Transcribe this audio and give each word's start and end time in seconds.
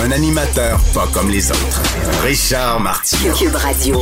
Un 0.00 0.10
animateur 0.10 0.80
pas 0.94 1.06
comme 1.12 1.30
les 1.30 1.50
autres. 1.50 1.82
Richard 2.22 2.80
Martineau. 2.80 3.34
Cube 3.34 3.54
Radio. 3.54 4.00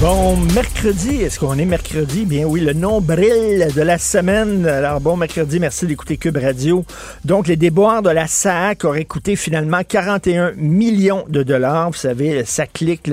Bon, 0.00 0.36
mercredi, 0.54 1.22
est-ce 1.22 1.38
qu'on 1.38 1.56
est 1.56 1.64
mercredi? 1.64 2.26
Bien 2.26 2.44
oui, 2.44 2.60
le 2.60 2.72
nombril 2.72 3.68
de 3.74 3.82
la 3.82 3.98
semaine. 3.98 4.66
Alors 4.66 5.00
bon, 5.00 5.16
mercredi, 5.16 5.58
merci 5.60 5.86
d'écouter 5.86 6.16
Cube 6.18 6.36
Radio. 6.36 6.84
Donc, 7.24 7.46
les 7.46 7.56
déboires 7.56 8.02
de 8.02 8.10
la 8.10 8.26
SAC 8.26 8.84
auraient 8.84 9.04
coûté 9.04 9.36
finalement 9.36 9.82
41 9.86 10.52
millions 10.56 11.24
de 11.28 11.42
dollars. 11.42 11.90
Vous 11.90 11.96
savez, 11.96 12.44
ça 12.44 12.66
clique, 12.66 13.10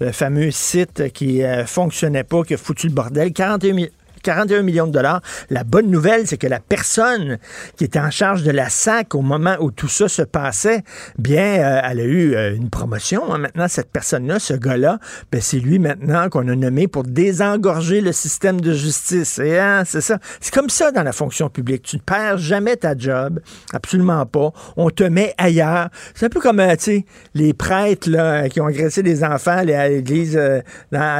le 0.00 0.12
fameux 0.12 0.50
site 0.50 1.12
qui 1.12 1.42
euh, 1.42 1.64
fonctionnait 1.64 2.24
pas, 2.24 2.42
qui 2.42 2.54
a 2.54 2.58
foutu 2.58 2.88
le 2.88 2.92
bordel. 2.92 3.32
41 3.32 3.72
millions. 3.72 3.90
41 4.26 4.62
millions 4.62 4.88
de 4.88 4.92
dollars. 4.92 5.20
La 5.50 5.62
bonne 5.62 5.88
nouvelle, 5.88 6.26
c'est 6.26 6.36
que 6.36 6.48
la 6.48 6.58
personne 6.58 7.38
qui 7.76 7.84
était 7.84 8.00
en 8.00 8.10
charge 8.10 8.42
de 8.42 8.50
la 8.50 8.68
SAC 8.68 9.14
au 9.14 9.22
moment 9.22 9.54
où 9.60 9.70
tout 9.70 9.86
ça 9.86 10.08
se 10.08 10.22
passait, 10.22 10.82
bien, 11.16 11.60
euh, 11.60 11.80
elle 11.84 12.00
a 12.00 12.04
eu 12.04 12.34
euh, 12.34 12.56
une 12.56 12.68
promotion. 12.68 13.32
hein. 13.32 13.38
Maintenant, 13.38 13.68
cette 13.68 13.92
personne-là, 13.92 14.40
ce 14.40 14.54
gars-là, 14.54 14.98
ben, 15.30 15.40
c'est 15.40 15.60
lui 15.60 15.78
maintenant 15.78 16.28
qu'on 16.28 16.48
a 16.48 16.56
nommé 16.56 16.88
pour 16.88 17.04
désengorger 17.04 18.00
le 18.00 18.10
système 18.10 18.60
de 18.60 18.72
justice. 18.72 19.38
Et 19.38 19.60
hein, 19.60 19.84
c'est 19.86 20.00
ça. 20.00 20.18
C'est 20.40 20.52
comme 20.52 20.70
ça 20.70 20.90
dans 20.90 21.04
la 21.04 21.12
fonction 21.12 21.48
publique. 21.48 21.82
Tu 21.82 21.96
ne 21.96 22.00
perds 22.00 22.38
jamais 22.38 22.74
ta 22.74 22.98
job. 22.98 23.38
Absolument 23.72 24.26
pas. 24.26 24.50
On 24.76 24.90
te 24.90 25.04
met 25.04 25.34
ailleurs. 25.38 25.88
C'est 26.16 26.26
un 26.26 26.30
peu 26.30 26.40
comme, 26.40 26.58
euh, 26.58 26.74
tu 26.74 26.82
sais, 26.82 27.06
les 27.34 27.54
prêtres 27.54 28.10
là, 28.10 28.48
qui 28.48 28.60
ont 28.60 28.66
agressé 28.66 29.04
des 29.04 29.22
enfants 29.22 29.58
à 29.58 29.64
l'église 29.64 30.36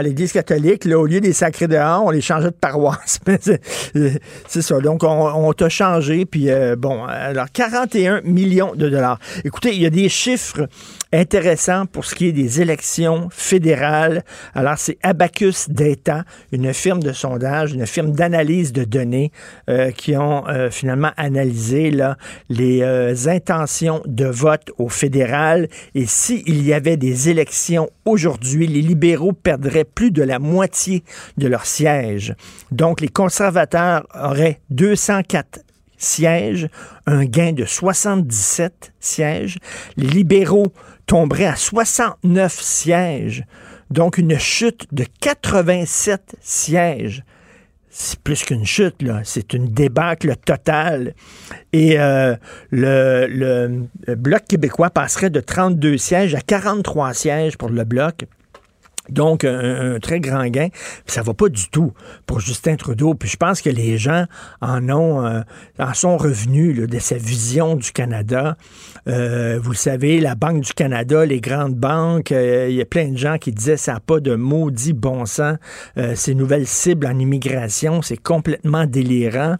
l'église 0.02 0.32
catholique. 0.32 0.84
Là, 0.86 0.98
au 0.98 1.06
lieu 1.06 1.20
des 1.20 1.32
sacrés 1.32 1.68
dehors, 1.68 2.04
on 2.04 2.10
les 2.10 2.20
changeait 2.20 2.50
de 2.50 2.50
paroisse. 2.50 2.95
C'est 4.48 4.62
ça. 4.62 4.80
Donc, 4.80 5.02
on, 5.04 5.08
on 5.08 5.52
t'a 5.52 5.68
changé. 5.68 6.24
Puis, 6.24 6.50
euh, 6.50 6.76
bon, 6.76 7.04
alors, 7.04 7.46
41 7.52 8.22
millions 8.22 8.74
de 8.74 8.88
dollars. 8.88 9.18
Écoutez, 9.44 9.74
il 9.74 9.82
y 9.82 9.86
a 9.86 9.90
des 9.90 10.08
chiffres 10.08 10.68
intéressants 11.12 11.86
pour 11.86 12.04
ce 12.04 12.14
qui 12.14 12.28
est 12.28 12.32
des 12.32 12.60
élections 12.60 13.28
fédérales. 13.30 14.24
Alors, 14.54 14.78
c'est 14.78 14.98
Abacus 15.02 15.68
Data, 15.70 16.24
une 16.52 16.72
firme 16.72 17.02
de 17.02 17.12
sondage, 17.12 17.72
une 17.72 17.86
firme 17.86 18.12
d'analyse 18.12 18.72
de 18.72 18.84
données 18.84 19.32
euh, 19.70 19.90
qui 19.90 20.16
ont 20.16 20.46
euh, 20.48 20.70
finalement 20.70 21.12
analysé 21.16 21.92
les 22.48 23.28
intentions 23.28 24.02
de 24.06 24.26
vote 24.26 24.70
au 24.78 24.88
fédéral. 24.88 25.68
Et 25.94 26.06
s'il 26.06 26.64
y 26.64 26.72
avait 26.72 26.96
des 26.96 27.28
élections 27.28 27.90
aujourd'hui, 28.04 28.66
les 28.66 28.82
libéraux 28.82 29.32
perdraient 29.32 29.84
plus 29.84 30.10
de 30.10 30.22
la 30.22 30.38
moitié 30.38 31.02
de 31.36 31.46
leurs 31.46 31.66
sièges. 31.66 32.34
Donc, 32.70 32.85
les 32.94 33.08
conservateurs 33.08 34.06
auraient 34.14 34.60
204 34.70 35.60
sièges, 35.96 36.68
un 37.06 37.24
gain 37.24 37.52
de 37.52 37.64
77 37.64 38.92
sièges. 39.00 39.58
Les 39.96 40.06
libéraux 40.06 40.72
tomberaient 41.06 41.46
à 41.46 41.56
69 41.56 42.52
sièges, 42.52 43.44
donc 43.90 44.18
une 44.18 44.38
chute 44.38 44.86
de 44.92 45.04
87 45.20 46.36
sièges. 46.40 47.24
C'est 47.98 48.20
plus 48.20 48.44
qu'une 48.44 48.66
chute. 48.66 49.02
C'est 49.24 49.54
une 49.54 49.68
débâcle 49.68 50.36
totale. 50.44 51.14
Et 51.72 51.98
euh, 51.98 52.36
le 52.70 53.86
Bloc 54.08 54.44
québécois 54.46 54.90
passerait 54.90 55.30
de 55.30 55.40
32 55.40 55.96
sièges 55.96 56.34
à 56.34 56.42
43 56.42 57.14
sièges 57.14 57.56
pour 57.56 57.70
le 57.70 57.84
Bloc. 57.84 58.26
Donc, 59.08 59.44
un, 59.44 59.98
très 60.00 60.20
grand 60.20 60.46
gain. 60.46 60.68
Ça 61.06 61.22
va 61.22 61.34
pas 61.34 61.48
du 61.48 61.68
tout 61.68 61.92
pour 62.26 62.40
Justin 62.40 62.76
Trudeau. 62.76 63.14
Puis 63.14 63.28
je 63.28 63.36
pense 63.36 63.62
que 63.62 63.70
les 63.70 63.98
gens 63.98 64.26
en 64.60 64.88
ont, 64.88 65.24
euh, 65.24 65.40
en 65.78 65.94
sont 65.94 66.16
revenus 66.16 66.88
de 66.88 66.98
sa 66.98 67.16
vision 67.16 67.76
du 67.76 67.92
Canada. 67.92 68.56
Euh, 69.08 69.58
vous 69.62 69.74
savez, 69.74 70.20
la 70.20 70.34
Banque 70.34 70.62
du 70.62 70.72
Canada, 70.72 71.24
les 71.24 71.40
grandes 71.40 71.74
banques, 71.74 72.32
euh, 72.32 72.66
il 72.68 72.76
y 72.76 72.80
a 72.80 72.84
plein 72.84 73.08
de 73.08 73.16
gens 73.16 73.38
qui 73.38 73.52
disaient 73.52 73.76
ça 73.76 73.94
n'a 73.94 74.00
pas 74.00 74.20
de 74.20 74.34
maudit 74.34 74.92
bon 74.92 75.26
sens. 75.26 75.56
Ces 76.14 76.34
nouvelles 76.34 76.66
cibles 76.66 77.06
en 77.06 77.18
immigration, 77.18 78.02
c'est 78.02 78.16
complètement 78.16 78.86
délirant. 78.86 79.56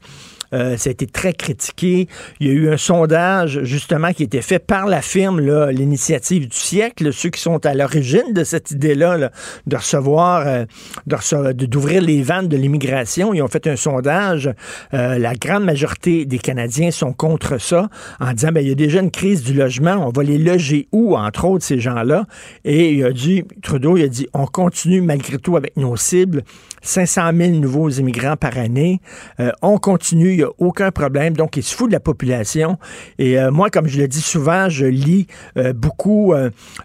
Euh, 0.57 0.77
ça 0.77 0.89
a 0.89 0.93
été 0.93 1.07
très 1.07 1.33
critiqué. 1.33 2.09
Il 2.41 2.47
y 2.47 2.51
a 2.51 2.53
eu 2.55 2.71
un 2.71 2.77
sondage, 2.77 3.63
justement, 3.63 4.13
qui 4.13 4.23
a 4.23 4.27
été 4.27 4.41
fait 4.43 4.59
par 4.59 4.87
la 4.87 5.03
firme, 5.03 5.41
l'initiative 5.71 6.49
du 6.49 6.57
siècle, 6.57 7.13
ceux 7.13 7.31
qui 7.31 7.41
sont 7.41 7.65
à 7.67 7.75
l'origine 7.75 8.33
de 8.33 8.43
cette 8.43 8.71
idée-là, 8.71 9.19
là, 9.19 9.31
de 9.67 9.77
recevoir, 9.77 10.47
euh, 10.47 11.53
d'ouvrir 11.53 12.01
les 12.03 12.23
vannes 12.23 12.49
de 12.49 12.57
l'immigration. 12.57 13.35
Ils 13.35 13.43
ont 13.43 13.49
fait 13.49 13.67
un 13.67 13.77
sondage. 13.77 14.51
Euh, 14.95 15.19
la 15.19 15.35
grande 15.35 15.65
majorité 15.65 16.25
des 16.25 16.39
Canadiens 16.39 16.91
sont 16.91 17.13
contre 17.13 17.59
ça, 17.61 17.89
en 18.21 18.33
disant, 18.33 18.53
ben, 18.53 18.61
il 18.61 18.69
y 18.69 18.73
a 18.73 18.75
déjà 18.75 19.01
une 19.01 19.11
crise 19.11 19.43
du 19.43 19.53
logement, 19.53 20.07
on 20.07 20.11
va 20.11 20.23
les 20.23 20.39
loger 20.39 20.89
où, 20.93 21.17
entre 21.17 21.45
autres, 21.45 21.65
ces 21.65 21.81
gens-là? 21.81 22.27
Et 22.65 22.93
il 22.93 23.05
a 23.05 23.13
dit, 23.13 23.45
Trudeau, 23.63 23.97
il 23.97 24.05
a 24.05 24.09
dit, 24.09 24.27
on 24.33 24.47
continue 24.47 25.01
malgré 25.01 25.39
tout 25.39 25.57
avec 25.57 25.77
nos 25.77 25.97
cibles. 25.97 26.43
500 26.87 27.31
000 27.37 27.51
nouveaux 27.53 27.91
immigrants 27.91 28.37
par 28.37 28.57
année. 28.59 29.01
Euh, 29.41 29.51
on 29.63 29.79
continue, 29.79 30.31
il 30.31 30.37
n'y 30.39 30.43
a 30.43 30.51
aucun 30.59 30.91
problème. 30.91 31.35
Donc, 31.35 31.57
il 31.57 31.63
se 31.63 31.75
fout 31.75 31.89
de 31.89 31.93
la 31.93 32.01
population. 32.01 32.79
Et 33.19 33.39
euh, 33.39 33.51
moi, 33.51 33.71
comme 33.71 33.89
je 33.89 33.99
le 33.99 34.09
dis 34.09 34.21
souvent, 34.21 34.69
je 34.69 34.87
lis 34.87 35.27
euh, 35.57 35.73
beaucoup 35.73 36.35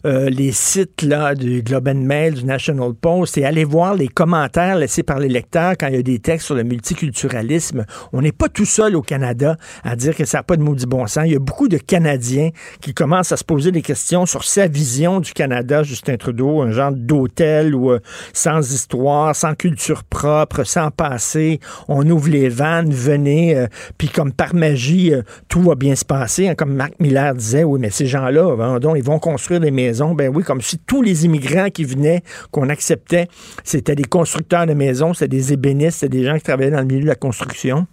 les 0.04 0.52
sites 0.52 1.02
là, 1.02 1.36
du 1.36 1.62
Globe 1.62 1.88
and 1.88 1.96
Mail, 1.96 2.34
du 2.34 2.46
National 2.46 2.94
Post, 2.94 3.38
et 3.38 3.46
allez 3.46 3.64
voir 3.64 3.96
les 3.96 4.08
commentaires 4.08 4.76
laissés 4.76 5.04
par 5.04 5.20
les 5.20 5.28
lecteurs 5.28 5.74
quand 5.80 5.88
il 5.88 5.96
y 5.96 6.00
a 6.00 6.04
des 6.04 6.20
textes 6.20 6.48
sur 6.48 6.56
le 6.56 6.64
multiculturalisme. 6.64 7.86
On 8.14 8.22
n'est 8.22 8.32
pas 8.32 8.50
tout 8.50 8.66
seul 8.66 8.96
au 8.96 9.02
Canada 9.02 9.58
à 9.84 9.96
dire 9.96 10.16
que 10.16 10.26
ça 10.26 10.40
n'a 10.40 10.44
pas 10.44 10.58
de 10.58 10.62
maudit 10.62 10.86
bon 10.86 11.08
sens. 11.08 11.24
Il 11.26 11.34
y 11.34 11.36
a 11.36 11.40
beaucoup 11.40 11.68
de 11.68 11.78
Canadiens 11.78 12.50
qui 12.82 12.94
commencent 12.94 13.32
à 13.32 13.38
se 13.38 13.44
poser 13.44 13.72
des 13.72 13.82
questions 13.82 14.26
sur 14.26 14.44
sa 14.44 14.68
vision 14.68 15.20
du 15.20 15.34
Canada, 15.34 15.84
Justin 15.84 16.18
Trudeau, 16.18 16.62
un 16.62 16.72
genre 16.72 16.92
d'hôtel 16.92 17.76
ou 17.76 17.92
sans 18.34 18.74
histoire, 18.74 19.36
sans 19.36 19.56
culture 19.56 19.91
propre, 20.10 20.64
sans 20.64 20.92
passé. 20.92 21.60
On 21.88 22.08
ouvre 22.10 22.30
les 22.30 22.50
vannes, 22.50 22.92
venez, 22.92 23.56
euh, 23.56 23.68
puis 23.98 24.10
comme 24.10 24.32
par 24.32 24.56
magie, 24.56 25.14
euh, 25.14 25.22
tout 25.48 25.62
va 25.62 25.76
bien 25.76 25.96
se 25.96 26.06
passer. 26.06 26.48
hein, 26.48 26.56
comme 26.56 26.74
Marc 26.74 26.94
Miller 27.00 27.36
disait, 27.36 27.64
oui, 27.64 27.80
mais 27.80 27.90
ces 27.90 28.06
gens-là, 28.06 28.80
ils 28.96 29.04
vont 29.04 29.20
construire 29.20 29.60
des 29.60 29.72
maisons. 29.72 30.14
Ben 30.14 30.32
oui, 30.34 30.44
comme 30.44 30.62
si 30.62 30.78
tous 30.78 31.02
les 31.02 31.26
immigrants 31.26 31.70
qui 31.70 31.84
venaient, 31.84 32.24
qu'on 32.52 32.70
acceptait, 32.70 33.28
c'était 33.64 33.96
des 33.96 34.04
constructeurs 34.04 34.66
de 34.66 34.74
maisons, 34.74 35.14
c'était 35.14 35.28
des 35.28 35.54
ébénistes, 35.54 36.00
c'était 36.00 36.18
des 36.18 36.26
gens 36.26 36.38
qui 36.38 36.44
travaillaient 36.44 36.72
dans 36.72 36.80
le 36.80 36.86
milieu 36.86 37.02
de 37.02 37.08
la 37.08 37.16
construction. 37.16 37.88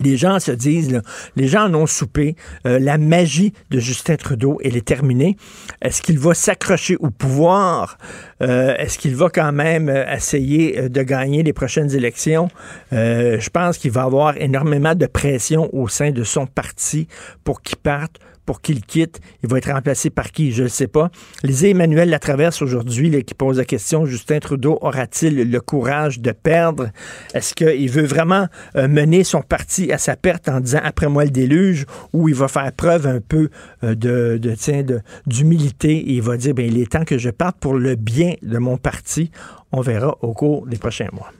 Les 0.00 0.16
gens 0.16 0.38
se 0.40 0.52
disent, 0.52 1.00
les 1.36 1.48
gens 1.48 1.66
en 1.68 1.74
ont 1.74 1.86
soupé, 1.86 2.36
euh, 2.66 2.78
la 2.78 2.98
magie 2.98 3.52
de 3.70 3.78
Justin 3.78 4.16
Trudeau, 4.16 4.58
elle 4.62 4.76
est 4.76 4.86
terminée. 4.86 5.36
Est-ce 5.82 6.02
qu'il 6.02 6.18
va 6.18 6.34
s'accrocher 6.34 6.96
au 6.96 7.10
pouvoir? 7.10 7.98
Euh, 8.42 8.74
Est-ce 8.76 8.98
qu'il 8.98 9.16
va 9.16 9.28
quand 9.28 9.52
même 9.52 9.88
euh, 9.88 10.04
essayer 10.12 10.88
de 10.88 11.02
gagner 11.02 11.42
les 11.42 11.52
prochaines 11.52 11.94
élections? 11.94 12.48
Je 12.92 13.50
pense 13.50 13.78
qu'il 13.78 13.90
va 13.90 14.02
avoir 14.02 14.36
énormément 14.36 14.94
de 14.94 15.06
pression 15.06 15.68
au 15.74 15.88
sein 15.88 16.10
de 16.10 16.24
son 16.24 16.46
parti 16.46 17.08
pour 17.44 17.62
qu'il 17.62 17.76
parte 17.76 18.18
pour 18.46 18.62
qu'il 18.62 18.80
quitte. 18.80 19.20
Il 19.42 19.50
va 19.50 19.58
être 19.58 19.70
remplacé 19.70 20.08
par 20.08 20.30
qui? 20.30 20.52
Je 20.52 20.62
ne 20.62 20.68
sais 20.68 20.86
pas. 20.86 21.10
Lisez 21.42 21.70
Emmanuel 21.70 22.08
Latraverse 22.08 22.62
aujourd'hui 22.62 23.24
qui 23.24 23.34
pose 23.34 23.58
la 23.58 23.64
question, 23.64 24.06
Justin 24.06 24.38
Trudeau 24.38 24.78
aura-t-il 24.80 25.50
le 25.50 25.60
courage 25.60 26.20
de 26.20 26.30
perdre? 26.32 26.88
Est-ce 27.34 27.54
qu'il 27.54 27.90
veut 27.90 28.06
vraiment 28.06 28.46
euh, 28.76 28.88
mener 28.88 29.24
son 29.24 29.42
parti 29.42 29.92
à 29.92 29.98
sa 29.98 30.16
perte 30.16 30.48
en 30.48 30.60
disant 30.60 30.80
après 30.82 31.08
moi 31.08 31.24
le 31.24 31.30
déluge 31.30 31.84
ou 32.12 32.28
il 32.28 32.34
va 32.34 32.48
faire 32.48 32.72
preuve 32.72 33.06
un 33.06 33.20
peu 33.20 33.50
euh, 33.82 33.94
de, 33.94 34.38
de, 34.40 34.54
de- 34.82 35.00
d'humilité 35.26 35.90
et 35.96 36.12
il 36.12 36.22
va 36.22 36.36
dire, 36.36 36.54
ben, 36.54 36.64
il 36.64 36.80
est 36.80 36.92
temps 36.92 37.04
que 37.04 37.18
je 37.18 37.30
parte 37.30 37.56
pour 37.58 37.74
le 37.74 37.96
bien 37.96 38.34
de 38.42 38.58
mon 38.58 38.76
parti. 38.76 39.30
On 39.72 39.80
verra 39.80 40.16
au 40.22 40.32
cours 40.32 40.66
des 40.66 40.78
prochains 40.78 41.08
mois. 41.12 41.32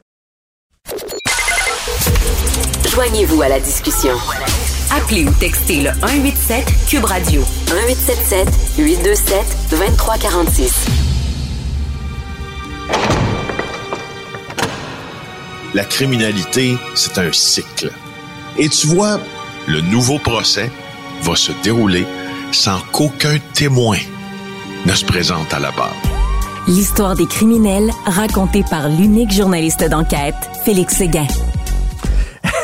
Joignez-vous 2.90 3.42
à 3.42 3.48
la 3.48 3.60
discussion. 3.60 4.14
Appelez 4.90 5.24
ou 5.24 5.32
textez 5.32 5.82
le 5.82 5.90
187 6.00 6.64
Cube 6.88 7.04
Radio 7.04 7.42
1877 7.68 8.48
827 8.78 9.56
2346. 9.70 10.86
La 15.74 15.84
criminalité, 15.84 16.76
c'est 16.94 17.18
un 17.18 17.32
cycle. 17.32 17.90
Et 18.58 18.68
tu 18.68 18.86
vois, 18.86 19.20
le 19.66 19.80
nouveau 19.80 20.18
procès 20.18 20.70
va 21.22 21.36
se 21.36 21.52
dérouler 21.62 22.06
sans 22.52 22.80
qu'aucun 22.92 23.38
témoin 23.52 23.98
ne 24.86 24.94
se 24.94 25.04
présente 25.04 25.52
à 25.52 25.58
la 25.58 25.72
barre. 25.72 25.94
L'histoire 26.68 27.14
des 27.14 27.26
criminels 27.26 27.90
racontée 28.06 28.64
par 28.70 28.88
l'unique 28.88 29.32
journaliste 29.32 29.84
d'enquête, 29.88 30.34
Félix 30.64 30.96
Séguin. 30.96 31.26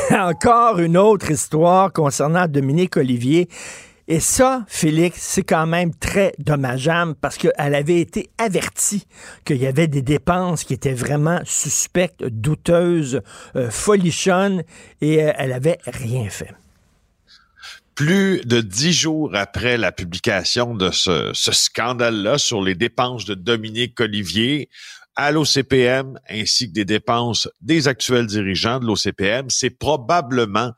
Encore 0.10 0.78
une 0.78 0.96
autre 0.96 1.31
histoire 1.31 1.93
concernant 1.93 2.46
Dominique 2.46 2.96
Olivier. 2.96 3.49
Et 4.08 4.20
ça, 4.20 4.64
Félix, 4.69 5.20
c'est 5.20 5.43
quand 5.43 5.66
même 5.66 5.94
très 5.94 6.34
dommageable 6.38 7.14
parce 7.20 7.38
qu'elle 7.38 7.75
avait 7.75 8.00
été 8.00 8.31
avertie 8.37 9.06
qu'il 9.44 9.58
y 9.58 9.66
avait 9.66 9.87
des 9.87 10.02
dépenses 10.02 10.64
qui 10.64 10.75
étaient 10.75 10.93
vraiment 10.93 11.40
suspectes, 11.44 12.25
douteuses, 12.25 13.22
euh, 13.54 13.70
folichonnes, 13.70 14.64
et 15.00 15.22
euh, 15.22 15.32
elle 15.37 15.52
avait 15.52 15.78
rien 15.87 16.28
fait. 16.28 16.52
Plus 17.94 18.40
de 18.44 18.60
dix 18.60 18.93
jours 18.93 19.31
après 19.34 19.76
la 19.76 19.93
publication 19.93 20.75
de 20.75 20.90
ce, 20.90 21.31
ce 21.32 21.52
scandale-là 21.52 22.38
sur 22.38 22.60
les 22.60 22.75
dépenses 22.75 23.25
de 23.25 23.34
Dominique 23.34 24.00
Olivier, 24.00 24.69
à 25.17 25.31
l'OCPM 25.31 26.19
ainsi 26.29 26.69
que 26.69 26.73
des 26.73 26.85
dépenses 26.85 27.49
des 27.61 27.88
actuels 27.88 28.26
dirigeants 28.26 28.81
de 28.81 28.87
l'OCPM, 28.87 29.50
c'est 29.50 29.70
probablement 29.70 30.73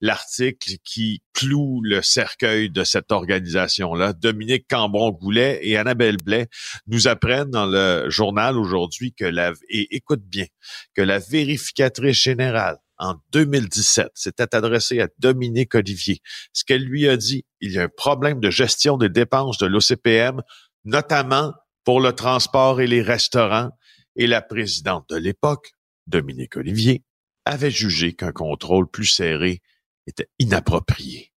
l'article 0.00 0.74
qui 0.84 1.22
cloue 1.32 1.80
le 1.82 2.02
cercueil 2.02 2.70
de 2.70 2.84
cette 2.84 3.12
organisation-là. 3.12 4.12
Dominique 4.12 4.66
Cambron-Goulet 4.68 5.60
et 5.62 5.76
Annabelle 5.76 6.16
Blais 6.16 6.48
nous 6.86 7.08
apprennent 7.08 7.50
dans 7.50 7.66
le 7.66 8.08
journal 8.10 8.58
aujourd'hui 8.58 9.12
que 9.12 9.24
la, 9.24 9.52
et 9.68 9.94
écoute 9.94 10.22
bien, 10.22 10.46
que 10.94 11.02
la 11.02 11.18
vérificatrice 11.18 12.18
générale 12.18 12.78
en 12.98 13.16
2017 13.32 14.08
s'était 14.14 14.54
adressée 14.54 15.00
à 15.00 15.08
Dominique 15.18 15.74
Olivier. 15.74 16.20
Ce 16.52 16.64
qu'elle 16.64 16.84
lui 16.84 17.08
a 17.08 17.16
dit, 17.16 17.44
il 17.60 17.72
y 17.72 17.78
a 17.78 17.84
un 17.84 17.88
problème 17.88 18.40
de 18.40 18.50
gestion 18.50 18.96
des 18.96 19.08
dépenses 19.08 19.58
de 19.58 19.66
l'OCPM, 19.66 20.42
notamment 20.84 21.52
pour 21.84 22.00
le 22.00 22.12
transport 22.12 22.80
et 22.80 22.86
les 22.86 23.02
restaurants. 23.02 23.70
Et 24.16 24.26
la 24.26 24.42
présidente 24.42 25.08
de 25.10 25.16
l'époque, 25.16 25.72
Dominique 26.06 26.56
Olivier, 26.56 27.02
avait 27.44 27.70
jugé 27.70 28.14
qu'un 28.14 28.32
contrôle 28.32 28.88
plus 28.88 29.06
serré 29.06 29.60
était 30.06 30.28
inapproprié. 30.38 31.32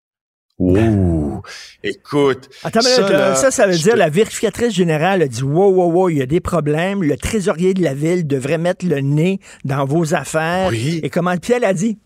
Ouh, 0.59 1.43
écoute. 1.83 2.49
Attends, 2.63 2.81
ça, 2.81 3.35
ça, 3.35 3.51
ça, 3.51 3.67
veut 3.67 3.77
dire 3.77 3.95
la 3.95 4.09
vérificatrice 4.09 4.73
générale 4.73 5.21
a 5.21 5.27
dit 5.27 5.43
wow, 5.43 5.71
wow, 5.71 5.91
wow, 5.91 6.09
il 6.09 6.17
y 6.17 6.21
a 6.21 6.25
des 6.25 6.39
problèmes. 6.39 7.03
Le 7.03 7.15
trésorier 7.15 7.75
de 7.75 7.83
la 7.83 7.93
ville 7.93 8.25
devrait 8.25 8.57
mettre 8.57 8.85
le 8.85 8.99
nez 9.01 9.39
dans 9.65 9.85
vos 9.85 10.15
affaires. 10.15 10.69
Oui. 10.69 10.99
Et 11.03 11.11
comment 11.11 11.37
Pierre 11.37 11.63
a 11.63 11.73
dit? 11.73 11.99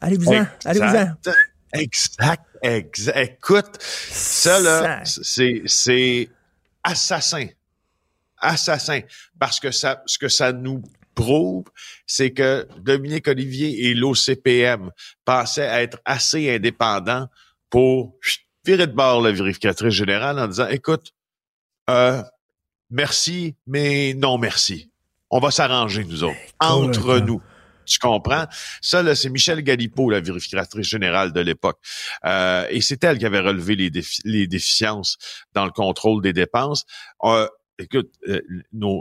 Allez-vous-en, 0.00 0.46
allez-vous-en. 0.64 1.14
Exact, 1.74 2.44
exact. 2.62 3.18
Écoute, 3.18 3.78
ça, 3.80 4.60
là, 4.60 5.02
c'est, 5.04 5.62
c'est 5.66 6.30
assassin. 6.84 7.46
Assassin. 8.38 9.00
Parce 9.38 9.58
que 9.58 9.70
ça, 9.70 10.02
ce 10.06 10.18
que 10.18 10.28
ça 10.28 10.52
nous 10.52 10.82
prouve, 11.14 11.64
c'est 12.06 12.32
que 12.32 12.68
Dominique 12.78 13.28
Olivier 13.28 13.86
et 13.88 13.94
l'OCPM 13.94 14.90
pensaient 15.24 15.82
être 15.82 15.98
assez 16.04 16.54
indépendants 16.54 17.28
pour 17.70 18.16
virer 18.64 18.86
de 18.86 18.92
bord 18.92 19.22
la 19.22 19.32
vérificatrice 19.32 19.94
générale 19.94 20.38
en 20.38 20.46
disant, 20.46 20.68
écoute, 20.68 21.12
euh, 21.90 22.22
merci, 22.90 23.54
mais 23.66 24.14
non 24.14 24.38
merci. 24.38 24.90
On 25.30 25.38
va 25.38 25.50
s'arranger, 25.50 26.04
nous 26.04 26.24
autres, 26.24 26.36
entre 26.60 27.18
nous. 27.18 27.40
Tu 27.86 27.98
comprends? 27.98 28.46
Ça, 28.80 29.02
là, 29.02 29.14
c'est 29.14 29.30
Michel 29.30 29.62
Galipo, 29.62 30.10
la 30.10 30.20
vérificatrice 30.20 30.88
générale 30.88 31.32
de 31.32 31.40
l'époque. 31.40 31.78
Euh, 32.24 32.66
et 32.70 32.80
c'est 32.80 33.02
elle 33.04 33.18
qui 33.18 33.26
avait 33.26 33.40
relevé 33.40 33.76
les, 33.76 34.46
déficiences 34.46 35.18
dans 35.54 35.64
le 35.64 35.70
contrôle 35.70 36.22
des 36.22 36.32
dépenses. 36.32 36.84
Euh, 37.22 37.48
écoute, 37.78 38.10
euh, 38.28 38.40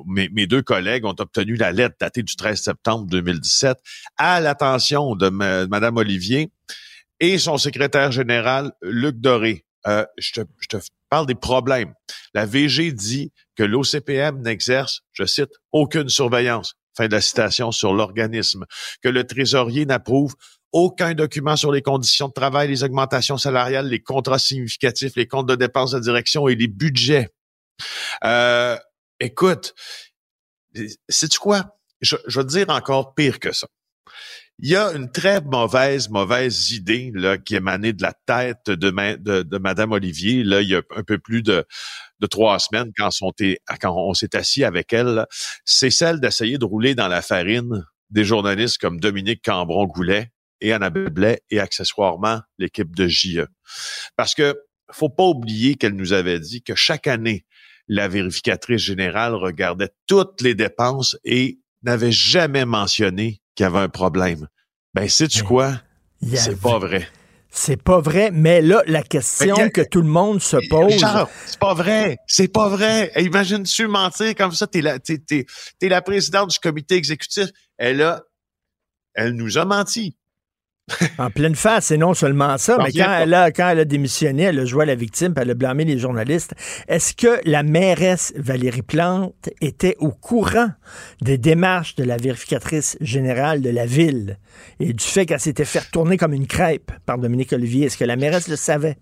mes, 0.08 0.48
deux 0.48 0.62
collègues 0.62 1.06
ont 1.06 1.16
obtenu 1.18 1.56
la 1.56 1.72
lettre 1.72 1.96
datée 2.00 2.24
du 2.24 2.36
13 2.36 2.62
septembre 2.62 3.08
2017 3.08 3.78
à 4.18 4.40
l'attention 4.40 5.16
de 5.16 5.30
Mme 5.30 5.98
Olivier 5.98 6.52
et 7.20 7.38
son 7.38 7.58
secrétaire 7.58 8.12
général, 8.12 8.72
Luc 8.82 9.18
Doré. 9.18 9.66
Euh, 9.88 10.06
je, 10.18 10.42
je 10.60 10.68
te 10.68 10.78
parle 11.10 11.26
des 11.26 11.36
problèmes. 11.36 11.94
La 12.34 12.46
VG 12.46 12.92
dit 12.92 13.32
que 13.56 13.64
l'OCPM 13.64 14.42
n'exerce, 14.42 15.02
je 15.14 15.26
cite, 15.26 15.52
aucune 15.72 16.10
surveillance, 16.10 16.76
fin 16.96 17.08
de 17.08 17.14
la 17.14 17.22
citation, 17.22 17.72
sur 17.72 17.94
l'organisme, 17.94 18.66
que 19.02 19.10
le 19.10 19.26
trésorier 19.26 19.86
n'approuve 19.86 20.36
aucun 20.72 21.14
document 21.14 21.56
sur 21.56 21.72
les 21.72 21.82
conditions 21.82 22.28
de 22.28 22.34
travail, 22.34 22.68
les 22.68 22.84
augmentations 22.84 23.38
salariales, 23.38 23.88
les 23.88 24.02
contrats 24.02 24.40
significatifs, 24.40 25.16
les 25.16 25.28
comptes 25.28 25.48
de 25.48 25.56
dépenses 25.56 25.92
de 25.92 26.00
direction 26.00 26.48
et 26.48 26.56
les 26.56 26.68
budgets 26.68 27.30
euh, 28.24 28.78
écoute, 29.20 29.74
sais-tu 31.10 31.40
quoi? 31.40 31.78
Je, 32.02 32.16
je 32.28 32.42
dire 32.42 32.70
encore 32.70 33.14
pire 33.16 33.40
que 33.40 33.52
ça. 33.52 33.68
Il 34.60 34.70
y 34.70 34.76
a 34.76 34.92
une 34.92 35.12
très 35.12 35.42
mauvaise, 35.42 36.10
mauvaise 36.10 36.72
idée 36.72 37.12
là, 37.16 37.38
qui 37.38 37.56
émanait 37.56 37.94
de 37.94 38.04
la 38.04 38.14
tête 38.26 38.68
de, 38.68 39.16
de, 39.18 39.42
de 39.42 39.58
Madame 39.58 39.94
Olivier, 39.94 40.44
là, 40.44 40.62
il 40.62 40.70
y 40.70 40.76
a 40.76 40.84
un 40.96 41.04
peu 41.04 41.18
plus 41.18 41.42
de, 41.42 41.66
de 42.24 42.28
trois 42.28 42.58
semaines, 42.58 42.92
quand 42.98 43.10
on, 43.22 43.32
quand 43.82 43.96
on 43.96 44.14
s'est 44.14 44.36
assis 44.36 44.64
avec 44.64 44.94
elle, 44.94 45.26
c'est 45.66 45.90
celle 45.90 46.22
d'essayer 46.22 46.58
de 46.58 46.64
rouler 46.64 46.96
dans 46.96 47.10
la 47.10 47.22
farine 47.22 47.86
des 48.12 48.24
journalistes 48.24 48.78
comme 48.78 49.00
Dominique 49.00 49.44
Cambron-Goulet 49.44 50.32
et 50.62 50.72
Annabelle 50.72 51.10
Blais 51.10 51.42
et 51.50 51.60
accessoirement 51.60 52.40
l'équipe 52.58 52.96
de 52.96 53.08
JE. 53.08 53.46
Parce 54.16 54.36
que 54.36 54.56
faut 54.92 55.10
pas 55.10 55.26
oublier 55.26 55.76
qu'elle 55.76 55.96
nous 55.96 56.14
avait 56.14 56.40
dit 56.40 56.64
que 56.64 56.76
chaque 56.76 57.08
année, 57.08 57.46
la 57.90 58.08
vérificatrice 58.08 58.82
générale 58.82 59.36
regardait 59.36 59.90
toutes 60.08 60.42
les 60.42 60.56
dépenses 60.56 61.18
et 61.26 61.60
n'avait 61.82 62.14
jamais 62.14 62.64
mentionné 62.64 63.42
qu'il 63.56 63.66
y 63.66 63.68
avait 63.68 63.80
un 63.80 63.90
problème. 63.90 64.48
Ben, 64.94 65.10
sais-tu 65.10 65.42
ben, 65.42 65.48
quoi? 65.48 65.82
C'est 66.36 66.62
pas 66.62 66.80
vrai. 66.80 67.06
C'est 67.56 67.82
pas 67.82 68.02
vrai, 68.02 68.32
mais 68.34 68.64
là, 68.64 68.82
la 68.88 69.04
question 69.04 69.70
que 69.70 69.82
tout 69.82 70.02
le 70.02 70.08
monde 70.08 70.42
se 70.42 70.58
pose. 70.70 70.92
c'est 71.46 71.60
pas 71.60 71.76
vrai. 71.76 72.18
C'est 72.26 72.48
pas 72.48 72.68
vrai. 72.68 73.12
Imagine-tu 73.16 73.88
mentir 73.88 74.34
comme 74.34 74.54
ça? 74.54 74.66
T'es 74.66 74.82
la, 74.82 74.98
t'es, 74.98 75.20
t'es, 75.20 75.46
la 75.88 76.02
présidente 76.02 76.50
du 76.50 76.58
comité 76.58 76.96
exécutif. 76.96 77.50
Elle 77.78 78.02
a, 78.02 78.24
elle 79.14 79.34
nous 79.34 79.60
a 79.60 79.66
menti. 79.66 80.18
En 81.18 81.30
pleine 81.30 81.56
face, 81.56 81.86
c'est 81.86 81.98
non 81.98 82.14
seulement 82.14 82.58
ça, 82.58 82.78
mais 82.78 82.92
quand 82.92 83.12
elle, 83.20 83.34
a, 83.34 83.52
quand 83.52 83.70
elle 83.70 83.80
a 83.80 83.86
démissionné, 83.86 84.44
elle 84.44 84.60
a 84.60 84.66
joué 84.66 84.84
à 84.84 84.86
la 84.86 84.96
victime, 84.96 85.34
puis 85.34 85.42
elle 85.42 85.52
a 85.52 85.54
blâmé 85.54 85.86
les 85.86 85.98
journalistes. 85.98 86.54
Est-ce 86.88 87.14
que 87.14 87.40
la 87.46 87.64
mairesse 87.64 88.34
Valérie 88.36 88.82
Plante 88.82 89.50
était 89.62 89.96
au 90.00 90.12
courant 90.12 90.70
des 91.22 91.38
démarches 91.38 91.96
de 91.96 92.04
la 92.04 92.18
vérificatrice 92.18 92.98
générale 93.00 93.62
de 93.62 93.70
la 93.70 93.86
ville 93.86 94.38
et 94.80 94.94
du 94.94 95.04
fait 95.04 95.26
qu'elle 95.26 95.40
s'était 95.40 95.66
fait 95.66 95.80
retourner 95.80 96.18
comme 96.18 96.34
une 96.34 96.48
crêpe 96.48 96.92
par 97.06 97.18
Dominique 97.18 97.54
Olivier? 97.54 97.86
Est-ce 97.86 97.98
que 97.98 98.06
la 98.06 98.18
mairesse 98.18 98.50
le 98.50 98.58
savait? 98.58 98.98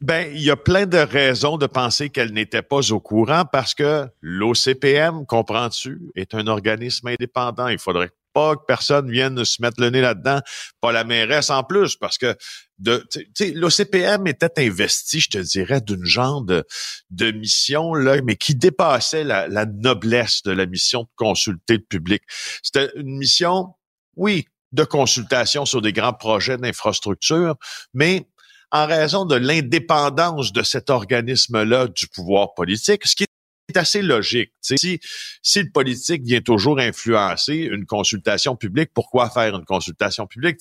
Ben, 0.00 0.28
il 0.34 0.42
y 0.42 0.50
a 0.50 0.56
plein 0.56 0.86
de 0.86 0.98
raisons 0.98 1.56
de 1.56 1.66
penser 1.66 2.10
qu'elle 2.10 2.32
n'était 2.32 2.62
pas 2.62 2.80
au 2.92 3.00
courant 3.00 3.44
parce 3.50 3.74
que 3.74 4.06
l'OCPM, 4.20 5.24
comprends-tu, 5.24 6.00
est 6.14 6.34
un 6.34 6.46
organisme 6.46 7.08
indépendant. 7.08 7.68
Il 7.68 7.78
faudrait 7.78 8.10
pas 8.34 8.56
que 8.56 8.62
personne 8.66 9.10
vienne 9.10 9.44
se 9.44 9.62
mettre 9.62 9.80
le 9.80 9.90
nez 9.90 10.00
là-dedans, 10.00 10.40
pas 10.80 10.92
la 10.92 11.04
mairesse 11.04 11.50
en 11.50 11.62
plus, 11.62 11.96
parce 11.96 12.18
que 12.18 12.36
de, 12.78 13.06
l'OCPM 13.54 14.26
était 14.26 14.58
investi, 14.58 15.20
je 15.20 15.30
te 15.30 15.38
dirais, 15.38 15.80
d'une 15.80 16.04
genre 16.04 16.42
de, 16.42 16.64
de 17.10 17.30
mission, 17.30 17.94
là, 17.94 18.20
mais 18.22 18.36
qui 18.36 18.54
dépassait 18.54 19.24
la, 19.24 19.48
la 19.48 19.64
noblesse 19.64 20.42
de 20.42 20.50
la 20.50 20.66
mission 20.66 21.02
de 21.02 21.08
consulter 21.16 21.74
le 21.74 21.84
public. 21.84 22.22
C'était 22.62 22.90
une 22.96 23.16
mission, 23.16 23.68
oui, 24.16 24.46
de 24.72 24.84
consultation 24.84 25.64
sur 25.64 25.80
des 25.80 25.92
grands 25.92 26.12
projets 26.12 26.56
d'infrastructure, 26.56 27.54
mais 27.94 28.26
en 28.72 28.86
raison 28.86 29.24
de 29.24 29.36
l'indépendance 29.36 30.52
de 30.52 30.64
cet 30.64 30.90
organisme-là 30.90 31.86
du 31.86 32.08
pouvoir 32.08 32.54
politique, 32.54 33.06
ce 33.06 33.14
qui 33.14 33.24
assez 33.76 34.02
logique. 34.02 34.52
Si, 34.60 35.00
le 35.56 35.70
politique 35.70 36.22
vient 36.22 36.40
toujours 36.40 36.78
influencer 36.78 37.56
une 37.56 37.86
consultation 37.86 38.56
publique, 38.56 38.90
pourquoi 38.94 39.30
faire 39.30 39.54
une 39.54 39.64
consultation 39.64 40.26
publique? 40.26 40.58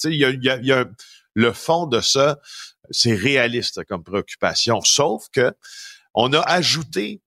Le 1.35 1.51
fond 1.51 1.87
de 1.87 1.99
ça, 1.99 2.39
c'est 2.89 3.15
réaliste 3.15 3.83
comme 3.85 4.03
préoccupation. 4.03 4.81
Sauf 4.81 5.27
que 5.31 5.53
on 6.13 6.31
a 6.33 6.41
ajouté, 6.41 7.21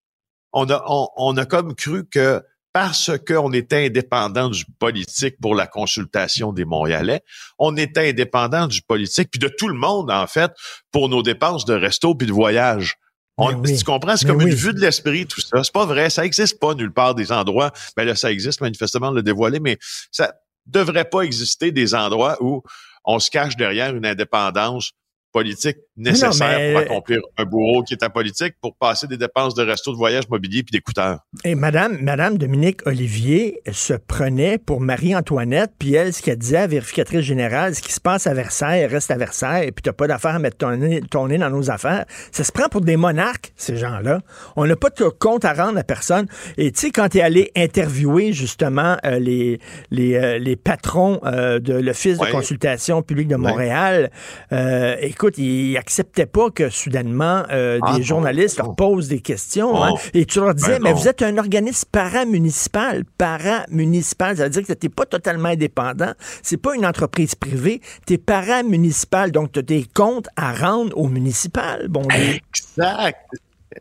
on 0.53 0.71
a, 0.71 0.85
on, 1.17 1.37
a 1.37 1.45
comme 1.45 1.75
cru 1.75 2.07
que 2.09 2.43
parce 2.73 3.11
qu'on 3.27 3.53
était 3.53 3.87
indépendant 3.87 4.51
du 4.51 4.65
politique 4.79 5.37
pour 5.41 5.55
la 5.55 5.67
consultation 5.67 6.53
des 6.53 6.67
Montréalais, 6.67 7.23
on 7.59 7.77
était 7.77 8.11
indépendant 8.11 8.67
du 8.67 8.83
politique, 8.83 9.31
puis 9.31 9.39
de 9.41 9.49
tout 9.49 9.69
le 9.69 9.75
monde, 9.75 10.11
en 10.11 10.27
fait, 10.27 10.53
pour 10.93 11.09
nos 11.09 11.23
dépenses 11.23 11.65
de 11.65 11.73
resto 11.73 12.15
puis 12.15 12.27
de 12.27 12.33
voyage. 12.33 12.97
On, 13.39 13.63
Tu 13.63 13.85
comprends? 13.85 14.17
C'est 14.17 14.27
comme 14.27 14.41
une 14.41 14.55
vue 14.55 14.73
de 14.73 14.81
l'esprit, 14.81 15.27
tout 15.27 15.41
ça. 15.41 15.63
C'est 15.63 15.73
pas 15.73 15.85
vrai. 15.85 16.09
Ça 16.09 16.25
existe 16.25 16.59
pas 16.59 16.75
nulle 16.75 16.93
part 16.93 17.15
des 17.15 17.33
endroits. 17.33 17.71
Ben 17.97 18.05
là, 18.05 18.15
ça 18.15 18.33
existe, 18.33 18.61
manifestement, 18.63 19.11
le 19.11 19.23
dévoiler, 19.23 19.61
mais 19.61 19.77
ça 20.11 20.35
devrait 20.65 21.05
pas 21.05 21.21
exister 21.21 21.71
des 21.71 21.95
endroits 21.95 22.39
où 22.41 22.63
on 23.05 23.19
se 23.19 23.31
cache 23.31 23.57
derrière 23.57 23.95
une 23.95 24.07
indépendance 24.07 24.93
politique 25.33 25.77
nécessaire 25.97 26.73
pour 26.73 26.81
accomplir 26.81 27.21
un 27.39 27.45
bourreau 27.45 27.83
qui 27.83 27.95
est 27.95 28.03
apolitique 28.03 28.55
pour 28.61 28.77
passer 28.77 29.07
des 29.07 29.17
dépenses 29.17 29.55
de 29.55 29.63
resto, 29.63 29.93
de 29.93 29.97
voyage, 29.97 30.29
mobilier 30.29 30.63
puis 30.63 30.73
d'écouteurs. 30.73 31.21
Et 31.45 31.55
Madame, 31.55 31.99
Madame 32.01 32.39
Dominique 32.39 32.87
Olivier 32.87 33.61
se 33.71 33.95
prenait 33.95 34.59
pour 34.59 34.81
Marie-Antoinette, 34.81 35.73
puis 35.79 35.95
elle, 35.95 36.13
ce 36.13 36.23
qu'elle 36.23 36.39
disait 36.39 36.59
à 36.59 36.61
la 36.61 36.67
vérificatrice 36.67 37.21
générale, 37.21 37.75
ce 37.75 37.83
qui 37.83 37.93
se 37.93 38.01
passe 38.01 38.27
à 38.27 38.35
Versailles 38.35 38.87
reste 38.87 39.11
à 39.11 39.17
Versailles, 39.17 39.69
et 39.69 39.73
puis 39.73 39.83
t'as 39.83 39.93
pas 39.93 40.07
d'affaire 40.07 40.35
à 40.35 40.39
mettre 40.39 40.59
ton 40.59 40.77
nez, 40.77 41.01
ton 41.11 41.29
nez, 41.29 41.39
dans 41.39 41.51
nos 41.51 41.71
affaires. 41.71 42.05
Ça 42.33 42.45
se 42.45 42.53
prend 42.53 42.69
pour 42.69 42.81
des 42.81 42.97
monarques, 42.97 43.53
ces 43.57 43.77
gens-là. 43.77 44.21
On 44.57 44.67
n'a 44.67 44.77
pas 44.77 44.91
de 44.91 45.09
compte 45.09 45.45
à 45.45 45.53
rendre 45.53 45.79
à 45.79 45.85
personne. 45.85 46.27
Et 46.57 46.73
tu 46.73 46.81
sais, 46.81 46.91
quand 46.91 47.09
tu 47.09 47.19
es 47.19 47.21
allé 47.21 47.51
interviewer 47.57 48.33
justement 48.33 48.97
euh, 49.05 49.19
les, 49.19 49.59
les, 49.91 50.17
euh, 50.17 50.39
les, 50.39 50.57
patrons 50.57 51.21
euh, 51.25 51.59
de 51.59 51.75
l'Office 51.75 52.19
de 52.19 52.27
consultation 52.27 53.03
publique 53.03 53.29
de 53.29 53.37
Montréal, 53.37 54.11
écoute, 55.01 55.39
ils 55.39 55.77
acceptaient 55.87 56.27
pas 56.27 56.51
que 56.51 56.69
soudainement 56.69 57.45
ah, 57.49 57.97
des 57.97 58.03
journalistes 58.03 58.59
leur 58.59 58.75
posent 58.75 59.09
des 59.09 59.21
questions. 59.21 59.83
Hein. 59.83 59.95
et 60.15 60.25
tu 60.25 60.41
leur 60.41 60.55
disais, 60.55 60.79
ben 60.79 60.85
mais 60.85 60.93
vous 60.93 61.07
êtes 61.07 61.23
un 61.23 61.39
organisme 61.39 61.89
paramunicipal. 61.93 63.05
Paramunicipal, 63.19 64.37
ça 64.37 64.45
veut 64.45 64.51
dire 64.51 64.67
que 64.67 64.73
tu 64.73 64.91
pas 64.91 65.07
totalement 65.07 65.51
indépendant. 65.51 66.13
C'est 66.43 66.57
pas 66.57 66.75
une 66.75 66.85
entreprise 66.85 67.35
privée. 67.35 67.81
Tu 68.07 68.15
es 68.15 68.19
paramunicipal, 68.19 69.31
donc 69.31 69.53
tu 69.53 69.61
as 69.61 69.63
des 69.63 69.87
comptes 69.95 70.29
à 70.37 70.53
rendre 70.53 70.97
au 70.97 71.09
municipal. 71.09 71.87
Bon, 71.89 72.03
exact. 72.03 73.19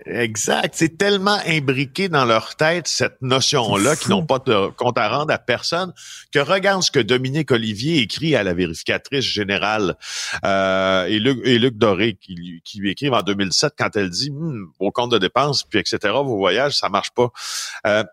Exact. 0.06 0.74
C'est 0.76 0.98
tellement 0.98 1.38
imbriqué 1.46 2.10
dans 2.10 2.26
leur 2.26 2.56
tête, 2.56 2.88
cette 2.88 3.22
notion-là, 3.22 3.96
qu'ils 3.96 4.12
n'ont 4.12 4.26
pas 4.26 4.40
de 4.40 4.68
compte 4.76 4.98
à 4.98 5.08
rendre 5.10 5.34
à 5.34 5.38
personne, 5.38 5.94
que 6.32 6.40
regarde 6.40 6.84
ce 6.84 6.92
que 6.92 7.00
Dominique 7.00 7.52
Olivier 7.52 8.02
écrit 8.02 8.36
à 8.36 8.44
la 8.44 8.54
vérificatrice 8.54 9.26
générale 9.26 9.96
euh, 10.44 11.06
et, 11.06 11.20
Luc, 11.20 11.40
et 11.44 11.58
Luc 11.60 11.78
Doré, 11.78 12.18
qui, 12.20 12.36
lui 12.36 12.92
écrivent 12.92 13.14
en 13.14 13.22
2007 13.22 13.74
quand 13.78 13.96
elle 13.96 14.10
dit 14.10 14.30
hm, 14.30 14.66
vos 14.80 14.92
comptes 14.92 15.12
de 15.12 15.18
dépenses, 15.18 15.64
puis 15.64 15.80
etc., 15.80 15.98
vos 16.14 16.38
voyages, 16.38 16.78
ça 16.78 16.90
marche 16.90 17.12
pas. 17.12 17.30
Euh, 17.88 18.04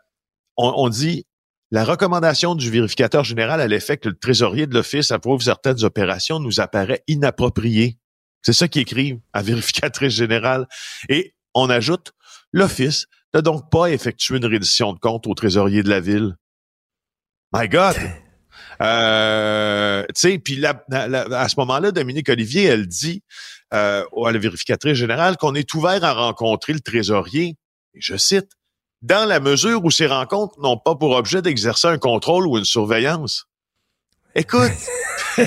on, 0.56 0.72
on 0.76 0.88
dit 0.88 1.26
la 1.70 1.84
recommandation 1.84 2.54
du 2.54 2.70
vérificateur 2.70 3.24
général 3.24 3.60
à 3.60 3.66
l'effet 3.66 3.96
que 3.96 4.08
le 4.08 4.14
trésorier 4.14 4.66
de 4.66 4.74
l'Office 4.74 5.10
approuve 5.10 5.40
certaines 5.40 5.84
opérations 5.84 6.38
nous 6.38 6.60
apparaît 6.60 7.02
inappropriée. 7.08 7.98
C'est 8.42 8.52
ça 8.52 8.68
qu'ils 8.68 8.82
écrivent 8.82 9.20
à 9.32 9.42
vérificatrice 9.42 10.12
générale. 10.12 10.68
Et 11.08 11.34
on 11.54 11.70
ajoute, 11.70 12.12
l'Office 12.52 13.06
n'a 13.34 13.42
donc 13.42 13.70
pas 13.70 13.86
effectué 13.86 14.36
une 14.36 14.46
reddition 14.46 14.92
de 14.92 14.98
compte 14.98 15.26
au 15.26 15.34
trésorier 15.34 15.82
de 15.82 15.88
la 15.88 16.00
ville. 16.00 16.36
My 17.54 17.68
God! 17.68 17.96
Euh, 18.80 20.04
tu 20.14 20.20
sais, 20.20 20.38
puis 20.38 20.64
à 20.64 21.48
ce 21.48 21.54
moment-là, 21.58 21.92
Dominique 21.92 22.28
Olivier, 22.28 22.64
elle 22.64 22.86
dit 22.86 23.22
euh, 23.74 24.04
à 24.24 24.32
la 24.32 24.38
vérificatrice 24.38 24.94
générale 24.94 25.36
qu'on 25.36 25.54
est 25.54 25.72
ouvert 25.74 26.02
à 26.04 26.12
rencontrer 26.14 26.72
le 26.72 26.80
trésorier. 26.80 27.56
Et 27.94 28.00
je 28.00 28.16
cite, 28.16 28.50
dans 29.02 29.28
la 29.28 29.40
mesure 29.40 29.84
où 29.84 29.90
ces 29.90 30.06
rencontres 30.06 30.58
n'ont 30.60 30.78
pas 30.78 30.94
pour 30.94 31.12
objet 31.12 31.42
d'exercer 31.42 31.88
un 31.88 31.98
contrôle 31.98 32.46
ou 32.46 32.56
une 32.58 32.64
surveillance. 32.64 33.46
Écoute, 34.34 34.72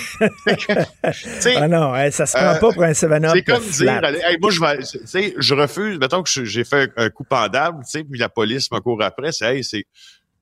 ah 1.56 1.68
non, 1.68 1.94
ça 2.12 2.25
se 2.25 2.38
prend 2.38 2.60
pas 2.60 2.74
pour 2.74 2.84
un 2.84 2.94
7 2.94 3.10
C'est 3.34 3.44
comme 3.44 3.63
dire, 3.63 4.01
moi 4.39 4.51
je 4.51 4.60
vais, 4.60 5.34
je 5.38 5.54
refuse, 5.56 5.98
mettons 5.98 6.22
que 6.22 6.46
j'ai 6.46 6.63
fait 6.63 6.92
un, 6.96 7.10
coup 7.10 7.24
pendable, 7.24 7.84
tu 7.84 7.89
sais, 7.89 8.04
puis 8.04 8.20
la 8.20 8.30
police 8.30 8.72
me 8.72 8.80
court 8.80 9.01
après, 9.01 9.32
c'est, 9.32 9.63
c'est, 9.63 9.86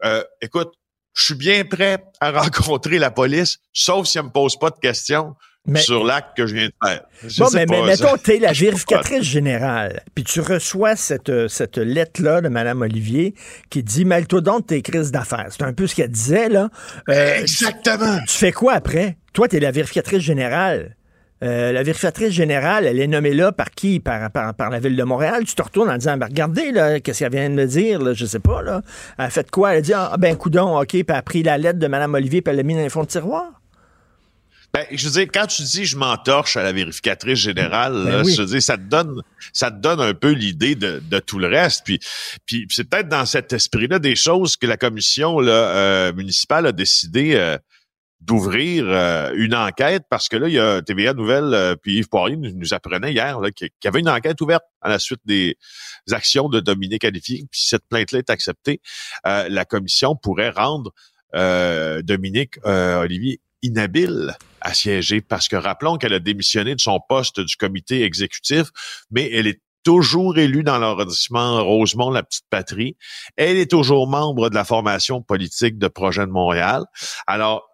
euh, 0.03 0.23
écoute, 0.41 0.73
je 1.13 1.23
suis 1.23 1.35
bien 1.35 1.63
prêt 1.63 2.03
à 2.19 2.31
rencontrer 2.41 2.99
la 2.99 3.11
police, 3.11 3.59
sauf 3.71 4.07
si 4.07 4.17
elle 4.17 4.25
me 4.25 4.29
pose 4.29 4.57
pas 4.57 4.71
de 4.71 4.79
questions 4.79 5.35
sur 5.75 6.03
l'acte 6.03 6.35
que 6.35 6.45
je 6.45 6.55
viens 6.55 6.67
de 6.67 6.87
faire. 6.87 7.01
bon, 7.39 7.47
mais, 7.53 7.65
mais 7.69 7.83
mettons, 7.83 8.17
tu 8.21 8.35
es 8.35 8.39
la 8.39 8.51
vérificatrice 8.53 9.23
générale, 9.23 10.01
puis 10.13 10.23
tu 10.23 10.41
reçois 10.41 10.95
cette, 10.95 11.47
cette 11.47 11.77
lettre-là 11.77 12.41
de 12.41 12.49
Mme 12.49 12.81
Olivier 12.81 13.33
qui 13.69 13.83
dit 13.83 14.05
Mêle-toi 14.05 14.41
donc 14.41 14.67
tes 14.67 14.81
crises 14.81 15.11
d'affaires. 15.11 15.47
C'est 15.49 15.63
un 15.63 15.73
peu 15.73 15.87
ce 15.87 15.95
qu'elle 15.95 16.11
disait, 16.11 16.49
là. 16.49 16.69
Euh, 17.09 17.39
Exactement. 17.39 18.17
Tu, 18.27 18.37
fais 18.37 18.51
quoi 18.51 18.73
après? 18.73 19.17
Toi, 19.33 19.47
tu 19.47 19.57
es 19.57 19.59
la 19.59 19.71
vérificatrice 19.71 20.21
générale. 20.21 20.95
Euh, 21.43 21.73
la 21.73 21.83
vérificatrice 21.83 22.31
générale, 22.31 22.85
elle 22.85 22.99
est 22.99 23.07
nommée 23.07 23.33
là 23.33 23.51
par 23.51 23.71
qui? 23.71 23.99
Par, 23.99 24.31
par, 24.31 24.69
la 24.69 24.79
ville 24.79 24.95
de 24.95 25.03
Montréal? 25.03 25.43
Tu 25.45 25.55
te 25.55 25.61
retournes 25.61 25.89
en 25.89 25.97
disant, 25.97 26.15
ben, 26.15 26.27
regardez, 26.27 26.71
là, 26.71 27.01
qu'est-ce 27.01 27.19
qu'elle 27.19 27.31
vient 27.31 27.49
de 27.49 27.55
me 27.55 27.65
dire, 27.65 28.01
là, 28.01 28.13
je 28.13 28.25
sais 28.25 28.39
pas, 28.39 28.61
là. 28.61 28.81
Elle 29.17 29.25
a 29.25 29.29
fait 29.29 29.49
quoi? 29.51 29.71
Elle 29.71 29.79
a 29.79 29.81
dit, 29.81 29.93
ah, 29.93 30.15
ben, 30.17 30.37
coudon, 30.37 30.79
OK, 30.79 30.87
puis 30.87 31.03
elle 31.07 31.15
a 31.15 31.21
pris 31.21 31.43
la 31.43 31.57
lettre 31.57 31.79
de 31.79 31.87
Mme 31.87 32.13
Olivier, 32.13 32.41
puis 32.41 32.51
elle 32.51 32.57
l'a 32.57 32.63
mis 32.63 32.75
dans 32.75 32.81
les 32.81 32.89
fonds 32.89 33.03
de 33.03 33.07
tiroir. 33.07 33.62
Ben, 34.75 34.87
je 34.89 35.05
veux 35.05 35.11
dire, 35.11 35.27
quand 35.31 35.45
tu 35.45 35.61
dis 35.61 35.85
je 35.85 35.95
m'entorche 35.95 36.57
à 36.57 36.63
la 36.63 36.71
vérificatrice 36.71 37.37
générale, 37.37 38.05
ben 38.05 38.23
je 38.23 38.41
veux 38.41 38.47
dire, 38.47 38.61
ça 38.61 38.75
te 38.75 38.81
donne, 38.81 39.21
ça 39.53 39.69
te 39.69 39.79
donne 39.79 40.01
un 40.01 40.15
peu 40.15 40.31
l'idée 40.31 40.73
de, 40.73 40.99
de, 40.99 41.19
tout 41.19 41.37
le 41.37 41.47
reste. 41.47 41.83
Puis, 41.85 41.99
puis 42.47 42.65
c'est 42.71 42.89
peut-être 42.89 43.07
dans 43.07 43.27
cet 43.27 43.53
esprit-là 43.53 43.99
des 43.99 44.15
choses 44.15 44.57
que 44.57 44.65
la 44.65 44.75
commission 44.75 45.39
là, 45.39 45.51
euh, 45.51 46.13
municipale 46.13 46.65
a 46.65 46.71
décidé 46.71 47.35
euh, 47.35 47.55
d'ouvrir 48.19 48.85
euh, 48.87 49.31
une 49.35 49.53
enquête 49.53 50.05
parce 50.09 50.27
que 50.27 50.37
là, 50.37 50.47
il 50.47 50.55
y 50.55 50.59
a 50.59 50.81
TVA 50.81 51.13
Nouvelle, 51.13 51.77
puis 51.83 51.97
Yves 51.97 52.09
Poirier 52.09 52.35
nous, 52.35 52.73
apprenait 52.73 53.11
hier 53.11 53.37
qu'il 53.55 53.69
y 53.83 53.87
avait 53.87 53.99
une 53.99 54.09
enquête 54.09 54.41
ouverte 54.41 54.63
à 54.81 54.89
la 54.89 54.97
suite 54.97 55.21
des 55.23 55.55
actions 56.11 56.49
de 56.49 56.59
Dominique 56.59 57.01
Qualifié. 57.01 57.45
Puis 57.51 57.61
cette 57.63 57.87
plainte-là 57.89 58.17
est 58.17 58.31
acceptée, 58.31 58.81
la 59.23 59.65
commission 59.65 60.15
pourrait 60.15 60.49
rendre 60.49 60.91
Dominique 62.01 62.57
Olivier 62.65 63.39
inhabile 63.61 64.35
à 64.63 64.73
siéger 64.73 65.21
parce 65.21 65.47
que 65.47 65.55
rappelons 65.55 65.97
qu'elle 65.97 66.13
a 66.13 66.19
démissionné 66.19 66.73
de 66.73 66.81
son 66.81 66.99
poste 67.07 67.39
du 67.39 67.55
comité 67.55 68.03
exécutif, 68.03 68.67
mais 69.11 69.29
elle 69.31 69.45
est 69.45 69.61
toujours 69.83 70.37
élue 70.37 70.63
dans 70.63 70.79
l'arrondissement 70.79 71.63
Rosemont, 71.63 72.09
la 72.09 72.23
petite 72.23 72.45
patrie. 72.49 72.95
Elle 73.35 73.57
est 73.57 73.69
toujours 73.69 74.07
membre 74.07 74.49
de 74.49 74.55
la 74.55 74.63
formation 74.63 75.21
politique 75.21 75.77
de 75.77 75.87
Projet 75.87 76.25
de 76.25 76.31
Montréal. 76.31 76.83
Alors, 77.27 77.69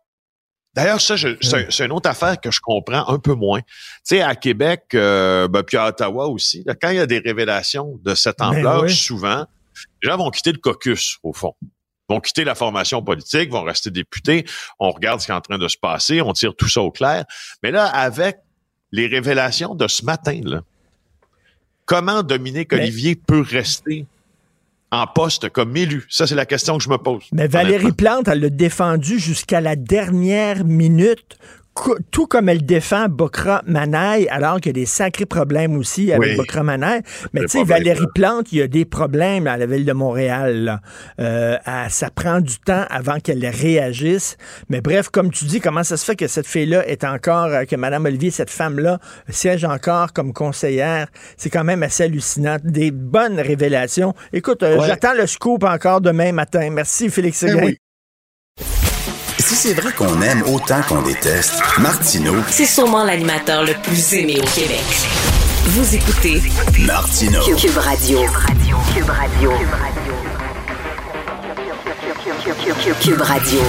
D'ailleurs, 0.75 1.01
ça, 1.01 1.15
c'est 1.17 1.86
une 1.86 1.91
autre 1.91 2.08
affaire 2.08 2.39
que 2.39 2.51
je 2.51 2.60
comprends 2.62 3.10
un 3.10 3.17
peu 3.17 3.34
moins. 3.34 3.60
Tu 3.60 3.67
sais, 4.03 4.22
à 4.22 4.36
Québec, 4.36 4.84
euh, 4.93 5.48
ben, 5.48 5.63
puis 5.63 5.77
à 5.77 5.88
Ottawa 5.88 6.27
aussi, 6.27 6.63
quand 6.79 6.91
il 6.91 6.98
y 6.98 7.00
a 7.00 7.08
des 7.08 7.17
révélations 7.17 8.00
de 8.03 8.13
cette 8.13 8.38
ben 8.38 8.50
ampleur, 8.50 8.89
souvent, 8.89 9.48
les 10.03 10.10
gens 10.10 10.17
vont 10.17 10.29
quitter 10.29 10.51
le 10.51 10.60
caucus, 10.60 11.17
au 11.24 11.34
fond 11.34 11.55
vont 12.10 12.20
quitter 12.20 12.44
la 12.44 12.56
formation 12.56 13.01
politique, 13.01 13.51
vont 13.51 13.63
rester 13.63 13.92
députés. 13.92 14.46
On 14.80 14.92
regarde 14.92 15.22
ce 15.22 15.28
qui 15.28 15.32
est 15.32 15.36
en 15.36 15.42
train 15.42 15.58
de 15.58 15.68
se 15.68 15.78
passer, 15.78 16.22
on 16.22 16.34
tire 16.34 16.56
tout 16.56 16.68
ça 16.68 16.82
au 16.82 16.92
clair. 16.92 17.25
Mais 17.63 17.72
là, 17.72 17.86
avec 17.86 18.38
les 18.92 19.08
révélations 19.08 19.75
de 19.75 19.88
ce 19.88 20.04
matin, 20.04 20.42
là, 20.44 20.62
comment 21.86 22.24
Dominique 22.24 22.74
Olivier 22.74 23.16
peut 23.16 23.42
rester 23.42 24.06
en 24.92 25.06
poste 25.06 25.50
comme 25.50 25.78
élu? 25.78 26.06
Ça, 26.10 26.25
c'est 26.25 26.36
la 26.36 26.48
question 26.48 26.78
que 26.78 26.84
je 26.84 26.89
me 26.89 26.98
pose. 26.98 27.24
Mais 27.32 27.48
Valérie 27.48 27.92
Plante, 27.92 28.28
elle 28.28 28.39
l'a 28.39 28.50
défendu 28.50 29.20
jusqu'à 29.20 29.62
la 29.62 29.75
dernière 29.75 30.66
minute 30.66 31.38
tout 32.12 32.27
comme 32.27 32.50
elle 32.50 32.65
défend 32.65 33.07
Bokra 33.09 33.62
Manaï, 33.65 34.27
alors 34.29 34.57
qu'il 34.57 34.67
y 34.67 34.69
a 34.69 34.81
des 34.81 34.86
sacrés 34.86 35.25
problèmes 35.25 35.75
aussi 35.77 36.12
avec 36.12 36.36
Bokra 36.36 36.63
Manaï. 36.63 37.01
Mais 37.33 37.41
tu 37.41 37.50
sais, 37.50 37.63
Valérie 37.63 38.05
Plante, 38.13 38.51
il 38.51 38.59
y 38.59 38.62
a 38.62 38.67
des 38.67 38.86
problèmes 38.86 39.48
à 39.48 39.57
la 39.57 39.65
ville 39.65 39.86
de 39.86 39.93
Montréal. 39.93 40.81
Euh, 41.19 41.57
ça 41.89 42.09
prend 42.09 42.41
du 42.41 42.59
temps 42.59 42.86
avant 42.89 43.19
qu'elle 43.19 43.45
réagisse. 43.45 44.38
Mais 44.69 44.81
bref, 44.81 45.09
comme 45.09 45.31
tu 45.31 45.45
dis, 45.45 45.59
comment 45.59 45.83
ça 45.83 45.98
se 45.98 46.05
fait 46.05 46.15
que 46.15 46.27
cette 46.27 46.48
fille-là 46.48 46.88
est 46.88 47.03
encore, 47.03 47.48
euh, 47.48 47.65
que 47.65 47.75
Mme 47.75 48.05
Olivier, 48.05 48.31
cette 48.31 48.50
femme-là, 48.50 49.00
siège 49.29 49.65
encore 49.65 50.13
comme 50.13 50.33
conseillère? 50.33 51.07
C'est 51.38 51.50
quand 51.50 51.63
même 51.63 51.83
assez 51.83 52.03
hallucinant. 52.03 52.57
Des 52.63 52.91
bonnes 52.91 53.39
révélations. 53.39 54.13
Écoute, 54.33 54.63
euh, 54.63 54.79
j'attends 54.86 55.13
le 55.13 55.27
scoop 55.27 55.63
encore 55.63 56.01
demain 56.01 56.31
matin. 56.31 56.69
Merci, 56.69 57.09
Félix 57.09 57.43
ben 57.43 57.51
Seguin. 57.51 57.74
Si 59.50 59.56
c'est 59.56 59.74
vrai 59.74 59.91
qu'on 59.94 60.22
aime 60.22 60.44
autant 60.44 60.79
qu'on 60.88 61.01
déteste, 61.01 61.56
Martineau. 61.79 62.36
C'est 62.51 62.68
sûrement 62.68 63.03
l'animateur 63.03 63.63
le 63.63 63.74
plus 63.82 64.13
aimé 64.13 64.39
au 64.39 64.46
Québec. 64.46 64.84
Vous 65.70 65.96
écoutez 65.96 66.39
Martineau. 66.86 67.41
Cube 67.58 67.77
Radio. 67.77 68.20
Cube 68.94 69.10
Radio. 69.10 69.51
Cube 73.01 73.22
Radio. 73.22 73.60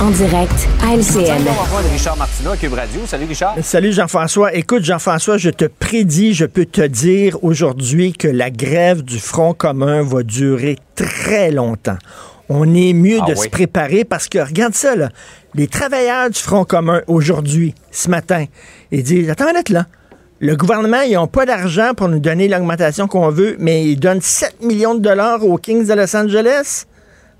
En 0.00 0.10
direct 0.10 0.68
à 0.82 0.94
LCN. 0.94 1.44
Richard 1.92 2.16
Martineau 2.16 2.52
à 2.52 2.56
Cube 2.56 2.72
Radio. 2.72 3.00
Salut 3.06 3.26
Richard. 3.26 3.56
Salut 3.62 3.92
Jean-François. 3.92 4.54
Écoute 4.54 4.84
Jean-François, 4.84 5.36
je 5.36 5.50
te 5.50 5.66
prédis, 5.66 6.32
je 6.32 6.46
peux 6.46 6.64
te 6.64 6.86
dire 6.86 7.36
aujourd'hui 7.44 8.14
que 8.14 8.26
la 8.26 8.48
grève 8.48 9.02
du 9.02 9.20
Front 9.20 9.52
commun 9.52 10.02
va 10.02 10.22
durer 10.22 10.78
très 10.94 11.50
longtemps 11.50 11.98
on 12.50 12.74
est 12.74 12.92
mieux 12.92 13.20
ah 13.22 13.30
de 13.30 13.34
se 13.36 13.48
préparer 13.48 14.04
parce 14.04 14.28
que, 14.28 14.38
regarde 14.38 14.74
ça, 14.74 14.96
là, 14.96 15.08
les 15.54 15.68
travailleurs 15.68 16.28
du 16.28 16.38
Front 16.38 16.64
commun 16.64 17.00
aujourd'hui, 17.06 17.74
ce 17.92 18.10
matin, 18.10 18.44
ils 18.90 19.04
disent, 19.04 19.30
attends 19.30 19.48
une 19.48 19.74
là, 19.74 19.86
le 20.40 20.56
gouvernement, 20.56 21.02
ils 21.02 21.14
n'ont 21.14 21.28
pas 21.28 21.46
d'argent 21.46 21.92
pour 21.94 22.08
nous 22.08 22.18
donner 22.18 22.48
l'augmentation 22.48 23.06
qu'on 23.06 23.30
veut, 23.30 23.56
mais 23.60 23.84
ils 23.84 24.00
donnent 24.00 24.20
7 24.20 24.62
millions 24.62 24.94
de 24.94 25.00
dollars 25.00 25.44
aux 25.46 25.58
Kings 25.58 25.86
de 25.86 25.94
Los 25.94 26.16
Angeles. 26.16 26.86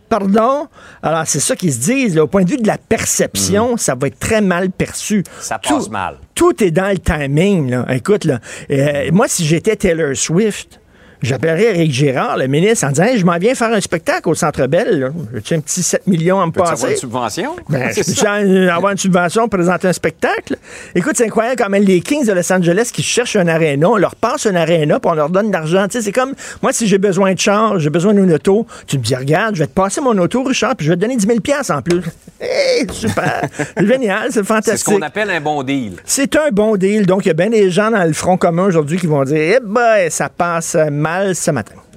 pardon? 0.09 0.69
Alors, 1.03 1.23
c'est 1.27 1.41
ça 1.41 1.57
qu'ils 1.57 1.73
se 1.73 1.81
disent. 1.81 2.19
Au 2.19 2.27
point 2.29 2.45
de 2.45 2.51
vue 2.51 2.57
de 2.59 2.67
la 2.67 2.79
perception, 2.79 3.75
mm. 3.75 3.79
ça 3.79 3.95
va 3.95 4.07
être 4.07 4.19
très 4.19 4.41
mal 4.41 4.71
perçu. 4.71 5.25
Ça 5.41 5.59
passe 5.59 5.89
mal. 5.89 6.19
Tout 6.35 6.63
est 6.63 6.71
dans 6.71 6.91
le 6.91 6.99
timing. 6.99 7.71
Là. 7.71 7.87
Écoute, 7.91 8.25
là, 8.25 8.39
euh, 8.71 9.11
moi, 9.13 9.27
si 9.29 9.45
j'étais 9.45 9.77
Taylor 9.77 10.15
Swift, 10.15 10.80
J'appellerais 11.23 11.77
Eric 11.77 11.93
Girard, 11.93 12.39
le 12.39 12.47
ministre, 12.47 12.87
en 12.87 12.91
disant 12.91 13.05
Je 13.15 13.25
m'en 13.25 13.37
viens 13.37 13.55
faire 13.55 13.73
un 13.73 13.81
spectacle 13.81 14.29
au 14.29 14.35
Centre 14.35 14.67
Bell. 14.67 15.13
J'ai 15.45 15.57
un 15.57 15.61
petit 15.61 15.83
7 15.83 16.07
millions 16.07 16.41
à 16.41 16.47
me 16.47 16.53
passer. 16.53 16.73
avoir 16.73 16.91
une 16.91 16.97
subvention? 16.97 17.57
Ben, 17.69 17.91
Je 17.95 18.65
peux 18.65 18.71
avoir 18.71 18.93
une 18.93 18.99
subvention 18.99 19.43
pour 19.43 19.59
présenter 19.59 19.89
un 19.89 19.93
spectacle 19.93 20.57
Écoute, 20.95 21.13
c'est 21.17 21.27
incroyable 21.27 21.57
quand 21.63 21.69
même 21.69 21.85
les 21.85 22.01
Kings 22.01 22.27
de 22.27 22.33
Los 22.33 22.51
Angeles 22.53 22.91
qui 22.93 23.03
cherchent 23.03 23.37
un 23.37 23.49
aréna, 23.49 23.89
on 23.89 23.97
leur 23.97 24.17
passe 24.17 24.47
un 24.47 24.55
aréna, 24.55 24.99
puis 24.99 25.11
on 25.11 25.15
leur 25.15 25.29
donne 25.29 25.49
de 25.49 25.53
l'argent. 25.53 25.87
c'est 25.91 26.13
comme 26.13 26.35
moi, 26.63 26.73
si 26.73 26.87
j'ai 26.87 26.99
besoin 26.99 27.35
de 27.35 27.39
char, 27.39 27.79
j'ai 27.79 27.91
besoin 27.91 28.15
d'une 28.15 28.33
auto, 28.33 28.67
tu 28.87 28.99
me 28.99 29.03
dis 29.03 29.15
Regarde, 29.15 29.57
je 29.57 29.61
vais 29.61 29.67
te 29.67 29.75
passer 29.75 30.01
mon 30.01 30.17
auto, 30.17 30.43
Richard, 30.43 30.77
puis 30.77 30.87
je 30.87 30.93
vais 30.93 30.97
te 30.97 31.03
donner 31.03 31.17
10 31.17 31.27
000 31.27 31.39
en 31.71 31.83
plus. 31.83 32.03
Hey, 32.43 32.87
super 32.91 33.43
C'est 33.77 33.87
génial, 33.87 34.29
c'est 34.31 34.43
fantastique. 34.43 34.79
C'est 34.79 34.93
ce 34.93 34.97
qu'on 34.97 35.03
appelle 35.03 35.31
un 35.31 35.43
bon 35.43 35.63
deal. 35.63 35.97
C'est 36.07 36.35
un 36.37 36.49
bon 36.51 36.79
deal. 36.79 37.05
Donc, 37.05 37.27
il 37.27 37.29
y 37.29 37.31
a 37.31 37.35
bien 37.35 37.51
des 37.51 37.71
gens 37.71 37.91
dans 37.91 38.03
le 38.03 38.15
front 38.15 38.39
commun 38.39 38.65
aujourd'hui 38.65 38.97
qui 38.97 39.07
vont 39.07 39.25
dire 39.25 39.37
Eh 39.37 39.59
ben, 39.63 40.09
ça 40.09 40.31
passe 40.31 40.75
mal 40.91 41.10
ce 41.35 41.51
matin. 41.51 41.90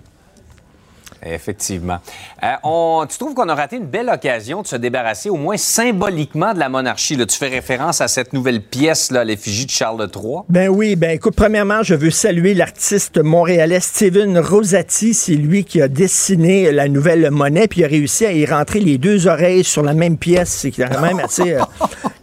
Effectivement. 1.26 2.00
Euh, 2.44 2.54
on, 2.64 3.06
tu 3.10 3.18
trouves 3.18 3.34
qu'on 3.34 3.48
a 3.50 3.56
raté 3.56 3.78
une 3.78 3.86
belle 3.86 4.10
occasion 4.10 4.62
de 4.62 4.68
se 4.68 4.76
débarrasser, 4.76 5.30
au 5.30 5.36
moins 5.36 5.58
symboliquement, 5.58 6.54
de 6.54 6.60
la 6.60 6.70
monarchie. 6.70 7.16
Là? 7.16 7.26
Tu 7.26 7.38
fais 7.38 7.48
référence 7.48 8.02
à 8.02 8.08
cette 8.08 8.34
nouvelle 8.34 8.62
pièce, 8.62 9.12
là, 9.12 9.24
l'effigie 9.24 9.66
de 9.66 9.72
Charles 9.72 10.10
III. 10.14 10.40
Ben 10.50 10.70
oui, 10.70 10.96
ben 10.96 11.12
écoute, 11.12 11.36
premièrement, 11.36 11.84
je 11.84 11.96
veux 11.96 12.12
saluer 12.12 12.54
l'artiste 12.54 13.18
montréalais 13.20 13.80
Steven 13.80 14.38
Rosati. 14.38 15.14
C'est 15.14 15.36
lui 15.36 15.64
qui 15.64 15.82
a 15.82 15.88
dessiné 15.88 16.72
la 16.72 16.88
nouvelle 16.88 17.32
monnaie, 17.32 17.68
puis 17.68 17.82
il 17.82 17.86
a 17.86 17.88
réussi 17.88 18.26
à 18.26 18.34
y 18.34 18.46
rentrer 18.46 18.80
les 18.80 18.98
deux 18.98 19.28
oreilles 19.28 19.64
sur 19.64 19.84
la 19.84 19.94
même 19.94 20.18
pièce. 20.18 20.50
C'est 20.50 20.72
quand 20.72 21.02
même 21.02 21.20
assez... 21.20 21.54
Euh, 21.54 21.62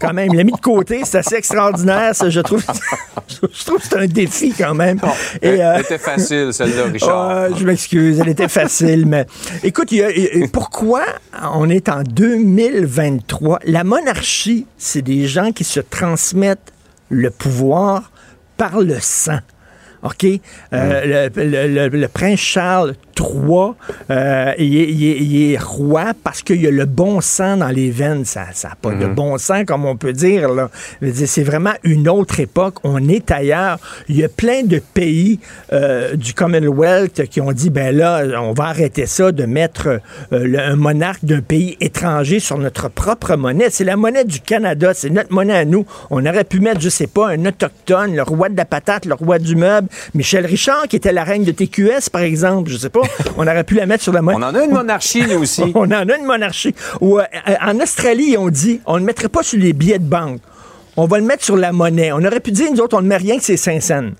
quand 0.00 0.14
même, 0.14 0.30
il 0.32 0.36
l'a 0.36 0.44
mis 0.44 0.52
de 0.52 0.56
côté. 0.56 1.02
C'est 1.04 1.18
assez 1.18 1.34
extraordinaire, 1.34 2.14
ça, 2.14 2.30
je 2.30 2.40
trouve. 2.40 2.64
je 3.28 3.64
trouve 3.64 3.78
que 3.78 3.84
c'est 3.84 3.98
un 3.98 4.06
défi 4.06 4.52
quand 4.56 4.74
même. 4.74 4.98
elle, 5.42 5.60
euh, 5.60 5.78
était 5.78 5.98
facile, 5.98 6.52
celle-là, 6.52 6.84
Richard. 6.92 7.56
je 7.56 7.64
m'excuse, 7.64 8.18
elle 8.18 8.28
était 8.28 8.48
facile, 8.48 8.89
écoute, 9.62 9.92
pourquoi 10.52 11.04
on 11.54 11.68
est 11.68 11.88
en 11.88 12.02
2023? 12.02 13.60
La 13.64 13.84
monarchie, 13.84 14.66
c'est 14.78 15.02
des 15.02 15.26
gens 15.26 15.52
qui 15.52 15.64
se 15.64 15.80
transmettent 15.80 16.72
le 17.08 17.30
pouvoir 17.30 18.10
par 18.56 18.80
le 18.80 18.98
sang. 19.00 19.38
OK? 20.02 20.26
Euh, 20.72 21.28
le, 21.36 22.06
prince 22.06 22.40
Charles 22.40 22.94
III, 23.20 23.72
euh, 24.10 24.52
il, 24.58 25.52
est, 25.52 25.58
roi 25.58 26.12
parce 26.24 26.42
qu'il 26.42 26.60
y 26.60 26.66
a 26.66 26.70
le 26.70 26.86
bon 26.86 27.20
sang 27.20 27.58
dans 27.58 27.68
les 27.68 27.90
veines. 27.90 28.24
Ça 28.24 28.46
n'a 28.64 28.74
pas 28.80 28.92
de 28.92 29.06
mhm. 29.06 29.14
bon 29.14 29.38
sang, 29.38 29.64
comme 29.64 29.84
on 29.84 29.96
peut 29.96 30.12
dire. 30.12 30.48
C'est 31.12 31.42
vraiment 31.42 31.74
une 31.84 32.08
autre 32.08 32.40
époque. 32.40 32.76
On 32.84 33.08
est 33.08 33.30
ailleurs. 33.30 33.78
Il 34.08 34.16
y 34.16 34.24
a 34.24 34.28
plein 34.28 34.62
de 34.62 34.78
pays 34.78 35.40
euh, 35.72 36.16
du 36.16 36.34
Commonwealth 36.34 37.26
qui 37.28 37.40
ont 37.40 37.52
dit, 37.52 37.70
ben 37.70 37.94
là, 37.94 38.24
on 38.40 38.52
va 38.52 38.64
arrêter 38.64 39.06
ça 39.06 39.32
de 39.32 39.44
mettre 39.44 40.00
un 40.32 40.76
monarque 40.76 41.24
d'un 41.24 41.40
pays 41.40 41.76
étranger 41.80 42.40
sur 42.40 42.58
notre 42.58 42.88
propre 42.88 43.36
monnaie. 43.36 43.70
C'est 43.70 43.84
la 43.84 43.96
monnaie 43.96 44.24
du 44.24 44.40
Canada. 44.40 44.92
C'est 44.94 45.10
notre 45.10 45.32
monnaie 45.32 45.56
à 45.56 45.64
nous. 45.64 45.84
On 46.10 46.24
aurait 46.24 46.44
pu 46.44 46.60
mettre, 46.60 46.80
je 46.80 46.88
sais 46.88 47.06
pas, 47.06 47.28
un 47.28 47.44
autochtone, 47.44 48.14
le 48.16 48.22
roi 48.22 48.48
de 48.48 48.56
la 48.56 48.64
patate, 48.64 49.04
le 49.06 49.14
roi 49.14 49.38
du 49.38 49.56
meuble, 49.56 49.88
Michel 50.14 50.46
Richard, 50.46 50.88
qui 50.88 50.96
était 50.96 51.12
la 51.12 51.24
reine 51.24 51.44
de 51.44 51.52
TQS, 51.52 52.10
par 52.10 52.22
exemple, 52.22 52.70
je 52.70 52.76
sais 52.76 52.90
pas, 52.90 53.00
on 53.36 53.42
aurait 53.42 53.64
pu 53.64 53.74
la 53.74 53.86
mettre 53.86 54.02
sur 54.02 54.12
la 54.12 54.22
monnaie. 54.22 54.38
On 54.38 54.48
en 54.48 54.54
a 54.54 54.64
une 54.64 54.72
monarchie, 54.72 55.22
nous 55.26 55.42
aussi. 55.42 55.62
on 55.74 55.84
en 55.84 56.08
a 56.08 56.16
une 56.16 56.24
monarchie. 56.24 56.74
Ou, 57.00 57.18
euh, 57.18 57.24
en 57.62 57.78
Australie, 57.80 58.36
on 58.38 58.48
dit, 58.48 58.80
on 58.86 58.98
ne 58.98 59.04
mettrait 59.04 59.28
pas 59.28 59.42
sur 59.42 59.58
les 59.58 59.72
billets 59.72 59.98
de 59.98 60.04
banque. 60.04 60.40
On 60.96 61.06
va 61.06 61.18
le 61.18 61.24
mettre 61.24 61.44
sur 61.44 61.56
la 61.56 61.72
monnaie. 61.72 62.12
On 62.12 62.24
aurait 62.24 62.40
pu 62.40 62.50
dire, 62.50 62.70
nous 62.72 62.80
autres, 62.80 62.96
on 62.96 63.02
ne 63.02 63.08
met 63.08 63.16
rien 63.16 63.38
que 63.38 63.44
c'est 63.44 63.56
5 63.56 63.82
cents 63.82 64.10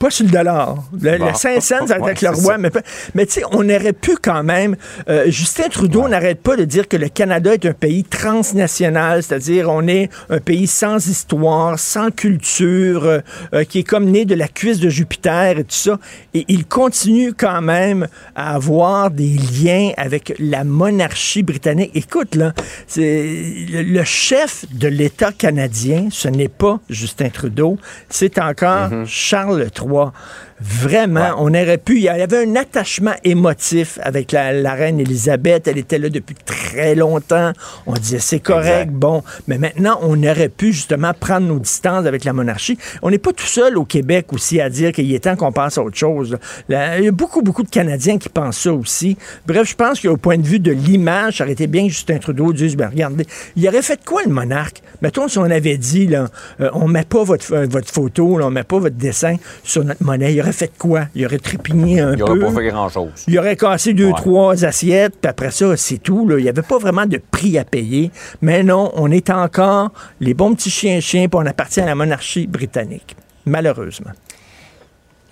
pas 0.00 0.10
sur 0.10 0.24
le 0.24 0.32
dollar. 0.32 0.82
Le, 0.98 1.18
5 1.34 1.60
cents, 1.60 1.86
ça 1.86 1.98
va 1.98 2.10
être 2.10 2.22
le 2.22 2.30
roi. 2.30 2.56
Mais, 2.56 2.70
mais 3.14 3.26
tu 3.26 3.34
sais, 3.34 3.42
on 3.52 3.68
aurait 3.68 3.92
pu 3.92 4.16
quand 4.20 4.42
même. 4.42 4.74
Euh, 5.10 5.30
Justin 5.30 5.68
Trudeau 5.68 6.08
n'arrête 6.08 6.40
pas 6.40 6.56
de 6.56 6.64
dire 6.64 6.88
que 6.88 6.96
le 6.96 7.10
Canada 7.10 7.52
est 7.52 7.66
un 7.66 7.74
pays 7.74 8.02
transnational, 8.02 9.22
c'est-à-dire 9.22 9.68
on 9.68 9.86
est 9.86 10.08
un 10.30 10.38
pays 10.38 10.66
sans 10.66 11.06
histoire, 11.06 11.78
sans 11.78 12.10
culture, 12.10 13.04
euh, 13.04 13.18
euh, 13.52 13.64
qui 13.64 13.80
est 13.80 13.84
comme 13.84 14.06
né 14.06 14.24
de 14.24 14.34
la 14.34 14.48
cuisse 14.48 14.80
de 14.80 14.88
Jupiter 14.88 15.58
et 15.58 15.64
tout 15.64 15.68
ça. 15.68 15.98
Et 16.32 16.46
il 16.48 16.66
continue 16.66 17.34
quand 17.34 17.60
même 17.60 18.08
à 18.34 18.54
avoir 18.54 19.10
des 19.10 19.36
liens 19.62 19.90
avec 19.98 20.32
la 20.38 20.64
monarchie 20.64 21.42
britannique. 21.42 21.90
Écoute, 21.94 22.36
là, 22.36 22.54
c'est 22.86 23.36
le, 23.70 24.02
chef 24.04 24.64
de 24.72 24.88
l'État 24.88 25.30
canadien, 25.30 26.08
ce 26.10 26.28
n'est 26.28 26.48
pas 26.48 26.80
Justin 26.88 27.28
Trudeau, 27.28 27.76
c'est 28.08 28.38
encore 28.38 28.88
mm-hmm. 28.88 29.06
Charles 29.06 29.68
III. 29.78 29.89
我 29.90 30.14
Vraiment, 30.60 31.34
on 31.38 31.48
aurait 31.48 31.78
pu. 31.78 31.96
Il 31.96 32.02
y 32.02 32.08
avait 32.08 32.44
un 32.44 32.56
attachement 32.56 33.14
émotif 33.24 33.98
avec 34.02 34.32
la, 34.32 34.74
reine 34.74 35.00
Elisabeth. 35.00 35.68
Elle 35.68 35.78
était 35.78 35.98
là 35.98 36.10
depuis 36.10 36.34
très 36.34 36.94
longtemps. 36.94 37.52
On 37.86 37.94
disait 37.94 38.18
c'est 38.18 38.40
correct, 38.40 38.90
bon. 38.90 39.22
Mais 39.48 39.58
maintenant, 39.58 39.98
on 40.02 40.22
aurait 40.22 40.50
pu 40.50 40.72
justement 40.72 41.12
prendre 41.18 41.46
nos 41.46 41.58
distances 41.58 42.06
avec 42.06 42.24
la 42.24 42.32
monarchie. 42.32 42.78
On 43.02 43.10
n'est 43.10 43.18
pas 43.18 43.32
tout 43.32 43.46
seul 43.46 43.78
au 43.78 43.84
Québec 43.84 44.32
aussi 44.32 44.60
à 44.60 44.68
dire 44.68 44.92
qu'il 44.92 45.12
est 45.14 45.20
temps 45.20 45.36
qu'on 45.36 45.52
passe 45.52 45.78
à 45.78 45.82
autre 45.82 45.96
chose. 45.96 46.36
il 46.68 46.74
y 46.74 47.08
a 47.08 47.10
beaucoup, 47.10 47.42
beaucoup 47.42 47.62
de 47.62 47.70
Canadiens 47.70 48.18
qui 48.18 48.28
pensent 48.28 48.58
ça 48.58 48.72
aussi. 48.72 49.16
Bref, 49.46 49.68
je 49.68 49.74
pense 49.74 50.00
qu'au 50.00 50.16
point 50.16 50.36
de 50.36 50.46
vue 50.46 50.60
de 50.60 50.72
l'image, 50.72 51.38
ça 51.38 51.44
aurait 51.44 51.54
été 51.54 51.66
bien 51.66 51.86
que 51.86 51.92
Justin 51.92 52.18
Trudeau 52.18 52.52
dise, 52.52 52.76
ben 52.76 52.88
regardez, 52.88 53.26
il 53.56 53.66
aurait 53.66 53.82
fait 53.82 54.04
quoi 54.04 54.22
le 54.24 54.32
monarque? 54.32 54.82
Mettons 55.00 55.28
si 55.28 55.38
on 55.38 55.44
avait 55.44 55.78
dit, 55.78 56.06
là, 56.06 56.28
euh, 56.60 56.68
on 56.74 56.86
met 56.86 57.04
pas 57.04 57.24
votre, 57.24 57.52
euh, 57.54 57.66
votre 57.66 57.90
photo, 57.90 58.36
là, 58.38 58.46
on 58.46 58.50
met 58.50 58.64
pas 58.64 58.78
votre 58.78 58.96
dessin 58.96 59.36
sur 59.64 59.84
notre 59.84 60.02
monnaie. 60.02 60.34
Il 60.34 60.40
aurait 60.40 60.49
fait 60.52 60.72
quoi? 60.78 61.06
Il 61.14 61.24
aurait 61.26 61.38
trépigné 61.38 62.00
un 62.00 62.12
peu. 62.12 62.18
Il 62.18 62.22
aurait 62.22 62.38
pas 62.38 62.50
fait 62.50 62.68
grand-chose. 62.68 63.10
Il 63.28 63.38
aurait 63.38 63.56
cassé 63.56 63.94
deux, 63.94 64.12
trois 64.12 64.64
assiettes, 64.64 65.14
puis 65.20 65.28
après 65.28 65.50
ça, 65.50 65.76
c'est 65.76 65.98
tout. 65.98 66.28
Là. 66.28 66.38
Il 66.38 66.42
n'y 66.42 66.48
avait 66.48 66.62
pas 66.62 66.78
vraiment 66.78 67.06
de 67.06 67.20
prix 67.30 67.58
à 67.58 67.64
payer. 67.64 68.10
Mais 68.42 68.62
non, 68.62 68.90
on 68.94 69.10
est 69.10 69.30
encore 69.30 69.92
les 70.20 70.34
bons 70.34 70.54
petits 70.54 70.70
chiens-chiens, 70.70 71.28
puis 71.28 71.40
on 71.42 71.46
appartient 71.46 71.80
à 71.80 71.86
la 71.86 71.94
monarchie 71.94 72.46
britannique. 72.46 73.16
Malheureusement. 73.46 74.10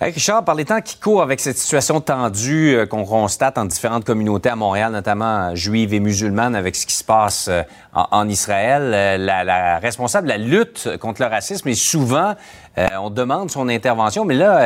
Richard, 0.01 0.45
par 0.45 0.55
les 0.55 0.63
temps 0.63 0.79
qui 0.79 0.97
courent 0.97 1.21
avec 1.21 1.41
cette 1.41 1.57
situation 1.57 1.99
tendue 1.99 2.73
euh, 2.73 2.85
qu'on 2.85 3.03
constate 3.03 3.57
en 3.57 3.65
différentes 3.65 4.05
communautés 4.05 4.47
à 4.47 4.55
Montréal, 4.55 4.93
notamment 4.93 5.53
juives 5.55 5.93
et 5.93 5.99
musulmanes, 5.99 6.55
avec 6.55 6.77
ce 6.77 6.85
qui 6.85 6.93
se 6.93 7.03
passe 7.03 7.49
euh, 7.49 7.63
en, 7.93 8.29
Israël, 8.29 8.93
euh, 8.93 9.17
la, 9.17 9.77
responsable 9.79 10.27
de 10.27 10.31
la 10.31 10.37
lutte 10.37 10.97
contre 11.01 11.21
le 11.21 11.27
racisme 11.27 11.67
est 11.67 11.73
souvent, 11.73 12.35
on 13.01 13.09
demande 13.09 13.51
son 13.51 13.67
intervention, 13.67 14.23
mais 14.23 14.35
là, 14.35 14.63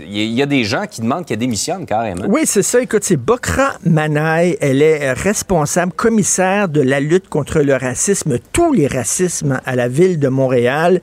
il 0.00 0.34
y, 0.34 0.42
a 0.42 0.46
des 0.46 0.64
gens 0.64 0.84
qui 0.86 1.00
demandent 1.00 1.24
qu'elle 1.24 1.38
démissionne 1.38 1.86
carrément. 1.86 2.26
Oui, 2.28 2.42
c'est 2.44 2.62
ça. 2.62 2.82
Écoute, 2.82 3.04
c'est 3.04 3.16
Bokra 3.16 3.70
Manaï. 3.86 4.58
Elle 4.60 4.82
est 4.82 5.14
responsable, 5.14 5.94
commissaire 5.94 6.68
de 6.68 6.82
la 6.82 7.00
lutte 7.00 7.30
contre 7.30 7.60
le 7.60 7.74
racisme, 7.74 8.36
tous 8.52 8.74
les 8.74 8.86
racismes 8.86 9.62
à 9.64 9.76
la 9.76 9.88
ville 9.88 10.18
de 10.18 10.28
Montréal. 10.28 11.00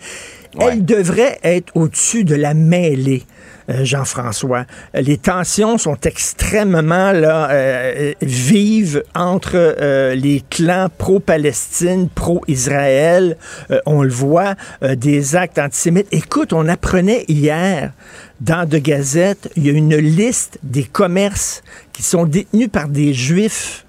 Elle 0.60 0.86
devrait 0.86 1.40
être 1.44 1.72
au-dessus 1.76 2.24
de 2.24 2.36
la 2.36 2.54
mêlée. 2.54 3.24
Euh, 3.70 3.86
Jean-François. 3.86 4.66
Les 4.94 5.18
tensions 5.18 5.78
sont 5.78 5.98
extrêmement 6.04 7.12
euh, 7.14 8.14
vives 8.22 9.04
entre 9.16 9.56
euh, 9.56 10.16
les 10.16 10.42
clans 10.50 10.88
pro-Palestine, 10.98 12.10
pro-Israël. 12.10 13.38
on 13.86 14.04
le 14.04 14.10
voit, 14.10 14.56
des 14.96 15.36
actes 15.36 15.60
antisémites. 15.60 16.08
Écoute, 16.12 16.54
on 16.54 16.68
apprenait 16.68 17.26
hier 17.28 17.92
dans 18.40 18.68
De 18.68 18.78
Gazette, 18.78 19.52
il 19.56 19.68
y 19.68 19.70
a 19.70 19.74
une 19.74 19.96
liste 19.96 20.58
des 20.64 20.84
commerces 20.84 21.62
qui 21.94 22.04
sont 22.04 22.26
détenus 22.26 22.70
par 22.72 22.88
des 22.88 23.14
juifs 23.14 23.86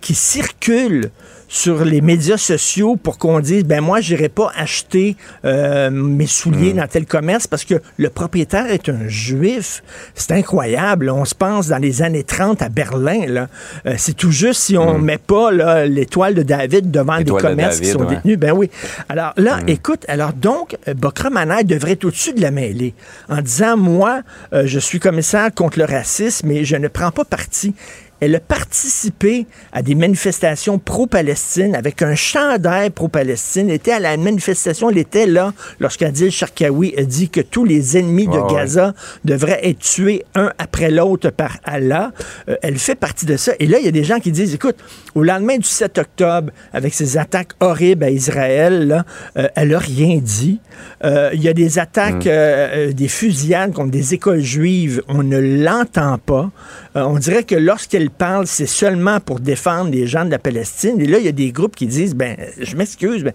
qui 0.00 0.14
circulent 0.14 1.10
sur 1.48 1.84
les 1.84 2.02
médias 2.02 2.36
sociaux 2.36 2.96
pour 2.96 3.16
qu'on 3.18 3.40
dise 3.40 3.64
ben 3.64 3.80
moi 3.80 4.00
j'irai 4.00 4.28
pas 4.28 4.52
acheter 4.54 5.16
euh, 5.44 5.90
mes 5.90 6.26
souliers 6.26 6.74
hmm. 6.74 6.78
dans 6.78 6.86
tel 6.86 7.06
commerce 7.06 7.46
parce 7.46 7.64
que 7.64 7.74
le 7.96 8.10
propriétaire 8.10 8.66
est 8.66 8.88
un 8.90 9.08
juif. 9.08 9.82
C'est 10.14 10.32
incroyable. 10.32 11.10
On 11.10 11.24
se 11.24 11.34
pense 11.34 11.68
dans 11.68 11.78
les 11.78 12.02
années 12.02 12.22
30 12.22 12.60
à 12.60 12.68
Berlin 12.68 13.26
là. 13.26 13.48
Euh, 13.86 13.94
c'est 13.96 14.14
tout 14.14 14.30
juste 14.30 14.60
si 14.60 14.76
on 14.76 14.98
hmm. 14.98 15.02
met 15.02 15.18
pas 15.18 15.50
l'étoile 15.86 16.34
de 16.34 16.42
David 16.42 16.90
devant 16.90 17.18
des 17.18 17.24
commerces 17.24 17.80
qui 17.80 17.86
sont 17.86 18.04
détenus. 18.04 18.38
Ben 18.38 18.52
oui. 18.52 18.70
Alors 19.08 19.32
là, 19.36 19.56
hmm. 19.56 19.68
écoute, 19.68 20.04
alors 20.08 20.34
donc 20.34 20.76
euh, 20.86 20.94
Bokra 20.94 21.30
devrait 21.64 21.92
être 21.92 22.04
au-dessus 22.04 22.34
de 22.34 22.42
la 22.42 22.50
mêlée 22.50 22.94
en 23.28 23.40
disant 23.40 23.76
moi 23.76 24.22
je 24.52 24.78
suis 24.78 25.00
commissaire 25.00 25.52
contre 25.54 25.78
le 25.78 25.84
racisme 25.84 26.50
et 26.50 26.64
je 26.64 26.76
ne 26.76 26.88
prends 26.88 27.10
pas 27.10 27.24
parti. 27.24 27.74
Elle 28.20 28.34
a 28.34 28.40
participé 28.40 29.46
à 29.72 29.82
des 29.82 29.94
manifestations 29.94 30.78
pro-Palestine 30.78 31.74
avec 31.74 32.02
un 32.02 32.14
chandail 32.14 32.90
pro-Palestine. 32.90 33.68
Elle 33.68 33.76
était 33.76 33.92
à 33.92 34.00
la 34.00 34.16
manifestation, 34.16 34.90
elle 34.90 34.98
était 34.98 35.26
là 35.26 35.52
lorsqu'Adil 35.80 36.30
Sharkawi 36.30 36.94
a 36.96 37.04
dit 37.04 37.28
que 37.28 37.40
tous 37.40 37.64
les 37.64 37.96
ennemis 37.96 38.26
de 38.26 38.52
Gaza 38.52 38.94
devraient 39.24 39.60
être 39.62 39.78
tués 39.78 40.24
un 40.34 40.52
après 40.58 40.90
l'autre 40.90 41.30
par 41.30 41.58
Allah. 41.64 42.12
Euh, 42.48 42.56
elle 42.62 42.78
fait 42.78 42.94
partie 42.94 43.26
de 43.26 43.36
ça. 43.36 43.52
Et 43.60 43.66
là, 43.66 43.78
il 43.78 43.84
y 43.84 43.88
a 43.88 43.92
des 43.92 44.04
gens 44.04 44.18
qui 44.18 44.32
disent, 44.32 44.54
écoute, 44.54 44.76
au 45.14 45.22
lendemain 45.22 45.58
du 45.58 45.68
7 45.68 45.98
octobre, 45.98 46.52
avec 46.72 46.94
ces 46.94 47.16
attaques 47.18 47.52
horribles 47.60 48.04
à 48.04 48.10
Israël, 48.10 48.88
là, 48.88 49.04
euh, 49.36 49.48
elle 49.54 49.68
n'a 49.68 49.78
rien 49.78 50.18
dit. 50.22 50.60
Euh, 51.04 51.30
il 51.32 51.42
y 51.42 51.48
a 51.48 51.52
des 51.52 51.78
attaques, 51.78 52.26
mm. 52.26 52.92
des 52.92 53.08
fusillades 53.08 53.72
contre 53.72 53.90
des 53.90 54.14
écoles 54.14 54.40
juives. 54.40 55.02
On 55.08 55.22
ne 55.22 55.38
l'entend 55.38 56.18
pas. 56.18 56.50
on 56.94 57.18
dirait 57.18 57.44
que 57.44 57.54
lorsqu'elle 57.54 58.07
parle, 58.08 58.46
c'est 58.46 58.66
seulement 58.66 59.20
pour 59.20 59.40
défendre 59.40 59.90
les 59.90 60.06
gens 60.06 60.24
de 60.24 60.30
la 60.30 60.38
Palestine. 60.38 61.00
Et 61.00 61.06
là, 61.06 61.18
il 61.18 61.24
y 61.24 61.28
a 61.28 61.32
des 61.32 61.52
groupes 61.52 61.76
qui 61.76 61.86
disent, 61.86 62.14
ben, 62.14 62.36
je 62.60 62.76
m'excuse, 62.76 63.24
ben, 63.24 63.32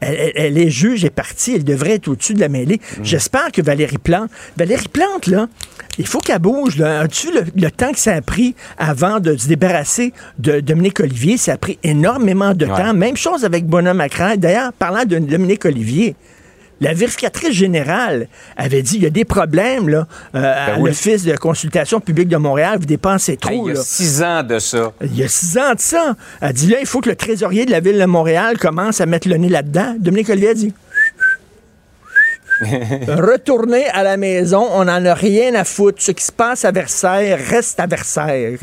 elle, 0.00 0.58
est 0.58 0.70
juge 0.70 1.04
et 1.04 1.10
partie, 1.10 1.54
elle 1.56 1.64
devrait 1.64 1.92
être 1.92 2.08
au-dessus 2.08 2.34
de 2.34 2.40
la 2.40 2.48
mêlée. 2.48 2.80
Mm. 2.98 3.04
J'espère 3.04 3.52
que 3.52 3.62
Valérie 3.62 3.98
Plante, 3.98 4.30
Valérie 4.56 4.88
Plante, 4.88 5.26
là, 5.26 5.48
il 5.98 6.06
faut 6.06 6.18
qu'elle 6.18 6.38
bouge. 6.38 6.80
As-tu 6.80 7.28
le, 7.32 7.70
temps 7.70 7.92
que 7.92 7.98
ça 7.98 8.14
a 8.14 8.20
pris 8.20 8.54
avant 8.78 9.20
de 9.20 9.36
se 9.36 9.48
débarrasser 9.48 10.12
de 10.38 10.60
Dominique 10.60 11.00
Olivier? 11.00 11.36
Ça 11.36 11.52
a 11.52 11.56
pris 11.56 11.78
énormément 11.82 12.54
de 12.54 12.66
temps. 12.66 12.94
Même 12.94 13.16
chose 13.16 13.44
avec 13.44 13.66
Bonhomme 13.66 13.98
Macron. 13.98 14.34
D'ailleurs, 14.36 14.72
parlant 14.72 15.04
de 15.04 15.18
Dominique 15.18 15.64
Olivier, 15.64 16.16
la 16.80 16.92
vérificatrice 16.92 17.52
générale 17.52 18.28
avait 18.56 18.82
dit 18.82 18.96
il 18.96 19.02
y 19.02 19.06
a 19.06 19.10
des 19.10 19.24
problèmes 19.24 19.88
là, 19.88 20.06
euh, 20.34 20.72
à 20.72 20.76
ben 20.76 20.84
l'Office 20.84 21.24
de 21.24 21.36
consultation 21.36 22.00
publique 22.00 22.28
de 22.28 22.36
Montréal, 22.36 22.78
vous 22.78 22.86
dépensez 22.86 23.36
trop. 23.36 23.68
il 23.68 23.74
y 23.74 23.78
a 23.78 23.82
six 23.82 24.22
ans 24.22 24.42
de 24.42 24.58
ça. 24.58 24.92
Il 25.02 25.16
y 25.16 25.22
a 25.22 25.28
six 25.28 25.56
ans 25.58 25.74
de 25.74 25.80
ça. 25.80 26.16
Elle 26.40 26.52
dit 26.52 26.68
là, 26.68 26.78
il 26.80 26.86
faut 26.86 27.00
que 27.00 27.08
le 27.08 27.16
trésorier 27.16 27.66
de 27.66 27.70
la 27.70 27.80
ville 27.80 27.98
de 27.98 28.04
Montréal 28.04 28.58
commence 28.58 29.00
à 29.00 29.06
mettre 29.06 29.28
le 29.28 29.36
nez 29.36 29.48
là-dedans. 29.48 29.94
Dominique 29.98 30.28
Olivier 30.28 30.50
a 30.50 30.54
dit 30.54 30.74
Retourner 33.08 33.86
à 33.88 34.02
la 34.02 34.16
maison, 34.16 34.66
on 34.72 34.84
n'en 34.84 35.04
a 35.04 35.14
rien 35.14 35.54
à 35.54 35.64
foutre. 35.64 36.00
Ce 36.00 36.12
qui 36.12 36.24
se 36.24 36.32
passe 36.32 36.64
à 36.64 36.70
Versailles 36.70 37.34
reste 37.34 37.80
à 37.80 37.86
Versailles. 37.86 38.56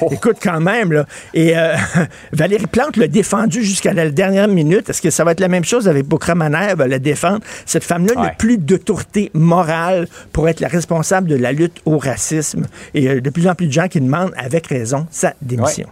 Oh. 0.00 0.08
Écoute, 0.10 0.36
quand 0.42 0.60
même, 0.60 0.92
là. 0.92 1.06
Et 1.34 1.56
euh, 1.56 1.74
Valérie 2.32 2.66
Plante 2.66 2.96
l'a 2.96 3.08
défendu 3.08 3.64
jusqu'à 3.64 3.92
la 3.92 4.10
dernière 4.10 4.48
minute. 4.48 4.90
Est-ce 4.90 5.02
que 5.02 5.10
ça 5.10 5.24
va 5.24 5.32
être 5.32 5.40
la 5.40 5.48
même 5.48 5.64
chose 5.64 5.88
avec 5.88 6.06
Bokra 6.06 6.34
Maner? 6.34 6.74
Va 6.76 6.86
la 6.86 6.98
défendre. 6.98 7.40
Cette 7.66 7.84
femme-là 7.84 8.14
n'a 8.20 8.30
plus 8.30 8.58
d'autorité 8.58 9.30
morale 9.34 10.08
pour 10.32 10.48
être 10.48 10.60
la 10.60 10.68
responsable 10.68 11.28
de 11.28 11.36
la 11.36 11.52
lutte 11.52 11.80
au 11.84 11.98
racisme. 11.98 12.66
Et 12.94 13.08
euh, 13.08 13.20
de 13.20 13.30
plus 13.30 13.48
en 13.48 13.54
plus 13.54 13.66
de 13.66 13.72
gens 13.72 13.88
qui 13.88 14.00
demandent, 14.00 14.32
avec 14.36 14.66
raison, 14.66 15.06
sa 15.10 15.34
démission. 15.40 15.88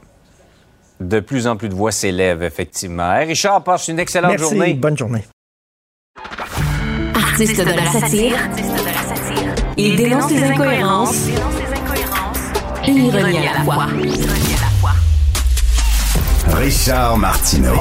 De 1.01 1.21
plus 1.21 1.47
en 1.47 1.57
plus 1.57 1.69
de 1.69 1.75
voix 1.75 1.92
s'élèvent, 1.92 2.42
effectivement. 2.42 3.19
Richard, 3.19 3.62
passe 3.62 3.88
une 3.88 3.99
excellente 3.99 4.38
journée. 4.38 4.75
Bonne 4.75 4.97
journée 4.97 5.25
de 7.38 7.77
la 7.77 8.01
satire. 8.01 8.37
Il 9.77 9.96
dénonce 9.96 10.31
les 10.31 10.42
incohérences 10.42 11.27
et 12.87 12.90
ironie 12.90 13.46
à 13.46 13.59
la 13.59 13.64
fois. 13.64 13.87
Richard 16.55 17.18
Martineau. 17.18 17.75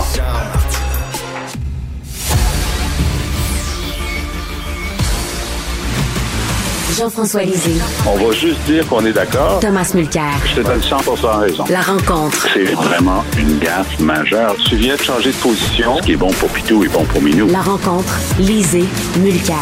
Jean-François 6.97 7.43
Lisée. 7.43 7.81
On 8.07 8.15
va 8.15 8.31
juste 8.31 8.61
dire 8.65 8.87
qu'on 8.87 9.05
est 9.05 9.11
d'accord. 9.11 9.59
Thomas 9.59 9.91
Mulcair. 9.93 10.31
Je 10.45 10.61
te 10.61 10.61
donne 10.61 10.79
100% 10.79 11.39
raison. 11.39 11.65
La 11.69 11.81
rencontre. 11.81 12.47
C'est 12.53 12.63
vraiment 12.73 13.25
une 13.37 13.59
gaffe 13.59 13.99
majeure. 13.99 14.55
Tu 14.69 14.77
viens 14.77 14.95
de 14.95 15.01
changer 15.01 15.31
de 15.31 15.37
position. 15.37 15.97
Ce 15.97 16.03
qui 16.03 16.13
est 16.13 16.17
bon 16.17 16.31
pour 16.31 16.49
Pitou 16.49 16.85
est 16.85 16.93
bon 16.93 17.03
pour 17.03 17.21
Minou. 17.21 17.47
La 17.47 17.61
rencontre. 17.61 18.17
Lisée. 18.39 18.85
Mulcair. 19.19 19.57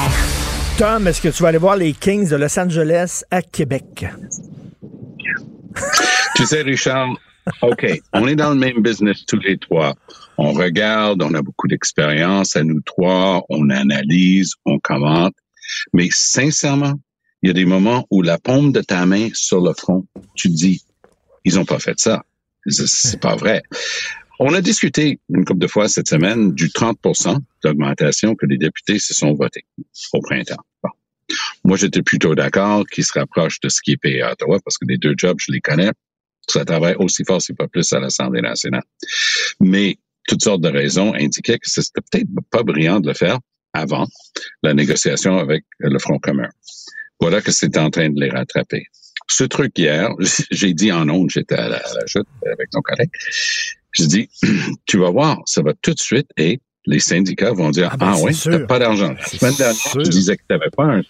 Tom, 0.78 1.08
est-ce 1.08 1.22
que 1.22 1.30
tu 1.30 1.41
vas 1.41 1.50
aller 1.50 1.58
voir 1.58 1.76
les 1.76 1.93
Kings 1.93 2.30
de 2.30 2.36
Los 2.36 2.60
Angeles 2.60 3.24
à 3.32 3.41
Québec? 3.41 4.06
tu 6.36 6.46
sais, 6.46 6.62
Richard, 6.62 7.10
OK, 7.63 8.00
on 8.13 8.28
est 8.28 8.36
dans 8.36 8.52
le 8.52 8.60
même 8.60 8.82
business 8.84 9.26
tous 9.26 9.39
les 9.39 9.58
trois. 9.58 9.96
On 10.38 10.54
regarde, 10.54 11.24
on 11.24 11.34
a 11.34 11.41
beaucoup 11.41 11.67
d'expérience 11.67 12.56
à 12.56 12.63
nous 12.63 12.82
trois, 12.82 13.43
on 13.50 13.72
analyse, 13.72 14.54
on 14.65 14.78
commente. 14.78 15.34
Mais 15.93 16.10
sincèrement, 16.12 16.93
il 17.43 17.47
y 17.47 17.49
a 17.49 17.53
des 17.53 17.65
moments 17.65 18.08
où 18.10 18.21
la 18.21 18.38
paume 18.38 18.71
de 18.71 18.79
ta 18.79 19.06
main 19.06 19.29
sur 19.34 19.62
le 19.62 19.73
front, 19.73 20.08
tu 20.34 20.49
te 20.49 20.56
dis, 20.56 20.82
ils 21.43 21.60
ont 21.60 21.65
pas 21.65 21.77
fait 21.77 21.99
ça. 21.99 22.23
C'est 22.65 23.19
pas 23.19 23.36
vrai. 23.36 23.62
On 24.39 24.53
a 24.53 24.62
discuté 24.62 25.19
une 25.29 25.43
couple 25.43 25.60
de 25.60 25.67
fois 25.67 25.89
cette 25.89 26.08
semaine 26.08 26.53
du 26.53 26.69
30% 26.69 27.38
d'augmentation 27.62 28.36
que 28.36 28.45
les 28.45 28.58
députés 28.58 28.97
se 28.97 29.13
sont 29.13 29.34
votés 29.34 29.65
au 30.13 30.21
printemps. 30.21 30.63
Moi, 31.65 31.75
j'étais 31.75 32.01
plutôt 32.01 32.34
d'accord 32.34 32.86
qu'ils 32.88 33.03
se 33.03 33.19
rapprochent 33.19 33.60
de 33.60 33.67
ce 33.67 33.82
qui 33.82 33.91
est 33.91 33.97
payé 33.97 34.21
à 34.21 34.32
Ottawa 34.32 34.60
parce 34.63 34.77
que 34.77 34.86
les 34.88 34.97
deux 34.97 35.13
jobs, 35.17 35.38
je 35.39 35.51
les 35.51 35.60
connais. 35.60 35.91
Ça 36.47 36.63
travaille 36.63 36.95
aussi 36.95 37.23
fort, 37.25 37.41
si 37.41 37.53
pas 37.53 37.67
plus, 37.67 37.91
à 37.91 37.99
l'Assemblée 37.99 38.41
nationale. 38.41 38.84
Mais 39.60 39.97
toutes 40.27 40.43
sortes 40.43 40.62
de 40.62 40.69
raisons 40.69 41.13
indiquaient 41.13 41.60
que 41.60 41.69
c'était 41.69 42.01
peut-être 42.10 42.27
pas 42.49 42.63
brillant 42.63 43.01
de 43.01 43.10
le 43.10 43.13
faire 43.13 43.39
avant 43.73 44.08
la 44.62 44.73
négociation 44.73 45.38
avec 45.38 45.65
le 45.79 45.99
Front 45.99 46.19
commun. 46.19 46.49
Voilà 47.24 47.40
que 47.40 47.54
c'est 47.54 47.78
en 47.78 47.90
train 47.90 48.10
de 48.10 48.20
les 48.20 48.30
rattraper. 48.30 48.84
Ce 49.30 49.46
truc 49.46 49.80
hier, 49.80 50.10
j'ai 50.52 50.74
dit 50.74 50.92
en 50.92 51.08
ondes, 51.08 51.30
j'étais 51.30 51.56
à 51.56 51.70
la, 51.70 51.82
chute 52.06 52.28
avec 52.46 52.70
ton 52.70 52.82
collègue, 52.82 53.12
j'ai 53.94 54.08
dit, 54.08 54.30
tu 54.86 54.98
vas 54.98 55.10
voir, 55.10 55.42
ça 55.46 55.62
va 55.62 55.72
tout 55.82 55.94
de 55.94 56.00
suite 56.00 56.28
et 56.36 56.60
les 56.86 57.00
syndicats 57.00 57.54
vont 57.54 57.70
dire, 57.70 57.92
ah, 57.94 57.96
ben, 57.98 58.12
ah 58.14 58.18
oui, 58.22 58.38
t'as 58.44 58.60
pas 58.66 58.78
d'argent. 58.78 59.14
La 59.14 59.26
semaine 59.26 59.56
dernière, 59.56 59.82
tu 60.04 60.10
disais 60.10 60.36
que 60.36 60.42
tu 60.42 60.54
n'avais 60.54 60.70
pas 60.76 60.84
un 60.84 61.02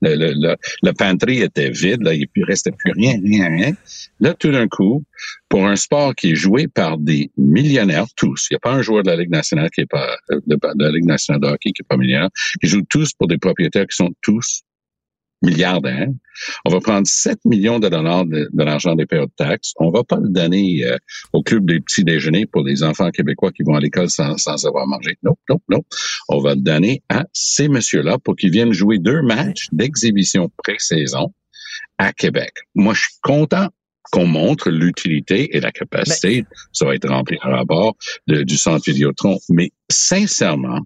le, 0.00 0.14
le, 0.14 0.54
le, 0.84 0.92
pantry 0.92 1.40
était 1.40 1.70
vide, 1.70 2.02
là, 2.02 2.14
il 2.14 2.28
ne 2.36 2.46
restait 2.46 2.70
plus 2.70 2.92
rien, 2.92 3.18
rien, 3.20 3.48
rien. 3.48 3.72
Là, 4.20 4.32
tout 4.32 4.52
d'un 4.52 4.68
coup, 4.68 5.02
pour 5.48 5.66
un 5.66 5.74
sport 5.74 6.14
qui 6.14 6.30
est 6.30 6.36
joué 6.36 6.68
par 6.68 6.98
des 6.98 7.32
millionnaires, 7.36 8.06
tous, 8.14 8.46
il 8.48 8.54
n'y 8.54 8.56
a 8.58 8.60
pas 8.60 8.74
un 8.74 8.82
joueur 8.82 9.02
de 9.02 9.10
la 9.10 9.16
Ligue 9.16 9.30
nationale 9.30 9.70
qui 9.70 9.80
est 9.80 9.90
pas, 9.90 10.16
de, 10.30 10.40
de 10.46 10.84
la 10.84 10.92
Ligue 10.92 11.06
nationale 11.06 11.40
de 11.40 11.48
hockey 11.48 11.72
qui 11.72 11.82
est 11.82 11.88
pas 11.88 11.96
millionnaire, 11.96 12.30
qui 12.60 12.68
jouent 12.68 12.86
tous 12.88 13.12
pour 13.12 13.26
des 13.26 13.38
propriétaires 13.38 13.88
qui 13.88 13.96
sont 13.96 14.12
tous 14.22 14.62
milliardaire. 15.42 16.08
On 16.64 16.70
va 16.70 16.80
prendre 16.80 17.06
7 17.06 17.38
millions 17.44 17.78
de 17.78 17.88
dollars 17.88 18.24
de, 18.26 18.48
l'argent 18.54 18.94
des 18.94 19.06
payeurs 19.06 19.26
de 19.26 19.32
taxes. 19.36 19.72
On 19.76 19.90
va 19.90 20.04
pas 20.04 20.16
le 20.16 20.28
donner 20.28 20.84
euh, 20.84 20.96
au 21.32 21.42
club 21.42 21.66
des 21.66 21.80
petits 21.80 22.04
déjeuners 22.04 22.46
pour 22.46 22.62
les 22.62 22.82
enfants 22.82 23.10
québécois 23.10 23.52
qui 23.52 23.62
vont 23.62 23.74
à 23.74 23.80
l'école 23.80 24.10
sans, 24.10 24.36
sans 24.36 24.64
avoir 24.66 24.86
mangé. 24.86 25.16
Non, 25.22 25.36
non, 25.48 25.60
non. 25.68 25.82
On 26.28 26.40
va 26.40 26.54
le 26.54 26.60
donner 26.60 27.02
à 27.08 27.24
ces 27.32 27.68
messieurs-là 27.68 28.18
pour 28.18 28.36
qu'ils 28.36 28.50
viennent 28.50 28.72
jouer 28.72 28.98
deux 28.98 29.22
matchs 29.22 29.68
d'exhibition 29.72 30.50
pré-saison 30.62 31.32
à 31.98 32.12
Québec. 32.12 32.52
Moi, 32.74 32.94
je 32.94 33.00
suis 33.00 33.18
content 33.22 33.68
qu'on 34.10 34.26
montre 34.26 34.70
l'utilité 34.70 35.54
et 35.56 35.60
la 35.60 35.70
capacité, 35.70 36.44
ça 36.72 36.86
va 36.86 36.94
être 36.94 37.08
rempli 37.08 37.38
à 37.42 37.64
bord 37.64 37.96
du 38.26 38.56
centre 38.56 38.84
Vidéotron. 38.86 39.38
Mais 39.50 39.70
sincèrement, 39.90 40.80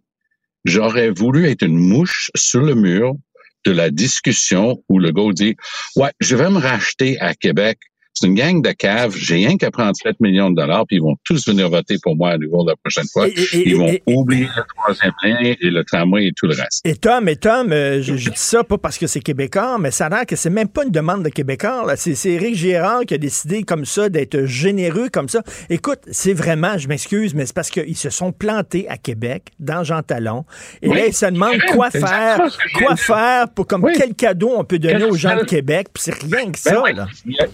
j'aurais 0.65 1.11
voulu 1.11 1.47
être 1.47 1.63
une 1.63 1.77
mouche 1.77 2.31
sur 2.35 2.63
le 2.63 2.75
mur 2.75 3.15
de 3.65 3.73
la 3.73 3.91
discussion 3.91 4.83
où 4.89 4.99
le 4.99 5.13
gars 5.13 5.33
dit 5.33 5.57
Ouais, 5.97 6.13
je 6.21 6.37
vais 6.37 6.51
me 6.51 6.59
racheter 6.59 7.19
à 7.21 7.35
Québec. 7.35 7.79
C'est 8.15 8.27
une 8.27 8.35
gang 8.35 8.61
de 8.61 8.71
caves. 8.73 9.15
J'ai 9.17 9.37
rien 9.37 9.57
qu'à 9.57 9.71
prendre 9.71 9.97
7 9.97 10.21
millions 10.21 10.51
de 10.51 10.57
dollars, 10.57 10.85
puis 10.87 10.97
ils 10.97 11.03
vont 11.03 11.17
tous 11.25 11.47
venir 11.47 11.71
voter 11.71 11.97
pour 12.03 12.15
moi 12.15 12.31
à 12.31 12.39
nouveau 12.39 12.67
la 12.67 12.77
prochaine 12.77 13.07
fois. 13.11 13.27
ils 13.55 13.77
vont 13.77 13.97
oublier 14.07 14.49
le 14.55 14.63
troisième 14.77 15.13
lien 15.23 15.55
et 15.61 15.71
le 15.71 15.83
tramway 15.85 16.27
et 16.27 16.33
tout 16.37 16.47
le 16.47 16.55
reste. 16.55 16.83
Et 16.85 16.95
Tom, 16.97 17.29
et 17.29 17.37
Tom, 17.37 17.73
euh, 17.73 18.03
je, 18.03 18.15
dis 18.15 18.31
ça 18.35 18.65
pas 18.65 18.77
parce 18.77 18.99
que 18.99 19.07
c'est 19.07 19.21
québécois, 19.21 19.79
mais 19.79 19.91
ça 19.91 20.07
a 20.07 20.09
l'air 20.11 20.27
que 20.27 20.37
c'est 20.37 20.51
même 20.51 20.69
pas 20.69 20.85
une 20.85 20.91
demande 20.91 21.23
de 21.23 21.31
québécois. 21.31 21.85
C'est 21.97 22.31
Éric 22.31 22.55
Gérard 22.55 23.03
qui 23.07 23.15
a 23.15 23.19
décidé 23.19 23.63
comme 23.63 23.85
ça 23.85 24.09
d'être 24.09 24.45
généreux 24.45 25.09
comme 25.11 25.29
ça. 25.29 25.43
Écoute, 25.71 26.01
c'est 26.11 26.35
vraiment, 26.35 26.77
je 26.77 26.89
m'excuse, 26.89 27.35
mais 27.35 27.47
c'est 27.47 27.55
parce 27.55 27.71
qu'ils 27.71 27.97
se 27.97 28.11
sont 28.11 28.33
plantés 28.33 28.87
à 28.89 28.99
Québec, 28.99 29.49
dans 29.59 29.85
Jean 29.85 30.03
Talon. 30.03 30.45
Et 30.83 30.89
là, 30.89 31.07
ils 31.07 31.15
se 31.15 31.27
demandent 31.27 31.63
quoi 31.73 31.91
faire, 31.91 32.41
quoi 32.77 32.97
faire 32.97 33.49
pour 33.49 33.67
comme 33.67 33.87
quel 33.97 34.15
cadeau 34.15 34.53
on 34.57 34.65
peut 34.65 34.79
donner 34.79 35.05
aux 35.05 35.17
gens 35.17 35.37
de 35.37 35.45
Québec. 35.45 35.89
Puis 35.95 36.03
c'est 36.05 36.23
rien 36.23 36.51
que 36.51 36.51
ben 36.51 36.57
ça. 36.57 36.83
Là 36.93 37.07
il 37.27 37.33
y 37.33 37.41
a 37.41 37.47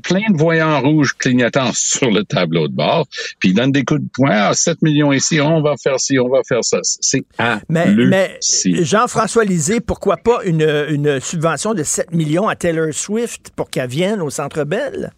plein 0.00 0.30
de 0.30 0.36
voyants 0.36 0.80
rouges 0.80 1.14
clignotants 1.16 1.70
sur 1.74 2.10
le 2.10 2.24
tableau 2.24 2.68
de 2.68 2.74
bord, 2.74 3.06
puis 3.38 3.50
ils 3.50 3.54
donnent 3.54 3.72
des 3.72 3.84
coups 3.84 4.00
de 4.00 4.08
poing, 4.12 4.30
ah, 4.32 4.54
7 4.54 4.82
millions 4.82 5.12
ici, 5.12 5.40
on 5.40 5.62
va 5.62 5.76
faire 5.76 5.98
ci, 5.98 6.18
on 6.18 6.28
va 6.28 6.40
faire 6.46 6.64
ça. 6.64 6.78
C'est 6.82 7.24
mais, 7.68 7.94
mais 7.94 8.38
Jean-François 8.64 9.44
Lisée, 9.44 9.80
pourquoi 9.80 10.16
pas 10.16 10.44
une, 10.44 10.86
une 10.90 11.20
subvention 11.20 11.74
de 11.74 11.82
7 11.82 12.12
millions 12.12 12.48
à 12.48 12.56
Taylor 12.56 12.92
Swift 12.92 13.50
pour 13.54 13.70
qu'elle 13.70 13.88
vienne 13.88 14.20
au 14.20 14.30
Centre 14.30 14.64
Bell? 14.64 15.12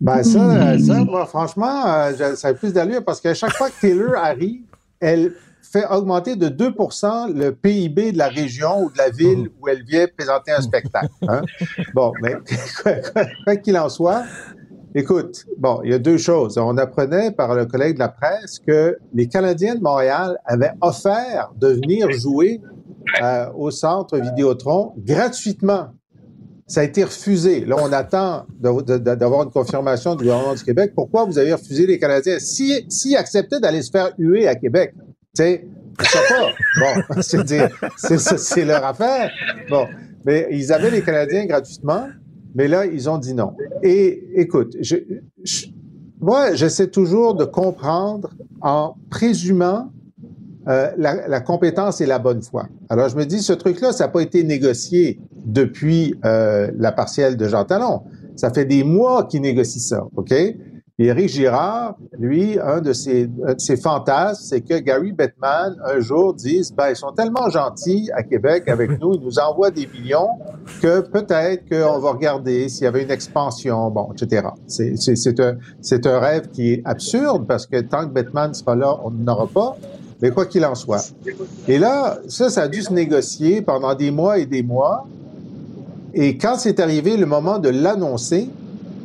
Ben 0.00 0.22
ça, 0.22 0.78
ça 0.78 1.04
moi, 1.04 1.26
franchement, 1.26 1.84
euh, 1.86 2.34
ça 2.36 2.48
a 2.48 2.54
plus 2.54 2.72
d'allure 2.72 3.04
parce 3.04 3.20
qu'à 3.20 3.34
chaque 3.34 3.52
fois 3.52 3.68
que 3.68 3.80
Taylor 3.80 4.14
arrive, 4.16 4.62
elle 5.00 5.32
fait 5.70 5.86
augmenter 5.86 6.36
de 6.36 6.48
2% 6.48 7.32
le 7.32 7.52
PIB 7.52 8.12
de 8.12 8.18
la 8.18 8.28
région 8.28 8.84
ou 8.84 8.90
de 8.90 8.98
la 8.98 9.10
ville 9.10 9.50
où 9.60 9.68
elle 9.68 9.82
vient 9.84 10.06
présenter 10.16 10.52
un 10.52 10.60
spectacle. 10.60 11.12
Hein? 11.26 11.42
Bon, 11.94 12.12
mais 12.22 12.34
quoi 13.44 13.56
qu'il 13.56 13.76
en 13.76 13.88
soit, 13.88 14.24
Écoute, 14.94 15.44
bon, 15.58 15.80
il 15.84 15.90
y 15.90 15.94
a 15.94 15.98
deux 15.98 16.16
choses. 16.16 16.56
On 16.56 16.76
apprenait 16.78 17.30
par 17.30 17.54
le 17.54 17.66
collègue 17.66 17.94
de 17.94 17.98
la 17.98 18.08
presse 18.08 18.58
que 18.58 18.98
les 19.12 19.28
Canadiens 19.28 19.74
de 19.74 19.80
Montréal 19.80 20.38
avaient 20.46 20.72
offert 20.80 21.52
de 21.56 21.68
venir 21.68 22.10
jouer 22.10 22.60
euh, 23.22 23.46
au 23.54 23.70
centre 23.70 24.18
Vidéotron 24.18 24.94
gratuitement. 24.98 25.88
Ça 26.66 26.80
a 26.80 26.84
été 26.84 27.04
refusé. 27.04 27.64
Là, 27.64 27.76
on 27.78 27.92
attend 27.92 28.46
d'avoir 28.58 29.44
une 29.44 29.50
confirmation 29.50 30.14
du 30.14 30.24
gouvernement 30.24 30.54
du 30.54 30.64
Québec. 30.64 30.92
Pourquoi 30.94 31.24
vous 31.24 31.38
avez 31.38 31.52
refusé 31.52 31.86
les 31.86 31.98
Canadiens? 31.98 32.38
S'ils 32.38 32.84
si, 32.90 33.14
acceptaient 33.14 33.60
d'aller 33.60 33.82
se 33.82 33.90
faire 33.90 34.12
huer 34.18 34.48
à 34.48 34.54
Québec, 34.54 34.94
tu 35.38 35.44
sais, 35.44 35.68
je 36.00 36.06
sais 36.06 36.18
pas. 36.28 36.48
Bon, 37.08 37.16
c'est 37.22 37.44
dire, 37.44 37.70
c'est 37.96 38.64
leur 38.64 38.84
affaire. 38.84 39.30
Bon, 39.68 39.86
mais 40.24 40.48
ils 40.50 40.72
avaient 40.72 40.90
les 40.90 41.02
Canadiens 41.02 41.46
gratuitement. 41.46 42.08
Mais 42.54 42.66
là, 42.66 42.86
ils 42.86 43.08
ont 43.08 43.18
dit 43.18 43.34
non. 43.34 43.54
Et 43.82 44.24
écoute, 44.34 44.76
je, 44.80 44.96
moi, 46.20 46.54
j'essaie 46.54 46.88
toujours 46.88 47.34
de 47.34 47.44
comprendre 47.44 48.30
en 48.60 48.96
présumant 49.10 49.92
euh, 50.66 50.90
la, 50.96 51.28
la, 51.28 51.40
compétence 51.40 52.00
et 52.00 52.06
la 52.06 52.18
bonne 52.18 52.42
foi. 52.42 52.66
Alors, 52.88 53.08
je 53.08 53.16
me 53.16 53.24
dis, 53.24 53.40
ce 53.40 53.52
truc-là, 53.52 53.92
ça 53.92 54.04
n'a 54.04 54.08
pas 54.08 54.20
été 54.20 54.42
négocié 54.44 55.20
depuis 55.46 56.14
euh, 56.24 56.70
la 56.76 56.92
partielle 56.92 57.36
de 57.36 57.48
Jean 57.48 57.64
Talon. 57.64 58.02
Ça 58.36 58.50
fait 58.50 58.64
des 58.64 58.82
mois 58.84 59.24
qu'ils 59.24 59.42
négocient 59.42 59.80
ça, 59.80 60.06
OK? 60.16 60.34
Et 61.00 61.06
Éric 61.06 61.28
Girard, 61.28 61.94
lui, 62.18 62.58
un 62.58 62.80
de 62.80 62.92
ses, 62.92 63.30
ses 63.58 63.76
fantasmes, 63.76 64.42
c'est 64.42 64.62
que 64.62 64.80
Gary 64.80 65.12
Bettman, 65.12 65.76
un 65.84 66.00
jour, 66.00 66.34
dise, 66.34 66.72
ben, 66.72 66.90
ils 66.90 66.96
sont 66.96 67.12
tellement 67.12 67.48
gentils 67.50 68.10
à 68.14 68.24
Québec 68.24 68.64
avec 68.66 69.00
nous, 69.00 69.14
ils 69.14 69.20
nous 69.20 69.38
envoient 69.38 69.70
des 69.70 69.86
millions 69.86 70.30
que 70.82 71.00
peut-être 71.00 71.68
qu'on 71.68 72.00
va 72.00 72.10
regarder 72.10 72.68
s'il 72.68 72.82
y 72.82 72.86
avait 72.88 73.04
une 73.04 73.12
expansion, 73.12 73.90
bon, 73.90 74.10
etc. 74.12 74.48
C'est 74.66 75.38
un, 75.38 75.56
un 76.04 76.18
rêve 76.18 76.48
qui 76.50 76.72
est 76.72 76.82
absurde 76.84 77.46
parce 77.46 77.68
que 77.68 77.80
tant 77.80 78.08
que 78.08 78.12
Bettman 78.12 78.52
sera 78.52 78.74
là, 78.74 78.98
on 79.04 79.12
n'aura 79.12 79.46
pas. 79.46 79.76
Mais 80.20 80.32
quoi 80.32 80.46
qu'il 80.46 80.64
en 80.64 80.74
soit. 80.74 81.12
Et 81.68 81.78
là, 81.78 82.18
ça, 82.26 82.50
ça 82.50 82.62
a 82.62 82.68
dû 82.68 82.82
se 82.82 82.92
négocier 82.92 83.62
pendant 83.62 83.94
des 83.94 84.10
mois 84.10 84.38
et 84.38 84.46
des 84.46 84.64
mois. 84.64 85.06
Et 86.12 86.36
quand 86.38 86.56
c'est 86.56 86.80
arrivé 86.80 87.16
le 87.16 87.26
moment 87.26 87.60
de 87.60 87.68
l'annoncer, 87.68 88.50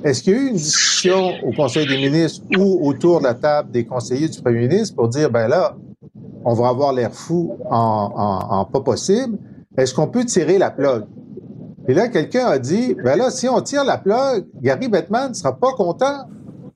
est-ce 0.03 0.21
qu'il 0.21 0.33
y 0.33 0.35
a 0.35 0.39
eu 0.39 0.47
une 0.49 0.55
discussion 0.55 1.31
au 1.43 1.53
Conseil 1.53 1.87
des 1.87 1.97
ministres 1.97 2.45
ou 2.57 2.87
autour 2.87 3.19
de 3.19 3.25
la 3.25 3.33
table 3.33 3.71
des 3.71 3.85
conseillers 3.85 4.27
du 4.27 4.41
premier 4.41 4.67
ministre 4.67 4.95
pour 4.95 5.07
dire, 5.07 5.29
ben 5.29 5.47
là, 5.47 5.75
on 6.43 6.53
va 6.53 6.67
avoir 6.67 6.91
l'air 6.91 7.13
fou 7.13 7.57
en, 7.69 8.65
pas 8.71 8.81
possible. 8.81 9.37
Est-ce 9.77 9.93
qu'on 9.93 10.07
peut 10.07 10.25
tirer 10.25 10.57
la 10.57 10.71
plug? 10.71 11.05
Et 11.87 11.93
là, 11.93 12.09
quelqu'un 12.09 12.47
a 12.47 12.59
dit, 12.59 12.95
ben 13.01 13.15
là, 13.17 13.31
si 13.31 13.47
on 13.47 13.61
tire 13.61 13.83
la 13.83 13.97
plug, 13.97 14.45
Gary 14.61 14.87
Bettman 14.87 15.29
ne 15.29 15.33
sera 15.33 15.55
pas 15.55 15.71
content. 15.73 16.27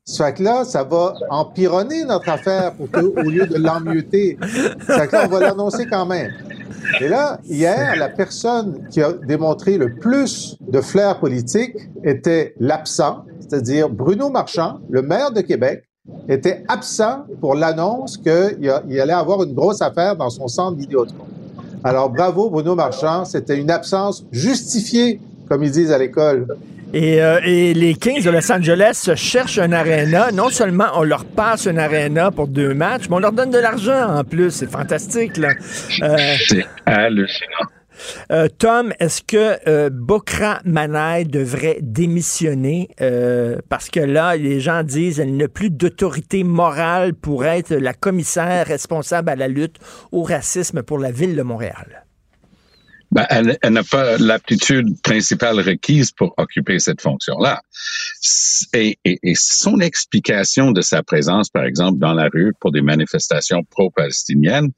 Ça 0.06 0.32
là, 0.40 0.64
ça 0.64 0.86
va 0.86 1.16
empironner 1.30 2.06
notre 2.06 2.30
affaire 2.30 2.74
pour 2.76 2.90
que, 2.90 3.00
au 3.00 3.30
lieu 3.30 3.46
de 3.46 3.58
l'emmieter. 3.58 4.38
Ça 4.88 5.00
fait 5.00 5.08
que 5.08 5.16
là, 5.18 5.24
on 5.26 5.28
va 5.28 5.40
l'annoncer 5.42 5.86
quand 5.86 6.06
même. 6.06 6.32
Et 7.02 7.08
là, 7.08 7.40
hier, 7.46 7.96
la 7.98 8.10
personne 8.10 8.88
qui 8.90 9.02
a 9.02 9.14
démontré 9.14 9.78
le 9.78 9.96
plus 9.96 10.58
de 10.62 10.82
flair 10.82 11.20
politique 11.20 11.76
était 12.04 12.54
l'absent, 12.60 13.26
c'est-à-dire 13.40 13.90
Bruno 13.90 14.30
Marchand, 14.30 14.80
le 14.90 15.02
maire 15.02 15.32
de 15.32 15.42
Québec, 15.42 15.84
était 16.30 16.64
absent 16.68 17.26
pour 17.42 17.56
l'annonce 17.56 18.18
qu'il 18.18 18.30
allait 19.00 19.14
avoir 19.14 19.44
une 19.44 19.54
grosse 19.54 19.82
affaire 19.82 20.16
dans 20.16 20.30
son 20.30 20.48
centre 20.48 20.78
Vidéotron. 20.78 21.26
Alors, 21.84 22.10
bravo 22.10 22.50
Bruno 22.50 22.76
Marchand, 22.76 23.26
c'était 23.26 23.58
une 23.58 23.70
absence 23.70 24.26
justifiée, 24.32 25.20
comme 25.48 25.64
ils 25.64 25.72
disent 25.72 25.92
à 25.92 25.98
l'école. 25.98 26.48
Euh, 26.96 27.40
et, 27.44 27.74
les 27.74 27.96
Kings 27.96 28.24
de 28.24 28.30
Los 28.30 28.52
Angeles 28.52 29.10
cherchent 29.16 29.60
un 29.60 29.72
aréna. 29.72 30.32
Non 30.32 30.50
seulement 30.50 30.88
on 30.96 31.04
leur 31.04 31.26
passe 31.26 31.68
un 31.68 31.78
aréna 31.78 32.32
pour 32.32 32.48
deux 32.48 32.74
matchs, 32.74 33.10
mais 33.10 33.18
on 33.18 33.20
leur 33.20 33.34
donne 33.34 33.52
de 33.52 33.58
l'argent 33.58 34.18
en 34.18 34.24
plus. 34.24 34.52
C'est 34.52 34.72
fantastique, 34.72 35.38
là. 35.38 35.50
Euh, 36.02 36.16
c'est 36.48 36.66
hallucinant. 36.86 37.68
Euh, 38.32 38.48
Tom, 38.48 38.94
est-ce 39.00 39.24
que 39.24 39.58
euh, 39.68 39.90
Bokra 39.92 40.60
Manaï 40.66 41.26
devrait 41.26 41.80
démissionner? 41.82 42.90
Parce 43.70 43.90
que 43.90 44.00
là, 44.00 44.38
les 44.38 44.60
gens 44.60 44.84
disent 44.84 45.18
qu'elle 45.18 45.36
n'a 45.36 45.48
plus 45.48 45.70
d'autorité 45.70 46.44
morale 46.44 47.14
pour 47.14 47.46
être 47.46 47.74
la 47.74 47.94
commissaire 47.94 48.68
responsable 48.68 49.30
à 49.30 49.36
la 49.36 49.48
lutte 49.48 49.78
au 50.12 50.24
racisme 50.24 50.84
pour 50.84 51.00
la 51.00 51.12
ville 51.12 51.36
de 51.36 51.44
Montréal? 51.44 52.07
Ben, 53.12 53.26
elle, 53.30 53.58
n'a 53.70 53.84
pas 53.84 54.18
l'aptitude 54.18 55.02
principale 55.02 55.60
requise 55.62 56.12
pour 56.12 56.34
occuper 56.38 56.80
cette 56.80 57.02
fonction-là. 57.02 57.62
Et, 58.74 58.98
et, 59.06 59.20
et, 59.24 59.34
son 59.36 59.80
explication 59.80 60.72
de 60.72 60.82
sa 60.82 61.04
présence, 61.04 61.50
par 61.50 61.64
exemple, 61.64 62.00
dans 62.00 62.14
la 62.14 62.28
rue 62.28 62.54
pour 62.60 62.72
des 62.72 62.82
manifestations 62.82 63.64
pro-palestiniennes, 63.64 64.72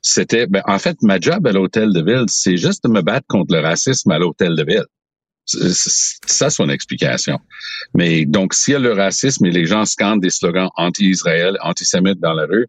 c'était, 0.00 0.46
ben, 0.46 0.62
en 0.66 0.78
fait, 0.78 0.96
ma 1.02 1.20
job 1.20 1.46
à 1.46 1.52
l'hôtel 1.52 1.92
de 1.92 2.02
ville, 2.02 2.24
c'est 2.28 2.56
juste 2.56 2.84
de 2.84 2.88
me 2.88 3.02
battre 3.02 3.26
contre 3.28 3.54
le 3.54 3.60
racisme 3.60 4.10
à 4.10 4.18
l'hôtel 4.18 4.56
de 4.56 4.64
ville. 4.64 4.86
Ça 5.46 6.48
son 6.48 6.70
explication. 6.70 7.38
Mais 7.92 8.24
donc, 8.24 8.54
s'il 8.54 8.72
y 8.72 8.76
a 8.76 8.80
le 8.80 8.94
racisme 8.94 9.44
et 9.44 9.50
les 9.50 9.66
gens 9.66 9.84
scandent 9.84 10.22
des 10.22 10.30
slogans 10.30 10.70
anti-Israël, 10.76 11.58
antisémites 11.60 12.18
dans 12.18 12.32
la 12.32 12.46
rue, 12.46 12.66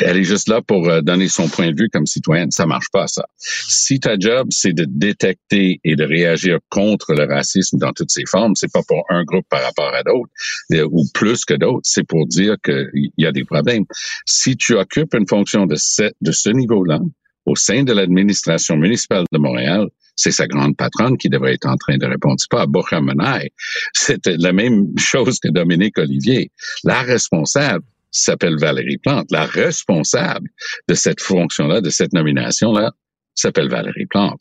elle 0.00 0.16
est 0.16 0.24
juste 0.24 0.48
là 0.48 0.60
pour 0.62 0.88
euh, 0.88 1.00
donner 1.00 1.28
son 1.28 1.48
point 1.48 1.70
de 1.70 1.80
vue 1.80 1.88
comme 1.90 2.06
citoyenne. 2.06 2.50
Ça 2.50 2.66
marche 2.66 2.90
pas, 2.92 3.06
ça. 3.06 3.26
Si 3.36 4.00
ta 4.00 4.18
job, 4.18 4.48
c'est 4.50 4.72
de 4.72 4.86
détecter 4.88 5.80
et 5.84 5.96
de 5.96 6.04
réagir 6.04 6.58
contre 6.68 7.14
le 7.14 7.24
racisme 7.24 7.78
dans 7.78 7.92
toutes 7.92 8.10
ses 8.10 8.24
formes, 8.26 8.54
c'est 8.56 8.72
pas 8.72 8.82
pour 8.86 9.04
un 9.08 9.24
groupe 9.24 9.46
par 9.48 9.62
rapport 9.62 9.94
à 9.94 10.02
d'autres, 10.02 10.30
euh, 10.72 10.88
ou 10.90 11.04
plus 11.14 11.44
que 11.44 11.54
d'autres, 11.54 11.82
c'est 11.84 12.06
pour 12.06 12.26
dire 12.26 12.56
qu'il 12.64 13.10
y 13.16 13.26
a 13.26 13.32
des 13.32 13.44
problèmes. 13.44 13.84
Si 14.26 14.56
tu 14.56 14.74
occupes 14.74 15.14
une 15.14 15.28
fonction 15.28 15.66
de 15.66 15.76
ce, 15.76 16.50
niveau-là, 16.50 17.00
au 17.46 17.56
sein 17.56 17.82
de 17.82 17.92
l'administration 17.92 18.76
municipale 18.76 19.24
de 19.32 19.38
Montréal, 19.38 19.88
c'est 20.14 20.30
sa 20.30 20.46
grande 20.46 20.76
patronne 20.76 21.16
qui 21.16 21.28
devrait 21.28 21.54
être 21.54 21.66
en 21.66 21.76
train 21.76 21.96
de 21.96 22.06
répondre. 22.06 22.36
C'est 22.38 22.50
pas 22.50 22.62
à 22.62 23.40
C'était 23.94 24.36
la 24.36 24.52
même 24.52 24.86
chose 24.98 25.38
que 25.40 25.48
Dominique 25.48 25.98
Olivier. 25.98 26.50
La 26.84 27.00
responsable, 27.00 27.84
s'appelle 28.20 28.58
Valérie 28.58 28.98
Plante. 28.98 29.30
La 29.30 29.46
responsable 29.46 30.48
de 30.88 30.94
cette 30.94 31.20
fonction-là, 31.20 31.80
de 31.80 31.90
cette 31.90 32.12
nomination-là, 32.12 32.92
s'appelle 33.34 33.68
Valérie 33.68 34.06
Plante. 34.06 34.40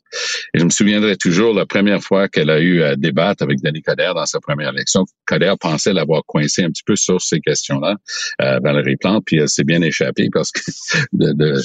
Et 0.53 0.59
je 0.59 0.65
me 0.65 0.69
souviendrai 0.69 1.15
toujours 1.17 1.53
la 1.53 1.65
première 1.65 2.01
fois 2.01 2.27
qu'elle 2.27 2.49
a 2.49 2.59
eu 2.59 2.81
à 2.83 2.95
débattre 2.95 3.43
avec 3.43 3.61
Denis 3.61 3.81
Coderre 3.81 4.13
dans 4.13 4.25
sa 4.25 4.39
première 4.39 4.69
élection. 4.69 5.05
Coderre 5.25 5.57
pensait 5.57 5.93
l'avoir 5.93 6.23
coincé 6.25 6.63
un 6.63 6.69
petit 6.69 6.83
peu 6.85 6.95
sur 6.95 7.21
ces 7.21 7.39
questions-là, 7.39 7.95
euh, 8.41 8.59
Valérie 8.63 8.97
Plante, 8.97 9.23
puis 9.25 9.37
elle 9.37 9.49
s'est 9.49 9.63
bien 9.63 9.81
échappée 9.81 10.29
parce 10.31 10.51
que 10.51 10.61
de, 11.13 11.33
de 11.33 11.61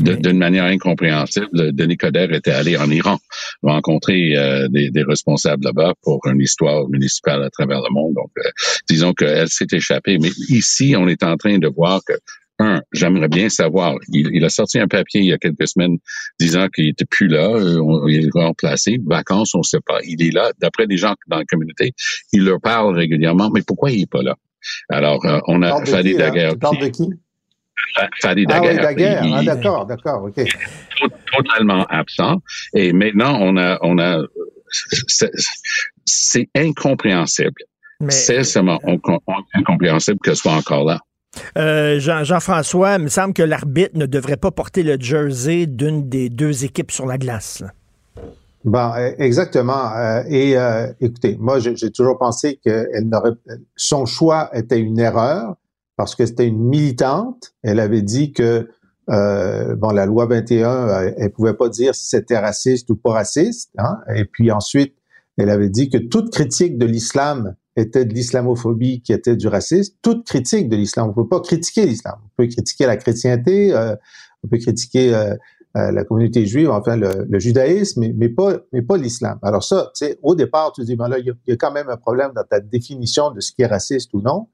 d'une 0.00 0.38
manière 0.38 0.64
incompréhensible, 0.64 1.72
Denis 1.72 1.96
Coderre 1.96 2.32
était 2.32 2.50
allé 2.50 2.76
en 2.76 2.90
Iran 2.90 3.18
rencontrer 3.62 4.36
euh, 4.36 4.68
des, 4.68 4.90
des, 4.90 5.02
responsables 5.02 5.64
là-bas 5.64 5.94
pour 6.02 6.20
une 6.26 6.40
histoire 6.40 6.88
municipale 6.88 7.42
à 7.42 7.50
travers 7.50 7.80
le 7.80 7.92
monde. 7.92 8.14
Donc, 8.14 8.30
euh, 8.38 8.50
disons 8.88 9.12
qu'elle 9.14 9.48
s'est 9.48 9.66
échappée. 9.72 10.18
Mais 10.18 10.30
ici, 10.50 10.94
on 10.96 11.08
est 11.08 11.22
en 11.22 11.36
train 11.36 11.58
de 11.58 11.68
voir 11.68 12.00
que 12.06 12.12
un, 12.58 12.80
j'aimerais 12.92 13.28
bien 13.28 13.48
savoir. 13.48 13.94
Il, 14.08 14.44
a 14.44 14.48
sorti 14.48 14.78
un 14.78 14.88
papier 14.88 15.20
il 15.20 15.26
y 15.26 15.32
a 15.32 15.38
quelques 15.38 15.68
semaines 15.68 15.98
disant 16.40 16.68
qu'il 16.68 16.88
était 16.88 17.04
plus 17.04 17.28
là, 17.28 17.48
euh, 17.48 18.10
il 18.10 18.26
est 18.26 18.30
remplacé. 18.32 18.98
Vacances, 19.04 19.54
on 19.54 19.58
ne 19.58 19.62
sait 19.62 19.80
pas. 19.84 19.98
Il 20.04 20.22
est 20.26 20.32
là. 20.32 20.50
D'après 20.58 20.86
des 20.86 20.96
gens 20.96 21.14
dans 21.28 21.38
la 21.38 21.44
communauté, 21.44 21.92
il 22.32 22.44
leur 22.44 22.60
parle 22.60 22.96
régulièrement. 22.96 23.50
Mais 23.54 23.62
pourquoi 23.66 23.90
il 23.90 24.02
est 24.02 24.10
pas 24.10 24.22
là? 24.22 24.34
Alors, 24.88 25.24
on 25.46 25.62
a 25.62 25.84
Fadi 25.84 26.14
Daguerre. 26.14 26.52
Tu 26.52 26.58
parles 26.58 26.78
de 26.78 26.88
qui? 26.88 27.08
Fadi 28.20 28.44
Daguerre. 28.44 28.70
Ah 28.70 28.76
oui, 28.76 28.82
Daguerre. 28.82 29.22
Ah, 29.34 29.42
d'accord, 29.44 29.86
d'accord, 29.86 30.24
ok. 30.24 30.44
Totalement 31.32 31.84
absent. 31.88 32.42
Et 32.74 32.92
maintenant, 32.92 33.38
on 33.40 33.56
a, 33.56 33.78
on 33.82 33.98
a, 33.98 34.22
c'est 36.04 36.48
incompréhensible. 36.56 37.62
C'est 38.08 38.44
seulement 38.44 38.80
incompréhensible 39.54 40.18
que 40.20 40.34
ce 40.34 40.42
soit 40.42 40.52
encore 40.52 40.84
là. 40.84 41.00
Euh, 41.56 41.98
Jean, 41.98 42.40
françois 42.40 42.96
il 42.96 43.04
me 43.04 43.08
semble 43.08 43.34
que 43.34 43.42
l'arbitre 43.42 43.96
ne 43.98 44.06
devrait 44.06 44.36
pas 44.36 44.50
porter 44.50 44.82
le 44.82 44.96
jersey 44.98 45.66
d'une 45.66 46.08
des 46.08 46.28
deux 46.28 46.64
équipes 46.64 46.90
sur 46.90 47.06
la 47.06 47.18
glace. 47.18 47.62
Bon, 48.64 48.90
e, 48.96 49.14
exactement. 49.18 49.94
Euh, 49.96 50.22
et 50.28 50.56
euh, 50.56 50.92
écoutez, 51.00 51.36
moi, 51.40 51.58
j'ai 51.58 51.90
toujours 51.90 52.18
pensé 52.18 52.58
que 52.64 52.88
son 53.76 54.04
choix 54.06 54.50
était 54.52 54.80
une 54.80 54.98
erreur 54.98 55.56
parce 55.96 56.14
que 56.14 56.26
c'était 56.26 56.46
une 56.46 56.64
militante. 56.64 57.54
Elle 57.62 57.80
avait 57.80 58.02
dit 58.02 58.32
que 58.32 58.68
bon, 59.06 59.90
la 59.90 60.06
loi 60.06 60.26
21, 60.26 61.14
elle 61.16 61.30
pouvait 61.30 61.54
pas 61.54 61.68
dire 61.68 61.94
si 61.94 62.08
c'était 62.08 62.38
raciste 62.38 62.90
ou 62.90 62.96
pas 62.96 63.12
raciste. 63.12 63.70
Hein? 63.78 63.98
Et 64.14 64.24
puis 64.24 64.50
ensuite, 64.50 64.94
elle 65.38 65.50
avait 65.50 65.70
dit 65.70 65.88
que 65.88 65.98
toute 65.98 66.32
critique 66.32 66.78
de 66.78 66.84
l'islam 66.84 67.54
était 67.78 68.04
de 68.04 68.12
l'islamophobie, 68.12 69.00
qui 69.00 69.12
était 69.12 69.36
du 69.36 69.48
racisme. 69.48 69.94
Toute 70.02 70.26
critique 70.26 70.68
de 70.68 70.76
l'islam, 70.76 71.08
on 71.10 71.12
peut 71.12 71.28
pas 71.28 71.40
critiquer 71.40 71.86
l'islam. 71.86 72.16
On 72.24 72.42
peut 72.42 72.48
critiquer 72.48 72.86
la 72.86 72.96
chrétienté, 72.96 73.74
euh, 73.74 73.94
on 74.44 74.48
peut 74.48 74.58
critiquer 74.58 75.14
euh, 75.14 75.34
euh, 75.76 75.92
la 75.92 76.02
communauté 76.04 76.46
juive, 76.46 76.70
enfin 76.70 76.96
le, 76.96 77.38
judaïsme, 77.38 78.02
mais, 78.16 78.28
pas, 78.30 78.56
mais 78.72 78.80
pas 78.80 78.96
l'islam. 78.96 79.38
Alors 79.42 79.62
ça, 79.62 79.90
tu 79.94 80.06
sais, 80.06 80.18
au 80.22 80.34
départ, 80.34 80.72
tu 80.72 80.82
dis, 80.82 80.96
ben 80.96 81.08
là, 81.08 81.18
il 81.18 81.34
y, 81.46 81.52
a 81.52 81.56
quand 81.56 81.72
même 81.72 81.90
un 81.90 81.98
problème 81.98 82.32
dans 82.34 82.42
ta 82.42 82.58
définition 82.58 83.30
de 83.30 83.40
ce 83.40 83.52
qui 83.52 83.62
est 83.62 83.66
raciste 83.66 84.14
ou 84.14 84.22
non. 84.22 84.48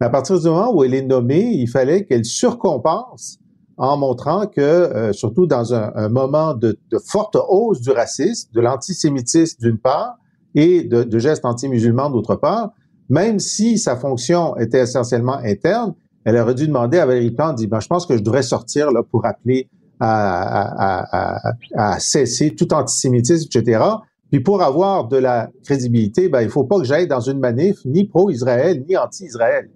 Mais 0.00 0.06
à 0.06 0.10
partir 0.10 0.38
du 0.38 0.46
moment 0.46 0.74
où 0.74 0.82
elle 0.82 0.94
est 0.94 1.06
nommée, 1.06 1.52
il 1.54 1.68
fallait 1.68 2.04
qu'elle 2.04 2.24
surcompense 2.24 3.38
en 3.76 3.96
montrant 3.96 4.46
que, 4.46 4.60
euh, 4.60 5.12
surtout 5.12 5.46
dans 5.46 5.72
un, 5.72 5.92
un 5.94 6.08
moment 6.08 6.52
de, 6.52 6.78
de, 6.90 6.98
forte 6.98 7.36
hausse 7.36 7.80
du 7.80 7.90
racisme, 7.90 8.50
de 8.52 8.60
l'antisémitisme 8.60 9.60
d'une 9.60 9.78
part, 9.78 10.16
et 10.56 10.82
de, 10.82 11.18
gestes 11.18 11.44
anti-musulmans 11.44 12.10
d'autre 12.10 12.34
part, 12.34 12.72
même 13.08 13.38
si 13.38 13.78
sa 13.78 13.94
fonction 13.94 14.56
était 14.56 14.80
essentiellement 14.80 15.36
interne, 15.36 15.94
elle 16.24 16.36
aurait 16.38 16.54
dû 16.54 16.66
demander 16.66 16.98
à 16.98 17.06
Valérie 17.06 17.30
Plante, 17.30 17.56
dit, 17.56 17.68
ben, 17.68 17.78
je 17.78 17.86
pense 17.86 18.06
que 18.06 18.16
je 18.16 18.22
devrais 18.22 18.42
sortir 18.42 18.90
là 18.90 19.02
pour 19.04 19.24
appeler 19.26 19.68
à, 20.00 21.50
à, 21.50 21.52
à, 21.76 22.00
cesser 22.00 22.54
tout 22.54 22.72
antisémitisme, 22.74 23.48
etc. 23.54 23.84
Puis 24.30 24.40
pour 24.40 24.62
avoir 24.62 25.06
de 25.06 25.18
la 25.18 25.50
crédibilité, 25.64 26.28
ben, 26.28 26.40
il 26.40 26.48
faut 26.48 26.64
pas 26.64 26.78
que 26.78 26.84
j'aille 26.84 27.06
dans 27.06 27.20
une 27.20 27.38
manif 27.38 27.84
ni 27.84 28.04
pro-Israël 28.04 28.82
ni 28.88 28.96
anti-Israël. 28.96 29.70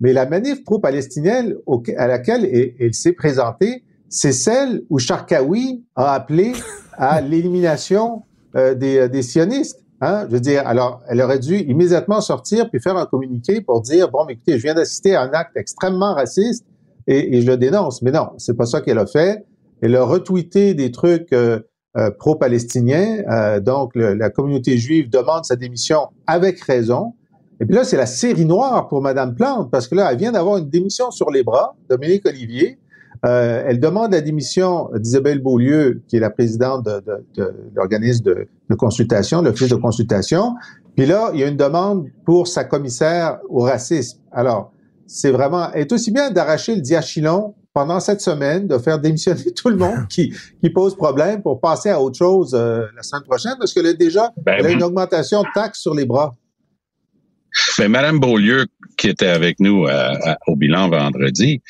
Mais 0.00 0.12
la 0.12 0.26
manif 0.26 0.64
pro-palestinienne 0.64 1.56
à 1.98 2.06
laquelle 2.06 2.48
elle, 2.80 2.94
s'est 2.94 3.12
présentée, 3.12 3.84
c'est 4.08 4.32
celle 4.32 4.82
où 4.88 4.98
Sharkawi 4.98 5.84
a 5.96 6.14
appelé 6.14 6.52
à 6.92 7.20
l'élimination 7.20 8.22
euh, 8.56 8.74
des, 8.74 9.08
des 9.08 9.22
sionistes. 9.22 9.84
Hein? 10.00 10.26
Je 10.28 10.32
veux 10.32 10.40
dire, 10.40 10.66
alors, 10.66 11.02
elle 11.08 11.20
aurait 11.20 11.38
dû 11.38 11.56
immédiatement 11.56 12.20
sortir 12.20 12.70
puis 12.70 12.80
faire 12.80 12.96
un 12.96 13.06
communiqué 13.06 13.60
pour 13.60 13.82
dire, 13.82 14.10
bon, 14.10 14.26
écoutez, 14.28 14.58
je 14.58 14.62
viens 14.62 14.74
d'assister 14.74 15.14
à 15.14 15.22
un 15.22 15.30
acte 15.32 15.56
extrêmement 15.56 16.14
raciste 16.14 16.64
et, 17.06 17.36
et 17.36 17.42
je 17.42 17.46
le 17.46 17.56
dénonce. 17.56 18.02
Mais 18.02 18.10
non, 18.10 18.30
c'est 18.38 18.56
pas 18.56 18.66
ça 18.66 18.80
qu'elle 18.80 18.98
a 18.98 19.06
fait. 19.06 19.44
Elle 19.82 19.96
a 19.96 20.04
retweeté 20.04 20.74
des 20.74 20.90
trucs 20.90 21.32
euh, 21.32 21.60
euh, 21.96 22.10
pro-palestiniens. 22.10 23.22
Euh, 23.30 23.60
donc, 23.60 23.92
la 23.94 24.30
communauté 24.30 24.78
juive 24.78 25.10
demande 25.10 25.44
sa 25.44 25.56
démission 25.56 26.08
avec 26.26 26.60
raison. 26.60 27.14
Et 27.60 27.66
puis 27.66 27.74
là, 27.74 27.84
c'est 27.84 27.96
la 27.96 28.06
série 28.06 28.46
noire 28.46 28.88
pour 28.88 29.02
Madame 29.02 29.34
Plante, 29.34 29.70
parce 29.70 29.86
que 29.86 29.94
là, 29.94 30.10
elle 30.10 30.18
vient 30.18 30.32
d'avoir 30.32 30.56
une 30.56 30.70
démission 30.70 31.10
sur 31.10 31.30
les 31.30 31.42
bras, 31.42 31.76
Dominique 31.90 32.26
Olivier. 32.26 32.78
Elle 33.22 33.80
demande 33.80 34.12
la 34.12 34.20
démission 34.20 34.88
d'Isabelle 34.94 35.40
Beaulieu, 35.40 36.02
qui 36.08 36.16
est 36.16 36.20
la 36.20 36.30
présidente 36.30 36.84
de, 36.84 37.00
de, 37.00 37.24
de 37.36 37.54
l'organisme 37.74 38.24
de, 38.24 38.48
de, 38.68 38.74
consultation, 38.74 39.42
l'office 39.42 39.68
de 39.68 39.76
consultation. 39.76 40.54
Puis 40.96 41.06
là, 41.06 41.30
il 41.34 41.40
y 41.40 41.44
a 41.44 41.48
une 41.48 41.56
demande 41.56 42.06
pour 42.24 42.48
sa 42.48 42.64
commissaire 42.64 43.38
au 43.48 43.60
racisme. 43.60 44.18
Alors, 44.32 44.72
c'est 45.06 45.30
vraiment, 45.30 45.72
est 45.72 45.92
aussi 45.92 46.12
bien 46.12 46.30
d'arracher 46.30 46.74
le 46.74 46.80
diachylon 46.80 47.54
pendant 47.72 48.00
cette 48.00 48.20
semaine 48.20 48.66
de 48.66 48.78
faire 48.78 48.98
démissionner 48.98 49.50
tout 49.56 49.68
le 49.68 49.76
monde 49.76 50.06
qui, 50.08 50.32
qui 50.62 50.70
pose 50.70 50.96
problème 50.96 51.42
pour 51.42 51.60
passer 51.60 51.90
à 51.90 52.00
autre 52.00 52.16
chose 52.16 52.54
euh, 52.54 52.86
la 52.96 53.02
semaine 53.02 53.24
prochaine 53.24 53.54
parce 53.58 53.72
que 53.72 53.80
là, 53.80 53.92
déjà, 53.92 54.32
ben, 54.44 54.56
elle 54.58 54.66
a 54.66 54.70
une 54.70 54.82
augmentation 54.82 55.42
de 55.42 55.48
taxes 55.54 55.80
sur 55.80 55.94
les 55.94 56.04
bras. 56.04 56.36
Mais 57.78 57.88
Madame 57.88 58.18
Beaulieu, 58.18 58.66
qui 58.96 59.08
était 59.08 59.28
avec 59.28 59.60
nous 59.60 59.86
euh, 59.86 60.14
au 60.46 60.56
bilan 60.56 60.88
vendredi, 60.88 61.62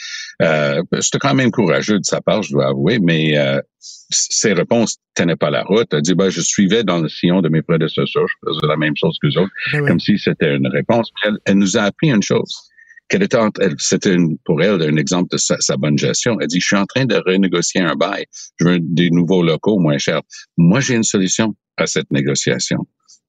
euh, 0.42 0.82
c'était 1.00 1.18
quand 1.18 1.34
même 1.34 1.50
courageux 1.50 1.98
de 1.98 2.04
sa 2.04 2.20
part, 2.20 2.42
je 2.42 2.52
dois 2.52 2.68
avouer, 2.68 2.98
mais 2.98 3.38
euh, 3.38 3.60
ses 3.78 4.52
réponses 4.52 4.98
tenaient 5.14 5.36
pas 5.36 5.50
la 5.50 5.62
route. 5.62 5.88
Elle 5.92 6.02
dit, 6.02 6.14
ben, 6.14 6.30
je 6.30 6.40
suivais 6.40 6.84
dans 6.84 6.98
le 6.98 7.08
sillon 7.08 7.40
de 7.40 7.48
mes 7.48 7.62
prédécesseurs, 7.62 8.26
je 8.26 8.48
faisais 8.48 8.66
la 8.66 8.76
même 8.76 8.96
chose 8.96 9.16
que 9.22 9.28
eux 9.28 9.40
autres, 9.40 9.52
ben 9.72 9.86
comme 9.86 10.00
si 10.00 10.18
c'était 10.18 10.54
une 10.56 10.66
réponse. 10.68 11.10
Elle, 11.24 11.38
elle, 11.44 11.58
nous 11.58 11.76
a 11.76 11.82
appris 11.82 12.10
une 12.10 12.22
chose 12.22 12.70
qu'elle 13.10 13.22
était, 13.24 13.38
c'était 13.78 14.16
pour 14.44 14.62
elle 14.62 14.80
un 14.82 14.96
exemple 14.96 15.28
de 15.32 15.36
sa, 15.36 15.76
bonne 15.76 15.98
gestion. 15.98 16.38
Elle 16.40 16.46
dit, 16.46 16.60
je 16.60 16.66
suis 16.66 16.76
en 16.76 16.86
train 16.86 17.04
de 17.04 17.16
renégocier 17.16 17.80
un 17.80 17.94
bail. 17.96 18.24
Je 18.58 18.64
veux 18.64 18.78
des 18.80 19.10
nouveaux 19.10 19.42
locaux 19.42 19.78
moins 19.78 19.98
chers. 19.98 20.22
Moi, 20.56 20.80
j'ai 20.80 20.94
une 20.94 21.02
solution 21.02 21.54
à 21.76 21.86
cette 21.86 22.10
négociation. 22.10 22.86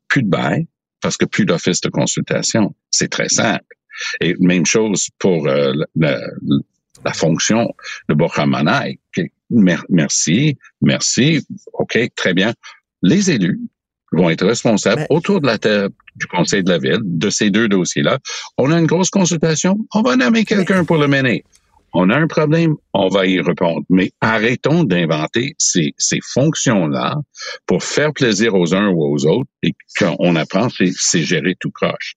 Plus 0.08 0.24
de 0.24 0.30
bail, 0.30 0.68
parce 1.02 1.18
que 1.18 1.26
plus 1.26 1.46
d'office 1.46 1.82
de 1.82 1.90
consultation. 1.90 2.76
C'est 2.90 3.10
très 3.10 3.30
simple. 3.30 3.66
Et 4.20 4.36
même 4.40 4.66
chose 4.66 5.10
pour 5.20 5.48
euh, 5.48 5.74
la, 5.96 6.20
la, 7.06 7.14
fonction 7.14 7.74
de 8.10 8.14
Bokamanaï. 8.14 9.00
Merci, 9.90 10.58
merci, 10.82 11.46
OK, 11.74 12.00
très 12.16 12.34
bien. 12.34 12.54
Les 13.02 13.30
élus 13.32 13.60
vont 14.12 14.30
être 14.30 14.46
responsables 14.46 15.06
autour 15.10 15.42
de 15.42 15.48
la 15.48 15.58
table 15.58 15.94
du 16.16 16.26
conseil 16.28 16.64
de 16.64 16.70
la 16.70 16.78
ville 16.78 17.00
de 17.04 17.30
ces 17.30 17.50
deux 17.50 17.68
dossiers-là. 17.68 18.20
On 18.58 18.72
a 18.72 18.80
une 18.80 18.86
grosse 18.86 19.10
consultation, 19.10 19.78
on 19.94 20.02
va 20.02 20.16
nommer 20.16 20.46
quelqu'un 20.46 20.84
pour 20.86 20.98
le 20.98 21.08
mener. 21.08 21.44
On 21.94 22.10
a 22.10 22.18
un 22.18 22.28
problème, 22.28 22.76
on 22.94 23.10
va 23.10 23.26
y 23.26 23.42
répondre. 23.42 23.82
Mais 23.90 24.12
arrêtons 24.22 24.84
d'inventer 24.84 25.56
ces, 25.58 25.94
fonctions-là 26.34 27.16
pour 27.66 27.84
faire 27.84 28.14
plaisir 28.14 28.56
aux 28.56 28.74
uns 28.74 28.90
ou 28.90 29.04
aux 29.04 29.26
autres 29.26 29.50
et 29.64 29.74
qu'on 29.98 30.36
apprend, 30.36 30.68
c'est 30.70 31.24
gérer 31.24 31.56
tout 31.60 31.72
croche. 31.72 32.16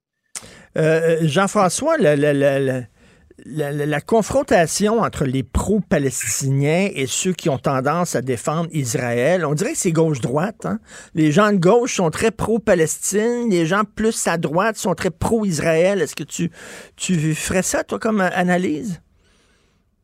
Euh, 0.77 1.19
Jean-François, 1.23 1.97
la, 1.99 4.01
confrontation 4.01 5.01
entre 5.01 5.25
les 5.25 5.43
pro-palestiniens 5.43 6.89
et 6.95 7.07
ceux 7.07 7.33
qui 7.33 7.49
ont 7.49 7.59
tendance 7.59 8.15
à 8.15 8.23
défendre 8.23 8.69
Israël, 8.73 9.45
on 9.45 9.55
dirait 9.55 9.73
que 9.73 9.79
c'est 9.79 9.93
gauche-droite. 9.93 10.67
Hein. 10.67 10.79
Les 11.15 11.33
gens 11.33 11.53
de 11.53 11.59
gauche 11.59 11.97
sont 11.97 12.11
très 12.11 12.31
pro-Palestine, 12.31 13.51
les 13.51 13.67
gens 13.67 13.83
plus 13.85 14.27
à 14.29 14.37
droite 14.37 14.77
sont 14.77 14.95
très 14.95 15.11
pro-Israël. 15.11 16.01
Est-ce 16.01 16.17
que 16.17 16.25
tu, 16.25 16.51
tu 16.97 17.35
ferais 17.35 17.63
ça, 17.63 17.83
toi, 17.83 17.99
comme 17.99 18.21
analyse? 18.21 19.01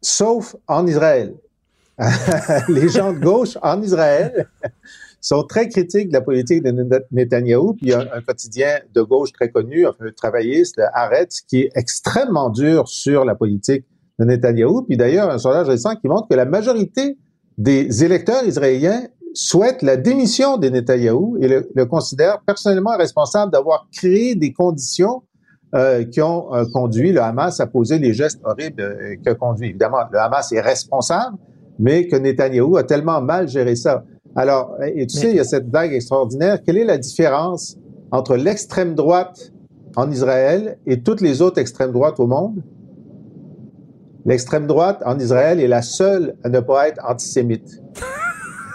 Sauf 0.03 0.57
en 0.67 0.87
Israël. 0.87 1.35
les 2.69 2.89
gens 2.89 3.13
de 3.13 3.19
gauche 3.19 3.59
en 3.63 3.83
Israël 3.83 4.49
sont 5.21 5.43
très 5.43 5.69
critiques 5.69 6.09
de 6.09 6.15
la 6.15 6.23
politique 6.23 6.63
de 6.63 6.71
Netanyahou. 7.11 7.75
Puis 7.75 7.87
il 7.87 7.91
y 7.91 7.93
a 7.93 8.01
un, 8.01 8.23
quotidien 8.23 8.81
de 8.95 9.03
gauche 9.03 9.33
très 9.33 9.51
connu, 9.51 9.87
un 9.87 9.93
travailliste, 10.17 10.79
le 10.79 10.85
Haaretz, 10.95 11.43
qui 11.43 11.63
est 11.63 11.71
extrêmement 11.75 12.49
dur 12.49 12.89
sur 12.89 13.25
la 13.25 13.35
politique 13.35 13.85
de 14.19 14.25
Netanyahou. 14.25 14.83
Puis 14.83 14.97
d'ailleurs, 14.97 15.31
un 15.31 15.39
sondage 15.39 15.69
récent 15.69 15.95
qui 15.97 16.09
montre 16.09 16.29
que 16.29 16.35
la 16.35 16.47
majorité 16.47 17.19
des 17.59 18.05
électeurs 18.05 18.45
israéliens 18.45 19.07
souhaitent 19.35 19.83
la 19.83 19.97
démission 19.97 20.57
de 20.57 20.69
Netanyahou 20.69 21.37
et 21.41 21.49
le, 21.49 21.71
le 21.75 21.87
considèrent 21.87 22.41
personnellement 22.41 22.97
responsable 22.97 23.53
d'avoir 23.53 23.87
créé 23.93 24.35
des 24.35 24.53
conditions 24.53 25.23
euh, 25.73 26.05
qui 26.05 26.21
ont 26.21 26.53
euh, 26.53 26.65
conduit 26.73 27.13
le 27.13 27.21
Hamas 27.21 27.61
à 27.61 27.67
poser 27.69 28.01
les 28.01 28.13
gestes 28.13 28.41
horribles 28.43 28.83
euh, 28.83 29.15
que 29.25 29.33
conduit. 29.33 29.69
Évidemment, 29.69 29.99
le 30.11 30.19
Hamas 30.19 30.51
est 30.51 30.61
responsable, 30.61 31.37
mais 31.79 32.09
que 32.09 32.17
Netanyahou 32.17 32.77
a 32.77 32.83
tellement 32.83 33.21
mal 33.21 33.47
géré 33.47 33.77
ça. 33.77 34.05
Alors, 34.35 34.77
et 34.83 35.07
tu 35.07 35.17
sais, 35.17 35.31
il 35.31 35.37
y 35.37 35.41
a 35.41 35.45
cette 35.45 35.71
blague 35.71 35.93
extraordinaire. 35.93 36.59
Quelle 36.65 36.77
est 36.77 36.85
la 36.85 36.99
différence 36.99 37.77
entre 38.11 38.37
l'extrême 38.37 38.97
droite 38.97 39.53
en 39.95 40.11
Israël 40.11 40.77
et 40.87 41.03
toutes 41.03 41.21
les 41.21 41.41
autres 41.41 41.61
extrêmes 41.61 41.93
droites 41.93 42.19
au 42.19 42.27
monde? 42.27 42.63
L'extrême 44.27 44.67
droite 44.67 45.03
en 45.07 45.21
Israël 45.21 45.61
est 45.61 45.69
la 45.69 45.83
seule 45.83 46.35
à 46.43 46.49
ne 46.49 46.59
pas 46.59 46.89
être 46.89 47.01
antisémite. 47.09 47.81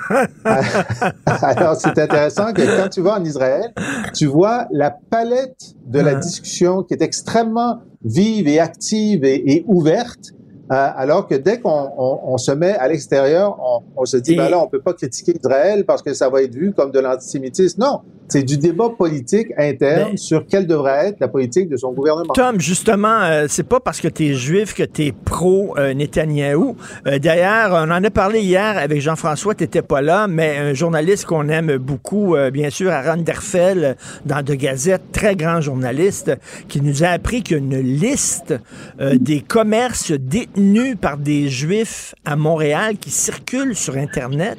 Alors, 1.26 1.76
c'est 1.76 1.98
intéressant 1.98 2.54
que 2.54 2.62
quand 2.62 2.90
tu 2.90 3.02
vas 3.02 3.20
en 3.20 3.24
Israël, 3.24 3.74
tu 4.14 4.26
vois 4.26 4.68
la 4.72 4.92
palette 4.92 5.76
de 5.86 6.00
la 6.00 6.16
discussion 6.16 6.84
qui 6.84 6.94
est 6.94 7.02
extrêmement 7.02 7.80
vive 8.04 8.48
et 8.48 8.60
active 8.60 9.24
et 9.24 9.64
ouverte 9.68 10.34
alors 10.70 11.28
que 11.28 11.36
dès 11.36 11.60
qu'on 11.60 11.92
on, 11.98 12.38
se 12.38 12.52
met 12.52 12.76
à 12.76 12.88
l'extérieur, 12.88 13.58
on, 13.62 14.02
on, 14.02 14.06
se 14.06 14.18
dit, 14.18 14.36
ben 14.36 14.50
là, 14.50 14.60
on 14.60 14.68
peut 14.68 14.82
pas 14.82 14.94
critiquer 14.94 15.36
Israël 15.38 15.86
parce 15.86 16.02
que 16.02 16.14
ça 16.14 16.30
va 16.30 16.42
être 16.42 16.56
vu 16.56 16.74
comme 16.74 16.92
de 16.92 17.00
l'antisémitisme. 17.00 17.82
Non, 17.82 18.02
c'est 18.28 18.44
du 18.44 18.58
débat 18.58 18.90
politique 18.90 19.50
interne 19.58 20.18
sur 20.18 20.46
quelle 20.48 20.66
devrait 20.66 21.10
être 21.10 21.20
la 21.20 21.28
politique 21.28 21.70
de 21.70 21.78
son 21.78 21.92
gouvernement. 21.92 22.34
Tom, 22.34 22.60
justement, 22.60 23.22
euh, 23.22 23.46
c'est 23.48 23.68
pas 23.68 23.80
parce 23.80 24.02
que 24.02 24.08
tu 24.08 24.28
es 24.28 24.34
juif 24.34 24.74
que 24.74 24.84
tu 24.84 25.08
es 25.08 25.12
pro 25.12 25.76
euh, 25.78 25.94
Netanyahou. 25.94 26.76
Euh, 27.08 27.20
d'ailleurs, 27.20 27.72
on 27.74 27.92
en 27.92 28.04
a 28.04 28.10
parlé 28.10 28.42
hier 28.42 28.78
avec 28.78 29.02
Jean-François, 29.02 29.54
tu 29.54 29.68
pas 29.84 30.02
là, 30.02 30.28
mais 30.28 30.58
un 30.58 30.74
journaliste 30.74 31.26
qu'on 31.26 31.50
aime 31.50 31.78
beaucoup, 31.78 32.36
bien 32.54 32.70
sûr, 32.70 32.92
Aaron 32.92 33.22
Derfel, 33.22 33.98
dans 34.26 34.42
De 34.42 34.54
Gazette, 34.54 35.12
très 35.12 35.36
grand 35.36 35.60
journaliste, 35.60 36.32
qui 36.68 36.82
nous 36.82 37.04
a 37.04 37.08
appris 37.08 37.44
qu'il 37.44 37.58
y 37.58 37.60
a 37.60 37.64
une 37.64 37.80
liste 37.80 38.56
des 39.00 39.42
commerces 39.42 40.14
détenus 40.56 40.96
par 41.00 41.18
des 41.18 41.50
juifs 41.50 42.16
à 42.24 42.36
Montréal 42.36 42.98
qui 42.98 43.12
circulent 43.12 43.76
sur 43.76 43.96
Internet. 43.96 44.58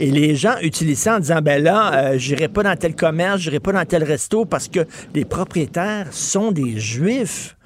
Et 0.00 0.10
les 0.10 0.34
gens 0.34 0.54
utilisent 0.62 1.00
ça 1.00 1.16
en 1.16 1.20
disant, 1.20 1.40
ben 1.42 1.62
là, 1.62 2.16
j'irai 2.16 2.48
pas 2.48 2.62
dans 2.62 2.76
tel 2.76 2.94
commerce, 2.94 3.40
je 3.40 3.48
n'irai 3.48 3.60
pas 3.60 3.72
dans 3.72 3.84
tel 3.84 4.04
resto 4.04 4.44
parce 4.44 4.68
que 4.68 4.86
les 5.14 5.24
propriétaires 5.24 6.08
sont 6.10 6.52
des 6.52 6.78
juifs. 6.78 7.56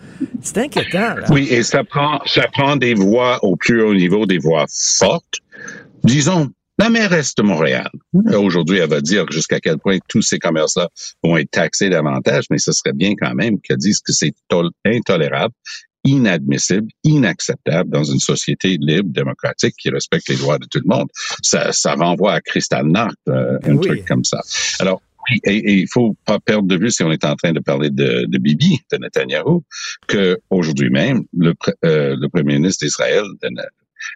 C'est 0.42 0.58
inquiétant. 0.58 1.14
Là. 1.14 1.26
Oui, 1.30 1.48
et 1.50 1.62
ça 1.62 1.84
prend, 1.84 2.20
ça 2.26 2.46
prend 2.52 2.76
des 2.76 2.94
voix 2.94 3.42
au 3.44 3.56
plus 3.56 3.82
haut 3.82 3.94
niveau, 3.94 4.26
des 4.26 4.38
voix 4.38 4.64
fortes. 4.98 5.40
Disons, 6.04 6.48
la 6.78 6.90
mairesse 6.90 7.34
de 7.34 7.42
Montréal, 7.42 7.88
aujourd'hui, 8.34 8.78
elle 8.78 8.90
va 8.90 9.00
dire 9.00 9.24
jusqu'à 9.30 9.60
quel 9.60 9.78
point 9.78 9.98
tous 10.08 10.22
ces 10.22 10.38
commerces-là 10.38 10.88
vont 11.22 11.36
être 11.36 11.50
taxés 11.50 11.88
davantage, 11.88 12.44
mais 12.50 12.58
ce 12.58 12.72
serait 12.72 12.92
bien 12.92 13.14
quand 13.18 13.34
même 13.34 13.58
qu'elle 13.60 13.78
dise 13.78 14.00
que 14.00 14.12
c'est 14.12 14.34
intolérable 14.84 15.54
inadmissible, 16.06 16.88
inacceptable 17.04 17.90
dans 17.90 18.04
une 18.04 18.20
société 18.20 18.78
libre, 18.80 19.10
démocratique, 19.10 19.74
qui 19.78 19.90
respecte 19.90 20.28
les 20.28 20.36
droits 20.36 20.58
de 20.58 20.66
tout 20.66 20.80
le 20.82 20.88
monde. 20.88 21.08
Ça, 21.42 21.72
ça 21.72 21.94
renvoie 21.94 22.34
à 22.34 22.40
Kristallnacht, 22.40 23.16
euh, 23.28 23.58
un 23.64 23.76
truc 23.76 24.06
comme 24.06 24.24
ça. 24.24 24.40
Alors, 24.78 25.02
oui, 25.28 25.40
et, 25.44 25.80
il 25.80 25.88
faut 25.92 26.16
pas 26.24 26.38
perdre 26.38 26.68
de 26.68 26.76
vue, 26.76 26.90
si 26.90 27.02
on 27.02 27.10
est 27.10 27.24
en 27.24 27.34
train 27.34 27.52
de 27.52 27.60
parler 27.60 27.90
de, 27.90 28.26
de 28.28 28.38
Bibi, 28.38 28.78
de 28.92 28.98
Netanyahu, 28.98 29.60
que 30.06 30.38
aujourd'hui 30.50 30.90
même, 30.90 31.24
le, 31.36 31.52
euh, 31.84 32.16
le 32.18 32.28
premier 32.28 32.54
ministre 32.58 32.86
d'Israël, 32.86 33.24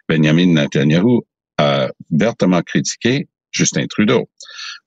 Benjamin 0.07 0.47
Netanyahu, 0.47 1.21
a 1.57 1.89
vertement 2.09 2.61
critiqué 2.61 3.27
Justin 3.51 3.85
Trudeau. 3.87 4.29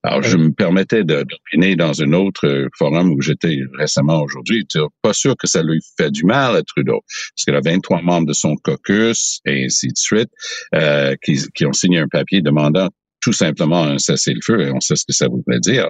Alors, 0.05 0.21
je 0.21 0.37
me 0.37 0.51
permettais 0.51 1.03
d'opiner 1.03 1.75
dans 1.75 1.99
un 2.03 2.13
autre 2.13 2.67
forum 2.77 3.11
où 3.11 3.21
j'étais 3.21 3.57
récemment 3.73 4.21
aujourd'hui. 4.21 4.67
Pas 5.01 5.13
sûr 5.13 5.35
que 5.35 5.47
ça 5.47 5.63
lui 5.63 5.81
fait 5.97 6.11
du 6.11 6.25
mal 6.25 6.55
à 6.55 6.61
Trudeau, 6.61 7.01
parce 7.01 7.43
qu'il 7.43 7.55
a 7.55 7.61
23 7.61 8.03
membres 8.03 8.27
de 8.27 8.33
son 8.33 8.55
caucus 8.55 9.39
et 9.45 9.65
ainsi 9.65 9.87
de 9.87 9.97
suite 9.97 10.29
euh, 10.75 11.15
qui, 11.23 11.39
qui 11.55 11.65
ont 11.65 11.73
signé 11.73 11.97
un 11.97 12.07
papier 12.07 12.41
demandant 12.41 12.89
tout 13.25 13.33
simplement 13.33 13.83
un 13.83 13.97
cessez-le-feu, 13.97 14.67
et 14.67 14.71
on 14.71 14.79
sait 14.79 14.95
ce 14.95 15.03
que 15.03 15.13
ça 15.13 15.27
voudrait 15.27 15.59
dire. 15.59 15.89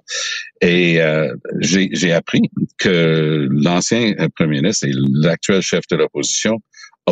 Et 0.61 1.01
euh, 1.01 1.35
j'ai 1.59 2.13
appris 2.13 2.43
que 2.77 3.49
l'ancien 3.51 4.13
premier 4.37 4.61
ministre 4.61 4.87
et 4.87 4.93
l'actuel 4.93 5.61
chef 5.61 5.83
de 5.91 5.97
l'opposition 5.97 6.61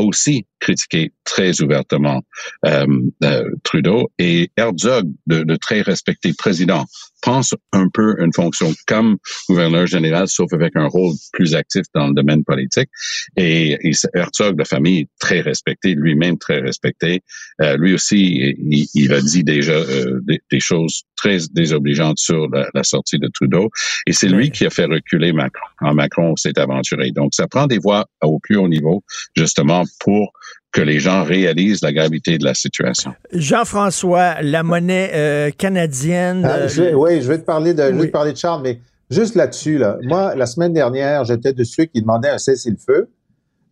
aussi 0.01 0.45
critiqué 0.59 1.11
très 1.23 1.61
ouvertement 1.61 2.21
euh, 2.65 2.85
euh, 3.23 3.49
Trudeau. 3.63 4.11
Et 4.19 4.51
Herzog, 4.57 5.11
de, 5.27 5.43
de, 5.43 5.55
très 5.55 5.81
respecté 5.81 6.33
président, 6.33 6.85
pense 7.23 7.53
un 7.71 7.87
peu 7.89 8.15
une 8.19 8.33
fonction 8.33 8.71
comme 8.85 9.17
gouverneur 9.49 9.87
général, 9.87 10.27
sauf 10.27 10.51
avec 10.53 10.75
un 10.75 10.87
rôle 10.87 11.13
plus 11.31 11.55
actif 11.55 11.83
dans 11.95 12.07
le 12.07 12.13
domaine 12.13 12.43
politique. 12.43 12.89
Et, 13.37 13.79
Herzog, 14.13 14.57
de 14.57 14.63
famille, 14.63 15.07
très 15.19 15.41
respecté, 15.41 15.95
lui-même 15.95 16.37
très 16.37 16.59
respecté. 16.59 17.21
Euh, 17.61 17.77
lui 17.77 17.93
aussi, 17.93 18.55
il, 18.93 19.13
a 19.13 19.21
dit 19.21 19.43
déjà 19.43 19.73
euh, 19.73 20.19
des, 20.27 20.59
choses 20.59 21.03
très 21.15 21.37
désobligeantes 21.51 22.19
sur 22.19 22.49
la, 22.49 22.67
la 22.73 22.83
sortie 22.83 23.19
de 23.19 23.29
Trudeau. 23.33 23.69
Et 24.05 24.13
c'est 24.13 24.27
lui 24.27 24.51
qui 24.51 24.65
a 24.65 24.69
fait 24.69 24.85
reculer 24.85 25.31
Macron 25.33 25.65
quand 25.77 25.93
Macron 25.93 26.35
s'est 26.35 26.59
aventuré. 26.59 27.11
Donc, 27.11 27.33
ça 27.33 27.47
prend 27.47 27.67
des 27.67 27.79
voix 27.79 28.05
au 28.21 28.39
plus 28.39 28.57
haut 28.57 28.67
niveau, 28.67 29.03
justement, 29.35 29.83
pour 29.99 30.33
que 30.73 30.81
les 30.81 30.99
gens 30.99 31.23
réalisent 31.23 31.81
la 31.83 31.93
gravité 31.93 32.37
de 32.37 32.43
la 32.43 32.55
situation. 32.55 33.13
Jean-François, 33.31 34.41
la 34.41 34.63
monnaie 34.63 35.11
euh, 35.13 35.51
canadienne. 35.51 36.43
Ah, 36.43 36.67
euh, 36.79 36.93
oui, 36.93 37.21
je 37.21 37.27
vais 37.27 37.37
te 37.37 37.45
parler 37.45 37.73
de, 37.73 37.83
je 37.83 37.95
vais 37.95 38.07
te 38.07 38.11
parler 38.11 38.33
de 38.33 38.37
Charles, 38.37 38.63
mais 38.63 38.79
juste 39.09 39.35
là-dessus, 39.35 39.77
là, 39.77 39.97
moi, 40.01 40.35
la 40.35 40.47
semaine 40.47 40.73
dernière, 40.73 41.23
j'étais 41.25 41.53
de 41.53 41.63
ceux 41.63 41.85
qui 41.85 42.01
demandaient 42.01 42.29
un 42.29 42.39
cessez-le-feu. 42.39 43.07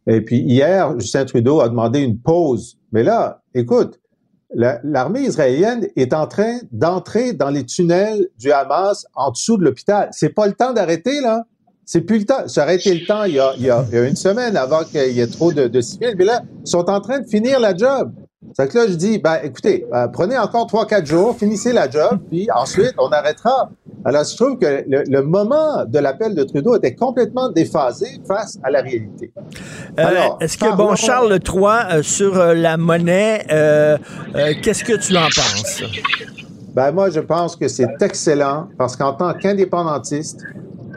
Et 0.08 0.22
puis 0.22 0.38
hier, 0.38 0.98
Justin 1.00 1.26
Trudeau 1.26 1.60
a 1.60 1.70
demandé 1.70 2.00
une 2.00 2.20
pause. 2.20 2.78
Mais 2.92 3.04
là, 3.04 3.42
écoute, 3.56 4.00
l'armée 4.54 5.22
israélienne 5.22 5.88
est 5.96 6.14
en 6.14 6.28
train 6.28 6.58
d'entrer 6.72 7.34
dans 7.34 7.50
les 7.50 7.66
tunnels 7.66 8.28
du 8.38 8.52
Hamas 8.52 9.08
en 9.16 9.32
dessous 9.32 9.58
de 9.58 9.64
l'hôpital. 9.64 10.10
C'est 10.12 10.34
pas 10.34 10.46
le 10.46 10.54
temps 10.54 10.74
d'arrêter, 10.74 11.20
là. 11.22 11.46
C'est 11.94 12.00
plus 12.00 12.20
le 12.20 12.26
temps. 12.26 12.48
Ça 12.48 12.64
aurait 12.64 12.76
été 12.76 12.94
le 12.94 13.06
temps 13.06 13.26
il 13.26 13.34
y 13.34 13.40
a, 13.42 13.54
il 13.58 13.66
y 13.66 13.70
a, 13.70 13.84
une 14.08 14.16
semaine 14.16 14.56
avant 14.56 14.86
qu'il 14.86 15.12
y 15.12 15.20
ait 15.20 15.28
trop 15.28 15.52
de, 15.52 15.68
de 15.68 15.82
civils. 15.82 16.16
Mais 16.18 16.24
là, 16.24 16.42
ils 16.66 16.70
sont 16.70 16.90
en 16.90 17.02
train 17.02 17.20
de 17.20 17.28
finir 17.28 17.60
la 17.60 17.76
job. 17.76 18.14
C'est 18.54 18.72
que 18.72 18.78
là, 18.78 18.86
je 18.88 18.94
dis, 18.94 19.18
ben, 19.20 19.40
écoutez, 19.44 19.86
euh, 19.94 20.08
prenez 20.08 20.38
encore 20.38 20.68
trois, 20.68 20.88
quatre 20.88 21.06
jours, 21.06 21.36
finissez 21.38 21.74
la 21.74 21.90
job, 21.90 22.20
puis 22.30 22.48
ensuite, 22.56 22.94
on 22.98 23.10
arrêtera. 23.10 23.72
Alors, 24.06 24.24
je 24.24 24.38
trouve 24.38 24.58
que 24.58 24.86
le, 24.88 25.22
moment 25.22 25.84
de 25.86 26.00
l'appel 26.00 26.34
de 26.34 26.44
Trudeau 26.44 26.78
était 26.78 26.96
complètement 26.96 27.50
déphasé 27.50 28.22
face 28.26 28.58
à 28.64 28.72
la 28.72 28.82
réalité. 28.82 29.34
Euh, 30.00 30.30
Est-ce 30.40 30.58
que, 30.58 30.74
bon, 30.74 30.96
Charles 30.96 31.40
III, 31.46 31.64
euh, 31.92 32.04
sur 32.04 32.38
la 32.38 32.78
monnaie, 32.78 33.44
qu'est-ce 34.64 34.86
que 34.86 34.96
tu 34.96 35.18
en 35.18 35.24
penses? 35.24 35.84
Ben, 36.74 36.94
moi, 36.94 37.10
je 37.10 37.20
pense 37.20 37.58
que 37.58 37.68
c'est 37.68 38.02
excellent 38.02 38.70
parce 38.78 38.96
qu'en 38.96 39.12
tant 39.12 39.34
qu'indépendantiste, 39.34 40.46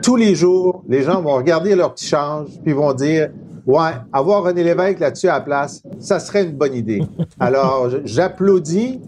tous 0.04 0.16
les 0.16 0.34
jours, 0.34 0.84
les 0.86 1.02
gens 1.02 1.22
vont 1.22 1.34
regarder 1.34 1.74
leur 1.74 1.94
petit 1.94 2.06
change, 2.06 2.48
puis 2.62 2.74
vont 2.74 2.92
dire, 2.92 3.30
ouais, 3.66 3.92
avoir 4.12 4.42
René 4.42 4.62
Lévesque 4.62 5.00
là-dessus 5.00 5.28
à 5.28 5.34
la 5.34 5.40
place, 5.40 5.82
ça 5.98 6.18
serait 6.20 6.44
une 6.44 6.52
bonne 6.52 6.74
idée. 6.74 7.02
Alors, 7.40 7.88
j'applaudis 8.04 9.00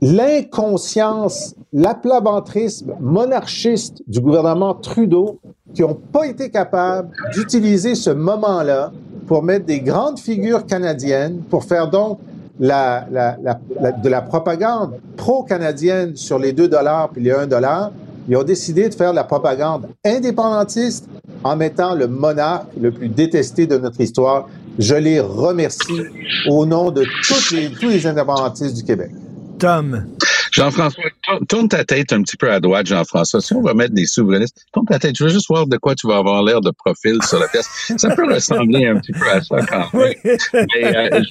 l'inconscience, 0.00 1.54
l'aplabantrisme 1.74 2.94
monarchiste 3.00 4.02
du 4.06 4.20
gouvernement 4.20 4.72
Trudeau 4.74 5.40
qui 5.74 5.82
n'ont 5.82 6.00
pas 6.10 6.26
été 6.26 6.48
capables 6.48 7.10
d'utiliser 7.34 7.94
ce 7.94 8.10
moment-là 8.10 8.92
pour 9.26 9.42
mettre 9.42 9.66
des 9.66 9.80
grandes 9.80 10.18
figures 10.18 10.64
canadiennes, 10.64 11.42
pour 11.50 11.64
faire 11.64 11.90
donc 11.90 12.18
la, 12.58 13.06
la, 13.10 13.36
la, 13.42 13.92
de 13.92 14.08
la 14.08 14.22
propagande 14.22 14.94
pro-canadienne 15.18 16.16
sur 16.16 16.38
les 16.38 16.54
2 16.54 16.68
dollars 16.68 17.10
puis 17.10 17.22
les 17.22 17.32
1 17.32 17.46
dollar 17.46 17.90
ils 18.28 18.36
ont 18.36 18.42
décidé 18.42 18.88
de 18.88 18.94
faire 18.94 19.12
la 19.12 19.24
propagande 19.24 19.88
indépendantiste 20.04 21.08
en 21.44 21.56
mettant 21.56 21.94
le 21.94 22.06
monarque 22.06 22.66
le 22.80 22.90
plus 22.90 23.08
détesté 23.08 23.66
de 23.66 23.78
notre 23.78 24.00
histoire. 24.00 24.48
Je 24.78 24.94
les 24.94 25.20
remercie 25.20 26.02
au 26.48 26.64
nom 26.64 26.90
de 26.90 27.04
tous 27.26 27.86
les 27.86 28.06
indépendantistes 28.06 28.76
du 28.76 28.84
Québec. 28.84 29.10
Tom. 29.58 30.06
Jean-François, 30.52 31.02
tourne 31.48 31.68
ta 31.68 31.84
tête 31.84 32.12
un 32.12 32.22
petit 32.22 32.36
peu 32.36 32.52
à 32.52 32.60
droite, 32.60 32.86
Jean-François. 32.86 33.40
Si 33.40 33.54
on 33.54 33.62
va 33.62 33.72
mettre 33.72 33.94
des 33.94 34.04
souverainistes, 34.06 34.66
tourne 34.72 34.86
ta 34.86 34.98
tête. 34.98 35.16
Je 35.16 35.24
veux 35.24 35.30
juste 35.30 35.48
voir 35.48 35.66
de 35.66 35.76
quoi 35.78 35.94
tu 35.94 36.06
vas 36.06 36.18
avoir 36.18 36.42
l'air 36.42 36.60
de 36.60 36.70
profil 36.70 37.16
sur 37.22 37.38
la 37.38 37.48
pièce. 37.48 37.66
Ça 37.96 38.14
peut 38.14 38.32
ressembler 38.32 38.86
un 38.86 39.00
petit 39.00 39.12
peu 39.12 39.30
à 39.30 39.40
ça 39.42 39.56
quand 39.66 39.94
même. 39.94 40.14
Mais 40.54 40.96
euh, 40.96 41.22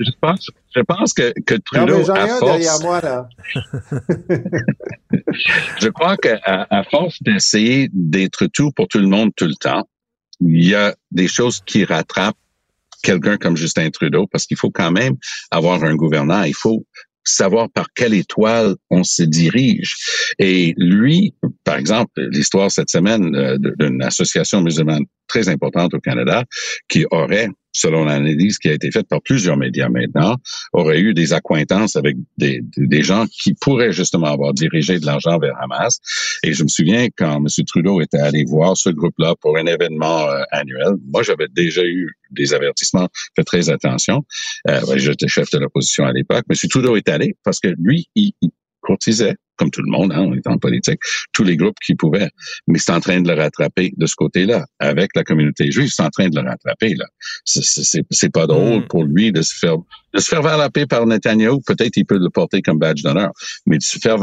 je, 0.00 0.10
pense, 0.20 0.50
je 0.74 0.80
pense 0.80 1.14
que, 1.14 1.32
que 1.46 1.54
Trudeau, 1.54 2.00
non, 2.00 2.10
à 2.10 2.26
force, 2.26 2.40
derrière 2.40 2.80
moi, 2.80 3.00
là. 3.00 3.28
je 5.80 5.88
crois 5.88 6.16
qu'à 6.16 6.40
à 6.44 6.82
force 6.84 7.22
d'essayer 7.22 7.88
d'être 7.92 8.46
tout 8.46 8.72
pour 8.72 8.88
tout 8.88 8.98
le 8.98 9.08
monde 9.08 9.30
tout 9.36 9.46
le 9.46 9.54
temps, 9.54 9.86
il 10.40 10.66
y 10.68 10.74
a 10.74 10.96
des 11.12 11.28
choses 11.28 11.62
qui 11.64 11.84
rattrapent 11.84 12.36
quelqu'un 13.02 13.36
comme 13.36 13.56
Justin 13.56 13.90
Trudeau 13.90 14.26
parce 14.26 14.46
qu'il 14.46 14.56
faut 14.56 14.70
quand 14.70 14.90
même 14.90 15.16
avoir 15.50 15.82
un 15.84 15.94
gouverneur. 15.94 16.46
Il 16.46 16.54
faut 16.54 16.84
savoir 17.24 17.70
par 17.70 17.86
quelle 17.94 18.14
étoile 18.14 18.74
on 18.90 19.04
se 19.04 19.22
dirige. 19.22 19.94
Et 20.38 20.74
lui, 20.76 21.34
par 21.64 21.76
exemple, 21.76 22.12
l'histoire 22.30 22.70
cette 22.70 22.90
semaine 22.90 23.34
euh, 23.34 23.56
d'une 23.78 24.02
association 24.02 24.60
musulmane 24.62 25.04
très 25.28 25.48
importante 25.48 25.94
au 25.94 26.00
Canada 26.00 26.44
qui 26.88 27.06
aurait 27.10 27.48
selon 27.72 28.04
l'analyse 28.04 28.58
qui 28.58 28.68
a 28.68 28.72
été 28.72 28.90
faite 28.90 29.08
par 29.08 29.20
plusieurs 29.22 29.56
médias 29.56 29.88
maintenant, 29.88 30.36
aurait 30.72 31.00
eu 31.00 31.14
des 31.14 31.32
accointances 31.32 31.96
avec 31.96 32.16
des, 32.38 32.60
des 32.76 33.02
gens 33.02 33.26
qui 33.26 33.54
pourraient 33.54 33.92
justement 33.92 34.26
avoir 34.26 34.52
dirigé 34.54 34.98
de 34.98 35.06
l'argent 35.06 35.38
vers 35.38 35.54
Hamas. 35.60 35.98
Et 36.42 36.52
je 36.52 36.62
me 36.62 36.68
souviens 36.68 37.08
quand 37.16 37.36
M. 37.36 37.46
Trudeau 37.66 38.00
était 38.00 38.18
allé 38.18 38.44
voir 38.44 38.76
ce 38.76 38.90
groupe-là 38.90 39.34
pour 39.40 39.56
un 39.56 39.66
événement 39.66 40.28
euh, 40.28 40.42
annuel, 40.50 40.94
moi 41.10 41.22
j'avais 41.22 41.48
déjà 41.48 41.82
eu 41.82 42.08
des 42.30 42.54
avertissements, 42.54 43.08
fait 43.36 43.44
très 43.44 43.70
attention. 43.70 44.24
Euh, 44.68 44.80
J'étais 44.96 45.28
chef 45.28 45.50
de 45.50 45.58
l'opposition 45.58 46.04
à 46.04 46.12
l'époque. 46.12 46.44
M. 46.48 46.56
Trudeau 46.68 46.96
est 46.96 47.08
allé 47.08 47.36
parce 47.44 47.60
que 47.60 47.68
lui, 47.78 48.08
il, 48.14 48.32
il 48.40 48.50
courtisait 48.82 49.36
comme 49.56 49.70
tout 49.70 49.82
le 49.82 49.90
monde, 49.90 50.12
hein, 50.12 50.20
on 50.20 50.34
est 50.34 50.46
en 50.46 50.58
politique, 50.58 50.98
tous 51.32 51.44
les 51.44 51.56
groupes 51.56 51.76
qui 51.84 51.94
pouvaient. 51.94 52.30
Mais 52.66 52.78
c'est 52.78 52.92
en 52.92 53.00
train 53.00 53.20
de 53.20 53.28
le 53.28 53.34
rattraper 53.34 53.92
de 53.96 54.06
ce 54.06 54.14
côté-là. 54.16 54.64
Avec 54.80 55.10
la 55.14 55.22
communauté 55.22 55.70
juive, 55.70 55.90
c'est 55.92 56.02
en 56.02 56.10
train 56.10 56.28
de 56.28 56.34
le 56.34 56.48
rattraper, 56.48 56.94
là. 56.94 57.06
C'est 57.44 58.32
pas 58.32 58.46
drôle 58.46 58.80
mm. 58.80 58.88
pour 58.88 59.04
lui 59.04 59.30
de 59.30 59.42
se 59.42 59.54
faire, 59.56 59.76
de 60.14 60.20
se 60.20 60.28
faire 60.28 60.42
par 60.88 61.06
Netanyahu. 61.06 61.60
Peut-être 61.66 61.96
il 61.96 62.04
peut 62.04 62.18
le 62.18 62.30
porter 62.30 62.62
comme 62.62 62.78
badge 62.78 63.02
d'honneur. 63.02 63.30
Mais 63.66 63.78
de 63.78 63.82
se 63.82 63.98
faire 63.98 64.16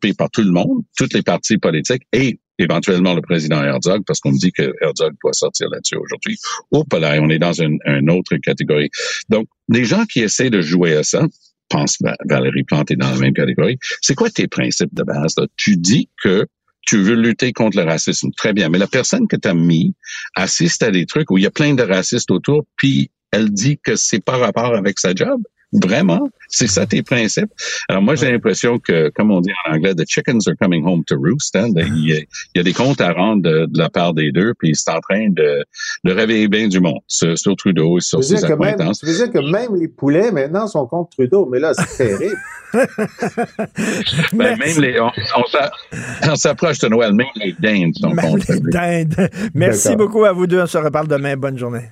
paix 0.00 0.12
par 0.16 0.30
tout 0.30 0.42
le 0.42 0.50
monde, 0.50 0.82
toutes 0.96 1.14
les 1.14 1.22
partis 1.22 1.58
politiques 1.58 2.02
et 2.12 2.40
éventuellement 2.58 3.14
le 3.14 3.20
président 3.20 3.62
Herzog, 3.62 4.02
parce 4.06 4.20
qu'on 4.20 4.32
me 4.32 4.38
dit 4.38 4.52
que 4.52 4.72
Herzog 4.80 5.14
doit 5.22 5.32
sortir 5.32 5.68
là-dessus 5.70 5.96
aujourd'hui. 5.96 6.36
Oups 6.70 6.98
là, 6.98 7.18
on 7.20 7.28
est 7.28 7.38
dans 7.38 7.52
une, 7.52 7.78
une 7.84 8.10
autre 8.10 8.36
catégorie. 8.36 8.90
Donc, 9.28 9.46
les 9.68 9.84
gens 9.84 10.04
qui 10.04 10.20
essaient 10.20 10.50
de 10.50 10.60
jouer 10.60 10.94
à 10.94 11.02
ça, 11.02 11.26
pense 11.68 11.98
Valérie 12.26 12.64
Plante 12.64 12.90
est 12.90 12.96
dans 12.96 13.10
la 13.10 13.18
même 13.18 13.34
catégorie. 13.34 13.78
C'est 14.00 14.14
quoi 14.14 14.30
tes 14.30 14.48
principes 14.48 14.94
de 14.94 15.02
base? 15.02 15.34
Tu 15.56 15.76
dis 15.76 16.08
que 16.22 16.46
tu 16.86 16.98
veux 16.98 17.14
lutter 17.14 17.52
contre 17.52 17.78
le 17.78 17.84
racisme. 17.84 18.30
Très 18.36 18.52
bien. 18.52 18.68
Mais 18.68 18.78
la 18.78 18.86
personne 18.86 19.26
que 19.26 19.36
tu 19.36 19.48
as 19.48 19.54
mis 19.54 19.94
assiste 20.34 20.82
à 20.82 20.90
des 20.90 21.06
trucs 21.06 21.30
où 21.30 21.38
il 21.38 21.44
y 21.44 21.46
a 21.46 21.50
plein 21.50 21.74
de 21.74 21.82
racistes 21.82 22.30
autour, 22.30 22.66
puis 22.76 23.10
elle 23.30 23.50
dit 23.50 23.78
que 23.82 23.96
c'est 23.96 24.22
pas 24.22 24.36
rapport 24.36 24.74
avec 24.74 24.98
sa 24.98 25.14
job? 25.14 25.42
Vraiment? 25.74 26.28
C'est 26.48 26.68
ça 26.68 26.86
tes 26.86 27.02
principes? 27.02 27.50
Alors 27.88 28.00
moi, 28.00 28.14
j'ai 28.14 28.30
l'impression 28.30 28.78
que, 28.78 29.10
comme 29.10 29.32
on 29.32 29.40
dit 29.40 29.50
en 29.66 29.74
anglais, 29.74 29.94
the 29.94 30.06
chickens 30.06 30.46
are 30.46 30.54
coming 30.60 30.86
home 30.86 31.04
to 31.04 31.16
roost. 31.16 31.56
Hein? 31.56 31.70
Il, 31.76 32.26
y 32.54 32.58
a, 32.58 32.62
des 32.62 32.72
comptes 32.72 33.00
à 33.00 33.12
rendre 33.12 33.42
de, 33.42 33.68
la 33.74 33.90
part 33.90 34.14
des 34.14 34.30
deux, 34.30 34.54
puis 34.54 34.72
c'est 34.74 34.90
en 34.90 35.00
train 35.00 35.28
de, 35.30 35.64
de 36.04 36.12
réveiller 36.12 36.46
bien 36.48 36.68
du 36.68 36.80
monde 36.80 37.00
sur, 37.08 37.34
Trudeau 37.56 37.98
et 37.98 38.00
sur 38.00 38.22
ses 38.22 38.44
acquaintances. 38.44 39.00
tu 39.00 39.06
veux 39.06 39.14
dire 39.14 39.30
que 39.30 39.38
même 39.38 39.74
les 39.74 39.88
poulets, 39.88 40.30
maintenant, 40.30 40.66
sont 40.66 40.86
contre 40.86 41.10
Trudeau, 41.10 41.48
mais 41.50 41.58
là, 41.58 41.72
c'est 41.74 42.08
terrible. 42.08 42.36
ben, 44.32 44.56
même 44.58 44.80
les, 44.80 45.00
on, 45.00 46.34
s'approche 46.36 46.78
de 46.78 46.88
Noël, 46.88 47.12
même 47.12 47.26
les 47.36 47.54
dindes 47.58 47.94
sont 47.94 48.14
contre 48.14 48.52
les 48.52 48.60
dindes. 48.60 49.30
Merci 49.54 49.96
beaucoup 49.96 50.24
à 50.24 50.32
vous 50.32 50.46
deux. 50.46 50.60
On 50.60 50.66
se 50.66 50.78
reparle 50.78 51.08
demain. 51.08 51.36
Bonne 51.36 51.58
journée. 51.58 51.90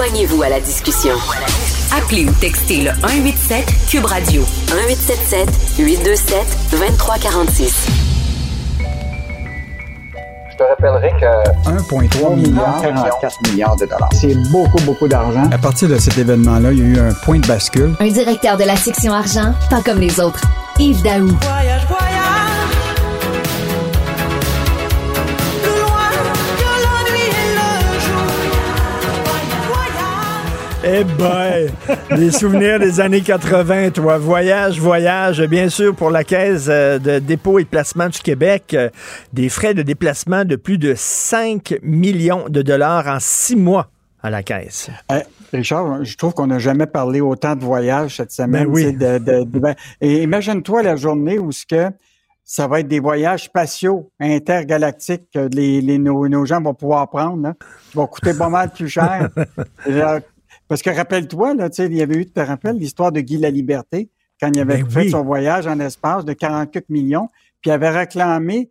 Joignez-vous 0.00 0.42
à 0.42 0.48
la 0.48 0.60
discussion. 0.60 1.12
Appelez 1.94 2.24
ou 2.24 2.32
textez 2.40 2.84
le 2.84 2.90
187 3.02 3.66
Cube 3.86 4.06
Radio 4.06 4.40
1877 4.72 5.76
827 5.78 6.46
2346. 6.70 7.86
Je 10.50 10.56
te 10.56 10.62
rappellerai 10.62 11.10
que 11.20 11.68
1,3 11.68 12.34
milliard, 12.34 12.80
44 12.80 13.50
milliards 13.50 13.76
de 13.76 13.84
dollars. 13.84 14.08
C'est 14.12 14.34
beaucoup, 14.50 14.82
beaucoup 14.86 15.06
d'argent. 15.06 15.50
À 15.52 15.58
partir 15.58 15.86
de 15.86 15.98
cet 15.98 16.16
événement-là, 16.16 16.72
il 16.72 16.78
y 16.78 16.82
a 16.82 16.84
eu 16.86 16.98
un 16.98 17.12
point 17.12 17.38
de 17.38 17.46
bascule. 17.46 17.94
Un 18.00 18.08
directeur 18.08 18.56
de 18.56 18.64
la 18.64 18.76
section 18.76 19.12
argent, 19.12 19.52
pas 19.68 19.82
comme 19.82 19.98
les 19.98 20.18
autres. 20.18 20.40
Yves 20.78 21.02
Daou. 21.02 21.26
Voyage, 21.26 21.86
voyage. 21.86 22.19
Eh 30.82 31.04
ben, 31.18 31.70
les 32.16 32.30
souvenirs 32.30 32.78
des 32.78 33.00
années 33.00 33.20
80, 33.20 33.90
toi. 33.90 34.16
Voyage, 34.16 34.80
voyage, 34.80 35.42
bien 35.42 35.68
sûr, 35.68 35.94
pour 35.94 36.10
la 36.10 36.24
Caisse 36.24 36.68
euh, 36.70 36.98
de 36.98 37.18
dépôt 37.18 37.58
et 37.58 37.64
de 37.64 37.68
placement 37.68 38.08
du 38.08 38.18
Québec, 38.20 38.72
euh, 38.72 38.88
des 39.34 39.50
frais 39.50 39.74
de 39.74 39.82
déplacement 39.82 40.46
de 40.46 40.56
plus 40.56 40.78
de 40.78 40.94
5 40.96 41.80
millions 41.82 42.48
de 42.48 42.62
dollars 42.62 43.06
en 43.08 43.18
six 43.20 43.56
mois 43.56 43.90
à 44.22 44.30
la 44.30 44.42
Caisse. 44.42 44.88
Eh, 45.12 45.20
Richard, 45.52 46.02
je 46.02 46.16
trouve 46.16 46.32
qu'on 46.32 46.46
n'a 46.46 46.58
jamais 46.58 46.86
parlé 46.86 47.20
autant 47.20 47.56
de 47.56 47.64
voyage 47.64 48.16
cette 48.16 48.32
semaine. 48.32 48.64
Ben 48.64 48.70
oui. 48.70 48.96
Ben, 48.96 49.74
et 50.00 50.22
imagine-toi 50.22 50.82
la 50.82 50.96
journée 50.96 51.38
où 51.38 51.52
ce 51.52 51.66
que 51.66 51.90
ça 52.42 52.66
va 52.66 52.80
être 52.80 52.88
des 52.88 52.98
voyages 52.98 53.44
spatiaux 53.44 54.10
intergalactiques 54.18 55.28
que 55.32 55.48
les, 55.52 55.98
nos, 55.98 56.44
gens 56.46 56.60
vont 56.60 56.74
pouvoir 56.74 57.08
prendre. 57.08 57.42
Là. 57.42 57.54
Qui 57.90 57.96
vont 57.96 58.08
coûter 58.08 58.34
pas 58.34 58.48
mal 58.48 58.70
plus 58.70 58.88
cher. 58.88 59.28
Parce 60.70 60.82
que 60.82 60.90
rappelle-toi, 60.90 61.54
là, 61.54 61.68
il 61.78 61.96
y 61.96 62.00
avait 62.00 62.14
eu, 62.14 62.26
tu 62.26 62.30
te 62.30 62.38
rappelles, 62.38 62.76
l'histoire 62.76 63.10
de 63.10 63.20
Guy 63.20 63.38
Liberté, 63.38 64.08
quand 64.40 64.52
il 64.54 64.60
avait 64.60 64.84
ben 64.84 64.88
fait 64.88 65.08
son 65.08 65.24
voyage 65.24 65.66
en 65.66 65.80
espace 65.80 66.24
de 66.24 66.32
44 66.32 66.90
millions, 66.90 67.26
puis 67.60 67.70
il 67.70 67.72
avait 67.72 67.90
réclamé 67.90 68.70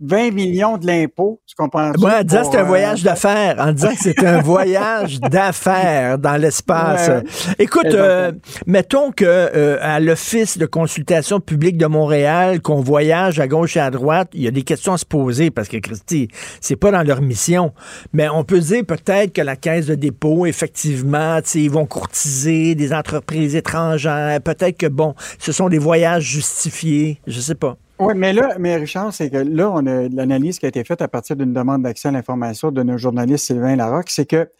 20 0.00 0.30
millions 0.32 0.78
de 0.78 0.86
l'impôt, 0.86 1.40
tu 1.46 1.54
comprends? 1.54 1.92
Moi, 1.98 2.20
en 2.20 2.24
disant 2.24 2.40
que 2.40 2.46
c'est 2.52 2.58
un 2.58 2.62
euh, 2.62 2.64
voyage 2.64 3.02
d'affaires, 3.02 3.56
en 3.58 3.72
disant 3.72 3.90
que 3.90 4.00
c'est 4.00 4.24
un 4.24 4.40
voyage 4.42 5.20
d'affaires 5.20 6.18
dans 6.18 6.36
l'espace. 6.36 7.10
Écoute, 7.58 7.86
euh, 7.86 8.32
mettons 8.66 9.12
que 9.12 9.24
euh, 9.26 9.76
à 9.82 10.00
l'Office 10.00 10.56
de 10.56 10.64
consultation 10.64 11.40
publique 11.40 11.76
de 11.76 11.86
Montréal, 11.86 12.62
qu'on 12.62 12.80
voyage 12.80 13.40
à 13.40 13.48
gauche 13.48 13.76
et 13.76 13.80
à 13.80 13.90
droite, 13.90 14.30
il 14.32 14.42
y 14.42 14.48
a 14.48 14.50
des 14.50 14.62
questions 14.62 14.94
à 14.94 14.98
se 14.98 15.04
poser 15.04 15.50
parce 15.50 15.68
que, 15.68 15.76
Christy, 15.76 16.28
c'est 16.60 16.76
pas 16.76 16.90
dans 16.90 17.02
leur 17.02 17.20
mission. 17.20 17.72
Mais 18.14 18.28
on 18.28 18.42
peut 18.42 18.60
dire 18.60 18.84
peut-être 18.86 19.34
que 19.34 19.42
la 19.42 19.56
caisse 19.56 19.86
de 19.86 19.94
dépôt, 19.94 20.46
effectivement, 20.46 21.40
ils 21.54 21.70
vont 21.70 21.86
courtiser 21.86 22.74
des 22.74 22.94
entreprises 22.94 23.54
étrangères. 23.54 24.40
Peut-être 24.40 24.78
que, 24.78 24.86
bon, 24.86 25.14
ce 25.38 25.52
sont 25.52 25.68
des 25.68 25.78
voyages 25.78 26.24
justifiés. 26.24 27.20
Je 27.26 27.40
sais 27.40 27.54
pas. 27.54 27.76
Oui, 28.00 28.14
mais 28.16 28.32
là, 28.32 28.56
mais 28.58 28.76
Richard, 28.76 29.12
c'est 29.12 29.28
que 29.28 29.36
là, 29.36 29.70
on 29.70 29.84
a 29.84 30.08
l'analyse 30.08 30.58
qui 30.58 30.64
a 30.64 30.70
été 30.70 30.84
faite 30.84 31.02
à 31.02 31.08
partir 31.08 31.36
d'une 31.36 31.52
demande 31.52 31.82
d'accès 31.82 32.08
à 32.08 32.10
l'information 32.10 32.70
de 32.70 32.82
nos 32.82 32.96
journalistes 32.96 33.44
Sylvain 33.44 33.76
Larocque, 33.76 34.08
c'est 34.08 34.24
que 34.24 34.50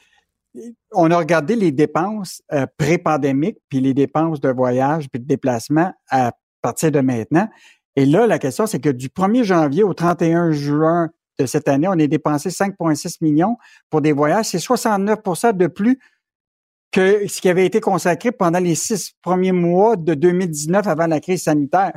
on 0.93 1.11
a 1.11 1.17
regardé 1.17 1.57
les 1.57 1.73
dépenses 1.73 2.43
euh, 2.53 2.67
pré-pandémiques, 2.77 3.57
puis 3.71 3.81
les 3.81 3.95
dépenses 3.95 4.43
de 4.43 4.51
voyage, 4.51 5.09
puis 5.09 5.23
de 5.23 5.27
déplacement 5.27 5.95
à 6.11 6.33
partir 6.61 6.93
de 6.93 7.01
maintenant. 7.01 7.49
Et 7.97 8.05
là, 8.05 8.27
la 8.27 8.39
question, 8.39 8.67
c'est 8.67 8.81
que 8.81 8.91
du 8.91 9.09
1er 9.09 9.45
janvier 9.45 9.85
au 9.85 9.95
31 9.95 10.51
juin 10.51 11.09
de 11.39 11.47
cette 11.47 11.69
année, 11.69 11.89
on 11.89 11.93
a 11.93 12.07
dépensé 12.07 12.51
5,6 12.51 13.19
millions 13.23 13.57
pour 13.89 14.03
des 14.03 14.13
voyages. 14.13 14.47
C'est 14.47 14.59
69% 14.59 15.57
de 15.57 15.67
plus 15.67 15.99
que 16.93 17.27
ce 17.27 17.41
qui 17.41 17.49
avait 17.49 17.65
été 17.65 17.81
consacré 17.81 18.33
pendant 18.33 18.59
les 18.59 18.75
six 18.75 19.15
premiers 19.23 19.53
mois 19.53 19.97
de 19.97 20.13
2019 20.13 20.87
avant 20.87 21.07
la 21.07 21.21
crise 21.21 21.45
sanitaire. 21.45 21.93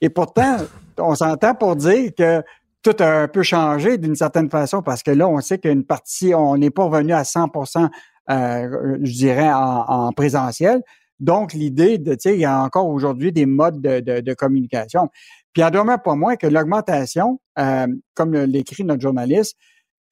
Et 0.00 0.08
pourtant, 0.08 0.56
on 0.98 1.14
s'entend 1.14 1.54
pour 1.54 1.76
dire 1.76 2.10
que 2.16 2.42
tout 2.82 2.96
a 3.00 3.22
un 3.22 3.28
peu 3.28 3.42
changé 3.42 3.98
d'une 3.98 4.16
certaine 4.16 4.48
façon 4.48 4.82
parce 4.82 5.02
que 5.02 5.10
là, 5.10 5.28
on 5.28 5.40
sait 5.40 5.58
qu'une 5.58 5.84
partie, 5.84 6.34
on 6.34 6.56
n'est 6.56 6.70
pas 6.70 6.84
revenu 6.84 7.12
à 7.12 7.22
100% 7.22 7.88
euh, 8.30 8.96
je 9.02 9.12
dirais, 9.12 9.50
en, 9.52 10.12
présentiel. 10.12 10.82
Donc, 11.18 11.52
l'idée 11.52 11.98
de, 11.98 12.12
tu 12.12 12.20
sais, 12.20 12.34
il 12.34 12.40
y 12.40 12.44
a 12.44 12.62
encore 12.62 12.86
aujourd'hui 12.86 13.32
des 13.32 13.44
modes 13.44 13.80
de, 13.80 14.34
communication. 14.34 15.08
Puis, 15.52 15.64
en 15.64 15.70
demeure 15.70 16.00
pas 16.00 16.14
moins 16.14 16.36
que 16.36 16.46
l'augmentation, 16.46 17.40
euh, 17.58 17.86
comme 18.14 18.34
l'écrit 18.34 18.84
notre 18.84 19.02
journaliste, 19.02 19.56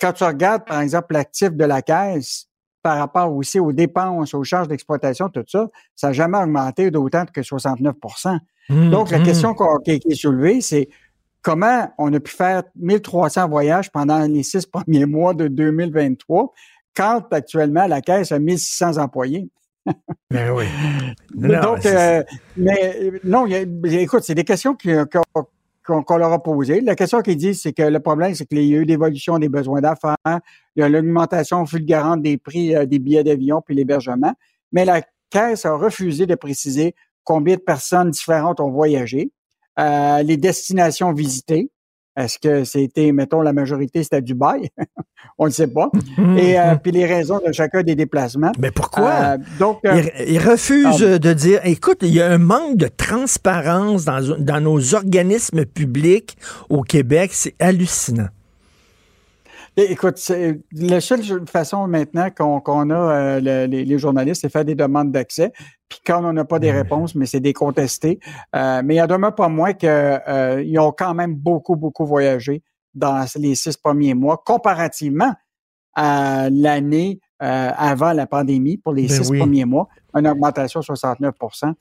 quand 0.01 0.13
tu 0.13 0.25
regardes, 0.25 0.65
par 0.65 0.81
exemple, 0.81 1.15
l'actif 1.15 1.51
de 1.53 1.65
la 1.65 1.81
caisse 1.81 2.48
par 2.83 2.99
rapport 2.99 3.35
aussi 3.35 3.59
aux 3.59 3.73
dépenses, 3.73 4.35
aux 4.35 4.45
charges 4.45 4.69
d'exploitation, 4.69 5.29
tout 5.29 5.45
ça, 5.49 5.69
ça 5.95 6.09
n'a 6.09 6.13
jamais 6.13 6.39
augmenté 6.39 6.91
d'autant 6.91 7.25
que 7.27 7.43
69 7.43 7.95
Mmh, 8.71 8.91
Donc, 8.91 9.11
la 9.11 9.19
mmh. 9.19 9.23
question 9.23 9.55
qui 9.83 9.91
est 9.93 10.15
soulevée, 10.15 10.61
c'est 10.61 10.89
comment 11.43 11.91
on 11.99 12.13
a 12.13 12.21
pu 12.21 12.31
faire 12.31 12.63
1300 12.77 13.49
voyages 13.49 13.91
pendant 13.91 14.21
les 14.21 14.43
six 14.43 14.67
premiers 14.67 15.07
mois 15.07 15.35
de 15.35 15.49
2023 15.49 16.53
quand 16.95 17.25
actuellement 17.31 17.87
la 17.87 18.01
Caisse 18.01 18.33
a 18.33 18.39
1600 18.39 18.99
employés? 18.99 19.49
Ben 20.31 20.51
oui. 20.51 20.67
Donc, 21.35 21.87
euh, 21.87 22.23
mais 22.59 23.11
non, 23.25 23.47
écoute, 23.47 24.23
c'est 24.23 24.35
des 24.35 24.45
questions 24.45 24.77
qu'on 24.77 25.47
leur 25.89 26.33
a 26.33 26.43
posées. 26.43 26.81
La 26.81 26.95
question 26.95 27.21
qu'ils 27.23 27.37
disent, 27.37 27.63
c'est 27.63 27.73
que 27.73 27.83
le 27.83 28.01
problème, 28.01 28.35
c'est 28.35 28.47
qu'il 28.47 28.63
y 28.65 28.75
a 28.75 28.79
eu 28.79 28.85
l'évolution 28.85 29.39
des 29.39 29.49
besoins 29.49 29.81
d'affaires, 29.81 30.17
il 30.77 30.81
y 30.81 30.83
a 30.83 30.89
l'augmentation 30.89 31.65
fulgurante 31.67 32.23
des 32.23 32.39
prix 32.39 32.75
euh, 32.75 32.87
des 32.87 32.99
billets 32.99 33.25
d'avion 33.25 33.63
puis 33.65 33.75
l'hébergement, 33.75 34.35
mais 34.73 34.85
la 34.85 35.03
Caisse 35.31 35.67
a 35.67 35.75
refusé 35.75 36.27
de 36.27 36.35
préciser 36.35 36.95
combien 37.25 37.57
de 37.57 37.61
personnes 37.61 38.11
différentes 38.11 38.61
ont 38.61 38.71
voyagé, 38.71 39.31
euh, 39.79 40.23
les 40.23 40.37
destinations 40.37 41.13
visitées. 41.13 41.71
Est-ce 42.19 42.39
que 42.41 42.65
c'était, 42.65 43.13
mettons, 43.13 43.43
la 43.43 43.53
majorité, 43.53 44.03
c'était 44.03 44.21
Dubaï? 44.21 44.71
On 45.39 45.47
ne 45.47 45.51
sait 45.51 45.69
pas. 45.69 45.89
Et 46.37 46.59
euh, 46.59 46.75
puis 46.75 46.91
les 46.91 47.07
raisons 47.07 47.41
de 47.47 47.53
chacun 47.53 47.85
des 47.85 47.95
déplacements. 47.95 48.51
Mais 48.59 48.73
pourquoi? 48.73 49.11
Euh, 49.11 49.39
donc, 49.61 49.79
ils, 49.85 50.39
refusent 50.39 51.05
ah, 51.05 51.19
de 51.19 51.33
dire, 51.33 51.61
écoute, 51.63 51.99
il 52.03 52.13
y 52.13 52.21
a 52.21 52.29
un 52.29 52.39
manque 52.39 52.77
de 52.77 52.89
transparence 52.89 54.05
dans, 54.05 54.37
dans 54.37 54.61
nos 54.61 54.97
organismes 54.97 55.65
publics 55.65 56.37
au 56.69 56.83
Québec. 56.83 57.31
C'est 57.33 57.55
hallucinant. 57.61 58.29
Écoute, 59.81 60.21
la 60.73 61.01
seule 61.01 61.47
façon 61.47 61.87
maintenant 61.87 62.31
qu'on 62.31 62.91
a, 62.91 62.95
euh, 62.95 63.67
les, 63.69 63.99
journalistes, 63.99 64.41
c'est 64.41 64.49
faire 64.49 64.65
des 64.65 64.75
demandes 64.75 65.13
d'accès. 65.13 65.53
Puis 65.89 66.01
quand 66.05 66.25
on 66.25 66.33
n'a 66.33 66.45
pas 66.45 66.59
des 66.59 66.73
réponses, 66.73 67.15
mais 67.15 67.27
c'est 67.27 67.39
des 67.39 67.53
contestés. 67.53 68.19
Euh, 68.57 68.83
mais 68.85 68.95
il 68.95 68.97
y 68.97 69.01
a 69.01 69.07
demeure 69.07 69.37
pas 69.37 69.49
moins 69.49 69.75
qu'ils 69.75 69.89
euh, 69.89 70.81
ont 70.81 70.91
quand 70.91 71.15
même 71.15 71.37
beaucoup, 71.37 71.77
beaucoup 71.77 72.07
voyagé 72.07 72.65
dans 72.93 73.25
les 73.37 73.55
six 73.55 73.77
premiers 73.77 74.15
mois, 74.15 74.43
comparativement 74.45 75.33
à 75.95 76.51
l'année 76.51 77.21
avant 77.39 78.13
la 78.15 78.27
pandémie, 78.27 78.79
pour 78.79 78.93
les 78.93 79.07
ben 79.07 79.23
six 79.23 79.31
premiers 79.31 79.65
mois, 79.65 79.87
une 80.13 80.27
augmentation 80.27 80.81
de 80.81 80.87
69% 80.87 81.73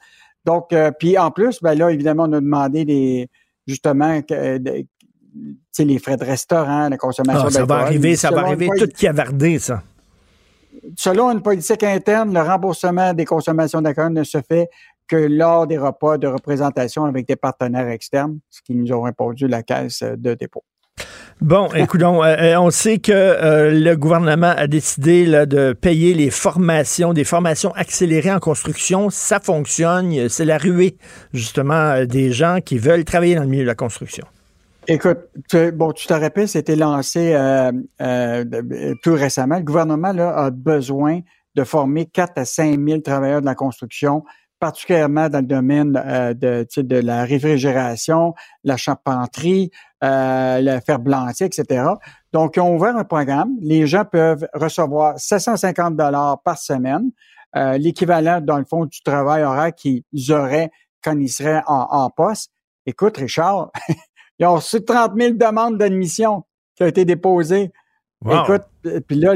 Donc, 0.45 0.71
puis 0.99 1.17
en 1.17 1.31
plus, 1.31 1.63
ben 1.63 1.73
là, 1.73 1.89
évidemment, 1.89 2.25
on 2.25 2.33
a 2.33 2.39
demandé 2.39 2.85
des 2.85 3.27
justement 3.65 4.21
les 5.79 5.99
frais 5.99 6.17
de 6.17 6.25
restaurant, 6.25 6.89
la 6.89 6.97
consommation 6.97 7.45
ah, 7.47 7.51
Ça 7.51 7.65
va 7.65 7.77
arriver, 7.79 8.15
ça 8.15 8.31
va 8.31 8.41
arriver 8.41 8.69
tout 8.77 8.87
qui 8.87 9.07
a 9.07 9.13
vardé, 9.13 9.59
ça. 9.59 9.83
Selon 10.95 11.31
une 11.31 11.41
politique 11.41 11.83
interne, 11.83 12.33
le 12.33 12.41
remboursement 12.41 13.13
des 13.13 13.25
consommations 13.25 13.81
d'alcool 13.81 14.13
ne 14.13 14.23
se 14.23 14.39
fait 14.47 14.69
que 15.07 15.15
lors 15.15 15.67
des 15.67 15.77
repas 15.77 16.17
de 16.17 16.27
représentation 16.27 17.05
avec 17.05 17.27
des 17.27 17.35
partenaires 17.35 17.87
externes, 17.87 18.39
ce 18.49 18.61
qui 18.61 18.75
nous 18.75 18.91
ont 18.91 19.01
répondu 19.01 19.47
la 19.47 19.63
caisse 19.63 20.03
de 20.03 20.33
dépôt. 20.33 20.63
Bon, 21.39 21.69
écoutons, 21.75 22.23
euh, 22.23 22.35
euh, 22.39 22.59
on 22.59 22.71
sait 22.71 22.97
que 22.97 23.11
euh, 23.11 23.71
le 23.71 23.95
gouvernement 23.95 24.53
a 24.57 24.67
décidé 24.67 25.25
de 25.45 25.73
payer 25.73 26.13
les 26.13 26.31
formations, 26.31 27.13
des 27.13 27.23
formations 27.23 27.71
accélérées 27.75 28.31
en 28.31 28.39
construction. 28.39 29.09
Ça 29.09 29.39
fonctionne. 29.39 30.29
C'est 30.29 30.45
la 30.45 30.57
ruée, 30.57 30.97
justement, 31.33 32.05
des 32.05 32.31
gens 32.31 32.59
qui 32.63 32.77
veulent 32.77 33.05
travailler 33.05 33.35
dans 33.35 33.43
le 33.43 33.49
milieu 33.49 33.63
de 33.63 33.67
la 33.67 33.75
construction. 33.75 34.25
Écoute, 34.89 35.19
tu, 35.49 35.71
bon, 35.73 35.91
tu 35.91 36.07
te 36.07 36.13
rappelles, 36.13 36.47
c'était 36.47 36.77
lancé 36.77 37.33
euh, 37.33 37.73
euh, 38.01 38.45
tout 39.03 39.13
récemment. 39.13 39.57
Le 39.57 39.63
gouvernement 39.63 40.13
là, 40.13 40.33
a 40.37 40.49
besoin 40.49 41.19
de 41.55 41.63
former 41.65 42.05
4 42.05 42.37
à 42.37 42.45
5 42.45 42.79
000 42.79 43.01
travailleurs 43.01 43.41
de 43.41 43.45
la 43.45 43.55
construction, 43.55 44.23
particulièrement 44.59 45.27
dans 45.27 45.39
le 45.39 45.45
domaine 45.45 46.01
euh, 46.05 46.33
de, 46.33 46.65
de 46.77 46.95
la 46.95 47.25
réfrigération, 47.25 48.33
la 48.63 48.77
charpenterie, 48.77 49.71
euh, 50.05 50.61
le 50.61 50.79
fer 50.79 50.99
blanchi, 50.99 51.43
etc. 51.43 51.83
Donc, 52.31 52.55
ils 52.55 52.61
ont 52.61 52.75
ouvert 52.75 52.95
un 52.95 53.03
programme. 53.03 53.49
Les 53.61 53.87
gens 53.87 54.05
peuvent 54.05 54.47
recevoir 54.53 55.19
750 55.19 55.97
dollars 55.97 56.41
par 56.43 56.57
semaine, 56.57 57.11
euh, 57.57 57.77
l'équivalent, 57.77 58.39
dans 58.39 58.57
le 58.57 58.65
fond, 58.65 58.85
du 58.85 59.01
travail 59.01 59.43
horaire 59.43 59.73
qu'ils 59.75 60.03
auraient 60.29 60.69
quand 61.03 61.17
ils 61.19 61.29
seraient 61.29 61.63
en, 61.67 61.87
en 61.91 62.09
poste. 62.09 62.51
Écoute, 62.85 63.17
Richard, 63.17 63.71
Ils 64.39 64.45
ont 64.45 64.55
reçu 64.55 64.83
30 64.83 65.13
000 65.19 65.33
demandes 65.33 65.77
d'admission 65.77 66.43
qui 66.75 66.83
ont 66.83 66.87
été 66.87 67.05
déposées. 67.05 67.71
Écoute, 68.25 68.63
puis 69.07 69.15
là, 69.15 69.33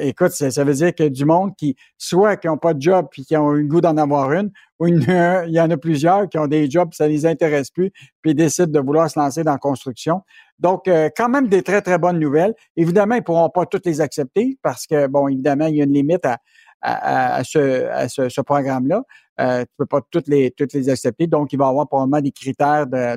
écoute, 0.00 0.30
ça, 0.30 0.64
veut 0.64 0.72
dire 0.72 0.94
que 0.94 1.08
du 1.08 1.26
monde 1.26 1.54
qui, 1.56 1.76
soit 1.98 2.36
qui 2.36 2.46
n'ont 2.46 2.56
pas 2.56 2.72
de 2.72 2.80
job 2.80 3.06
puis 3.10 3.24
qui 3.24 3.36
ont 3.36 3.50
le 3.50 3.64
goût 3.64 3.82
d'en 3.82 3.98
avoir 3.98 4.32
une, 4.32 4.50
ou 4.78 4.86
il 4.88 5.50
y 5.50 5.60
en 5.60 5.70
a 5.70 5.76
plusieurs 5.76 6.28
qui 6.28 6.38
ont 6.38 6.46
des 6.46 6.70
jobs, 6.70 6.88
ça 6.94 7.04
ne 7.04 7.10
les 7.10 7.26
intéresse 7.26 7.70
plus, 7.70 7.90
puis 8.22 8.30
ils 8.30 8.34
décident 8.34 8.66
de 8.72 8.80
vouloir 8.80 9.10
se 9.10 9.18
lancer 9.18 9.44
dans 9.44 9.52
la 9.52 9.58
construction. 9.58 10.22
Donc, 10.58 10.88
euh, 10.88 11.10
quand 11.14 11.28
même 11.28 11.48
des 11.48 11.62
très, 11.62 11.82
très 11.82 11.98
bonnes 11.98 12.18
nouvelles. 12.18 12.54
Évidemment, 12.76 13.14
ils 13.14 13.18
ne 13.18 13.24
pourront 13.24 13.50
pas 13.50 13.66
toutes 13.66 13.84
les 13.84 14.00
accepter 14.00 14.58
parce 14.62 14.86
que, 14.86 15.06
bon, 15.06 15.28
évidemment, 15.28 15.66
il 15.66 15.76
y 15.76 15.80
a 15.82 15.84
une 15.84 15.92
limite 15.92 16.24
à, 16.24 16.38
à, 16.80 17.44
ce, 17.44 17.86
à 17.88 18.08
ce, 18.08 18.40
programme-là. 18.40 19.02
Euh, 19.40 19.58
tu 19.58 19.62
ne 19.62 19.84
peux 19.84 19.86
pas 19.86 20.00
toutes 20.10 20.28
les, 20.28 20.50
toutes 20.50 20.72
les 20.72 20.88
accepter. 20.88 21.26
Donc, 21.26 21.52
il 21.52 21.58
va 21.58 21.66
y 21.66 21.68
avoir 21.68 21.86
probablement 21.86 22.20
des 22.20 22.32
critères 22.32 22.86
de, 22.86 23.16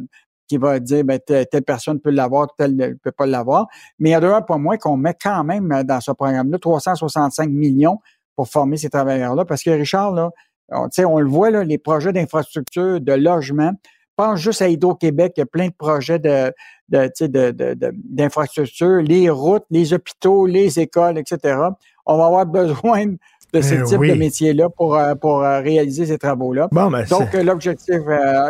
qui 0.51 0.57
va 0.57 0.81
dire 0.81 1.05
ben, 1.05 1.17
telle, 1.17 1.63
personne 1.65 2.01
peut 2.01 2.09
l'avoir, 2.09 2.53
telle 2.57 2.75
ne 2.75 2.89
peut 2.89 3.13
pas 3.13 3.25
l'avoir. 3.25 3.67
Mais 3.99 4.09
il 4.09 4.11
y 4.11 4.15
a 4.15 4.19
deux 4.19 4.33
pour 4.45 4.59
moi 4.59 4.77
qu'on 4.77 4.97
met 4.97 5.13
quand 5.13 5.45
même 5.45 5.71
euh, 5.71 5.83
dans 5.83 6.01
ce 6.01 6.11
programme-là 6.11 6.59
365 6.59 7.49
millions 7.49 7.99
pour 8.35 8.49
former 8.49 8.75
ces 8.75 8.89
travailleurs-là. 8.89 9.45
Parce 9.45 9.63
que 9.63 9.69
Richard, 9.69 10.11
là, 10.11 10.29
on, 10.69 10.89
on 11.05 11.19
le 11.21 11.29
voit, 11.29 11.51
là, 11.51 11.63
les 11.63 11.77
projets 11.77 12.11
d'infrastructure, 12.11 12.99
de 12.99 13.13
logement, 13.13 13.71
pense 14.17 14.41
juste 14.41 14.61
à 14.61 14.67
Hydro-Québec, 14.67 15.35
il 15.37 15.39
y 15.39 15.43
a 15.43 15.45
plein 15.45 15.69
de 15.69 15.73
projets 15.73 16.19
de, 16.19 16.53
d'infrastructures, 16.89 19.01
les 19.01 19.29
routes, 19.29 19.63
les 19.69 19.93
hôpitaux, 19.93 20.45
les 20.45 20.81
écoles, 20.81 21.17
etc. 21.17 21.57
On 22.05 22.17
va 22.17 22.25
avoir 22.25 22.45
besoin 22.57 23.05
de 23.53 23.61
ce 23.61 23.73
eh 23.75 23.83
type 23.83 23.99
de 23.99 24.13
métier-là 24.13 24.69
pour, 24.69 24.95
euh, 24.95 25.15
pour 25.15 25.43
euh, 25.43 25.59
réaliser 25.59 26.05
ces 26.05 26.17
travaux-là. 26.17 26.69
Bon, 26.71 26.89
ben, 26.89 27.05
Donc, 27.09 27.33
euh, 27.35 27.43
l'objectif, 27.43 27.97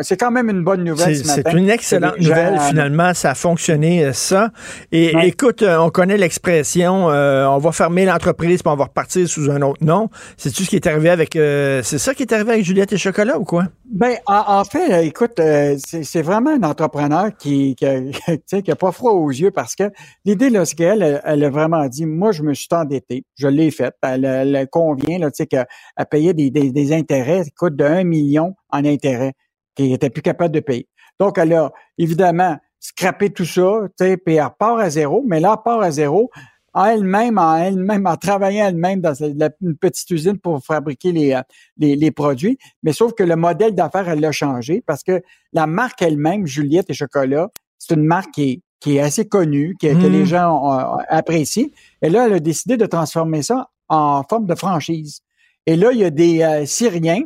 c'est 0.01 0.17
quand 0.17 0.31
même 0.31 0.49
une 0.49 0.63
bonne 0.63 0.83
nouvelle 0.83 1.15
ce 1.15 1.27
matin. 1.27 1.41
C'est 1.51 1.57
une 1.57 1.69
excellente 1.69 2.19
nouvelle, 2.19 2.59
finalement. 2.59 3.13
Ça 3.13 3.31
a 3.31 3.35
fonctionné, 3.35 4.13
ça. 4.13 4.49
Et 4.91 5.13
écoute, 5.23 5.63
on 5.63 5.89
connaît 5.89 6.17
l'expression, 6.17 7.05
on 7.05 7.57
va 7.57 7.71
fermer 7.71 8.05
l'entreprise 8.05 8.61
puis 8.61 8.71
on 8.71 8.75
va 8.75 8.85
repartir 8.85 9.27
sous 9.27 9.49
un 9.49 9.61
autre 9.61 9.83
nom. 9.83 10.09
C'est-tu 10.37 10.63
ce 10.63 10.69
qui 10.69 10.75
est 10.75 10.87
arrivé 10.87 11.09
avec... 11.09 11.33
c'est 11.33 11.97
ça 11.97 12.13
qui 12.13 12.23
est 12.23 12.33
arrivé 12.33 12.51
avec 12.53 12.65
Juliette 12.65 12.93
et 12.93 12.97
Chocolat 12.97 13.37
ou 13.37 13.43
quoi? 13.43 13.65
Ben, 13.91 14.15
en, 14.25 14.63
fait, 14.63 15.05
écoute, 15.05 15.41
c'est 15.77 16.21
vraiment 16.21 16.51
un 16.51 16.63
entrepreneur 16.63 17.29
qui 17.37 17.75
qui, 17.75 18.61
qui 18.63 18.71
a 18.71 18.75
pas 18.75 18.91
froid 18.91 19.11
aux 19.11 19.29
yeux 19.29 19.51
parce 19.51 19.75
que 19.75 19.91
l'idée, 20.25 20.49
là, 20.49 20.65
c'est 20.65 20.75
qu'elle 20.75 21.21
elle 21.23 21.43
a 21.43 21.49
vraiment 21.49 21.87
dit, 21.87 22.05
moi, 22.05 22.31
je 22.31 22.43
me 22.43 22.53
suis 22.53 22.67
endetté, 22.71 23.25
je 23.35 23.47
l'ai 23.47 23.71
fait. 23.71 23.93
Elle, 24.01 24.25
elle, 24.25 24.67
vient, 24.93 25.19
là, 25.19 25.31
tu 25.31 25.37
sais, 25.37 25.47
qu'elle 25.47 25.65
payait 26.09 26.33
des, 26.33 26.51
des, 26.51 26.71
des 26.71 26.93
intérêts, 26.93 27.43
coûte 27.57 27.75
de 27.75 27.85
1 27.85 28.03
million 28.03 28.55
en 28.69 28.85
intérêts, 28.85 29.33
qu'elle 29.75 29.89
n'était 29.89 30.09
plus 30.09 30.21
capable 30.21 30.53
de 30.53 30.59
payer. 30.59 30.87
Donc, 31.19 31.37
elle 31.37 31.53
a 31.53 31.71
évidemment 31.97 32.57
scrappé 32.79 33.29
tout 33.29 33.45
ça, 33.45 33.81
tu 33.97 34.05
sais, 34.05 34.17
puis 34.17 34.35
elle 34.35 34.43
repart 34.43 34.79
à 34.79 34.89
zéro, 34.89 35.23
mais 35.25 35.39
là, 35.39 35.55
elle 35.57 35.63
part 35.63 35.81
à 35.81 35.91
zéro 35.91 36.31
en 36.73 36.85
elle-même, 36.85 37.37
en 37.37 37.57
elle-même, 37.57 38.07
en 38.07 38.15
travaillant 38.15 38.67
elle-même 38.67 39.01
dans 39.01 39.13
une 39.13 39.77
petite 39.77 40.09
usine 40.09 40.37
pour 40.37 40.63
fabriquer 40.63 41.11
les, 41.11 41.39
les, 41.77 41.95
les, 41.95 42.11
produits. 42.11 42.57
Mais 42.83 42.93
sauf 42.93 43.13
que 43.13 43.23
le 43.23 43.35
modèle 43.35 43.75
d'affaires, 43.75 44.07
elle 44.07 44.21
l'a 44.21 44.31
changé 44.31 44.81
parce 44.85 45.03
que 45.03 45.21
la 45.53 45.67
marque 45.67 46.01
elle-même, 46.01 46.47
Juliette 46.47 46.89
et 46.89 46.93
Chocolat, 46.93 47.49
c'est 47.77 47.95
une 47.95 48.05
marque 48.05 48.31
qui 48.31 48.43
est, 48.43 48.61
qui 48.79 48.97
est 48.97 49.01
assez 49.01 49.27
connue, 49.27 49.75
que, 49.79 49.87
que 49.87 50.07
les 50.07 50.23
mmh. 50.23 50.25
gens 50.25 50.97
apprécient. 51.09 51.67
Et 52.01 52.09
là, 52.09 52.27
elle 52.27 52.33
a 52.33 52.39
décidé 52.39 52.77
de 52.77 52.85
transformer 52.85 53.41
ça 53.41 53.69
en 53.91 54.23
forme 54.23 54.47
de 54.47 54.55
franchise. 54.55 55.19
Et 55.67 55.75
là, 55.75 55.91
il 55.91 55.99
y 55.99 56.05
a 56.05 56.09
des 56.09 56.41
euh, 56.41 56.65
Syriens 56.65 57.23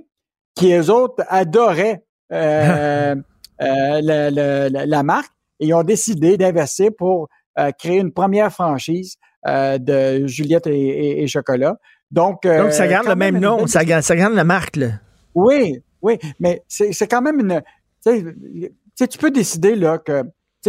qui, 0.55 0.73
eux 0.73 0.89
autres, 0.89 1.23
adoraient 1.29 2.03
euh, 2.33 3.15
euh, 3.61 4.69
la, 4.71 5.03
marque 5.03 5.31
et 5.59 5.67
ils 5.67 5.73
ont 5.73 5.83
décidé 5.83 6.37
d'investir 6.37 6.89
pour 6.97 7.29
créer 7.79 7.99
une 7.99 8.11
première 8.11 8.51
franchise 8.51 9.15
de 9.45 10.27
Juliette 10.27 10.67
et, 10.67 11.25
Chocolat. 11.27 11.77
Donc, 12.11 12.45
Donc, 12.45 12.73
ça 12.73 12.87
garde 12.87 13.07
le 13.07 13.15
même 13.15 13.39
nom, 13.39 13.65
ça 13.67 13.85
garde, 13.85 14.03
ça 14.03 14.15
garde 14.15 14.33
la 14.33 14.43
marque. 14.43 14.75
Là. 14.75 14.87
Oui, 15.33 15.81
oui, 16.01 16.17
mais 16.39 16.63
c'est 16.67 17.07
quand 17.07 17.21
même 17.21 17.39
une... 17.39 17.61
Tu 18.03 19.17
peux 19.17 19.31
décider 19.31 19.75
là 19.75 19.99
que 19.99 20.23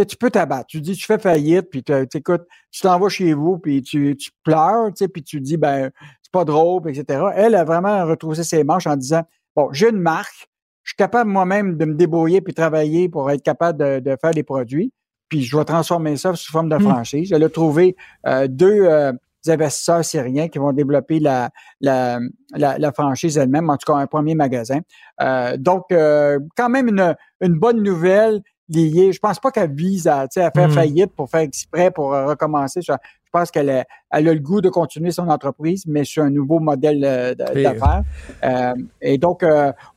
tu 0.05 0.17
peux 0.17 0.29
t'abattre. 0.29 0.67
Tu 0.67 0.81
dis, 0.81 0.95
tu 0.95 1.05
fais 1.05 1.17
faillite, 1.17 1.69
puis 1.69 1.83
tu 1.83 1.93
écoutes, 2.13 2.43
tu 2.71 2.81
t'en 2.81 2.99
vas 2.99 3.09
chez 3.09 3.33
vous, 3.33 3.57
puis 3.57 3.81
tu, 3.81 4.15
tu 4.15 4.31
pleures, 4.43 4.91
puis 5.13 5.23
tu 5.23 5.41
dis, 5.41 5.57
ben, 5.57 5.91
c'est 6.21 6.31
pas 6.31 6.45
drôle, 6.45 6.89
etc. 6.89 7.23
Elle 7.35 7.55
a 7.55 7.63
vraiment 7.63 8.05
retroussé 8.05 8.43
ses 8.43 8.63
manches 8.63 8.87
en 8.87 8.95
disant, 8.95 9.23
bon, 9.55 9.69
j'ai 9.71 9.89
une 9.89 9.99
marque, 9.99 10.49
je 10.83 10.91
suis 10.91 10.97
capable 10.97 11.29
moi-même 11.29 11.77
de 11.77 11.85
me 11.85 11.95
débrouiller 11.95 12.41
puis 12.41 12.53
travailler 12.53 13.09
pour 13.09 13.29
être 13.31 13.43
capable 13.43 14.01
de, 14.01 14.17
faire 14.21 14.31
des 14.31 14.43
produits, 14.43 14.91
puis 15.29 15.43
je 15.43 15.57
vais 15.57 15.65
transformer 15.65 16.15
ça 16.17 16.33
sous 16.35 16.51
forme 16.51 16.69
de 16.69 16.75
mmh. 16.75 16.81
franchise. 16.81 17.31
Elle 17.31 17.43
a 17.43 17.49
trouvé 17.49 17.95
euh, 18.25 18.47
deux 18.47 18.83
euh, 18.85 19.11
investisseurs 19.47 20.03
syriens 20.03 20.47
qui 20.49 20.59
vont 20.59 20.73
développer 20.73 21.19
la, 21.19 21.49
la, 21.81 22.19
la, 22.55 22.91
franchise 22.91 23.37
elle-même, 23.37 23.69
en 23.69 23.77
tout 23.77 23.91
cas 23.91 23.97
un 23.97 24.07
premier 24.07 24.35
magasin. 24.35 24.79
Euh, 25.21 25.55
donc, 25.57 25.85
quand 25.89 26.69
même 26.69 26.89
une, 26.89 27.15
une 27.41 27.57
bonne 27.57 27.81
nouvelle 27.81 28.41
liée. 28.69 29.11
Je 29.11 29.19
pense 29.19 29.39
pas 29.39 29.51
qu'elle 29.51 29.73
vise 29.73 30.07
à, 30.07 30.21
à 30.21 30.27
faire 30.27 30.67
hmm. 30.67 30.71
faillite 30.71 31.13
pour 31.13 31.29
faire 31.29 31.41
exprès, 31.41 31.91
pour 31.91 32.13
euh, 32.13 32.25
recommencer. 32.25 32.81
Je, 33.27 33.39
pense 33.39 33.51
qu'elle 33.51 33.69
a, 33.69 33.85
elle 34.11 34.29
a 34.29 34.33
le 34.33 34.39
goût 34.39 34.61
de 34.61 34.69
continuer 34.69 35.11
son 35.11 35.27
entreprise, 35.27 35.83
mais 35.85 36.05
sur 36.05 36.23
un 36.23 36.29
nouveau 36.29 36.59
modèle 36.59 37.03
euh, 37.03 37.35
d'affaires. 37.35 38.03
Euh, 38.43 38.73
et 39.01 39.17
donc, 39.17 39.43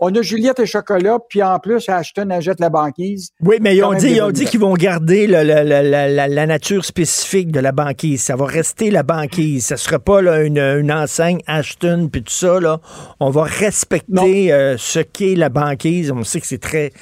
on 0.01 0.14
a 0.14 0.22
Juliette 0.22 0.59
et 0.59 0.66
Chocolat, 0.66 1.18
puis 1.28 1.43
en 1.43 1.59
plus, 1.59 1.89
Ashton 1.89 2.31
achète 2.31 2.59
la 2.61 2.70
banquise. 2.70 3.31
Oui, 3.41 3.59
mais 3.61 3.76
ils 3.76 3.85
ont 3.85 3.95
dit, 3.95 4.11
ils 4.11 4.22
ont 4.22 4.31
dit 4.31 4.47
qu'ils 4.47 4.61
vont 4.61 4.74
garder 4.74 5.26
la, 5.26 5.45
la, 5.45 6.47
nature 6.47 6.85
spécifique 6.85 7.53
de 7.53 7.61
la 7.61 7.72
banquise. 7.72 8.22
Ça 8.22 8.35
va 8.35 8.47
rester 8.47 8.91
la 8.91 9.05
banquise. 9.05 9.66
Ça 9.66 9.74
ne 9.74 9.78
sera 9.78 9.99
pas 9.99 10.22
là, 10.22 10.43
une, 10.43 10.59
une, 10.59 10.91
enseigne 10.91 11.41
Ashton, 11.47 12.09
puis 12.11 12.22
tout 12.22 12.33
ça. 12.33 12.59
Là. 12.59 12.81
On 13.20 13.31
va 13.31 13.45
respecter 13.45 14.74
ce 14.76 14.99
qu'est 14.99 15.37
la 15.37 15.49
banquise. 15.49 16.11
On 16.11 16.24
sait 16.24 16.41
que 16.41 16.47
c'est 16.47 16.59
très 16.59 16.93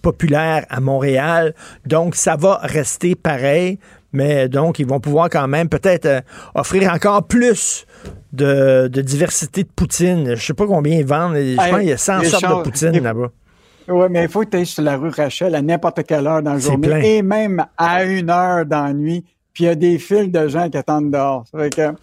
populaire 0.00 0.64
à 0.70 0.80
Montréal. 0.80 1.54
Donc, 1.86 2.14
ça 2.14 2.36
va 2.36 2.60
rester 2.62 3.14
pareil. 3.14 3.78
Mais 4.12 4.48
donc, 4.48 4.78
ils 4.78 4.86
vont 4.86 5.00
pouvoir 5.00 5.28
quand 5.28 5.46
même 5.48 5.68
peut-être 5.68 6.06
euh, 6.06 6.20
offrir 6.54 6.92
encore 6.92 7.26
plus 7.26 7.86
de, 8.32 8.88
diversité 8.88 9.64
de 9.64 9.68
poutine. 9.68 10.34
Je 10.34 10.42
sais 10.42 10.54
pas 10.54 10.66
combien 10.66 10.98
ils 10.98 11.06
vendent. 11.06 11.36
Je 11.36 11.56
pense 11.56 11.78
qu'il 11.78 11.88
y 11.88 11.92
a 11.92 11.98
100 11.98 12.24
sortes 12.24 12.58
de 12.58 12.70
poutine 12.70 13.02
là-bas. 13.02 13.28
Oui, 13.88 14.06
mais 14.10 14.24
il 14.24 14.28
faut 14.28 14.42
que 14.44 14.56
tu 14.56 14.66
sur 14.66 14.82
la 14.82 14.96
rue 14.96 15.08
Rachel 15.08 15.54
à 15.54 15.62
n'importe 15.62 16.04
quelle 16.04 16.26
heure 16.26 16.42
dans 16.42 16.54
la 16.54 16.58
journée 16.58 17.16
et 17.16 17.22
même 17.22 17.64
à 17.76 18.04
une 18.04 18.28
heure 18.28 18.66
dans 18.66 18.84
la 18.84 18.92
nuit. 18.92 19.24
Puis 19.54 19.64
il 19.64 19.66
y 19.66 19.70
a 19.70 19.74
des 19.74 19.98
files 19.98 20.30
de 20.30 20.46
gens 20.46 20.68
qui 20.68 20.76
attendent 20.76 21.10
dehors. 21.10 21.44
que, 21.52 21.94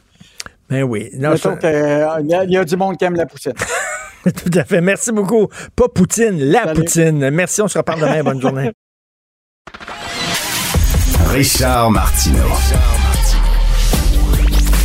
ben 0.69 0.83
oui. 0.83 1.11
Euh, 1.13 2.07
il 2.21 2.51
y, 2.51 2.57
a 2.57 2.65
du 2.65 2.75
monde 2.75 2.97
qui 2.97 3.05
aime 3.05 3.15
la 3.15 3.25
poutine. 3.25 3.53
Tout 4.23 4.59
à 4.59 4.63
fait. 4.63 4.81
Merci 4.81 5.11
beaucoup. 5.11 5.47
Pas 5.75 5.87
Poutine, 5.87 6.39
la 6.39 6.73
Poutine. 6.73 7.29
Merci, 7.29 7.61
on 7.61 7.67
se 7.67 7.77
reparle 7.77 8.01
demain. 8.01 8.23
Bonne 8.23 8.41
journée. 8.41 8.71
Richard 11.35 11.91
Martineau. 11.91 12.47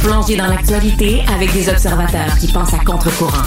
Plongé 0.03 0.37
dans 0.37 0.49
l'actualité 0.49 1.23
avec 1.33 1.53
des 1.53 1.69
observateurs 1.69 2.37
qui 2.41 2.51
pensent 2.51 2.75
à 2.75 2.79
contre-courant. 2.79 3.45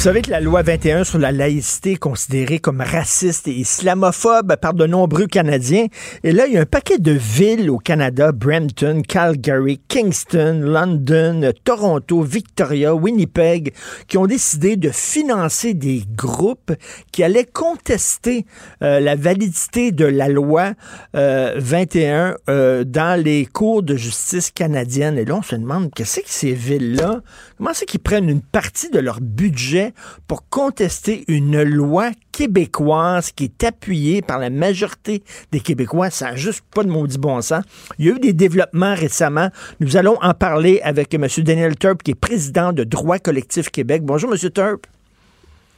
Vous 0.00 0.04
savez 0.04 0.22
que 0.22 0.30
la 0.30 0.40
loi 0.40 0.62
21 0.62 1.04
sur 1.04 1.18
la 1.18 1.30
laïcité 1.30 1.92
est 1.92 1.96
considérée 1.96 2.58
comme 2.58 2.80
raciste 2.80 3.48
et 3.48 3.52
islamophobe 3.52 4.56
par 4.56 4.72
de 4.72 4.86
nombreux 4.86 5.26
Canadiens. 5.26 5.88
Et 6.24 6.32
là, 6.32 6.46
il 6.46 6.54
y 6.54 6.56
a 6.56 6.62
un 6.62 6.64
paquet 6.64 6.96
de 6.96 7.12
villes 7.12 7.68
au 7.68 7.76
Canada, 7.76 8.32
Brampton, 8.32 9.02
Calgary, 9.06 9.78
Kingston, 9.88 10.62
London, 10.62 11.52
Toronto, 11.64 12.22
Victoria, 12.22 12.94
Winnipeg, 12.94 13.74
qui 14.08 14.16
ont 14.16 14.24
décidé 14.24 14.78
de 14.78 14.88
financer 14.88 15.74
des 15.74 16.02
groupes 16.16 16.72
qui 17.12 17.22
allaient 17.22 17.44
contester 17.44 18.46
euh, 18.82 19.00
la 19.00 19.16
validité 19.16 19.92
de 19.92 20.06
la 20.06 20.30
loi 20.30 20.72
21 21.12 21.18
euh, 21.18 22.34
euh, 22.48 22.84
dans 22.84 23.22
les 23.22 23.44
cours 23.44 23.82
de 23.82 23.96
justice 23.96 24.50
canadiennes. 24.50 25.18
Et 25.18 25.26
là, 25.26 25.34
on 25.34 25.42
se 25.42 25.56
demande, 25.56 25.90
qu'est-ce 25.94 26.20
que 26.20 26.30
ces 26.30 26.54
villes-là, 26.54 27.20
comment 27.60 27.74
c'est 27.74 27.84
qu'ils 27.84 28.00
prennent 28.00 28.30
une 28.30 28.40
partie 28.40 28.88
de 28.88 28.98
leur 28.98 29.20
budget 29.20 29.92
pour 30.26 30.48
contester 30.48 31.24
une 31.28 31.62
loi 31.62 32.10
québécoise 32.32 33.32
qui 33.32 33.44
est 33.44 33.64
appuyée 33.64 34.22
par 34.22 34.38
la 34.38 34.48
majorité 34.48 35.22
des 35.52 35.60
Québécois? 35.60 36.08
Ça 36.08 36.30
n'a 36.30 36.36
juste 36.36 36.62
pas 36.74 36.84
de 36.84 36.88
maudit 36.88 37.18
bon 37.18 37.42
sens. 37.42 37.62
Il 37.98 38.06
y 38.06 38.10
a 38.10 38.14
eu 38.14 38.18
des 38.18 38.32
développements 38.32 38.94
récemment. 38.94 39.50
Nous 39.78 39.98
allons 39.98 40.16
en 40.22 40.32
parler 40.32 40.80
avec 40.82 41.12
M. 41.12 41.26
Daniel 41.44 41.76
Turp, 41.76 42.02
qui 42.02 42.12
est 42.12 42.14
président 42.14 42.72
de 42.72 42.82
Droit 42.82 43.18
collectif 43.18 43.68
Québec. 43.68 44.04
Bonjour, 44.04 44.32
M. 44.32 44.38
Turp. 44.50 44.86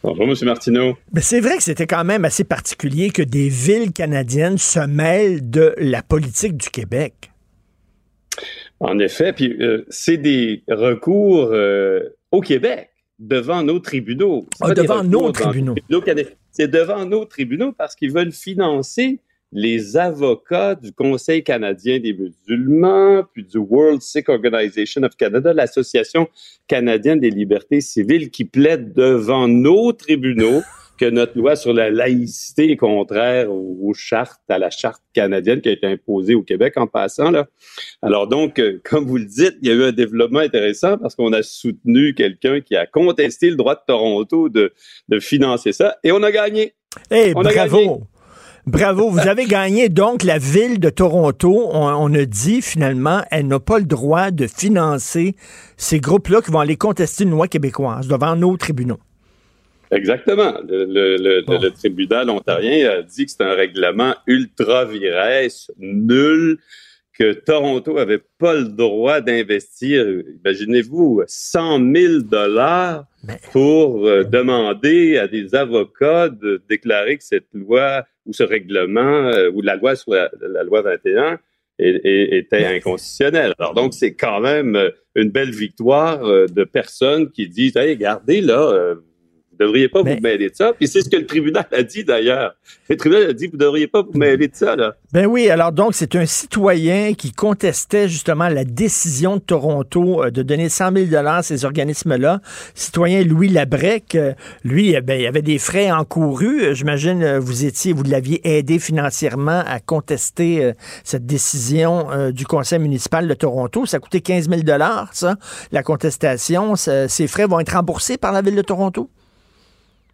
Bonjour, 0.05 0.25
M. 0.25 0.35
Martineau. 0.43 0.97
c'est 1.21 1.41
vrai 1.41 1.57
que 1.57 1.65
c'était 1.65 1.89
quand 1.89 2.05
même 2.05 2.25
assez 2.25 2.45
particulier 2.45 3.11
que 3.11 3.23
des 3.23 3.49
villes 3.49 3.93
canadiennes 3.93 4.59
se 4.59 4.87
mêlent 4.87 5.51
de 5.51 5.75
la 5.79 6.03
politique 6.03 6.57
du 6.57 6.71
Québec. 6.71 7.32
En 8.83 8.99
effet, 8.99 9.33
puis 9.33 9.57
euh, 9.61 9.85
c'est 9.89 10.17
des 10.17 10.65
recours 10.69 11.51
euh, 11.53 12.01
au 12.33 12.41
Québec 12.41 12.91
devant 13.21 13.63
nos 13.63 13.79
tribunaux. 13.79 14.49
Ah, 14.61 14.75
devant 14.75 15.05
nos 15.05 15.31
tribunaux. 15.31 15.77
C'est 16.51 16.69
devant 16.69 17.07
nos 17.07 17.25
tribunaux 17.25 17.71
parce 17.71 17.95
qu'ils 17.95 18.13
veulent 18.13 18.33
financer 18.33 19.21
les 19.53 19.97
avocats 19.97 20.75
du 20.75 20.93
Conseil 20.93 21.45
canadien 21.45 22.01
des 22.01 22.13
musulmans, 22.13 23.23
puis 23.33 23.45
du 23.45 23.59
World 23.59 24.03
Sikh 24.03 24.29
Organization 24.29 25.03
of 25.05 25.15
Canada, 25.17 25.53
l'Association 25.53 26.29
canadienne 26.67 27.21
des 27.21 27.31
libertés 27.31 27.81
civiles, 27.83 28.31
qui 28.31 28.45
plaident 28.45 28.93
devant 28.95 29.47
nos 29.47 29.93
tribunaux 29.93 30.63
que 30.99 31.07
notre 31.07 31.37
loi 31.37 31.57
sur 31.57 31.73
la 31.73 31.91
laïcité 31.91 32.71
est 32.71 32.77
contraire 32.77 33.51
aux, 33.51 33.93
chartes, 33.95 34.41
à 34.49 34.59
la 34.59 34.71
charte 34.71 35.03
canadienne 35.13 35.61
qui 35.61 35.69
a 35.69 35.73
été 35.73 35.87
imposée 35.87 36.35
au 36.35 36.43
Québec 36.43 36.75
en 36.77 36.87
passant. 36.87 37.31
Là. 37.31 37.47
Alors 38.03 38.29
donc, 38.29 38.59
euh, 38.59 38.81
comme 38.85 39.07
vous 39.07 39.19
le 39.19 39.25
dites, 39.25 39.57
il 39.63 39.69
y 39.69 39.71
a 39.71 39.75
eu 39.75 39.85
un 39.85 39.93
développement 39.93 40.41
intéressant 40.41 40.99
parce 40.99 41.15
qu'on 41.15 41.33
a 41.33 41.43
soutenu 41.43 42.15
quelqu'un 42.15 42.61
qui 42.61 42.77
a 42.77 42.87
contesté 42.87 43.51
le 43.51 43.57
droit 43.57 43.75
de 43.75 43.83
Toronto 43.87 44.49
de, 44.49 44.73
de 45.09 45.19
financer 45.21 45.73
ça 45.73 45.97
et 46.05 46.13
on 46.13 46.23
a 46.23 46.31
gagné. 46.31 46.75
Eh, 47.11 47.33
bravo! 47.35 48.07
Bravo, 48.65 49.11
vous 49.11 49.19
avez 49.19 49.47
gagné. 49.47 49.89
Donc, 49.89 50.23
la 50.23 50.39
ville 50.39 50.79
de 50.79 50.89
Toronto, 50.89 51.69
on, 51.73 52.15
a 52.15 52.25
dit 52.25 52.63
finalement, 52.63 53.23
elle 53.33 53.49
n'a 53.49 53.59
pas 53.59 53.81
le 53.81 53.87
droit 53.87 54.31
de 54.31 54.47
financer 54.47 55.35
ces 55.77 55.99
groupes-là 55.99 56.43
qui 56.43 56.53
vont 56.53 56.61
aller 56.61 56.77
contester 56.77 57.25
une 57.25 57.31
loi 57.31 57.49
québécoise 57.49 58.07
devant 58.07 58.37
nos 58.37 58.57
tribunaux. 58.57 59.01
Exactement. 59.93 60.55
Le, 60.69 61.69
tribunal 61.71 62.31
ontarien 62.31 62.91
a 62.91 63.03
dit 63.03 63.27
que 63.27 63.31
c'est 63.31 63.43
un 63.43 63.55
règlement 63.55 64.15
ultra 64.27 64.85
vires, 64.87 65.51
nul, 65.79 66.59
que 67.19 67.33
Toronto 67.35 67.99
avait 67.99 68.23
pas 68.39 68.55
le 68.55 68.65
droit 68.65 69.21
d'investir, 69.21 70.07
imaginez-vous, 70.43 71.23
100 71.27 71.95
000 71.95 72.19
dollars 72.23 73.05
pour 73.53 74.07
euh, 74.07 74.25
demander 74.25 75.19
à 75.19 75.29
des 75.29 75.55
avocats 75.55 76.29
de 76.31 76.63
déclarer 76.69 77.19
que 77.19 77.25
cette 77.25 77.53
loi 77.53 78.05
ou 78.27 78.33
ce 78.33 78.43
règlement 78.43 79.29
euh, 79.29 79.51
ou 79.53 79.61
la 79.61 79.77
loi 79.77 79.95
sur 79.95 80.13
la, 80.13 80.31
loi 80.65 80.83
21 80.83 81.39
était 81.79 82.65
inconstitutionnelle. 82.65 83.55
Alors 83.59 83.75
donc 83.75 83.93
c'est 83.93 84.15
quand 84.15 84.41
même 84.41 84.77
euh, 84.77 84.91
une 85.15 85.31
belle 85.31 85.51
victoire 85.51 86.23
de 86.23 86.65
personnes 86.65 87.31
qui 87.31 87.49
disent, 87.49 87.77
hey, 87.77 87.91
regardez 87.91 88.41
là 88.41 88.97
devriez 89.63 89.89
pas 89.89 90.03
vous 90.03 90.21
mêler 90.21 90.51
de 90.51 90.55
ça. 90.55 90.73
Puis 90.73 90.89
c'est 90.89 91.01
ce 91.03 91.09
que 91.09 91.17
le 91.17 91.27
tribunal 91.27 91.67
a 91.73 91.83
dit 91.83 92.05
d'ailleurs. 92.05 92.55
Le 92.89 92.97
tribunal 92.97 93.31
a 93.31 93.33
dit 93.33 93.47
vous 93.47 93.57
devriez 93.57 93.87
pas 93.87 94.03
vous 94.03 94.19
mêler 94.19 94.49
de 94.49 94.55
ça 94.55 94.77
là. 94.77 94.95
Ben 95.13 95.27
oui, 95.27 95.51
alors 95.51 95.73
donc 95.73 95.95
c'est 95.95 96.17
un 96.17 96.27
citoyen 96.27 97.15
qui 97.15 97.33
contestait 97.33 98.09
justement 98.09 98.49
la 98.49 98.65
décision 98.65 99.37
de 99.37 99.43
Toronto 99.43 100.25
euh, 100.25 100.31
de 100.31 100.43
donner 100.43 100.69
100 100.69 100.93
000 100.93 101.07
dollars 101.07 101.37
à 101.37 101.43
ces 101.43 101.65
organismes-là. 101.65 102.41
Citoyen 102.75 103.23
Louis 103.23 103.49
Labrec, 103.49 104.15
euh, 104.15 104.33
lui, 104.65 104.97
euh, 104.97 105.01
ben, 105.01 105.21
il 105.21 105.27
avait 105.27 105.43
des 105.43 105.59
frais 105.59 105.91
encourus. 105.91 106.75
J'imagine 106.75 107.39
vous 107.39 107.65
étiez, 107.65 107.93
vous 107.93 108.03
l'aviez 108.05 108.41
aidé 108.45 108.79
financièrement 108.79 109.63
à 109.67 109.81
contester 109.81 110.73
cette 111.05 111.27
décision 111.27 112.31
du 112.31 112.47
Conseil 112.47 112.79
municipal 112.79 113.27
de 113.29 113.35
Toronto. 113.35 113.87
Ça 113.87 113.99
coûtait 113.99 114.21
15 114.21 114.49
000 114.49 114.63
dollars, 114.63 115.11
ça, 115.13 115.37
la 115.73 115.83
contestation. 115.83 116.75
ces 116.77 117.27
frais 117.27 117.47
vont 117.47 117.61
être 117.61 117.75
remboursés 117.75 118.17
par 118.17 118.33
la 118.33 118.43
ville 118.43 118.57
de 118.57 118.63
Toronto? 118.63 119.11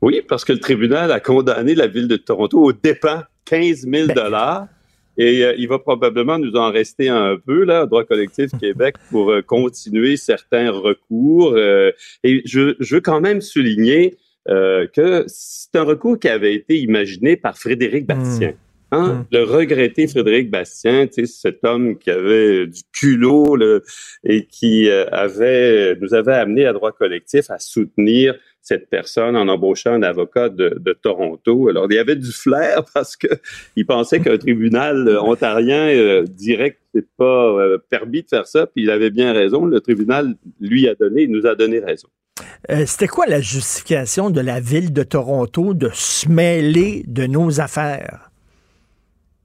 Oui, 0.01 0.23
parce 0.27 0.45
que 0.45 0.53
le 0.53 0.61
tribunal 0.61 1.11
a 1.11 1.21
condamné 1.21 1.75
la 1.75 1.87
ville 1.87 2.09
de 2.09 2.17
Toronto 2.17 2.63
au 2.63 2.73
dépens 2.73 3.25
15 3.47 3.87
000 3.89 4.07
ben. 4.07 4.15
dollars. 4.15 4.69
Et 5.21 5.45
euh, 5.45 5.55
il 5.59 5.67
va 5.67 5.81
probablement 5.81 6.39
nous 6.39 6.55
en 6.55 6.71
rester 6.71 7.09
un 7.09 7.37
peu, 7.37 7.65
là, 7.65 7.87
droit 7.87 8.05
collectif 8.05 8.51
Québec, 8.61 8.95
pour 9.11 9.33
euh, 9.33 9.43
continuer 9.43 10.17
certains 10.17 10.71
recours. 10.71 11.55
Euh, 11.57 11.91
et 12.23 12.43
je, 12.45 12.77
je, 12.79 12.95
veux 12.95 13.01
quand 13.01 13.21
même 13.21 13.41
souligner 13.41 14.17
que 14.47 15.25
c'est 15.27 15.77
un 15.77 15.83
recours 15.83 16.19
qui 16.19 16.27
avait 16.27 16.55
été 16.55 16.79
imaginé 16.79 17.37
par 17.37 17.59
Frédéric 17.59 18.05
hmm. 18.05 18.07
Bastien. 18.07 18.55
Hein? 18.91 19.15
Hmm. 19.15 19.25
Le 19.31 19.43
regretté 19.45 20.07
Frédéric 20.07 20.51
Bastien, 20.51 21.07
cet 21.11 21.65
homme 21.65 21.99
qui 21.99 22.11
avait 22.11 22.67
du 22.67 22.83
culot 22.93 23.57
là, 23.57 23.81
et 24.25 24.47
qui 24.47 24.91
avait 24.91 25.97
nous 26.01 26.15
avait 26.15 26.35
amené 26.35 26.67
à 26.67 26.73
droit 26.73 26.93
collectif 26.93 27.51
à 27.51 27.59
soutenir 27.59 28.35
cette 28.69 28.91
personne 28.91 29.35
en 29.35 29.49
embauchant 29.49 29.93
un 29.93 30.03
avocat 30.03 30.51
de, 30.51 30.99
Toronto. 31.03 31.69
Alors, 31.69 31.87
il 31.91 31.95
y 31.95 31.99
avait 31.99 32.17
du 32.17 32.31
flair 32.31 32.85
parce 32.95 33.17
que 33.17 33.29
il 33.77 33.87
pensait 33.87 34.21
qu'un 34.21 34.37
tribunal 34.37 35.09
euh, 35.09 35.23
ontarien 35.23 35.89
euh, 35.89 36.25
que 36.27 36.75
c'est 36.95 37.07
pas 37.17 37.25
euh, 37.25 37.79
permis 37.89 38.23
de 38.23 38.29
faire 38.29 38.47
ça, 38.47 38.67
puis 38.67 38.85
il 38.85 38.91
avait 38.91 39.11
bien 39.11 39.33
raison. 39.33 39.65
Le 39.65 39.81
tribunal 39.81 40.35
lui 40.61 40.89
a 40.89 40.95
donné, 40.95 41.23
il 41.23 41.31
nous 41.31 41.47
a 41.47 41.55
donné 41.55 41.79
raison. 41.79 42.09
C'était 42.87 43.09
quoi 43.09 43.27
la 43.27 43.41
justification 43.41 44.31
de 44.31 44.41
la 44.41 44.61
ville 44.61 44.93
de 44.93 45.03
Toronto 45.03 45.75
de 45.75 45.91
se 45.93 46.29
mêler 46.29 47.03
de 47.07 47.27
nos 47.27 47.61
affaires? 47.61 48.28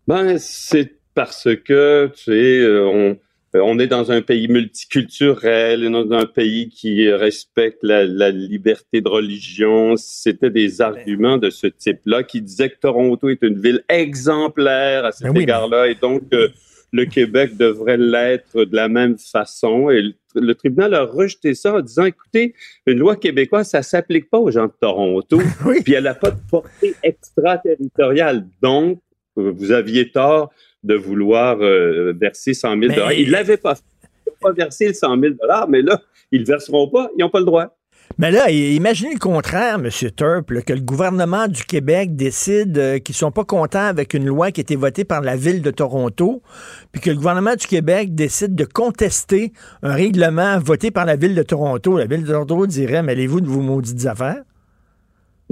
Ben, 0.07 0.37
c'est 0.37 0.95
parce 1.15 1.49
que, 1.65 2.11
tu 2.15 2.23
sais, 2.23 2.67
on, 2.67 3.17
euh, 3.55 3.61
on 3.63 3.77
est 3.79 3.87
dans 3.87 4.11
un 4.11 4.21
pays 4.21 4.47
multiculturel, 4.47 5.89
dans 5.91 6.11
un 6.11 6.25
pays 6.25 6.69
qui 6.69 7.11
respecte 7.11 7.79
la, 7.83 8.31
liberté 8.31 9.01
de 9.01 9.09
religion. 9.09 9.95
C'était 9.97 10.49
des 10.49 10.81
arguments 10.81 11.37
de 11.37 11.49
ce 11.49 11.67
type-là 11.67 12.23
qui 12.23 12.41
disaient 12.41 12.69
que 12.69 12.79
Toronto 12.79 13.29
est 13.29 13.41
une 13.41 13.59
ville 13.61 13.83
exemplaire 13.89 15.05
à 15.05 15.11
cet 15.11 15.31
ben 15.31 15.41
égard-là 15.41 15.87
et 15.87 15.95
donc 15.95 16.23
euh, 16.33 16.49
le 16.91 17.05
Québec 17.05 17.55
devrait 17.57 17.97
l'être 17.97 18.65
de 18.65 18.75
la 18.75 18.87
même 18.87 19.17
façon. 19.17 19.89
Et 19.89 20.15
le, 20.35 20.55
tribunal 20.55 20.95
a 20.95 21.03
rejeté 21.03 21.53
ça 21.53 21.75
en 21.75 21.81
disant, 21.81 22.05
écoutez, 22.05 22.55
une 22.87 22.97
loi 22.97 23.15
québécoise, 23.15 23.69
ça 23.69 23.83
s'applique 23.83 24.29
pas 24.29 24.39
aux 24.39 24.51
gens 24.51 24.65
de 24.65 24.73
Toronto, 24.79 25.39
puis 25.83 25.93
elle 25.93 26.05
n'a 26.05 26.15
pas 26.15 26.31
de 26.31 26.39
portée 26.49 26.95
extraterritoriale. 27.03 28.47
Donc, 28.61 28.99
vous 29.35 29.71
aviez 29.71 30.11
tort 30.11 30.51
de 30.83 30.95
vouloir 30.95 31.57
euh, 31.61 32.13
verser 32.19 32.53
100 32.53 32.79
000 32.79 32.93
dollars. 32.93 33.13
Ils 33.13 33.31
l'avaient 33.31 33.57
pas 33.57 33.75
fait. 33.75 33.83
Ils 34.25 34.29
n'ont 34.29 34.35
pas 34.41 34.51
versé 34.51 34.87
le 34.87 34.93
100 34.93 35.19
000 35.19 35.33
dollars, 35.41 35.67
mais 35.69 35.81
là, 35.81 36.01
ils 36.31 36.41
ne 36.41 36.45
verseront 36.45 36.89
pas. 36.89 37.09
Ils 37.17 37.21
n'ont 37.21 37.29
pas 37.29 37.39
le 37.39 37.45
droit. 37.45 37.75
Mais 38.17 38.29
là, 38.29 38.51
imaginez 38.51 39.13
le 39.13 39.19
contraire, 39.19 39.75
M. 39.75 39.89
Turp, 40.15 40.63
que 40.63 40.73
le 40.73 40.81
gouvernement 40.81 41.47
du 41.47 41.63
Québec 41.63 42.15
décide 42.15 42.77
euh, 42.77 42.99
qu'ils 42.99 43.13
ne 43.13 43.17
sont 43.17 43.31
pas 43.31 43.43
contents 43.43 43.85
avec 43.85 44.13
une 44.13 44.25
loi 44.25 44.51
qui 44.51 44.59
a 44.59 44.63
été 44.63 44.75
votée 44.75 45.03
par 45.03 45.21
la 45.21 45.35
ville 45.35 45.63
de 45.63 45.71
Toronto, 45.71 46.43
puis 46.91 47.01
que 47.01 47.09
le 47.09 47.15
gouvernement 47.15 47.55
du 47.55 47.65
Québec 47.65 48.13
décide 48.13 48.53
de 48.53 48.65
contester 48.65 49.51
un 49.81 49.93
règlement 49.93 50.59
voté 50.59 50.91
par 50.91 51.05
la 51.05 51.15
ville 51.15 51.33
de 51.33 51.41
Toronto. 51.41 51.97
La 51.97 52.05
ville 52.05 52.23
de 52.23 52.27
Toronto 52.27 52.67
dirait, 52.67 53.01
mêlez-vous 53.01 53.41
de 53.41 53.47
vos 53.47 53.61
maudites 53.61 54.05
affaires? 54.05 54.43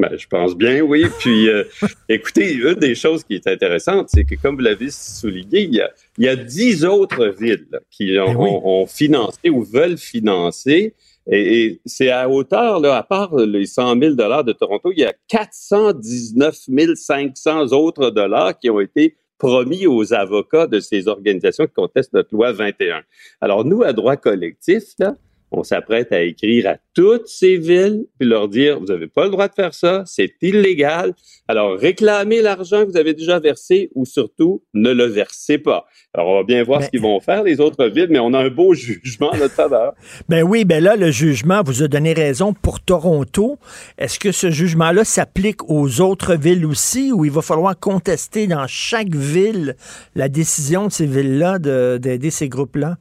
Ben, 0.02 0.18
je 0.18 0.26
pense 0.26 0.58
bien, 0.58 0.82
oui. 0.82 1.06
Puis, 1.20 1.48
euh, 1.48 1.64
écoutez, 2.10 2.54
une 2.56 2.74
des 2.74 2.96
choses 2.96 3.24
qui 3.24 3.36
est 3.36 3.46
intéressante, 3.46 4.10
c'est 4.10 4.24
que, 4.24 4.34
comme 4.34 4.56
vous 4.56 4.62
l'avez 4.62 4.90
souligné, 4.90 5.62
il 5.62 5.76
y 5.76 5.82
a, 5.82 5.92
il 6.18 6.26
y 6.26 6.28
a 6.28 6.36
dix 6.36 6.84
autres 6.86 7.28
villes 7.28 7.68
qui 7.92 8.16
ben 8.16 8.36
ont, 8.36 8.88
financé 8.88 9.52
ou 9.52 9.62
veulent 9.62 10.00
financer. 10.00 10.96
Et, 11.32 11.82
c'est 11.86 12.10
à 12.10 12.28
hauteur, 12.28 12.80
là, 12.80 12.98
à 12.98 13.04
part 13.04 13.36
les 13.36 13.68
100 13.68 14.00
000 14.00 14.16
dollars 14.16 14.44
de 14.44 14.54
Toronto, 14.54 14.92
il 14.92 15.02
y 15.02 15.06
a 15.06 15.14
419 15.28 16.56
500 16.96 17.72
autres 17.72 18.10
dollars 18.10 18.58
qui 18.58 18.72
ont 18.72 18.80
été 18.80 19.16
promis 19.38 19.86
aux 19.86 20.16
avocats 20.16 20.66
de 20.66 20.80
ces 20.80 21.08
organisations 21.08 21.68
qui 21.68 21.74
contestent 21.74 22.14
notre 22.14 22.34
loi 22.34 22.54
21. 22.54 23.04
Alors, 23.40 23.66
nous, 23.66 23.84
à 23.84 23.94
droit 23.94 24.16
collectif, 24.16 24.82
là, 24.98 25.16
on 25.52 25.64
s'apprête 25.64 26.12
à 26.12 26.22
écrire 26.22 26.68
à 26.68 26.78
toutes 26.94 27.28
ces 27.28 27.58
villes 27.58 28.06
puis 28.18 28.28
leur 28.28 28.48
dire 28.48 28.80
vous 28.80 28.86
n'avez 28.86 29.08
pas 29.08 29.26
le 29.26 29.30
droit 29.32 29.48
de 29.48 29.54
faire 29.54 29.74
ça, 29.74 30.04
c'est 30.06 30.34
illégal. 30.42 31.14
Alors 31.48 31.78
réclamez 31.78 32.42
l'argent 32.42 32.86
que 32.86 32.92
vous 32.92 32.98
avez 32.98 33.14
déjà 33.14 33.40
versé 33.40 33.92
ou 33.94 34.06
surtout 34.06 34.64
ne 34.74 34.92
le 34.92 35.06
versez 35.06 35.58
pas. 35.58 35.86
Alors 36.14 36.30
on 36.30 36.38
va 36.38 36.44
bien 36.44 36.64
voir 36.64 36.84
ce 36.84 36.90
qu'ils 36.90 37.02
vont 37.02 37.20
faire 37.20 37.44
les 37.44 37.60
autres 37.60 37.86
villes, 37.88 38.08
mais 38.10 38.20
on 38.20 38.34
a 38.34 38.40
un 38.40 38.50
beau 38.50 38.74
jugement 38.74 39.32
à 39.32 39.38
notre 39.38 39.54
faveur. 39.54 39.94
Ben 40.30 40.44
oui, 40.44 40.66
ben 40.66 40.84
là 40.84 40.96
le 40.96 41.12
jugement 41.12 41.62
vous 41.64 41.84
a 41.84 41.88
donné 41.88 42.14
raison 42.14 42.54
pour 42.54 42.80
Toronto. 42.80 43.58
Est-ce 43.98 44.20
que 44.20 44.32
ce 44.32 44.50
jugement-là 44.50 45.04
s'applique 45.04 45.70
aux 45.70 46.00
autres 46.00 46.36
villes 46.36 46.66
aussi 46.66 47.12
ou 47.12 47.26
il 47.26 47.32
va 47.32 47.42
falloir 47.42 47.78
contester 47.78 48.48
dans 48.48 48.68
chaque 48.68 49.14
ville 49.14 49.76
la 50.16 50.30
décision 50.30 50.88
de 50.88 50.92
ces 50.92 51.06
villes-là 51.06 51.60
d'aider 51.60 52.30
ces 52.30 52.48
groupes-là? 52.48 52.98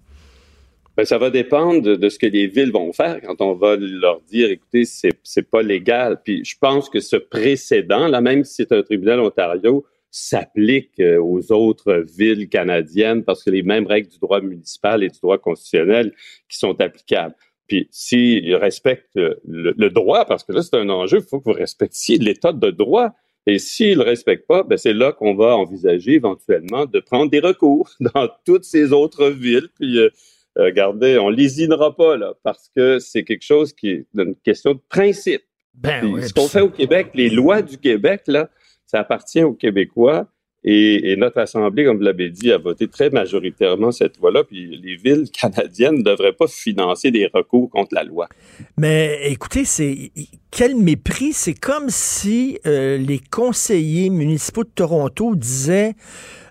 Ben, 1.01 1.07
ça 1.07 1.17
va 1.17 1.31
dépendre 1.31 1.97
de, 1.97 2.09
ce 2.11 2.19
que 2.19 2.27
les 2.27 2.47
villes 2.47 2.73
vont 2.73 2.93
faire 2.93 3.23
quand 3.23 3.41
on 3.41 3.55
va 3.55 3.75
leur 3.77 4.21
dire, 4.21 4.51
écoutez, 4.51 4.85
c'est, 4.85 5.19
c'est 5.23 5.49
pas 5.51 5.63
légal. 5.63 6.21
Puis 6.23 6.45
je 6.45 6.59
pense 6.61 6.91
que 6.91 7.01
ce 7.01 7.17
précédent, 7.17 8.07
là, 8.07 8.21
même 8.21 8.45
si 8.45 8.57
c'est 8.57 8.73
un 8.73 8.83
tribunal 8.83 9.19
Ontario, 9.21 9.87
s'applique 10.11 11.01
euh, 11.01 11.19
aux 11.19 11.53
autres 11.53 12.05
villes 12.07 12.51
canadiennes 12.51 13.25
parce 13.25 13.43
que 13.43 13.49
les 13.49 13.63
mêmes 13.63 13.87
règles 13.87 14.11
du 14.11 14.19
droit 14.19 14.43
municipal 14.43 15.03
et 15.03 15.09
du 15.09 15.19
droit 15.21 15.39
constitutionnel 15.39 16.13
qui 16.51 16.59
sont 16.59 16.79
applicables. 16.83 17.35
Puis 17.67 17.89
s'ils 17.91 18.55
respectent 18.57 19.15
le, 19.15 19.89
droit, 19.89 20.27
parce 20.27 20.45
que 20.45 20.53
là, 20.53 20.61
c'est 20.61 20.77
un 20.77 20.91
enjeu, 20.91 21.21
il 21.21 21.27
faut 21.27 21.41
que 21.41 21.49
vous 21.49 21.57
respectiez 21.57 22.19
l'état 22.19 22.53
de 22.53 22.71
droit. 22.71 23.15
Et 23.47 23.59
s'ils 23.59 23.97
ne 23.97 24.05
respectent 24.05 24.47
pas, 24.47 24.65
ben 24.65 24.77
c'est 24.77 24.93
là 24.93 25.13
qu'on 25.13 25.35
va 25.35 25.57
envisager 25.57 26.13
éventuellement 26.13 26.85
de 26.85 27.01
prendre 27.01 27.31
des 27.31 27.41
recours 27.41 27.89
dans 28.01 28.29
toutes 28.45 28.65
ces 28.65 28.93
autres 28.93 29.31
villes. 29.31 29.71
Puis 29.79 29.99
euh, 29.99 30.11
regardez, 30.57 31.19
on 31.19 31.29
lésinera 31.29 31.95
pas 31.95 32.17
là, 32.17 32.35
parce 32.43 32.71
que 32.75 32.99
c'est 32.99 33.25
quelque 33.25 33.45
chose 33.45 33.73
qui 33.73 33.91
est 33.91 34.07
une 34.17 34.35
question 34.37 34.75
de 34.75 34.81
principe. 34.89 35.43
Ben 35.75 36.21
ce 36.23 36.33
qu'on 36.33 36.49
fait 36.49 36.61
au 36.61 36.69
Québec, 36.69 37.11
les 37.15 37.31
lois 37.31 37.63
du 37.63 37.79
Québec 37.79 38.23
là, 38.27 38.51
ça 38.87 39.01
appartient 39.01 39.43
aux 39.43 39.55
Québécois. 39.55 40.27
Et, 40.63 41.17
notre 41.17 41.39
Assemblée, 41.39 41.87
comme 41.87 41.97
vous 41.97 42.03
l'avez 42.03 42.29
dit, 42.29 42.53
a 42.53 42.59
voté 42.59 42.87
très 42.87 43.09
majoritairement 43.09 43.93
cette 43.93 44.19
loi-là. 44.19 44.45
Puis 44.45 44.77
les 44.77 44.97
villes 44.97 45.31
canadiennes 45.33 45.99
ne 45.99 46.03
devraient 46.03 46.35
pas 46.35 46.47
financer 46.49 47.11
des 47.11 47.31
recours 47.33 47.71
contre 47.71 47.95
la 47.95 48.05
loi. 48.05 48.29
Mais 48.77 49.21
écoutez, 49.31 49.65
c'est 49.65 50.13
quel 50.51 50.77
mépris. 50.77 51.33
C'est 51.33 51.55
comme 51.55 51.89
si 51.89 52.59
euh, 52.67 52.99
les 52.99 53.21
conseillers 53.31 54.11
municipaux 54.11 54.65
de 54.65 54.71
Toronto 54.75 55.35
disaient 55.35 55.95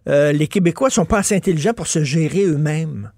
euh, 0.08 0.32
les 0.32 0.48
Québécois 0.48 0.90
sont 0.90 1.06
pas 1.06 1.20
assez 1.20 1.36
intelligents 1.36 1.74
pour 1.74 1.86
se 1.86 2.04
gérer 2.04 2.46
eux-mêmes 2.46 3.12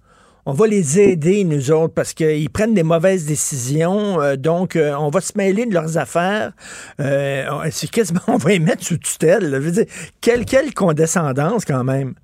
on 0.46 0.54
va 0.54 0.68
les 0.68 1.00
aider, 1.00 1.44
nous 1.44 1.72
autres, 1.72 1.94
parce 1.94 2.14
qu'ils 2.14 2.50
prennent 2.50 2.74
des 2.74 2.84
mauvaises 2.84 3.26
décisions. 3.26 4.22
Euh, 4.22 4.36
donc, 4.36 4.76
euh, 4.76 4.94
on 4.96 5.10
va 5.10 5.22
se 5.22 5.38
mêler 5.38 5.66
de 5.66 5.74
leurs 5.74 5.98
affaires. 5.98 6.54
Euh, 7.00 7.46
on 8.28 8.38
va 8.38 8.50
les 8.50 8.60
mettre 8.60 8.84
sous 8.84 8.98
tutelle. 8.98 9.62
Quelle 10.20 10.74
condescendance 10.74 11.66
quand 11.66 11.84
même. 11.84 12.16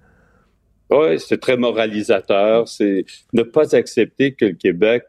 Oui, 0.90 1.20
c'est 1.20 1.40
très 1.40 1.58
moralisateur. 1.58 2.68
C'est 2.68 3.06
ne 3.34 3.44
pas 3.44 3.76
accepter 3.76 4.34
que 4.34 4.46
le 4.46 4.54
Québec 4.54 5.04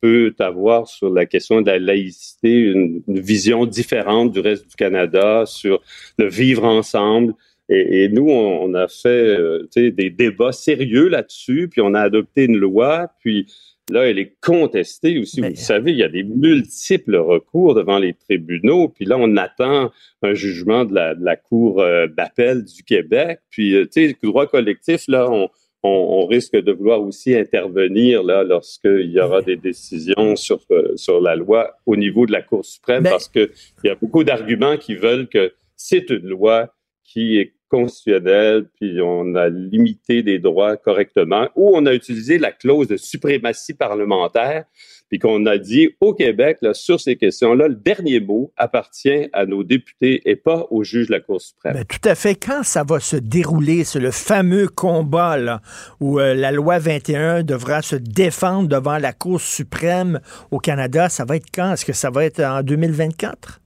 peut 0.00 0.34
avoir 0.38 0.86
sur 0.86 1.12
la 1.12 1.26
question 1.26 1.60
de 1.60 1.66
la 1.66 1.80
laïcité 1.80 2.50
une 2.50 3.02
vision 3.08 3.66
différente 3.66 4.30
du 4.30 4.38
reste 4.38 4.68
du 4.68 4.76
Canada 4.76 5.42
sur 5.44 5.82
le 6.18 6.28
vivre 6.28 6.64
ensemble. 6.64 7.34
Et, 7.68 8.08
nous, 8.08 8.28
on, 8.28 8.74
a 8.74 8.88
fait 8.88 9.08
euh, 9.08 9.66
des 9.74 10.10
débats 10.10 10.52
sérieux 10.52 11.08
là-dessus, 11.08 11.68
puis 11.70 11.80
on 11.80 11.94
a 11.94 12.00
adopté 12.00 12.44
une 12.44 12.58
loi, 12.58 13.08
puis 13.20 13.46
là, 13.90 14.06
elle 14.06 14.18
est 14.18 14.36
contestée 14.42 15.18
aussi. 15.18 15.40
Vous 15.40 15.54
savez, 15.54 15.92
il 15.92 15.98
y 15.98 16.02
a 16.02 16.08
des 16.08 16.24
multiples 16.24 17.16
recours 17.16 17.74
devant 17.74 17.98
les 17.98 18.12
tribunaux, 18.12 18.88
puis 18.88 19.06
là, 19.06 19.16
on 19.18 19.36
attend 19.38 19.90
un 20.22 20.34
jugement 20.34 20.84
de 20.84 20.94
la, 20.94 21.36
Cour 21.36 21.80
euh, 21.80 22.06
d'appel 22.06 22.64
du 22.64 22.82
Québec. 22.82 23.40
Puis, 23.48 23.74
euh, 23.74 23.84
tu 23.84 24.08
sais, 24.08 24.16
le 24.22 24.28
droit 24.28 24.46
collectif, 24.46 25.04
là, 25.08 25.30
on, 25.30 25.48
on, 25.82 26.26
risque 26.26 26.56
de 26.56 26.72
vouloir 26.72 27.02
aussi 27.02 27.34
intervenir 27.34 28.22
là 28.22 28.42
lorsqu'il 28.44 29.10
y 29.10 29.20
aura 29.20 29.42
des 29.42 29.56
décisions 29.56 30.34
sur, 30.36 30.60
sur 30.96 31.20
la 31.20 31.36
loi 31.36 31.78
au 31.84 31.96
niveau 31.96 32.26
de 32.26 32.32
la 32.32 32.42
Cour 32.42 32.64
suprême, 32.64 33.04
parce 33.04 33.28
qu'il 33.28 33.50
y 33.84 33.88
a 33.90 33.94
beaucoup 33.94 34.24
d'arguments 34.24 34.78
qui 34.78 34.94
veulent 34.94 35.28
que 35.28 35.52
c'est 35.76 36.08
une 36.10 36.26
loi 36.26 36.74
qui 37.04 37.38
est 37.38 37.53
constitutionnel, 37.68 38.66
puis 38.80 39.00
on 39.00 39.34
a 39.34 39.48
limité 39.48 40.22
des 40.22 40.38
droits 40.38 40.76
correctement, 40.76 41.48
ou 41.56 41.76
on 41.76 41.86
a 41.86 41.94
utilisé 41.94 42.38
la 42.38 42.52
clause 42.52 42.88
de 42.88 42.96
suprématie 42.96 43.74
parlementaire, 43.74 44.64
puis 45.08 45.18
qu'on 45.18 45.46
a 45.46 45.58
dit 45.58 45.90
au 46.00 46.14
Québec, 46.14 46.58
sur 46.72 47.00
ces 47.00 47.16
questions-là, 47.16 47.68
le 47.68 47.74
dernier 47.74 48.20
mot 48.20 48.52
appartient 48.56 49.28
à 49.32 49.46
nos 49.46 49.62
députés 49.62 50.22
et 50.24 50.36
pas 50.36 50.66
aux 50.70 50.82
juges 50.82 51.06
de 51.06 51.12
la 51.12 51.20
Cour 51.20 51.40
suprême. 51.40 51.74
Ben, 51.74 51.84
tout 51.84 52.08
à 52.08 52.14
fait. 52.14 52.34
Quand 52.34 52.62
ça 52.62 52.84
va 52.84 53.00
se 53.00 53.16
dérouler, 53.16 53.84
c'est 53.84 54.00
le 54.00 54.10
fameux 54.10 54.68
combat 54.68 55.60
où 56.00 56.20
euh, 56.20 56.34
la 56.34 56.52
loi 56.52 56.78
21 56.78 57.42
devra 57.42 57.82
se 57.82 57.96
défendre 57.96 58.68
devant 58.68 58.98
la 58.98 59.12
Cour 59.12 59.40
suprême 59.40 60.20
au 60.50 60.58
Canada, 60.58 61.08
ça 61.08 61.24
va 61.24 61.36
être 61.36 61.50
quand? 61.52 61.72
Est-ce 61.72 61.84
que 61.84 61.92
ça 61.92 62.10
va 62.10 62.24
être 62.24 62.40
en 62.40 62.62
2024? 62.62 63.60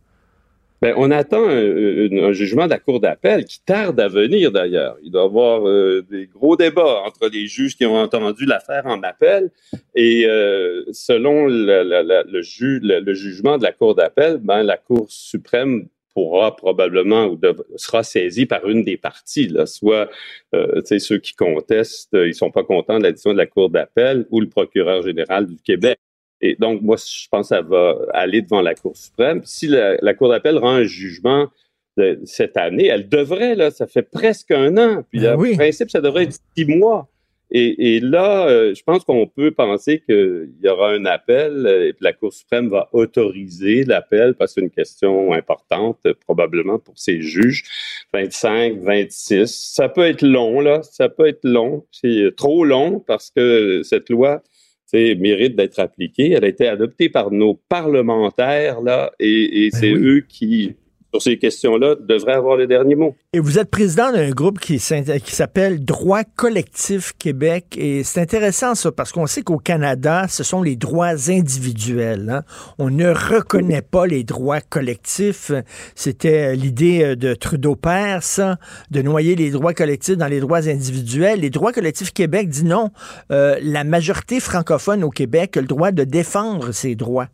Ben, 0.81 0.95
on 0.97 1.11
attend 1.11 1.45
un, 1.45 2.33
jugement 2.33 2.67
de 2.67 2.71
la 2.71 2.79
Cour 2.79 3.01
d'appel 3.01 3.45
qui 3.45 3.61
tarde 3.65 3.99
à 3.99 4.07
venir 4.07 4.53
d'ailleurs. 4.53 4.97
Il 5.03 5.11
doit 5.11 5.23
y 5.23 5.25
avoir 5.25 5.69
euh, 5.69 6.05
des 6.09 6.27
gros 6.27 6.57
débats 6.57 7.03
entre 7.05 7.29
les 7.29 7.49
juges 7.49 7.77
qui 7.77 7.85
ont 7.85 7.97
entendu 7.97 8.45
l'affaire 8.47 8.87
en 8.87 9.03
appel 9.03 9.51
et 9.97 10.27
euh, 10.27 10.85
selon 10.93 11.47
le, 11.47 11.83
le, 11.83 13.15
jugement 13.15 13.59
de 13.59 13.65
la 13.65 13.73
Cour 13.73 13.97
d'appel, 13.97 14.39
ben, 14.39 14.63
la 14.63 14.77
Cour 14.77 15.07
suprême 15.09 15.89
pourra 16.15 16.55
probablement 16.55 17.27
ou 17.27 17.39
sera 17.77 18.05
saisie 18.05 18.47
par 18.47 18.69
une 18.69 18.85
des 18.85 18.97
parties, 18.97 19.49
là, 19.49 19.67
soit 19.67 20.09
euh, 20.55 20.81
ceux 20.99 21.19
qui 21.19 21.35
contestent, 21.35 22.11
ils 22.13 22.35
sont 22.35 22.51
pas 22.51 22.65
contents 22.65 22.99
de 22.99 23.05
la 23.05 23.13
décision 23.13 23.33
de 23.33 23.39
la 23.39 23.47
Cour 23.47 23.71
d'appel 23.71 24.27
ou 24.31 24.41
le 24.41 24.49
procureur 24.49 25.03
général 25.03 25.47
du 25.47 25.57
Québec. 25.57 25.99
Et 26.41 26.57
donc, 26.59 26.83
moi, 26.83 26.97
je 26.97 27.29
pense 27.29 27.49
que 27.49 27.57
ça 27.57 27.63
va 27.63 27.97
aller 28.13 28.43
devant 28.43 28.63
la 28.63 28.75
Cour 28.75 28.97
suprême. 28.97 29.43
Si 29.45 29.67
la, 29.67 30.15
Cour 30.15 30.29
d'appel 30.29 30.59
rend 30.59 30.71
un 30.71 30.85
jugement 30.85 31.49
de, 31.97 32.21
cette 32.25 32.57
année, 32.57 32.87
elle 32.87 33.09
devrait, 33.09 33.55
là, 33.55 33.71
ça 33.71 33.87
fait 33.87 34.03
presque 34.03 34.51
un 34.53 34.77
an. 34.77 35.05
Puis, 35.11 35.21
ben 35.21 35.35
en 35.35 35.55
principe, 35.55 35.91
ça 35.91 36.01
devrait 36.01 36.25
être 36.25 36.39
six 36.57 36.65
mois. 36.65 37.09
Et, 37.51 38.01
là, 38.01 38.47
euh, 38.47 38.75
je 38.75 38.83
pense 38.83 39.05
qu'on 39.05 39.27
peut 39.27 39.53
penser 39.53 40.01
qu'il 40.01 40.53
y 40.63 40.69
aura 40.69 40.91
un 40.91 41.07
appel 41.07 41.67
et 41.89 41.93
que 41.95 42.05
la 42.05 42.13
Cour 42.13 42.31
suprême 42.31 42.69
va 42.69 42.91
autoriser 42.93 43.85
l'appel 43.85 44.35
parce 44.35 44.53
que 44.53 44.61
c'est 44.61 44.67
une 44.67 44.71
question 44.71 45.33
importante 45.33 45.99
probablement 46.27 46.79
pour 46.79 46.99
ces 46.99 47.23
juges. 47.23 47.65
25, 48.13 48.81
26, 48.81 49.73
ça 49.75 49.89
peut 49.89 50.05
être 50.05 50.21
long, 50.21 50.61
là, 50.61 50.83
ça 50.83 51.09
peut 51.09 51.27
être 51.27 51.41
long. 51.43 51.87
C'est 51.91 52.35
trop 52.37 52.67
long 52.67 53.01
parce 53.01 53.31
que 53.31 53.83
cette 53.83 54.11
loi 54.11 54.43
mérite 54.93 55.57
d'être 55.57 55.79
appliquée. 55.79 56.33
Elle 56.33 56.45
a 56.45 56.49
été 56.49 56.67
adoptée 56.67 57.09
par 57.09 57.31
nos 57.31 57.55
parlementaires, 57.69 58.81
là, 58.81 59.13
et, 59.19 59.71
ben 59.71 59.79
c'est 59.79 59.93
eux 59.93 60.25
qui 60.29 60.77
sur 61.19 61.33
ces 61.33 61.39
questions-là, 61.39 61.97
devrait 62.01 62.35
avoir 62.35 62.57
le 62.57 62.67
dernier 62.67 62.95
mot. 62.95 63.15
Et 63.33 63.41
vous 63.41 63.59
êtes 63.59 63.71
président 63.71 64.13
d'un 64.13 64.31
groupe 64.31 64.59
qui, 64.59 64.79
s'appelle 64.79 65.85
Droit 65.85 66.25
collectif 66.37 67.13
Québec. 67.19 67.77
Et 67.77 68.05
c'est 68.05 68.21
intéressant 68.21 68.75
ça, 68.75 68.93
parce 68.93 69.13
qu'on 69.13 69.27
sait 69.27 69.43
qu'au 69.43 69.59
Canada, 69.59 70.27
ce 70.29 70.43
sont 70.43 70.63
les 70.63 70.77
droits 70.77 71.29
individuels. 71.29 72.31
Hein. 72.31 72.43
On 72.79 72.91
ne 72.91 73.09
reconnaît 73.09 73.83
pas 73.83 74.07
les 74.07 74.25
droits 74.25 74.61
collectifs. 74.61 75.53
C'était 75.95 76.55
l'idée 76.55 77.17
de 77.17 77.35
Trudeau 77.35 77.77
Père, 77.77 78.23
ça, 78.23 78.59
de 78.91 79.03
noyer 79.03 79.35
les 79.35 79.51
droits 79.51 79.75
collectifs 79.75 80.17
dans 80.17 80.29
les 80.29 80.41
droits 80.41 80.69
individuels. 80.69 81.41
Les 81.41 81.51
droits 81.51 81.73
collectifs 81.73 82.13
Québec 82.13 82.49
dit 82.49 82.65
non. 82.65 82.91
Euh, 83.33 83.59
la 83.63 83.85
majorité 83.85 84.41
francophone 84.41 85.05
au 85.05 85.11
Québec 85.11 85.57
a 85.57 85.61
le 85.61 85.67
droit 85.67 85.91
de 85.91 86.05
défendre 86.05 86.73
ses 86.73 86.95
droits. 86.95 87.29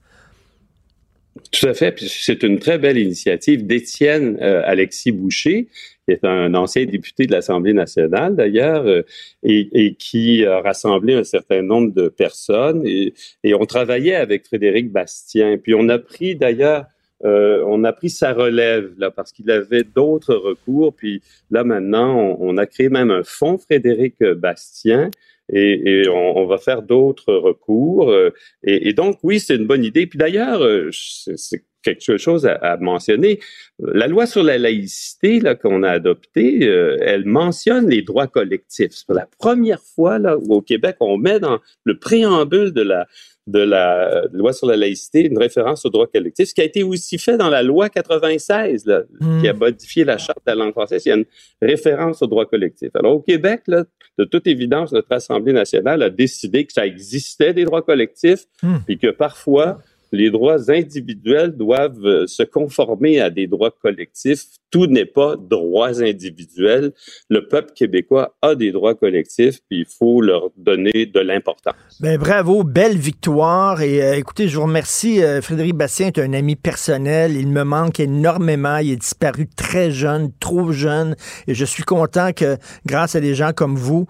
Tout 1.51 1.67
à 1.67 1.75
fait. 1.75 1.99
C'est 1.99 2.45
une 2.45 2.61
très 2.61 2.79
belle 2.79 2.97
initiative 2.97 3.67
d'Étienne 3.67 4.39
euh, 4.41 4.63
Alexis 4.65 5.11
Boucher, 5.11 5.67
qui 6.07 6.15
est 6.15 6.25
un 6.25 6.55
ancien 6.55 6.85
député 6.85 7.27
de 7.27 7.33
l'Assemblée 7.33 7.73
nationale 7.73 8.37
d'ailleurs, 8.37 8.87
euh, 8.87 9.03
et, 9.43 9.95
qui 9.99 10.47
a 10.47 10.61
rassemblé 10.61 11.15
un 11.15 11.25
certain 11.25 11.63
nombre 11.63 11.93
de 11.93 12.09
personnes. 12.09 12.87
Et, 12.87 13.15
on 13.55 13.67
travaillait 13.67 14.15
avec 14.15 14.47
Frédéric 14.47 14.93
Bastien. 14.93 15.59
Puis 15.59 15.75
on 15.75 15.89
a 15.89 15.99
pris 15.99 16.37
d'ailleurs 16.37 16.87
euh, 17.25 17.65
on 17.67 17.85
a 17.85 17.93
pris 17.93 18.11
sa 18.11 18.35
relève 18.35 18.93
là 18.99 19.11
parce 19.11 19.33
qu'il 19.33 19.51
avait 19.51 19.83
d'autres 19.85 20.35
recours. 20.35 20.95
Puis 20.95 21.23
là 21.51 21.65
maintenant, 21.65 22.37
on, 22.39 22.57
a 22.59 22.67
créé 22.67 22.89
même 22.91 23.11
un 23.11 23.25
fonds 23.25 23.59
Frédéric 23.59 24.23
Bastien 24.23 25.11
et, 25.53 26.09
on, 26.09 26.47
va 26.47 26.59
faire 26.59 26.83
d'autres 26.83 27.35
recours. 27.35 28.11
Euh, 28.11 28.31
et, 28.63 28.93
donc, 28.93 29.19
oui, 29.23 29.41
c'est 29.41 29.57
une 29.57 29.67
bonne 29.67 29.85
idée. 29.85 30.07
Puis 30.07 30.19
d'ailleurs, 30.19 30.63
euh, 30.63 30.91
c'est 30.93 31.65
quelque 31.85 32.17
chose 32.19 32.47
à, 32.47 32.77
mentionner. 32.79 33.39
La 33.79 34.09
loi 34.09 34.27
sur 34.27 34.43
la 34.43 34.59
laïcité 34.59 35.41
là 35.41 35.55
qu'on 35.55 35.83
a 35.83 35.91
adoptée, 35.91 36.67
euh, 36.67 36.97
elle 37.01 37.25
mentionne 37.25 37.89
les 37.89 38.03
droits 38.03 38.27
collectifs. 38.27 38.93
C'est 38.93 39.13
la 39.13 39.29
première 39.39 39.83
fois 39.83 40.19
là 40.19 40.37
où 40.37 40.55
au 40.55 40.63
Québec 40.63 40.97
on 41.01 41.17
met 41.17 41.39
dans 41.39 41.61
le 41.85 41.99
préambule 41.99 42.73
de 42.73 42.83
la 42.83 43.07
de 43.47 43.59
la 43.59 44.23
loi 44.33 44.53
sur 44.53 44.67
la 44.67 44.77
laïcité, 44.77 45.27
une 45.27 45.39
référence 45.39 45.85
au 45.85 45.91
droit 45.91 46.07
collectif, 46.07 46.49
ce 46.49 46.55
qui 46.55 46.63
a 46.63 46.65
été 46.65 46.83
aussi 46.83 47.19
fait 47.19 47.37
dans 47.37 47.51
la 47.51 47.63
loi 47.63 47.91
96, 47.91 48.87
là, 48.87 49.03
hmm. 49.21 49.41
qui 49.41 49.49
a 49.49 49.53
modifié 49.53 50.05
la 50.05 50.17
charte 50.17 50.39
de 50.47 50.53
la 50.53 50.55
langue 50.55 50.73
française. 50.73 51.05
Il 51.05 51.09
y 51.11 51.13
a 51.13 51.17
une 51.17 51.27
référence 51.61 52.23
au 52.23 52.27
droit 52.27 52.47
collectif. 52.47 52.89
Alors, 52.95 53.17
au 53.17 53.21
Québec, 53.21 53.63
là, 53.67 53.85
de 54.19 54.25
toute 54.25 54.47
évidence, 54.47 54.93
notre 54.93 55.13
Assemblée 55.13 55.53
nationale 55.53 56.03
a 56.03 56.11
décidé 56.11 56.65
que 56.65 56.73
ça 56.73 56.87
existait 56.87 57.53
des 57.53 57.65
droits 57.65 57.83
collectifs 57.83 58.47
hmm. 58.63 58.77
et 58.89 58.97
que 58.97 59.11
parfois, 59.11 59.79
les 60.15 60.31
droits 60.31 60.71
individuels 60.71 61.57
doivent 61.57 62.05
euh, 62.05 62.27
se 62.27 62.43
conformer 62.43 63.21
à 63.21 63.31
des 63.31 63.47
droits 63.47 63.71
collectifs. 63.71 64.45
Tout 64.71 64.87
n'est 64.87 65.07
pas 65.07 65.37
droits 65.37 66.03
individuels. 66.03 66.93
Le 67.29 67.47
peuple 67.49 67.73
québécois 67.75 68.37
a 68.43 68.55
des 68.55 68.73
droits 68.73 68.95
collectifs, 68.95 69.61
puis 69.69 69.81
il 69.81 69.87
faut 69.87 70.21
leur 70.21 70.51
donner 70.57 71.07
de 71.07 71.21
l'importance. 71.21 71.75
Ben, 72.01 72.19
bravo, 72.19 72.65
belle 72.65 72.97
victoire. 72.97 73.83
Et 73.83 74.03
euh, 74.03 74.17
écoutez, 74.17 74.49
je 74.49 74.57
vous 74.57 74.65
remercie. 74.65 75.23
Euh, 75.23 75.41
Frédéric 75.43 75.75
Bastien 75.75 76.09
est 76.09 76.19
un 76.19 76.33
ami 76.33 76.57
personnel. 76.57 77.37
Il 77.37 77.49
me 77.49 77.65
manque 77.65 78.01
énormément. 78.01 78.79
Il 78.79 78.93
est 78.93 78.97
disparu 78.97 79.49
très 79.49 79.91
jeune, 79.91 80.31
trop 80.39 80.73
jeune. 80.73 81.17
Et 81.47 81.55
je 81.55 81.65
suis 81.65 81.85
content 81.85 82.33
que, 82.33 82.57
grâce 82.87 83.17
à 83.17 83.21
des 83.21 83.35
gens 83.35 83.53
comme 83.53 83.77
vous, 83.77 84.07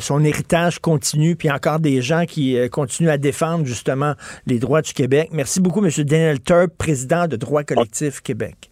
son 0.00 0.24
héritage 0.24 0.78
continue, 0.78 1.36
puis 1.36 1.50
encore 1.50 1.80
des 1.80 2.02
gens 2.02 2.24
qui 2.26 2.56
continuent 2.70 3.10
à 3.10 3.18
défendre 3.18 3.64
justement 3.64 4.14
les 4.46 4.58
droits 4.58 4.82
du 4.82 4.92
Québec. 4.92 5.30
Merci 5.32 5.47
Merci 5.48 5.60
beaucoup, 5.60 5.82
M. 5.82 5.90
Daniel 6.04 6.42
Turp, 6.42 6.76
président 6.76 7.26
de 7.26 7.36
Droit 7.36 7.64
collectif 7.64 8.20
Québec. 8.20 8.70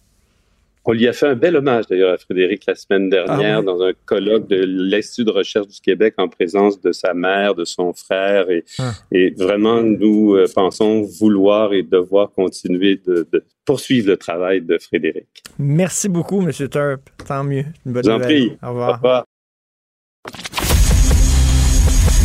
On 0.85 0.93
lui 0.93 1.09
a 1.09 1.15
fait 1.15 1.29
un 1.29 1.35
bel 1.35 1.57
hommage 1.57 1.87
d'ailleurs 1.87 2.13
à 2.13 2.19
Frédéric 2.19 2.65
la 2.67 2.75
semaine 2.75 3.09
dernière 3.09 3.61
ah 3.61 3.63
dans 3.63 3.81
un 3.81 3.93
colloque 4.05 4.47
de 4.47 4.63
l'Institut 4.63 5.25
de 5.25 5.31
recherche 5.31 5.69
du 5.69 5.81
Québec 5.81 6.17
en 6.19 6.29
présence 6.29 6.79
de 6.83 6.93
sa 6.93 7.15
mère, 7.15 7.55
de 7.55 7.65
son 7.65 7.95
frère. 7.95 8.51
Et, 8.51 8.63
ah. 8.79 8.93
et 9.11 9.31
vraiment, 9.31 9.81
nous 9.81 10.35
euh, 10.35 10.45
pensons 10.55 11.01
vouloir 11.19 11.73
et 11.73 11.83
devoir 11.83 12.31
continuer 12.33 13.01
de, 13.07 13.27
de, 13.33 13.43
poursuivre 13.65 14.11
le 14.11 14.19
travail 14.19 14.61
de 14.61 14.77
Frédéric. 14.77 15.45
Merci 15.59 16.11
beaucoup, 16.11 16.43
M. 16.43 16.53
Turp. 16.53 17.09
Tant 17.27 17.43
mieux. 17.43 17.65
Une 17.87 17.93
bonne 17.95 18.07
nouvelle. 18.07 18.21
Prie. 18.21 18.59
Au 18.63 18.69
revoir. 18.69 18.91
Au 18.91 18.95
revoir. 18.97 19.25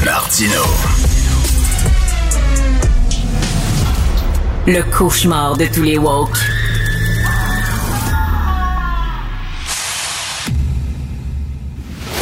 Martino. 0.04 1.11
Le 4.74 4.84
cauchemar 4.84 5.58
de 5.58 5.66
tous 5.66 5.84
les 5.84 5.98
woke. 5.98 6.38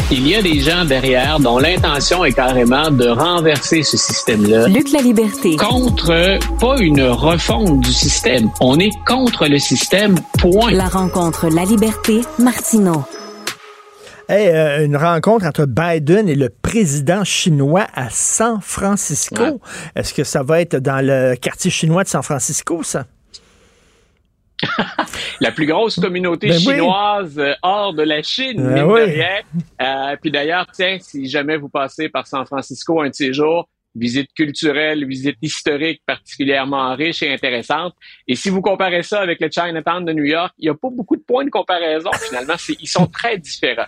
Il 0.10 0.28
y 0.28 0.34
a 0.34 0.42
des 0.42 0.60
gens 0.60 0.84
derrière 0.84 1.40
dont 1.40 1.60
l'intention 1.60 2.26
est 2.26 2.34
carrément 2.34 2.90
de 2.90 3.08
renverser 3.08 3.84
ce 3.84 3.98
système-là. 3.98 4.68
Luc 4.68 4.92
la 4.92 5.02
liberté. 5.02 5.58
Contre, 5.58 6.40
pas 6.60 6.80
une 6.80 7.04
refonte 7.04 7.82
du 7.82 7.94
système. 7.94 8.50
On 8.62 8.80
est 8.80 8.98
contre 9.06 9.46
le 9.46 9.60
système, 9.60 10.16
point. 10.40 10.72
La 10.72 10.88
rencontre 10.88 11.50
La 11.50 11.66
Liberté, 11.66 12.22
Martineau. 12.40 13.04
Hey, 14.32 14.48
euh, 14.50 14.86
une 14.86 14.96
rencontre 14.96 15.48
entre 15.48 15.66
Biden 15.66 16.30
et 16.30 16.36
le 16.36 16.50
président 16.50 17.24
chinois 17.24 17.88
à 17.96 18.12
San 18.12 18.62
Francisco. 18.62 19.60
Est-ce 19.96 20.14
que 20.14 20.24
ça 20.24 20.44
va 20.44 20.62
être 20.62 20.76
dans 20.76 21.04
le 21.04 21.36
quartier 21.36 21.72
chinois 21.72 22.04
de 22.04 22.10
San 22.10 22.22
Francisco, 22.22 22.84
ça? 22.84 23.08
la 25.42 25.52
plus 25.52 25.66
grosse 25.66 26.00
communauté 26.00 26.50
ben 26.50 26.60
chinoise 26.60 27.40
euh, 27.40 27.54
hors 27.64 27.96
de 27.96 28.04
la 28.04 28.22
Chine, 28.22 28.62
ben 28.62 28.88
euh, 29.82 30.16
puis 30.22 30.30
d'ailleurs, 30.30 30.68
tiens, 30.74 30.98
si 31.02 31.28
jamais 31.28 31.58
vous 31.58 31.70
passez 31.70 32.08
par 32.08 32.28
San 32.28 32.46
Francisco 32.46 33.02
un 33.02 33.10
de 33.10 33.16
ces 33.16 33.34
jours, 33.34 33.68
visite 33.96 34.32
culturelle, 34.36 35.08
visite 35.08 35.38
historique 35.42 36.04
particulièrement 36.06 36.94
riche 36.96 37.24
et 37.24 37.34
intéressante. 37.34 37.96
Et 38.28 38.36
si 38.36 38.50
vous 38.50 38.62
comparez 38.62 39.02
ça 39.02 39.22
avec 39.22 39.40
le 39.42 39.50
Chinatown 39.50 40.06
de 40.06 40.14
New 40.14 40.26
York, 40.26 40.54
il 40.60 40.66
n'y 40.66 40.70
a 40.70 40.76
pas 40.76 40.90
beaucoup 40.92 41.16
de 41.16 41.24
points 41.24 41.46
de 41.46 41.50
comparaison 41.50 42.12
finalement. 42.14 42.54
Ils 42.80 42.88
sont 42.88 43.08
très 43.08 43.40
différents. 43.40 43.88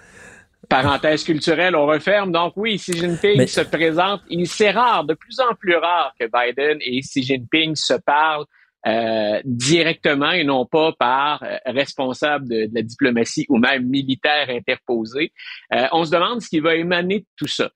Parenthèse 0.72 1.26
culturelle, 1.26 1.76
on 1.76 1.86
referme. 1.86 2.32
Donc 2.32 2.54
oui, 2.56 2.78
Xi 2.78 2.94
Jinping 2.94 3.46
se 3.46 3.60
présente. 3.60 4.22
Il 4.30 4.48
c'est 4.48 4.72
rare, 4.72 5.04
de 5.04 5.14
plus 5.14 5.38
en 5.42 5.54
plus 5.54 5.76
rare 5.76 6.14
que 6.18 6.26
Biden 6.26 6.78
et 6.80 7.02
Xi 7.02 7.24
Jinping 7.24 7.76
se 7.76 7.96
parlent 7.96 8.46
euh, 8.88 9.42
directement 9.44 10.32
et 10.32 10.46
non 10.46 10.66
pas 10.66 10.94
par 10.94 11.44
euh, 11.44 11.58
responsable 11.66 12.48
de, 12.48 12.70
la 12.74 12.84
diplomatie 12.84 13.46
ou 13.50 13.58
même 13.58 13.86
militaire 13.86 14.50
interposé. 14.50 15.34
Euh, 15.74 15.88
on 15.92 16.06
se 16.06 16.12
demande 16.12 16.42
ce 16.42 16.48
qui 16.48 16.62
va 16.62 16.76
émaner 16.76 17.20
de 17.20 17.26
tout 17.36 17.48
ça. 17.48 17.70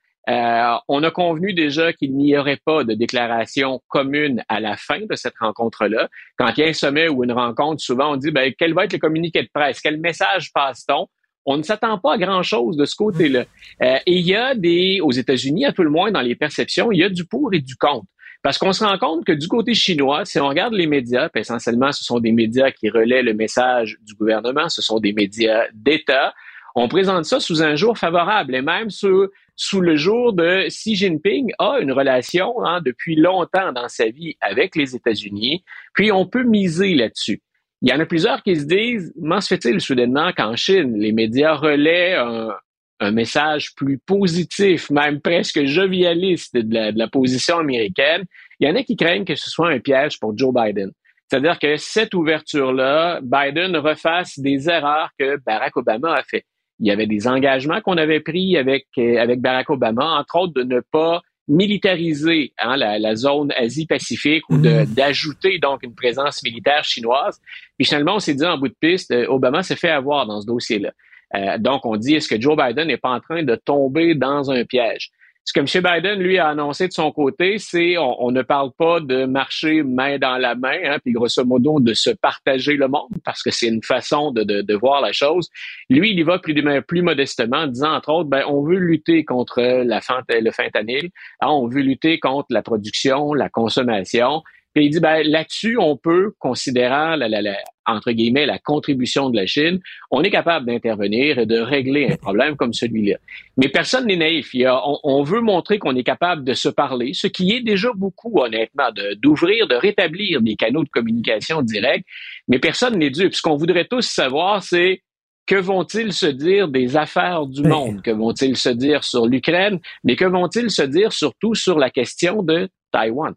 on 0.87 1.03
a 1.03 1.11
convenu 1.11 1.53
déjà 1.53 1.91
qu'il 1.91 2.15
n'y 2.15 2.37
aurait 2.37 2.61
pas 2.65 2.85
de 2.85 2.93
déclaration 2.93 3.81
commune 3.89 4.41
à 4.47 4.61
la 4.61 4.77
fin 4.77 5.01
de 5.01 5.15
cette 5.15 5.37
rencontre-là. 5.37 6.07
Quand 6.37 6.47
il 6.55 6.61
y 6.61 6.63
a 6.63 6.69
un 6.69 6.73
sommet 6.73 7.09
ou 7.09 7.25
une 7.25 7.33
rencontre, 7.33 7.81
souvent 7.81 8.13
on 8.13 8.15
dit 8.15 8.31
ben, 8.31 8.53
quel 8.57 8.73
va 8.73 8.85
être 8.85 8.93
le 8.93 8.99
communiqué 8.99 9.43
de 9.43 9.49
presse, 9.53 9.81
quel 9.81 9.99
message 9.99 10.53
passe-t-on? 10.53 11.09
On 11.45 11.57
ne 11.57 11.63
s'attend 11.63 11.97
pas 11.97 12.13
à 12.13 12.17
grand-chose 12.17 12.77
de 12.77 12.85
ce 12.85 12.95
côté-là. 12.95 13.45
et 13.81 14.01
il 14.05 14.25
y 14.25 14.35
a 14.35 14.55
des, 14.55 14.99
aux 15.01 15.11
États-Unis, 15.11 15.65
à 15.65 15.71
tout 15.71 15.83
le 15.83 15.89
moins 15.89 16.11
dans 16.11 16.21
les 16.21 16.35
perceptions, 16.35 16.91
il 16.91 16.99
y 16.99 17.03
a 17.03 17.09
du 17.09 17.25
pour 17.25 17.53
et 17.53 17.59
du 17.59 17.75
contre. 17.75 18.07
Parce 18.45 18.59
qu'on 18.59 18.73
se 18.73 18.83
rend 18.83 18.99
compte 18.99 19.25
que 19.25 19.31
du 19.31 19.47
côté 19.47 19.73
chinois, 19.73 20.23
si 20.23 20.39
on 20.39 20.47
regarde 20.47 20.73
les 20.73 20.85
médias, 20.85 21.29
puis 21.29 21.41
essentiellement, 21.41 21.91
ce 21.91 22.03
sont 22.03 22.19
des 22.19 22.31
médias 22.31 22.69
qui 22.69 22.89
relaient 22.89 23.23
le 23.23 23.33
message 23.33 23.97
du 24.03 24.13
gouvernement, 24.13 24.69
ce 24.69 24.83
sont 24.83 24.99
des 24.99 25.13
médias 25.13 25.63
d'État, 25.73 26.31
on 26.75 26.87
présente 26.87 27.25
ça 27.25 27.39
sous 27.39 27.63
un 27.63 27.75
jour 27.75 27.97
favorable 27.97 28.53
et 28.53 28.61
même 28.61 28.91
sous, 28.91 29.29
sous 29.55 29.81
le 29.81 29.95
jour 29.95 30.33
de 30.33 30.67
Xi 30.67 30.95
Jinping 30.95 31.53
a 31.57 31.79
une 31.79 31.91
relation 31.91 32.63
hein, 32.63 32.81
depuis 32.85 33.15
longtemps 33.15 33.71
dans 33.71 33.87
sa 33.87 34.09
vie 34.09 34.35
avec 34.41 34.75
les 34.75 34.95
États-Unis, 34.95 35.63
puis 35.93 36.11
on 36.11 36.27
peut 36.27 36.43
miser 36.43 36.93
là-dessus. 36.93 37.41
Il 37.85 37.91
y 37.91 37.93
en 37.93 37.99
a 37.99 38.05
plusieurs 38.07 38.41
qui 38.41 38.55
se 38.55 38.65
disent, 38.65 39.13
comment 39.13 39.39
se 39.39 39.47
fait-il 39.47 39.79
soudainement 39.79 40.31
qu'en 40.35 40.55
Chine, 40.55 40.97
les 40.97 41.11
médias 41.11 41.53
relaient 41.53 42.15
un, 42.15 43.11
message 43.11 43.75
plus 43.75 43.99
positif, 43.99 44.89
même 44.89 45.21
presque 45.21 45.63
jovialiste 45.65 46.57
de 46.57 46.97
la, 46.97 47.07
position 47.07 47.59
américaine, 47.59 48.23
il 48.59 48.67
y 48.67 48.71
en 48.71 48.75
a 48.75 48.81
qui 48.81 48.95
craignent 48.95 49.25
que 49.25 49.35
ce 49.35 49.51
soit 49.51 49.69
un 49.69 49.79
piège 49.79 50.19
pour 50.19 50.35
Joe 50.35 50.51
Biden. 50.51 50.89
C'est-à-dire 51.29 51.59
que 51.59 51.77
cette 51.77 52.15
ouverture-là, 52.15 53.19
Biden 53.21 53.77
refasse 53.77 54.39
des 54.39 54.67
erreurs 54.67 55.11
que 55.19 55.37
Barack 55.45 55.77
Obama 55.77 56.15
a 56.15 56.23
fait. 56.23 56.45
Il 56.79 56.87
y 56.87 56.91
avait 56.91 57.05
des 57.05 57.27
engagements 57.27 57.81
qu'on 57.81 57.97
avait 57.97 58.21
pris 58.21 58.57
avec, 58.57 58.87
avec 58.97 59.41
Barack 59.41 59.69
Obama, 59.69 60.17
entre 60.19 60.37
autres 60.37 60.53
de 60.53 60.63
ne 60.63 60.79
pas 60.79 61.21
militariser 61.47 62.53
hein, 62.57 62.75
la, 62.77 63.15
zone 63.15 63.51
Asie-Pacifique 63.51 64.43
ou 64.49 64.57
mm-hmm. 64.57 64.93
d'ajouter 64.93 65.59
donc 65.59 65.83
une 65.83 65.93
présence 65.93 66.41
militaire 66.43 66.83
chinoise. 66.83 67.39
Puis 67.77 67.85
finalement, 67.85 68.15
on 68.15 68.19
s'est 68.19 68.33
dit 68.33 68.45
en 68.45 68.57
bout 68.57 68.69
de 68.69 68.75
piste, 68.79 69.11
euh, 69.11 69.27
Obama 69.27 69.63
s'est 69.63 69.75
fait 69.75 69.89
avoir 69.89 70.25
dans 70.25 70.41
ce 70.41 70.47
dossier-là. 70.47 70.91
Euh, 71.35 71.57
donc, 71.57 71.85
on 71.85 71.97
dit, 71.97 72.15
est-ce 72.15 72.27
que 72.27 72.39
Joe 72.39 72.55
Biden 72.55 72.87
n'est 72.87 72.97
pas 72.97 73.09
en 73.09 73.19
train 73.19 73.43
de 73.43 73.55
tomber 73.55 74.15
dans 74.15 74.51
un 74.51 74.63
piège? 74.63 75.11
Ce 75.45 75.53
que 75.53 75.59
M. 75.59 75.65
Biden, 75.83 76.19
lui, 76.19 76.39
a 76.39 76.49
annoncé 76.49 76.87
de 76.87 76.93
son 76.93 77.11
côté, 77.11 77.59
c'est 77.59 77.97
on, 77.99 78.31
ne 78.31 78.41
parle 78.41 78.71
pas 78.77 78.99
de 78.99 79.25
marcher 79.25 79.83
main 79.83 80.17
dans 80.17 80.37
la 80.37 80.55
main, 80.55 80.79
hein, 80.83 80.97
puis 81.03 81.13
grosso 81.13 81.45
modo 81.45 81.79
de 81.79 81.93
se 81.93 82.09
partager 82.09 82.73
le 82.77 82.87
monde, 82.87 83.11
parce 83.23 83.43
que 83.43 83.51
c'est 83.51 83.67
une 83.67 83.83
façon 83.83 84.31
de, 84.31 84.73
voir 84.75 85.01
la 85.01 85.13
chose. 85.13 85.49
Lui, 85.89 86.11
il 86.11 86.19
y 86.19 86.23
va 86.23 86.39
plus, 86.39 86.55
plus 86.87 87.03
modestement, 87.03 87.57
en 87.57 87.67
disant, 87.67 87.93
entre 87.93 88.09
autres, 88.09 88.29
ben, 88.29 88.43
on 88.47 88.63
veut 88.63 88.79
lutter 88.79 89.23
contre 89.23 89.61
la 89.61 90.01
le 90.29 90.51
fentanyl, 90.51 91.09
hein, 91.41 91.47
on 91.47 91.67
veut 91.67 91.81
lutter 91.81 92.19
contre 92.19 92.47
la 92.49 92.63
production, 92.63 93.33
la 93.33 93.49
consommation, 93.49 94.41
puis 94.75 94.87
il 94.87 94.89
dit, 94.89 94.99
ben, 94.99 95.25
là-dessus, 95.25 95.77
on 95.79 95.95
peut, 95.95 96.33
considérant 96.37 97.15
la, 97.15 97.29
la, 97.29 97.55
entre 97.85 98.11
guillemets, 98.11 98.45
la 98.45 98.59
contribution 98.59 99.29
de 99.29 99.37
la 99.37 99.45
Chine, 99.45 99.79
on 100.11 100.21
est 100.21 100.29
capable 100.29 100.65
d'intervenir 100.65 101.39
et 101.39 101.45
de 101.45 101.57
régler 101.57 102.09
un 102.11 102.17
problème 102.17 102.57
comme 102.57 102.73
celui-là. 102.73 103.15
Mais 103.55 103.69
personne 103.69 104.05
n'est 104.05 104.17
naïf. 104.17 104.53
on, 104.53 105.23
veut 105.23 105.39
montrer 105.39 105.79
qu'on 105.79 105.95
est 105.95 106.03
capable 106.03 106.43
de 106.43 106.53
se 106.53 106.67
parler, 106.67 107.13
ce 107.13 107.27
qui 107.27 107.53
est 107.53 107.61
déjà 107.61 107.89
beaucoup, 107.95 108.37
honnêtement, 108.37 108.89
d'ouvrir, 109.15 109.65
de, 109.69 109.75
rétablir 109.75 110.41
des 110.41 110.57
canaux 110.57 110.83
de 110.83 110.89
communication 110.89 111.61
directs. 111.61 112.05
Mais 112.49 112.59
personne 112.59 112.97
n'est 112.97 113.11
dupe. 113.11 113.33
Ce 113.33 113.41
qu'on 113.41 113.55
voudrait 113.55 113.85
tous 113.85 114.01
savoir, 114.01 114.61
c'est 114.61 115.03
que 115.45 115.55
vont-ils 115.55 116.11
se 116.11 116.25
dire 116.25 116.67
des 116.67 116.97
affaires 116.97 117.45
du 117.45 117.63
monde? 117.63 118.01
Que 118.01 118.11
vont-ils 118.11 118.57
se 118.57 118.69
dire 118.69 119.05
sur 119.05 119.25
l'Ukraine? 119.25 119.79
Mais 120.03 120.17
que 120.17 120.25
vont-ils 120.25 120.69
se 120.69 120.81
dire 120.81 121.13
surtout 121.13 121.55
sur 121.55 121.79
la 121.79 121.89
question 121.89 122.43
de 122.43 122.67
Taïwan? 122.91 123.35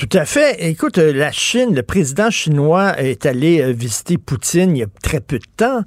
Tout 0.00 0.16
à 0.16 0.24
fait. 0.24 0.56
Écoute, 0.66 0.96
euh, 0.96 1.12
la 1.12 1.30
Chine, 1.30 1.74
le 1.74 1.82
président 1.82 2.30
chinois 2.30 2.98
est 2.98 3.26
allé 3.26 3.60
euh, 3.60 3.70
visiter 3.70 4.16
Poutine 4.16 4.74
il 4.74 4.78
y 4.78 4.82
a 4.82 4.86
très 5.02 5.20
peu 5.20 5.38
de 5.38 5.44
temps. 5.58 5.82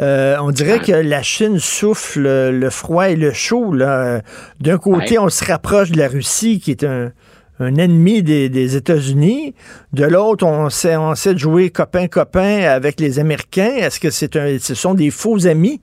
Euh, 0.00 0.38
on 0.40 0.50
dirait 0.50 0.78
que 0.78 0.92
la 0.92 1.22
Chine 1.22 1.58
souffle 1.58 2.22
le 2.22 2.70
froid 2.70 3.10
et 3.10 3.16
le 3.16 3.34
chaud. 3.34 3.76
D'un 3.76 4.78
côté, 4.78 5.18
on 5.18 5.28
se 5.28 5.44
rapproche 5.44 5.90
de 5.90 5.98
la 5.98 6.08
Russie, 6.08 6.58
qui 6.58 6.70
est 6.70 6.84
un, 6.84 7.12
ennemi 7.60 8.22
des, 8.22 8.76
États-Unis. 8.76 9.54
De 9.92 10.06
l'autre, 10.06 10.46
on 10.46 10.70
sait, 10.70 10.96
on 10.96 11.14
sait 11.14 11.36
jouer 11.36 11.68
copain-copain 11.68 12.62
avec 12.62 12.98
les 12.98 13.18
Américains. 13.18 13.74
Est-ce 13.76 14.00
que 14.00 14.08
c'est 14.08 14.36
un, 14.36 14.56
ce 14.58 14.74
sont 14.74 14.94
des 14.94 15.10
faux 15.10 15.46
amis, 15.46 15.82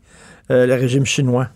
le 0.50 0.74
régime 0.74 1.06
chinois? 1.06 1.50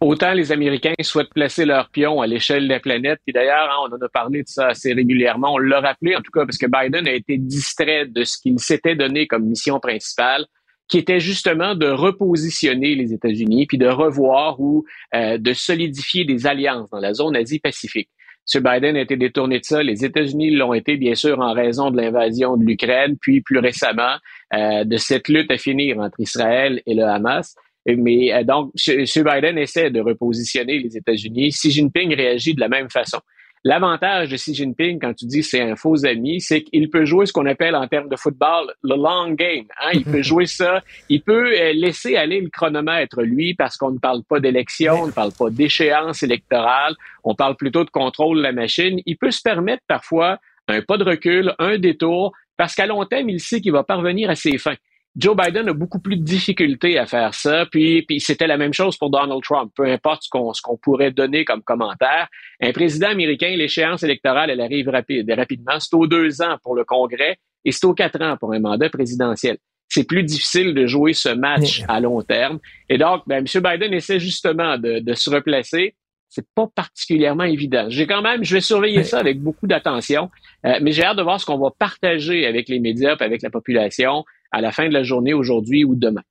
Autant 0.00 0.32
les 0.32 0.52
Américains 0.52 0.94
souhaitent 1.00 1.32
placer 1.32 1.64
leur 1.64 1.88
pion 1.88 2.20
à 2.20 2.26
l'échelle 2.26 2.64
de 2.64 2.68
la 2.68 2.80
planète, 2.80 3.20
puis 3.24 3.32
d'ailleurs, 3.32 3.70
hein, 3.70 3.88
on 3.88 3.94
en 3.94 4.00
a 4.00 4.08
parlé 4.08 4.42
de 4.42 4.48
ça 4.48 4.68
assez 4.68 4.92
régulièrement, 4.92 5.54
on 5.54 5.58
l'a 5.58 5.80
rappelé 5.80 6.14
en 6.14 6.20
tout 6.20 6.32
cas 6.32 6.44
parce 6.44 6.58
que 6.58 6.66
Biden 6.66 7.06
a 7.06 7.12
été 7.12 7.38
distrait 7.38 8.06
de 8.06 8.24
ce 8.24 8.38
qu'il 8.38 8.58
s'était 8.58 8.94
donné 8.94 9.26
comme 9.26 9.44
mission 9.44 9.80
principale, 9.80 10.46
qui 10.88 10.98
était 10.98 11.20
justement 11.20 11.74
de 11.74 11.86
repositionner 11.86 12.94
les 12.94 13.14
États-Unis, 13.14 13.66
puis 13.66 13.78
de 13.78 13.86
revoir 13.86 14.60
ou 14.60 14.84
euh, 15.14 15.38
de 15.38 15.52
solidifier 15.52 16.24
des 16.24 16.46
alliances 16.46 16.90
dans 16.90 16.98
la 16.98 17.14
zone 17.14 17.36
Asie-Pacifique. 17.36 18.10
M. 18.52 18.62
Biden 18.62 18.96
a 18.96 19.00
été 19.00 19.16
détourné 19.16 19.60
de 19.60 19.64
ça. 19.64 19.82
Les 19.82 20.04
États-Unis 20.04 20.50
l'ont 20.50 20.74
été, 20.74 20.96
bien 20.96 21.14
sûr, 21.14 21.38
en 21.38 21.52
raison 21.52 21.92
de 21.92 21.96
l'invasion 21.96 22.56
de 22.56 22.64
l'Ukraine, 22.64 23.16
puis 23.20 23.40
plus 23.40 23.58
récemment 23.58 24.16
euh, 24.52 24.82
de 24.82 24.96
cette 24.96 25.28
lutte 25.28 25.52
à 25.52 25.58
finir 25.58 25.98
entre 25.98 26.18
Israël 26.18 26.82
et 26.86 26.94
le 26.94 27.04
Hamas. 27.04 27.54
Mais 27.86 28.32
euh, 28.32 28.44
donc, 28.44 28.72
M. 28.86 29.04
Biden 29.04 29.58
essaie 29.58 29.90
de 29.90 30.00
repositionner 30.00 30.78
les 30.78 30.96
États-Unis. 30.96 31.50
Xi 31.50 31.70
Jinping 31.70 32.14
réagit 32.14 32.54
de 32.54 32.60
la 32.60 32.68
même 32.68 32.90
façon. 32.90 33.18
L'avantage 33.62 34.30
de 34.30 34.36
Xi 34.36 34.54
Jinping, 34.54 34.98
quand 34.98 35.12
tu 35.12 35.26
dis 35.26 35.42
c'est 35.42 35.60
un 35.60 35.76
faux 35.76 36.06
ami, 36.06 36.40
c'est 36.40 36.62
qu'il 36.62 36.88
peut 36.88 37.04
jouer 37.04 37.26
ce 37.26 37.32
qu'on 37.32 37.44
appelle 37.44 37.76
en 37.76 37.86
termes 37.88 38.08
de 38.08 38.16
football 38.16 38.72
le 38.82 38.96
long 38.96 39.32
game. 39.32 39.66
Hein? 39.82 39.90
Il 39.92 40.04
peut 40.04 40.22
jouer 40.22 40.46
ça. 40.46 40.82
Il 41.10 41.20
peut 41.20 41.52
euh, 41.58 41.72
laisser 41.74 42.16
aller 42.16 42.40
le 42.40 42.48
chronomètre, 42.48 43.20
lui, 43.20 43.52
parce 43.52 43.76
qu'on 43.76 43.90
ne 43.90 43.98
parle 43.98 44.22
pas 44.24 44.40
d'élection, 44.40 45.02
on 45.02 45.06
ne 45.08 45.12
parle 45.12 45.32
pas 45.32 45.50
d'échéance 45.50 46.22
électorale, 46.22 46.94
on 47.22 47.34
parle 47.34 47.56
plutôt 47.56 47.84
de 47.84 47.90
contrôle 47.90 48.38
de 48.38 48.42
la 48.42 48.52
machine. 48.52 49.00
Il 49.04 49.18
peut 49.18 49.30
se 49.30 49.42
permettre 49.42 49.82
parfois 49.86 50.38
un 50.68 50.80
pas 50.80 50.96
de 50.96 51.04
recul, 51.04 51.54
un 51.58 51.76
détour, 51.76 52.32
parce 52.56 52.74
qu'à 52.74 52.86
long 52.86 53.04
terme, 53.04 53.28
il 53.28 53.40
sait 53.40 53.60
qu'il 53.60 53.72
va 53.72 53.84
parvenir 53.84 54.30
à 54.30 54.36
ses 54.36 54.56
fins. 54.56 54.76
Joe 55.16 55.36
Biden 55.36 55.68
a 55.68 55.72
beaucoup 55.72 55.98
plus 55.98 56.16
de 56.16 56.22
difficultés 56.22 56.98
à 56.98 57.06
faire 57.06 57.34
ça. 57.34 57.66
Puis, 57.66 58.02
puis 58.02 58.20
c'était 58.20 58.46
la 58.46 58.56
même 58.56 58.72
chose 58.72 58.96
pour 58.96 59.10
Donald 59.10 59.42
Trump. 59.42 59.72
Peu 59.74 59.84
importe 59.84 60.22
ce 60.22 60.28
qu'on 60.30 60.52
ce 60.52 60.62
qu'on 60.62 60.76
pourrait 60.76 61.10
donner 61.10 61.44
comme 61.44 61.62
commentaire, 61.62 62.28
un 62.60 62.72
président 62.72 63.08
américain, 63.08 63.54
l'échéance 63.56 64.02
électorale, 64.02 64.50
elle 64.50 64.60
arrive 64.60 64.88
rapide, 64.88 65.30
rapidement. 65.32 65.80
C'est 65.80 65.94
aux 65.94 66.06
deux 66.06 66.42
ans 66.42 66.56
pour 66.62 66.74
le 66.76 66.84
Congrès 66.84 67.38
et 67.64 67.72
c'est 67.72 67.86
aux 67.86 67.94
quatre 67.94 68.22
ans 68.22 68.36
pour 68.38 68.52
un 68.52 68.60
mandat 68.60 68.88
présidentiel. 68.88 69.58
C'est 69.88 70.04
plus 70.04 70.22
difficile 70.22 70.72
de 70.72 70.86
jouer 70.86 71.12
ce 71.12 71.30
match 71.30 71.82
à 71.88 71.98
long 71.98 72.22
terme. 72.22 72.60
Et 72.88 72.96
donc, 72.96 73.22
ben, 73.26 73.44
M. 73.44 73.62
Biden 73.62 73.92
essaie 73.92 74.20
justement 74.20 74.78
de, 74.78 75.00
de 75.00 75.14
se 75.14 75.28
replacer 75.28 75.96
c'est 76.30 76.46
pas 76.54 76.68
particulièrement 76.68 77.44
évident. 77.44 77.86
J'ai 77.88 78.06
quand 78.06 78.22
même, 78.22 78.44
je 78.44 78.54
vais 78.54 78.60
surveiller 78.60 79.02
ça 79.02 79.18
avec 79.18 79.40
beaucoup 79.40 79.66
d'attention, 79.66 80.30
euh, 80.64 80.78
mais 80.80 80.92
j'ai 80.92 81.04
hâte 81.04 81.16
de 81.16 81.22
voir 81.22 81.40
ce 81.40 81.44
qu'on 81.44 81.58
va 81.58 81.70
partager 81.76 82.46
avec 82.46 82.68
les 82.68 82.78
médias 82.78 83.16
avec 83.18 83.42
la 83.42 83.50
population 83.50 84.24
à 84.52 84.60
la 84.60 84.72
fin 84.72 84.88
de 84.88 84.92
la 84.92 85.02
journée 85.02 85.32
aujourd'hui 85.32 85.84
ou 85.84 85.94
demain. 85.94 86.22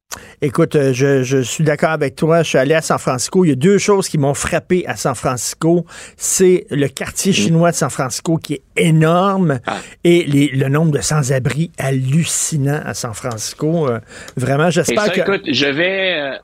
Écoute, 0.41 0.75
euh, 0.75 0.93
je, 0.93 1.23
je 1.23 1.37
suis 1.37 1.63
d'accord 1.63 1.91
avec 1.91 2.15
toi. 2.15 2.43
Je 2.43 2.49
suis 2.49 2.57
allé 2.57 2.73
à 2.73 2.81
San 2.81 2.97
Francisco. 2.97 3.45
Il 3.45 3.49
y 3.49 3.51
a 3.51 3.55
deux 3.55 3.77
choses 3.77 4.09
qui 4.09 4.17
m'ont 4.17 4.33
frappé 4.33 4.85
à 4.87 4.95
San 4.95 5.15
Francisco. 5.15 5.85
C'est 6.17 6.65
le 6.69 6.87
quartier 6.87 7.31
mm. 7.31 7.35
chinois 7.35 7.71
de 7.71 7.75
San 7.75 7.89
Francisco 7.89 8.37
qui 8.37 8.55
est 8.55 8.63
énorme 8.75 9.59
ah. 9.65 9.77
et 10.03 10.23
les, 10.23 10.47
le 10.47 10.67
nombre 10.69 10.91
de 10.91 11.01
sans-abri 11.01 11.71
hallucinant 11.77 12.81
à 12.83 12.93
San 12.93 13.13
Francisco. 13.13 13.87
Euh, 13.87 13.99
vraiment, 14.35 14.69
j'espère 14.69 15.11
que... 15.11 15.21
Écoute, 15.21 15.43
je 15.47 15.67
vais... 15.67 16.39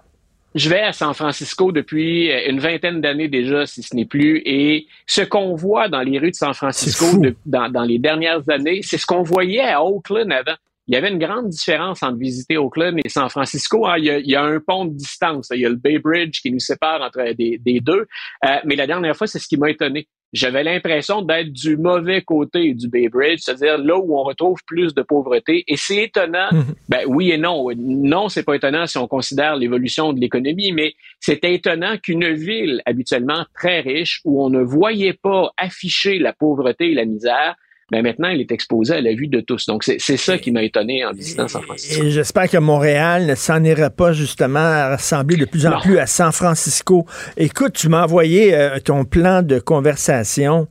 Je 0.56 0.70
vais 0.70 0.80
à 0.80 0.94
San 0.94 1.14
Francisco 1.14 1.74
depuis 1.74 2.32
euh, 2.32 2.50
une 2.50 2.62
vingtaine 2.62 3.02
d'années 3.02 3.28
déjà, 3.28 3.66
si 3.66 3.84
ce 3.84 3.94
n'est 3.94 4.06
plus, 4.06 4.42
et 4.46 4.88
ce 5.06 5.20
qu'on 5.20 5.54
voit 5.54 5.90
dans 5.90 6.00
les 6.00 6.18
rues 6.18 6.32
de 6.32 6.36
San 6.36 6.54
Francisco 6.54 7.22
dans, 7.46 7.84
les 7.84 8.00
dernières 8.00 8.50
années, 8.50 8.80
c'est 8.82 8.98
ce 8.98 9.06
qu'on 9.06 9.22
voyait 9.22 9.60
à 9.60 9.84
Oakland 9.84 10.32
avant. 10.32 10.56
Il 10.88 10.94
y 10.94 10.98
avait 10.98 11.10
une 11.10 11.20
grande 11.20 11.50
différence 11.50 12.04
entre 12.04 12.18
visiter 12.18 12.58
Oakland 12.58 13.00
et 13.04 13.10
San 13.10 13.30
Francisco. 13.30 13.88
Hein. 13.88 13.98
Il, 13.98 14.06
y 14.06 14.36
a, 14.36 14.44
un 14.44 14.60
pont 14.60 14.86
de 14.86 14.94
distance. 14.94 15.50
Il 15.52 15.62
y 15.62 15.66
a 15.66 15.70
le 15.70 15.76
Bay 15.76 16.00
Bridge 16.00 16.42
qui 16.42 16.52
nous 16.52 16.60
sépare 16.60 17.02
entre 17.02 17.34
des, 17.34 17.80
deux. 17.82 18.08
Euh, 18.46 18.58
mais 18.66 18.76
la 18.76 18.86
dernière 18.86 19.16
fois, 19.16 19.28
c'est 19.28 19.40
ce 19.40 19.48
qui 19.48 19.58
m'a 19.58 19.70
étonné 19.70 20.08
j'avais 20.36 20.64
l'impression 20.64 21.22
d'être 21.22 21.52
du 21.52 21.78
mauvais 21.78 22.22
côté 22.22 22.74
du 22.74 22.90
Bay 22.90 23.08
Bridge, 23.08 23.40
c'est-à-dire 23.42 23.78
là 23.78 23.98
où 23.98 24.20
on 24.20 24.24
retrouve 24.24 24.60
plus 24.68 24.94
de 24.94 25.02
pauvreté. 25.02 25.64
Et 25.68 25.78
c'est 25.78 26.04
étonnant. 26.04 26.50
Mhm. 26.52 26.66
Ben 26.90 27.04
oui 27.08 27.32
et 27.32 27.38
non. 27.38 27.70
Non, 27.78 28.28
c'est 28.28 28.44
pas 28.44 28.56
étonnant 28.56 28.86
si 28.86 28.98
on 28.98 29.08
considère 29.08 29.56
l'évolution 29.56 30.12
de 30.12 30.20
l'économie, 30.20 30.74
mais 30.74 30.94
c'était 31.22 31.54
étonnant 31.54 31.98
qu'une 31.98 32.34
ville 32.34 32.82
habituellement 32.86 33.46
très 33.56 33.80
riche 33.80 34.20
où 34.26 34.44
on 34.44 34.50
ne 34.50 34.62
voyait 34.62 35.14
pas 35.14 35.52
afficher 35.58 36.20
la 36.20 36.34
pauvreté 36.34 36.92
et 36.92 36.96
la 36.96 37.06
misère 37.06 37.56
mais 37.92 38.02
maintenant, 38.02 38.30
il 38.30 38.42
est 38.42 38.52
exposé 38.52 38.96
à 38.96 39.02
la 39.02 39.14
vue 39.14 39.28
de 39.28 39.42
tous. 39.42 39.68
Donc, 39.68 39.84
c'est 39.84 40.18
ça 40.18 40.40
qui 40.40 40.52
m'a 40.52 40.64
étonné 40.64 41.06
en 41.06 41.12
visitant 41.12 41.48
San 41.48 41.62
Francisco. 41.62 42.04
Et 42.04 42.10
j'espère 42.10 42.50
que 42.50 42.58
Montréal 42.58 43.28
ne 43.28 43.36
s'en 43.36 43.64
ira 43.64 43.92
pas 43.92 44.12
justement 44.12 44.60
à 44.60 44.96
ressembler 44.96 45.38
de 45.38 45.46
plus 45.46 45.68
en 45.68 45.80
plus 45.80 46.00
à 46.00 46.08
San 46.08 46.32
Francisco. 46.32 47.06
Écoute, 47.38 47.74
tu 47.74 47.90
m'as 47.90 48.04
envoyé 48.04 48.56
euh, 48.56 48.80
ton 48.80 49.06
plan 49.06 49.44
de 49.44 49.60
conversation 49.60 50.68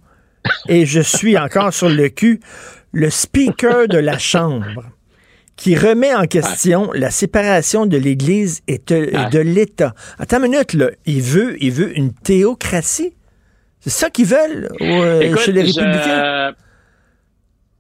et 0.69 0.87
je 0.87 1.01
suis 1.01 1.39
encore 1.39 1.73
sur 1.73 1.89
le 1.89 2.09
cul. 2.09 2.41
Le 2.93 3.11
speaker 3.11 3.87
de 3.87 3.99
la 3.99 4.19
Chambre 4.19 4.83
qui 5.57 5.77
remet 5.77 6.15
en 6.15 6.27
question 6.27 6.91
la 6.95 7.11
séparation 7.11 7.87
de 7.87 7.97
l'Église 7.97 8.61
et 8.67 8.81
de, 8.89 9.39
l'État. 9.39 9.95
Attends 10.19 10.43
une 10.43 10.51
minute, 10.51 10.73
là. 10.73 10.91
Il 11.07 11.23
veut, 11.23 11.57
il 11.63 11.71
veut 11.71 11.97
une 11.97 12.13
théocratie? 12.13 13.15
C'est 13.79 13.91
ça 13.91 14.11
qu'ils 14.11 14.27
veulent 14.27 14.69
euh, 14.81 15.37
chez 15.37 15.53
les 15.53 15.63
républicains? 15.63 16.55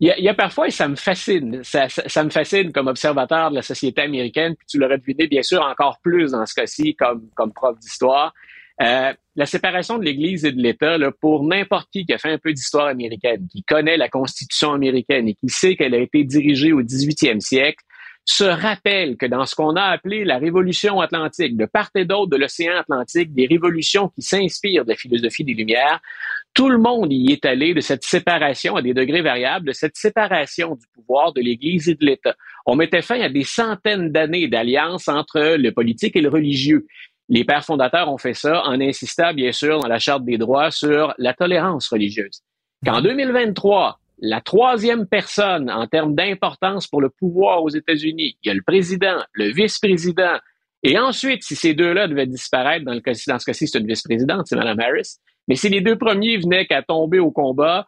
Il 0.07 0.23
y, 0.23 0.29
a, 0.29 0.35
parfois, 0.35 0.69
et 0.69 0.71
ça 0.71 0.87
me 0.87 0.97
fascine, 0.97 1.63
ça, 1.65 1.87
me 2.25 2.29
fascine 2.29 2.73
comme 2.73 2.89
observateur 2.89 3.49
de 3.49 3.55
la 3.55 3.63
société 3.63 4.03
américaine, 4.03 4.55
puis 4.55 4.67
tu 4.67 4.79
l'aurais 4.79 4.99
deviné 4.99 5.29
bien 5.29 5.43
sûr 5.43 5.63
encore 5.63 5.99
plus 6.03 6.33
dans 6.33 6.45
ce 6.45 6.53
cas-ci 6.53 6.95
comme, 6.95 7.31
comme 7.35 7.55
prof 7.55 7.79
d'histoire. 7.79 8.35
Euh, 8.83 9.15
la 9.35 9.47
séparation 9.47 9.97
de 9.97 10.05
l'Église 10.05 10.45
et 10.45 10.53
de 10.53 10.61
l'État, 10.61 10.99
pour 11.23 11.45
n'importe 11.45 11.89
qui 11.91 12.05
qui 12.05 12.13
a 12.13 12.19
fait 12.19 12.33
un 12.33 12.37
peu 12.37 12.53
d'histoire 12.53 12.87
américaine, 12.87 13.49
qui 13.51 13.63
connaît 13.63 13.97
la 13.97 14.11
Constitution 14.11 14.75
américaine 14.75 15.27
et 15.27 15.35
qui 15.37 15.49
sait 15.49 15.75
qu'elle 15.75 15.95
a 15.95 15.99
été 16.01 16.23
dirigée 16.23 16.75
au 16.75 16.83
18e 16.83 17.41
siècle, 17.41 17.83
se 18.27 18.45
rappelle 18.45 19.17
que 19.17 19.27
dans 19.27 19.47
ce 19.47 19.55
qu'on 19.55 19.77
a 19.77 19.85
appelé 19.85 20.25
la 20.25 20.37
révolution 20.37 21.01
atlantique, 21.01 21.57
de 21.57 21.65
part 21.65 21.91
et 21.95 22.05
d'autre 22.05 22.31
de 22.31 22.37
l'océan 22.37 22.77
Atlantique, 22.77 23.33
des 23.33 23.47
révolutions 23.47 24.09
qui 24.09 24.21
s'inspirent 24.23 24.85
de 24.85 24.91
la 24.91 24.97
philosophie 24.97 25.45
des 25.45 25.55
Lumières, 25.55 26.01
tout 26.55 26.69
le 26.69 26.79
monde 26.79 27.13
y 27.13 27.33
est 27.33 27.45
allé 27.45 27.75
de 27.75 27.81
cette 27.81 28.05
séparation 28.05 28.77
à 28.77 28.83
des 28.83 28.95
degrés 28.95 29.23
variables, 29.23 29.67
de 29.67 29.73
cette 29.73 29.97
séparation 29.97 30.77
du 30.77 30.87
pouvoir 30.95 31.33
de 31.33 31.41
l'Église 31.41 31.89
et 31.89 31.97
de 31.97 32.07
l'État. 32.07 32.37
On 32.65 32.77
mettait 32.77 33.03
fin 33.03 33.21
à 33.21 33.29
des 33.29 33.43
centaines 33.43 34.11
d'années 34.13 34.47
d'alliance 34.47 35.09
entre 35.09 35.57
le 35.57 35.73
politique 35.73 36.15
et 36.15 36.21
le 36.21 36.29
religieux. 36.29 36.87
Les 37.29 37.45
pères 37.45 37.65
fondateurs 37.65 38.11
ont 38.11 38.19
fait 38.19 38.35
ça 38.35 38.63
en 38.67 38.81
insistant, 38.81 39.35
bien 39.35 39.51
sûr, 39.51 39.81
dans 39.81 39.89
la 39.89 39.99
Charte 39.99 40.25
des 40.25 40.39
droits 40.39 40.71
sur 40.71 41.13
la 41.19 41.35
tolérance 41.35 41.89
religieuse. 41.89 42.43
Qu'en 42.87 43.01
2023, 43.01 43.99
la 44.21 44.41
troisième 44.41 45.07
personne 45.07 45.71
en 45.71 45.87
termes 45.89 46.15
d'importance 46.15 46.87
pour 46.87 47.01
le 47.01 47.11
pouvoir 47.11 47.65
aux 47.65 47.71
États-Unis, 47.71 48.37
il 48.43 48.49
y 48.49 48.51
a 48.51 48.55
le 48.55 48.63
président, 48.63 49.19
le 49.33 49.53
vice-président, 49.53 50.39
et 50.85 50.99
ensuite, 50.99 51.43
si 51.43 51.57
ces 51.57 51.73
deux-là 51.73 52.09
devaient 52.09 52.27
disparaître, 52.27 52.85
dans, 52.85 52.93
le 52.93 53.01
cas, 53.01 53.13
dans 53.27 53.39
ce 53.39 53.47
cas-ci, 53.47 53.67
c'est 53.67 53.79
une 53.79 53.87
vice-présidente, 53.87 54.47
c'est 54.47 54.55
Mme 54.55 54.79
Harris, 54.79 55.17
mais 55.49 55.57
si 55.57 55.69
les 55.69 55.81
deux 55.81 55.97
premiers 55.97 56.39
venaient 56.39 56.67
qu'à 56.67 56.83
tomber 56.83 57.19
au 57.19 57.31
combat, 57.31 57.87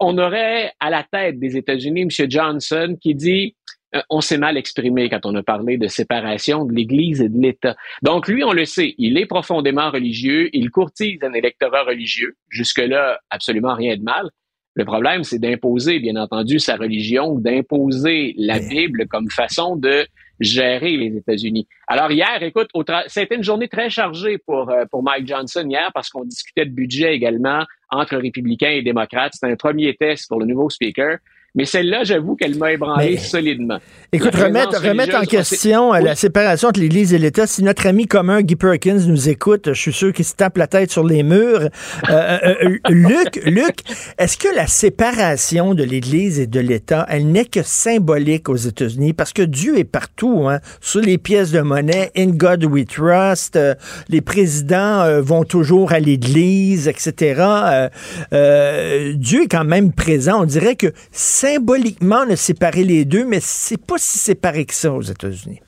on 0.00 0.18
aurait 0.18 0.72
à 0.80 0.90
la 0.90 1.02
tête 1.02 1.38
des 1.38 1.56
États-Unis 1.56 2.02
M. 2.02 2.30
Johnson 2.30 2.96
qui 3.00 3.14
dit 3.14 3.56
euh, 3.94 4.00
on 4.10 4.20
s'est 4.20 4.38
mal 4.38 4.56
exprimé 4.56 5.08
quand 5.08 5.24
on 5.26 5.34
a 5.34 5.42
parlé 5.42 5.76
de 5.76 5.86
séparation 5.86 6.64
de 6.64 6.72
l'Église 6.72 7.20
et 7.20 7.28
de 7.28 7.38
l'État. 7.38 7.76
Donc 8.02 8.28
lui, 8.28 8.42
on 8.44 8.52
le 8.52 8.64
sait, 8.64 8.94
il 8.98 9.18
est 9.18 9.26
profondément 9.26 9.90
religieux, 9.90 10.48
il 10.52 10.70
courtise 10.70 11.18
un 11.22 11.32
électorat 11.32 11.84
religieux. 11.84 12.36
Jusque-là, 12.48 13.20
absolument 13.30 13.74
rien 13.74 13.96
de 13.96 14.02
mal. 14.02 14.30
Le 14.74 14.84
problème, 14.84 15.22
c'est 15.22 15.38
d'imposer, 15.38 15.98
bien 15.98 16.16
entendu, 16.16 16.58
sa 16.58 16.76
religion, 16.76 17.38
d'imposer 17.38 18.34
la 18.38 18.58
Bible 18.58 19.06
comme 19.06 19.28
façon 19.30 19.76
de 19.76 20.06
gérer 20.40 20.96
les 20.96 21.16
États-Unis. 21.16 21.68
Alors 21.86 22.10
hier, 22.10 22.42
écoute, 22.42 22.68
été 22.74 23.34
une 23.34 23.44
journée 23.44 23.68
très 23.68 23.90
chargée 23.90 24.38
pour, 24.38 24.70
euh, 24.70 24.84
pour 24.90 25.02
Mike 25.02 25.28
Johnson 25.28 25.66
hier 25.68 25.90
parce 25.94 26.08
qu'on 26.08 26.24
discutait 26.24 26.64
de 26.64 26.70
budget 26.70 27.14
également 27.14 27.64
entre 27.90 28.16
républicains 28.16 28.70
et 28.70 28.82
démocrates. 28.82 29.34
C'était 29.34 29.52
un 29.52 29.56
premier 29.56 29.94
test 29.94 30.28
pour 30.28 30.40
le 30.40 30.46
nouveau 30.46 30.70
speaker. 30.70 31.18
Mais 31.54 31.66
celle-là, 31.66 32.02
j'avoue 32.04 32.34
qu'elle 32.34 32.56
m'a 32.56 32.72
ébranlé 32.72 33.18
solidement. 33.18 33.78
Écoute, 34.10 34.34
remettre, 34.34 34.80
remettre 34.82 35.16
en 35.16 35.24
question 35.24 35.92
la 35.92 36.14
séparation 36.14 36.68
entre 36.68 36.80
l'Église 36.80 37.12
et 37.12 37.18
l'État. 37.18 37.46
Si 37.46 37.62
notre 37.62 37.86
ami 37.86 38.06
commun 38.06 38.40
Guy 38.40 38.56
Perkins 38.56 39.00
nous 39.06 39.28
écoute, 39.28 39.68
je 39.74 39.78
suis 39.78 39.92
sûr 39.92 40.14
qu'il 40.14 40.24
se 40.24 40.34
tape 40.34 40.56
la 40.56 40.66
tête 40.66 40.90
sur 40.90 41.04
les 41.04 41.22
murs. 41.22 41.68
Euh, 42.08 42.38
euh, 42.42 42.54
euh, 42.64 42.78
Luc, 42.88 43.36
Luc, 43.44 43.80
est-ce 44.16 44.38
que 44.38 44.48
la 44.54 44.66
séparation 44.66 45.74
de 45.74 45.84
l'Église 45.84 46.40
et 46.40 46.46
de 46.46 46.58
l'État, 46.58 47.04
elle 47.10 47.26
n'est 47.26 47.44
que 47.44 47.62
symbolique 47.62 48.48
aux 48.48 48.56
États-Unis? 48.56 49.12
Parce 49.12 49.34
que 49.34 49.42
Dieu 49.42 49.78
est 49.78 49.84
partout, 49.84 50.48
hein, 50.48 50.60
sur 50.80 51.00
les 51.00 51.18
pièces 51.18 51.50
de 51.50 51.60
monnaie, 51.60 52.10
In 52.16 52.30
God 52.30 52.64
We 52.64 52.86
Trust, 52.86 53.58
les 54.08 54.20
présidents 54.22 55.20
vont 55.20 55.44
toujours 55.44 55.92
à 55.92 56.00
l'Église, 56.00 56.88
etc. 56.88 57.42
Dieu 58.30 59.42
est 59.42 59.50
quand 59.50 59.64
même 59.64 59.92
présent. 59.92 60.42
On 60.42 60.46
dirait 60.46 60.76
que 60.76 60.92
symboliquement, 61.42 62.22
on 62.24 62.30
a 62.30 62.36
séparé 62.36 62.84
les 62.84 63.04
deux, 63.04 63.24
mais 63.24 63.40
c'est 63.40 63.84
pas 63.84 63.98
si 63.98 64.18
séparé 64.18 64.64
que 64.64 64.74
ça 64.74 64.92
aux 64.92 65.02
États-Unis. 65.02 65.60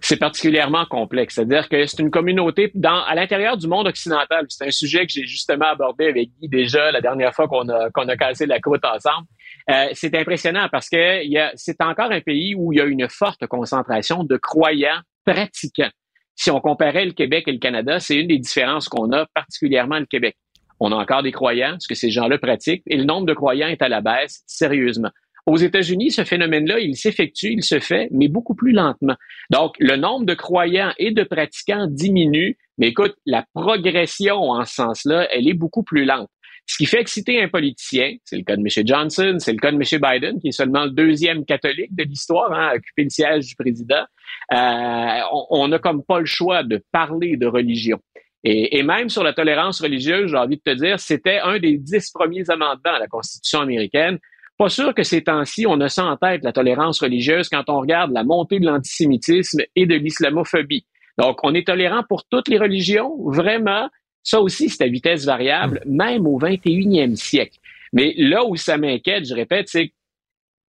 C'est 0.00 0.18
particulièrement 0.18 0.86
complexe. 0.86 1.34
C'est-à-dire 1.34 1.68
que 1.68 1.84
c'est 1.84 1.98
une 1.98 2.12
communauté 2.12 2.72
à 2.84 3.14
l'intérieur 3.16 3.56
du 3.56 3.66
monde 3.66 3.88
occidental. 3.88 4.46
C'est 4.48 4.66
un 4.66 4.70
sujet 4.70 5.04
que 5.04 5.12
j'ai 5.12 5.26
justement 5.26 5.66
abordé 5.66 6.06
avec 6.06 6.30
Guy 6.40 6.48
déjà 6.48 6.92
la 6.92 7.00
dernière 7.00 7.34
fois 7.34 7.48
qu'on 7.48 7.68
a, 7.68 7.88
a 7.92 8.16
cassé 8.16 8.46
la 8.46 8.60
croûte 8.60 8.84
ensemble. 8.84 9.26
Euh, 9.68 9.88
c'est 9.94 10.14
impressionnant 10.14 10.68
parce 10.70 10.88
que 10.88 11.20
c'est 11.56 11.82
encore 11.82 12.12
un 12.12 12.20
pays 12.20 12.54
où 12.54 12.72
il 12.72 12.78
y 12.78 12.80
a 12.80 12.84
une 12.84 13.08
forte 13.08 13.46
concentration 13.46 14.22
de 14.22 14.36
croyants 14.36 15.00
pratiquants. 15.26 15.90
Si 16.36 16.50
on 16.50 16.60
comparait 16.60 17.04
le 17.04 17.12
Québec 17.12 17.44
et 17.48 17.52
le 17.52 17.58
Canada, 17.58 17.98
c'est 17.98 18.16
une 18.16 18.28
des 18.28 18.38
différences 18.38 18.88
qu'on 18.88 19.12
a, 19.12 19.26
particulièrement 19.34 19.98
le 19.98 20.06
Québec. 20.06 20.36
On 20.80 20.92
a 20.92 20.96
encore 20.96 21.22
des 21.22 21.32
croyants, 21.32 21.76
ce 21.78 21.86
que 21.86 21.94
ces 21.94 22.10
gens-là 22.10 22.38
pratiquent, 22.38 22.82
et 22.86 22.96
le 22.96 23.04
nombre 23.04 23.26
de 23.26 23.34
croyants 23.34 23.68
est 23.68 23.82
à 23.82 23.88
la 23.88 24.00
baisse, 24.00 24.42
sérieusement. 24.46 25.10
Aux 25.46 25.56
États-Unis, 25.56 26.10
ce 26.10 26.24
phénomène-là, 26.24 26.80
il 26.80 26.96
s'effectue, 26.96 27.52
il 27.52 27.64
se 27.64 27.80
fait, 27.80 28.08
mais 28.12 28.28
beaucoup 28.28 28.54
plus 28.54 28.72
lentement. 28.72 29.16
Donc, 29.50 29.74
le 29.78 29.96
nombre 29.96 30.26
de 30.26 30.34
croyants 30.34 30.92
et 30.98 31.10
de 31.10 31.22
pratiquants 31.22 31.86
diminue, 31.88 32.56
mais 32.78 32.88
écoute, 32.88 33.14
la 33.26 33.44
progression 33.54 34.50
en 34.50 34.64
ce 34.64 34.74
sens-là, 34.74 35.28
elle 35.32 35.48
est 35.48 35.54
beaucoup 35.54 35.82
plus 35.82 36.04
lente. 36.04 36.28
Ce 36.66 36.76
qui 36.76 36.86
fait 36.86 37.00
exciter 37.00 37.42
un 37.42 37.48
politicien, 37.48 38.14
c'est 38.24 38.36
le 38.36 38.44
cas 38.44 38.56
de 38.56 38.60
M. 38.60 38.86
Johnson, 38.86 39.36
c'est 39.38 39.52
le 39.52 39.58
cas 39.58 39.72
de 39.72 39.76
M. 39.76 39.82
Biden, 39.82 40.40
qui 40.40 40.48
est 40.48 40.52
seulement 40.52 40.84
le 40.84 40.90
deuxième 40.90 41.44
catholique 41.44 41.94
de 41.96 42.04
l'histoire 42.04 42.52
hein, 42.52 42.68
à 42.68 42.74
occuper 42.76 43.04
le 43.04 43.10
siège 43.10 43.46
du 43.46 43.56
président. 43.56 44.04
Euh, 44.52 45.20
on 45.50 45.66
n'a 45.66 45.80
comme 45.80 46.04
pas 46.04 46.20
le 46.20 46.26
choix 46.26 46.62
de 46.62 46.80
parler 46.92 47.36
de 47.36 47.46
religion. 47.46 47.98
Et, 48.42 48.82
même 48.82 49.10
sur 49.10 49.22
la 49.22 49.34
tolérance 49.34 49.82
religieuse, 49.82 50.30
j'ai 50.30 50.36
envie 50.36 50.56
de 50.56 50.62
te 50.62 50.74
dire, 50.74 50.98
c'était 50.98 51.40
un 51.40 51.58
des 51.58 51.76
dix 51.76 52.10
premiers 52.10 52.48
amendements 52.48 52.94
à 52.94 52.98
la 52.98 53.06
Constitution 53.06 53.60
américaine 53.60 54.18
pas 54.60 54.68
sûr 54.68 54.94
que 54.94 55.02
ces 55.02 55.22
temps-ci, 55.22 55.64
on 55.66 55.80
a 55.80 55.88
ça 55.88 56.04
en 56.04 56.18
tête, 56.18 56.44
la 56.44 56.52
tolérance 56.52 57.00
religieuse, 57.00 57.48
quand 57.48 57.64
on 57.68 57.80
regarde 57.80 58.12
la 58.12 58.24
montée 58.24 58.60
de 58.60 58.66
l'antisémitisme 58.66 59.62
et 59.74 59.86
de 59.86 59.94
l'islamophobie. 59.94 60.84
Donc, 61.16 61.38
on 61.44 61.54
est 61.54 61.66
tolérant 61.66 62.02
pour 62.06 62.26
toutes 62.26 62.46
les 62.48 62.58
religions, 62.58 63.16
vraiment. 63.24 63.88
Ça 64.22 64.42
aussi, 64.42 64.68
c'est 64.68 64.84
à 64.84 64.86
vitesse 64.86 65.24
variable, 65.24 65.80
même 65.86 66.26
au 66.26 66.38
21e 66.38 67.16
siècle. 67.16 67.56
Mais 67.94 68.12
là 68.18 68.44
où 68.44 68.54
ça 68.54 68.76
m'inquiète, 68.76 69.26
je 69.26 69.34
répète, 69.34 69.68
c'est 69.68 69.94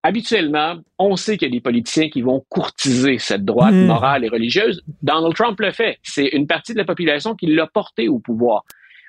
habituellement, 0.03 0.78
on 0.98 1.15
sait 1.15 1.38
qu'il 1.38 1.48
y 1.48 1.52
a 1.52 1.56
des 1.56 1.61
politiciens 1.61 2.10
qui 2.10 2.22
vont 2.22 2.44
courtiser 2.49 3.18
cette 3.19 3.45
droite 3.45 3.73
hmm. 3.73 3.86
morale 3.86 4.26
et 4.26 4.30
religieuse. 4.30 4.82
Donald 5.02 5.36
Trump 5.36 5.60
le 5.60 5.72
fait. 5.72 5.98
C'est 6.03 6.28
une 6.28 6.48
partie 6.48 6.73
de 6.73 6.78
la 6.78 6.86
population 6.86 7.36
qui 7.36 7.48
l'a 7.48 7.68
porté 7.68 8.07
au 8.07 8.19
pouvoir. 8.19 8.64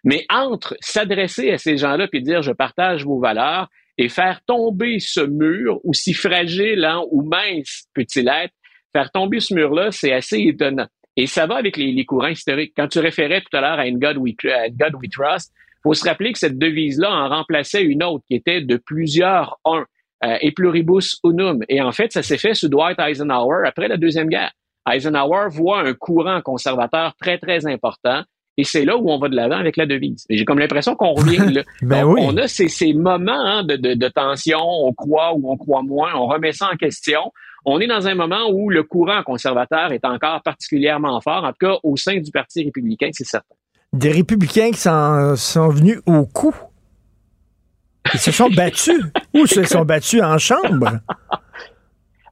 Mais 0.05 0.27
entre 0.31 0.77
s'adresser 0.81 1.51
à 1.53 1.59
ces 1.59 1.77
gens-là 1.77 2.09
et 2.13 2.21
dire 2.21 2.43
je 2.43 2.53
partage 2.53 3.05
vos 3.05 3.21
valeurs 3.21 3.69
et 3.99 4.09
faire 4.09 4.41
tomber 4.47 4.99
ce 4.99 5.21
mur, 5.21 5.81
aussi 5.85 6.13
fragile 6.13 6.85
hein, 6.85 7.03
ou 7.11 7.23
mince 7.23 7.85
peut-il 7.95 8.29
être, 8.29 8.55
faire 8.93 9.11
tomber 9.11 9.41
ce 9.41 9.55
mur-là, 9.55 9.91
c'est 9.93 10.13
assez 10.13 10.41
étonnant. 10.41 10.89
Et 11.17 11.27
ça 11.27 11.47
va 11.47 11.57
avec 11.57 11.77
les, 11.77 12.05
courants 12.05 12.29
historiques. 12.29 12.73
Quand 12.75 12.89
tu 12.89 12.99
référais 12.99 13.43
tout 13.43 13.55
à 13.57 13.61
l'heure 13.61 13.79
à 13.79 13.91
God 13.91 14.17
We, 14.17 14.35
God 14.71 14.95
We 14.95 15.11
Trust, 15.11 15.53
faut 15.83 15.95
se 15.95 16.09
rappeler 16.09 16.33
que 16.33 16.39
cette 16.39 16.59
devise-là 16.59 17.11
en 17.11 17.29
remplaçait 17.29 17.83
une 17.83 18.03
autre 18.03 18.25
qui 18.29 18.37
était 18.37 18.61
de 18.63 18.77
plusieurs 18.77 19.59
uns 19.65 19.85
euh, 20.25 20.37
et 20.41 20.53
pluribus 20.53 21.19
unum. 21.25 21.63
Et 21.69 21.81
en 21.81 21.93
fait, 21.93 22.13
ça 22.13 22.23
s'est 22.23 22.39
fait 22.39 22.55
sous 22.55 22.69
Dwight 22.69 22.99
Eisenhower 22.99 23.67
après 23.67 23.89
la 23.89 23.97
Deuxième 23.97 24.29
Guerre. 24.29 24.53
Eisenhower 24.91 25.49
voit 25.51 25.81
un 25.81 25.95
courant 25.95 26.41
conservateur 26.41 27.15
très, 27.21 27.39
très 27.39 27.67
important. 27.67 28.23
Et 28.59 28.65
c'est 28.65 28.85
là 28.85 28.97
où 28.99 29.11
on 29.11 29.19
va 29.19 29.29
de 29.29 29.35
l'avant 29.37 29.57
avec 29.57 29.77
la 29.77 29.87
devise. 29.87 30.27
J'ai 30.29 30.45
comme 30.45 30.59
l'impression 30.59 30.95
qu'on 30.95 31.15
revient 31.15 31.53
là. 31.53 31.63
ben 31.83 32.05
oui. 32.05 32.21
On 32.23 32.37
a 32.37 32.47
ces, 32.49 32.69
ces 32.69 32.93
moments 32.93 33.33
hein, 33.33 33.65
de, 33.65 33.77
de, 33.77 33.95
de, 33.95 34.09
tension, 34.09 34.61
on 34.61 34.93
croit 34.93 35.35
ou 35.35 35.51
on 35.51 35.57
croit 35.57 35.83
moins, 35.83 36.15
on 36.15 36.27
remet 36.27 36.53
ça 36.53 36.69
en 36.73 36.77
question. 36.77 37.33
On 37.65 37.81
est 37.81 37.87
dans 37.87 38.07
un 38.09 38.15
moment 38.15 38.51
où 38.51 38.69
le 38.69 38.83
courant 38.83 39.23
conservateur 39.23 39.93
est 39.93 40.05
encore 40.05 40.43
particulièrement 40.43 41.21
fort, 41.21 41.45
en 41.45 41.53
tout 41.53 41.67
cas 41.67 41.77
au 41.83 41.97
sein 41.97 42.19
du 42.19 42.31
Parti 42.31 42.65
républicain, 42.65 43.09
c'est 43.13 43.25
certain. 43.25 43.55
Des 43.93 44.11
républicains 44.11 44.71
qui 44.71 44.81
sont, 44.81 45.35
sont 45.37 45.69
venus 45.69 46.01
au 46.07 46.27
coup 46.27 46.55
ils 48.15 48.21
se 48.21 48.33
sont 48.33 48.51
battus. 48.51 49.01
Où 49.35 49.47
se 49.47 49.65
sont 49.65 49.85
battus? 49.85 50.23
En 50.23 50.39
chambre? 50.39 51.01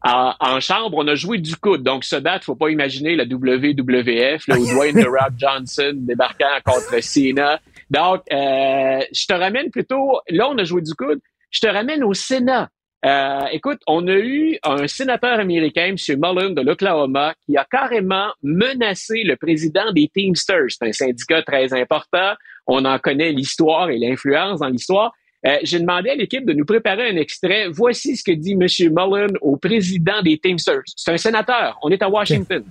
En, 0.02 0.60
chambre, 0.60 0.96
on 0.96 1.06
a 1.08 1.14
joué 1.14 1.36
du 1.36 1.56
coude. 1.56 1.82
Donc, 1.82 2.04
ce 2.04 2.16
date, 2.16 2.44
faut 2.44 2.54
pas 2.54 2.70
imaginer 2.70 3.16
la 3.16 3.24
WWF, 3.24 4.46
là, 4.48 4.58
où 4.58 4.66
Dwayne 4.66 4.94
The 4.94 5.06
Rock 5.06 5.32
Johnson 5.36 5.92
débarquant 5.94 6.46
contre 6.64 7.02
Cena. 7.02 7.60
Donc, 7.90 8.22
euh, 8.32 9.00
je 9.12 9.26
te 9.26 9.34
ramène 9.34 9.70
plutôt, 9.70 10.20
là, 10.30 10.48
on 10.48 10.56
a 10.56 10.64
joué 10.64 10.80
du 10.80 10.94
coude. 10.94 11.20
Je 11.50 11.60
te 11.60 11.66
ramène 11.66 12.02
au 12.02 12.14
Sénat. 12.14 12.70
Euh, 13.04 13.46
écoute, 13.52 13.80
on 13.86 14.06
a 14.08 14.16
eu 14.16 14.58
un 14.62 14.86
sénateur 14.86 15.38
américain, 15.40 15.94
M. 15.94 16.18
Mullen 16.18 16.54
de 16.54 16.60
l'Oklahoma, 16.60 17.34
qui 17.46 17.56
a 17.56 17.64
carrément 17.64 18.28
menacé 18.42 19.22
le 19.24 19.36
président 19.36 19.90
des 19.92 20.08
Teamsters. 20.14 20.66
C'est 20.68 20.86
un 20.86 20.92
syndicat 20.92 21.42
très 21.42 21.72
important. 21.72 22.34
On 22.66 22.84
en 22.84 22.98
connaît 22.98 23.32
l'histoire 23.32 23.90
et 23.90 23.98
l'influence 23.98 24.60
dans 24.60 24.68
l'histoire. 24.68 25.12
Euh, 25.46 25.56
j'ai 25.62 25.78
demandé 25.78 26.10
à 26.10 26.14
l'équipe 26.14 26.44
de 26.44 26.52
nous 26.52 26.64
préparer 26.64 27.10
un 27.10 27.16
extrait. 27.16 27.68
Voici 27.68 28.16
ce 28.16 28.22
que 28.22 28.32
dit 28.32 28.52
M. 28.52 28.66
Mullen 28.92 29.30
au 29.40 29.56
président 29.56 30.20
des 30.22 30.38
Teamsters. 30.38 30.82
C'est 30.96 31.12
un 31.12 31.16
sénateur. 31.16 31.78
On 31.82 31.90
est 31.90 32.02
à 32.02 32.08
Washington. 32.08 32.64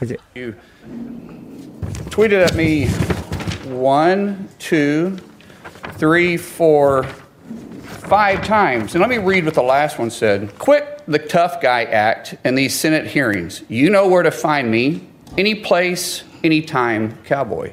Okay. 0.00 0.16
You 0.34 0.54
tweeted 2.10 2.42
at 2.42 2.54
me 2.54 2.88
one, 3.72 4.48
two, 4.58 5.16
three, 5.98 6.36
four, 6.36 7.04
five 8.08 8.44
times. 8.44 8.94
And 8.94 9.00
let 9.00 9.10
me 9.10 9.18
read 9.18 9.44
what 9.44 9.54
the 9.54 9.62
last 9.62 9.98
one 9.98 10.10
said. 10.10 10.56
Quit 10.58 11.02
the 11.06 11.18
tough 11.18 11.60
guy 11.60 11.84
act 11.84 12.34
in 12.44 12.54
these 12.54 12.74
Senate 12.74 13.06
hearings. 13.06 13.62
You 13.68 13.90
know 13.90 14.08
where 14.08 14.22
to 14.22 14.30
find 14.30 14.70
me. 14.70 15.06
Any 15.38 15.54
place, 15.54 16.24
anytime, 16.44 17.16
cowboy. 17.24 17.72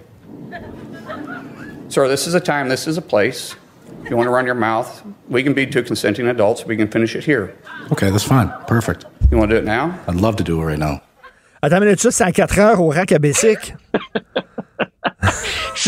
Sir, 1.90 2.08
this 2.08 2.28
is 2.28 2.36
a 2.36 2.40
time, 2.40 2.70
this 2.70 2.88
is 2.88 2.98
a 2.98 3.02
place. 3.02 3.56
If 4.04 4.10
you 4.10 4.18
want 4.18 4.28
to 4.28 4.32
run 4.32 4.46
your 4.46 4.56
mouth, 4.56 5.04
we 5.30 5.44
can 5.44 5.54
be 5.54 5.68
two 5.68 5.84
consenting 5.84 6.28
adults. 6.28 6.66
We 6.66 6.76
can 6.78 6.88
finish 6.88 7.16
it 7.16 7.24
here. 7.24 7.56
Okay, 7.92 8.10
that's 8.10 8.24
fine. 8.24 8.50
Perfect. 8.68 9.06
You 9.32 9.38
want 9.38 9.52
to 9.52 9.56
do 9.56 9.60
it 9.60 9.66
now? 9.66 9.98
I'd 10.08 10.16
love 10.16 10.36
to 10.38 10.44
do 10.44 10.62
it 10.62 10.66
right 10.66 10.80
now. 10.80 11.02
Attends 11.62 11.78
une 11.78 11.86
minute, 11.86 12.00
ça, 12.00 12.12
c'est 12.12 12.24
à 12.24 12.32
4 12.32 12.60
heures 12.60 12.82
au 12.82 12.90
rack 12.90 13.12
à 13.12 13.20
Bessic. 13.20 13.74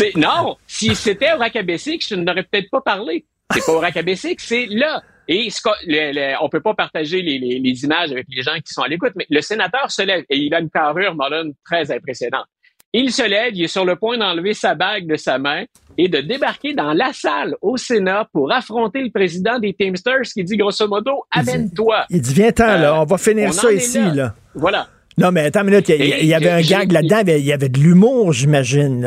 non, 0.16 0.56
si 0.66 0.94
c'était 0.94 1.32
au 1.32 1.38
rack 1.38 1.56
à 1.56 1.62
Bessic, 1.62 2.06
je 2.06 2.14
n'aurais 2.14 2.42
peut-être 2.42 2.70
pas 2.70 2.82
parlé. 2.82 3.24
C'est 3.52 3.64
pas 3.64 3.72
au 3.72 3.80
rack 3.80 3.96
à 3.96 4.02
Bessic, 4.02 4.38
c'est 4.40 4.66
là. 4.66 5.02
Et 5.28 5.48
ce, 5.48 5.60
le, 5.86 6.12
le, 6.12 6.34
on 6.42 6.48
peut 6.50 6.60
pas 6.60 6.74
partager 6.74 7.22
les, 7.22 7.38
les, 7.38 7.58
les, 7.58 7.84
images 7.84 8.10
avec 8.12 8.26
les 8.28 8.42
gens 8.42 8.56
qui 8.56 8.72
sont 8.72 8.82
à 8.82 8.88
l'écoute, 8.88 9.12
mais 9.16 9.26
le 9.30 9.40
sénateur 9.40 9.90
se 9.90 10.02
lève 10.02 10.24
et 10.28 10.36
il 10.36 10.52
a 10.54 10.60
une 10.60 10.68
carrure 10.68 11.14
moderne 11.14 11.52
très 11.64 11.90
impressionnante. 11.90 12.46
Il 12.92 13.10
se 13.10 13.22
lève, 13.22 13.54
il 13.54 13.64
est 13.64 13.68
sur 13.68 13.86
le 13.86 13.96
point 13.96 14.18
d'enlever 14.18 14.52
sa 14.52 14.74
bague 14.74 15.06
de 15.06 15.16
sa 15.16 15.38
main 15.38 15.64
et 15.98 16.08
de 16.08 16.20
débarquer 16.20 16.74
dans 16.74 16.92
la 16.92 17.12
salle 17.12 17.56
au 17.60 17.76
Sénat 17.76 18.28
pour 18.32 18.52
affronter 18.52 19.02
le 19.02 19.10
président 19.10 19.58
des 19.58 19.74
Teamsters 19.74 20.22
qui 20.32 20.44
dit 20.44 20.56
grosso 20.56 20.86
modo 20.88 21.24
amène-toi. 21.30 22.06
Il 22.10 22.20
dit 22.20 22.34
viens-t'en 22.34 22.78
là, 22.78 23.00
on 23.00 23.04
va 23.04 23.18
finir 23.18 23.52
ça 23.52 23.72
ici 23.72 24.00
là. 24.14 24.34
Voilà. 24.54 24.88
Non, 25.18 25.30
mais 25.30 25.42
attends 25.42 25.60
une 25.60 25.70
minute, 25.70 25.88
il 25.90 26.26
y, 26.26 26.32
avait 26.32 26.50
un 26.50 26.62
gag 26.62 26.90
là-dedans, 26.90 27.20
il 27.26 27.44
y 27.44 27.52
avait 27.52 27.68
de 27.68 27.78
l'humour, 27.78 28.32
j'imagine. 28.32 29.00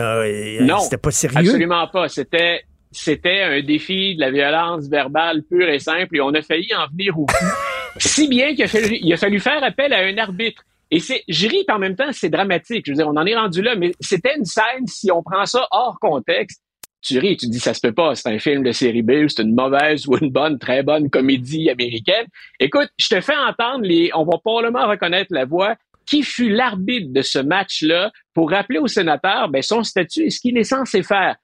Non, 0.61 0.79
c'était 0.79 0.97
pas 0.97 1.09
sérieux. 1.09 1.39
Absolument 1.39 1.87
pas. 1.87 2.07
C'était 2.09 2.61
c'était 2.91 3.41
un 3.41 3.61
défi 3.61 4.15
de 4.15 4.21
la 4.21 4.31
violence 4.31 4.87
verbale 4.87 5.43
pure 5.43 5.67
et 5.67 5.79
simple 5.79 6.15
et 6.15 6.21
on 6.21 6.33
a 6.33 6.41
failli 6.41 6.69
en 6.75 6.87
venir 6.87 7.17
au 7.17 7.25
bout. 7.25 7.33
si 7.97 8.27
bien 8.27 8.55
qu'il 8.55 8.63
a 8.63 8.67
fallu, 8.67 8.97
il 9.01 9.11
a 9.11 9.17
fallu 9.17 9.39
faire 9.39 9.63
appel 9.63 9.91
à 9.93 9.99
un 9.99 10.17
arbitre. 10.17 10.63
Et 10.91 10.99
c'est, 10.99 11.23
je 11.27 11.47
ris, 11.47 11.65
en 11.69 11.79
même 11.79 11.95
temps, 11.95 12.11
c'est 12.11 12.29
dramatique. 12.29 12.85
Je 12.85 12.91
veux 12.91 12.95
dire, 12.95 13.07
on 13.07 13.17
en 13.17 13.25
est 13.25 13.35
rendu 13.35 13.61
là, 13.61 13.75
mais 13.75 13.91
c'était 13.99 14.37
une 14.37 14.45
scène, 14.45 14.85
si 14.85 15.11
on 15.11 15.23
prend 15.23 15.45
ça 15.45 15.67
hors 15.71 15.99
contexte, 15.99 16.61
tu 17.05 17.19
ris, 17.19 17.37
tu 17.37 17.47
dis 17.47 17.59
ça 17.59 17.73
se 17.73 17.79
peut 17.79 17.93
pas, 17.93 18.15
c'est 18.15 18.29
un 18.29 18.39
film 18.39 18.63
de 18.63 18.71
série 18.71 19.01
B, 19.01 19.27
c'est 19.27 19.43
une 19.43 19.55
mauvaise 19.55 20.07
ou 20.07 20.17
une 20.17 20.31
bonne, 20.31 20.57
très 20.59 20.83
bonne 20.83 21.09
comédie 21.09 21.69
américaine. 21.69 22.25
Écoute, 22.59 22.89
je 22.97 23.07
te 23.07 23.21
fais 23.21 23.35
entendre 23.35 23.83
les, 23.83 24.11
on 24.13 24.23
va 24.23 24.37
probablement 24.37 24.87
reconnaître 24.87 25.33
la 25.33 25.45
voix. 25.45 25.75
Qui 26.07 26.21
fut 26.21 26.49
l'arbitre 26.49 27.11
de 27.11 27.23
ce 27.23 27.39
match-là 27.39 28.11
pour 28.35 28.51
rappeler 28.51 28.77
au 28.77 28.85
sénateur 28.85 29.49
ben, 29.49 29.63
son 29.63 29.81
statut 29.81 30.25
et 30.25 30.29
ce 30.29 30.39
qu'il 30.39 30.55
est 30.55 30.63
censé 30.63 31.01
faire? 31.01 31.35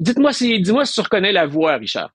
Dites-moi 0.00 0.32
si, 0.32 0.60
dis-moi 0.60 0.84
si 0.84 0.94
tu 0.94 1.00
reconnais 1.02 1.30
la 1.30 1.46
voix, 1.46 1.76
Richard. 1.76 2.10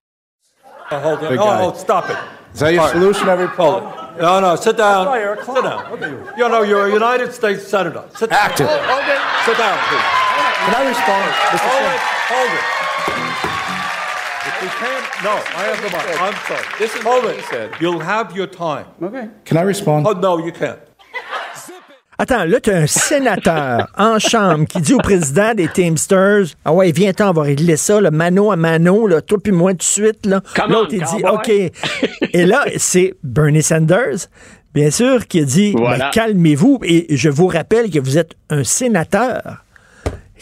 Oh, 0.92 0.96
hold 0.96 1.20
on. 1.22 1.38
Oh, 1.38 1.72
oh, 1.72 1.78
stop 1.78 2.10
it. 2.10 2.16
Is 2.52 2.60
that 2.60 2.74
your 2.74 2.88
solution, 2.88 3.28
every 3.30 3.48
poll? 3.48 3.80
No, 4.20 4.38
no, 4.38 4.54
sit 4.54 4.76
down. 4.76 5.08
Sit 5.44 5.64
down. 5.64 5.82
You 6.36 6.48
know, 6.50 6.62
you're 6.62 6.88
a 6.88 6.92
United 6.92 7.32
States 7.32 7.66
Senator. 7.66 8.04
Sit 8.14 8.28
down. 8.28 8.38
Active. 8.38 8.68
Okay. 8.68 9.18
Sit 9.46 9.56
down, 9.56 9.78
please. 9.88 10.23
Can 10.64 10.74
I 10.74 10.88
respond? 10.88 11.30
Hold 11.60 11.92
it. 11.92 12.00
Hold 12.32 12.52
it. 12.58 12.64
We 14.62 14.68
can't. 14.68 15.04
No, 15.22 15.32
I 15.32 15.62
have 15.64 15.82
the 15.82 15.90
mic. 15.90 16.20
I'm 16.22 16.34
sorry. 16.48 16.64
This 16.78 16.94
is 16.96 17.02
Hold 17.02 17.24
what 17.24 17.36
he 17.36 17.42
said. 17.42 17.70
You'll 17.80 18.00
have 18.00 18.34
your 18.34 18.46
time. 18.46 18.86
Okay. 19.02 19.28
Can 19.44 19.58
I 19.58 19.62
respond? 19.62 20.06
Oh, 20.06 20.12
no, 20.12 20.38
you 20.38 20.52
can't. 20.52 20.78
Attends, 22.18 22.44
là, 22.44 22.60
tu 22.60 22.70
as 22.70 22.76
un 22.78 22.86
sénateur 22.86 23.88
en 23.98 24.18
chambre 24.18 24.64
qui 24.66 24.80
dit 24.80 24.94
au 24.94 24.98
président 24.98 25.52
des 25.52 25.68
Teamsters 25.68 26.46
Ah 26.64 26.72
ouais, 26.72 26.92
viens-t'en, 26.92 27.30
on 27.30 27.32
va 27.32 27.42
régler 27.42 27.76
ça, 27.76 28.00
là, 28.00 28.10
mano 28.10 28.52
à 28.52 28.56
mano, 28.56 29.06
là, 29.06 29.20
toi 29.20 29.38
puis 29.42 29.52
moi 29.52 29.72
tout 29.72 29.78
de 29.78 29.82
suite. 29.82 30.24
L'autre, 30.26 30.92
il 30.94 31.02
dit 31.02 31.24
OK. 31.30 31.50
Et 32.32 32.46
là, 32.46 32.64
c'est 32.78 33.14
Bernie 33.22 33.62
Sanders, 33.62 34.28
bien 34.72 34.90
sûr, 34.90 35.26
qui 35.26 35.40
a 35.40 35.44
dit 35.44 35.74
ben, 35.74 36.10
Calmez-vous. 36.12 36.78
Et 36.84 37.14
je 37.16 37.28
vous 37.28 37.48
rappelle 37.48 37.90
que 37.90 37.98
vous 37.98 38.16
êtes 38.16 38.34
un 38.48 38.64
sénateur. 38.64 39.64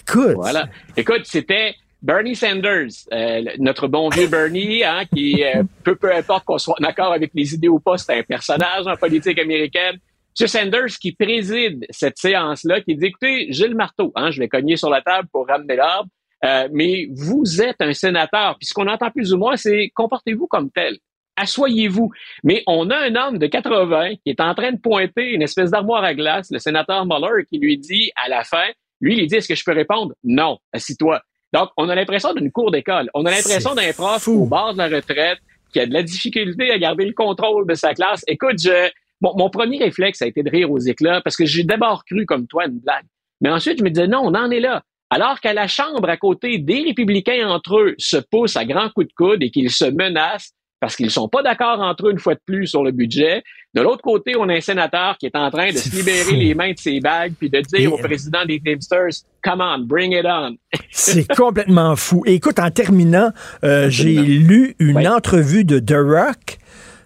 Écoute. 0.08 0.34
Voilà. 0.36 0.68
Écoute, 0.96 1.22
c'était 1.24 1.74
Bernie 2.02 2.34
Sanders, 2.34 2.90
euh, 3.12 3.42
notre 3.58 3.86
bon 3.86 4.08
vieux 4.08 4.26
Bernie, 4.26 4.82
hein, 4.84 5.04
qui, 5.14 5.42
euh, 5.44 5.62
peu, 5.84 5.94
peu 5.94 6.12
importe 6.12 6.44
qu'on 6.44 6.58
soit 6.58 6.76
d'accord 6.80 7.12
avec 7.12 7.30
les 7.34 7.54
idées 7.54 7.68
ou 7.68 7.78
pas, 7.78 7.96
c'est 7.96 8.18
un 8.18 8.22
personnage 8.22 8.86
en 8.86 8.96
politique 8.96 9.38
américaine. 9.38 9.98
M. 10.40 10.46
Sanders 10.46 10.98
qui 11.00 11.12
préside 11.12 11.86
cette 11.90 12.18
séance-là, 12.18 12.80
qui 12.80 12.96
dit, 12.96 13.06
écoutez, 13.06 13.46
j'ai 13.50 13.68
le 13.68 13.76
marteau, 13.76 14.12
hein, 14.16 14.30
je 14.30 14.40
vais 14.40 14.48
cogner 14.48 14.76
sur 14.76 14.90
la 14.90 15.02
table 15.02 15.28
pour 15.30 15.46
ramener 15.46 15.76
l'ordre, 15.76 16.08
euh, 16.44 16.68
mais 16.72 17.08
vous 17.14 17.62
êtes 17.62 17.80
un 17.80 17.92
sénateur. 17.92 18.56
Puis 18.58 18.66
ce 18.66 18.74
qu'on 18.74 18.88
entend 18.88 19.10
plus 19.10 19.32
ou 19.32 19.38
moins, 19.38 19.56
c'est 19.56 19.90
comportez-vous 19.94 20.46
comme 20.48 20.70
tel. 20.70 20.96
Assoyez-vous. 21.36 22.10
Mais 22.44 22.62
on 22.66 22.90
a 22.90 22.96
un 22.96 23.14
homme 23.14 23.38
de 23.38 23.46
80 23.46 24.16
qui 24.16 24.30
est 24.30 24.40
en 24.40 24.54
train 24.54 24.72
de 24.72 24.80
pointer 24.80 25.30
une 25.30 25.42
espèce 25.42 25.70
d'armoire 25.70 26.02
à 26.02 26.14
glace, 26.14 26.48
le 26.50 26.58
sénateur 26.58 27.06
Mueller, 27.06 27.44
qui 27.48 27.58
lui 27.58 27.78
dit 27.78 28.10
à 28.16 28.28
la 28.28 28.44
fin, 28.44 28.66
lui, 29.02 29.18
il 29.18 29.26
dit, 29.26 29.34
est-ce 29.34 29.48
que 29.48 29.54
je 29.54 29.64
peux 29.64 29.72
répondre? 29.72 30.14
Non, 30.24 30.58
assis-toi. 30.72 31.20
Donc, 31.52 31.68
on 31.76 31.88
a 31.88 31.94
l'impression 31.94 32.32
d'une 32.32 32.50
cour 32.50 32.70
d'école. 32.70 33.10
On 33.12 33.26
a 33.26 33.30
l'impression 33.30 33.74
d'un 33.74 33.92
prof 33.92 34.26
au 34.28 34.46
bord 34.46 34.72
de 34.72 34.78
la 34.78 34.88
retraite 34.88 35.38
qui 35.72 35.80
a 35.80 35.86
de 35.86 35.92
la 35.92 36.02
difficulté 36.02 36.70
à 36.70 36.78
garder 36.78 37.04
le 37.04 37.12
contrôle 37.12 37.66
de 37.66 37.74
sa 37.74 37.94
classe. 37.94 38.22
Écoute, 38.26 38.62
je, 38.62 38.90
bon, 39.20 39.34
mon 39.36 39.50
premier 39.50 39.78
réflexe 39.78 40.22
a 40.22 40.26
été 40.26 40.42
de 40.42 40.50
rire 40.50 40.70
aux 40.70 40.78
éclats 40.78 41.20
parce 41.20 41.36
que 41.36 41.44
j'ai 41.44 41.64
d'abord 41.64 42.04
cru 42.04 42.24
comme 42.26 42.46
toi 42.46 42.66
une 42.66 42.78
blague. 42.78 43.04
Mais 43.40 43.50
ensuite, 43.50 43.78
je 43.78 43.84
me 43.84 43.90
disais, 43.90 44.06
non, 44.06 44.20
on 44.22 44.34
en 44.34 44.50
est 44.50 44.60
là. 44.60 44.82
Alors 45.10 45.40
qu'à 45.40 45.52
la 45.52 45.66
Chambre, 45.66 46.08
à 46.08 46.16
côté, 46.16 46.58
des 46.58 46.84
républicains 46.84 47.46
entre 47.48 47.78
eux 47.78 47.94
se 47.98 48.16
poussent 48.16 48.56
à 48.56 48.64
grands 48.64 48.88
coups 48.88 49.08
de 49.08 49.12
coude 49.14 49.42
et 49.42 49.50
qu'ils 49.50 49.70
se 49.70 49.84
menacent, 49.84 50.52
parce 50.82 50.96
qu'ils 50.96 51.12
sont 51.12 51.28
pas 51.28 51.44
d'accord 51.44 51.78
entre 51.80 52.08
eux 52.08 52.10
une 52.10 52.18
fois 52.18 52.34
de 52.34 52.40
plus 52.44 52.66
sur 52.66 52.82
le 52.82 52.90
budget. 52.90 53.44
De 53.72 53.80
l'autre 53.80 54.02
côté, 54.02 54.34
on 54.36 54.48
a 54.48 54.54
un 54.54 54.60
sénateur 54.60 55.16
qui 55.16 55.26
est 55.26 55.36
en 55.36 55.48
train 55.48 55.70
de 55.70 55.76
se 55.76 55.94
libérer 55.94 56.32
les 56.32 56.56
mains 56.56 56.72
de 56.72 56.78
ses 56.78 56.98
bagues 56.98 57.34
puis 57.38 57.48
de 57.48 57.60
dire 57.60 57.92
au 57.92 57.98
président 57.98 58.44
des 58.44 58.58
Teamsters, 58.58 59.22
come 59.44 59.60
on, 59.60 59.78
bring 59.86 60.12
it 60.12 60.26
on. 60.26 60.56
C'est 60.90 61.32
complètement 61.32 61.94
fou. 61.94 62.24
écoute, 62.26 62.58
en 62.58 62.72
terminant, 62.72 63.30
euh, 63.62 63.90
j'ai 63.90 64.16
lu 64.16 64.74
une 64.80 65.06
entrevue 65.06 65.64
de 65.64 65.78
The 65.78 65.94
Rock. 65.98 66.58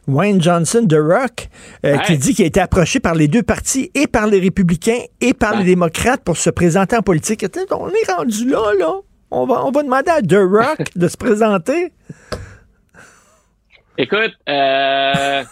Wayne 0.08 0.40
Johnson 0.40 0.86
The 0.88 0.98
Rock, 0.98 1.48
euh, 1.84 1.98
qui 1.98 2.16
dit 2.16 2.32
qu'il 2.32 2.44
a 2.44 2.46
été 2.46 2.60
approché 2.60 3.00
par 3.00 3.14
les 3.14 3.28
deux 3.28 3.42
partis, 3.42 3.90
et 3.94 4.06
par 4.06 4.28
les 4.28 4.38
républicains 4.38 5.00
et 5.20 5.34
par 5.34 5.58
les 5.58 5.64
démocrates 5.64 6.22
pour 6.22 6.36
se 6.36 6.48
présenter 6.48 6.96
en 6.96 7.02
politique. 7.02 7.44
On 7.72 7.88
est 7.88 8.10
rendu 8.10 8.48
là, 8.48 8.72
là. 8.78 8.94
On 9.32 9.44
va, 9.44 9.66
on 9.66 9.72
va 9.72 9.82
demander 9.82 10.10
à 10.10 10.22
The 10.22 10.38
Rock 10.48 10.86
de 10.96 11.08
se 11.08 11.16
présenter. 11.16 11.92
Écoute, 13.98 14.34
euh, 14.46 15.42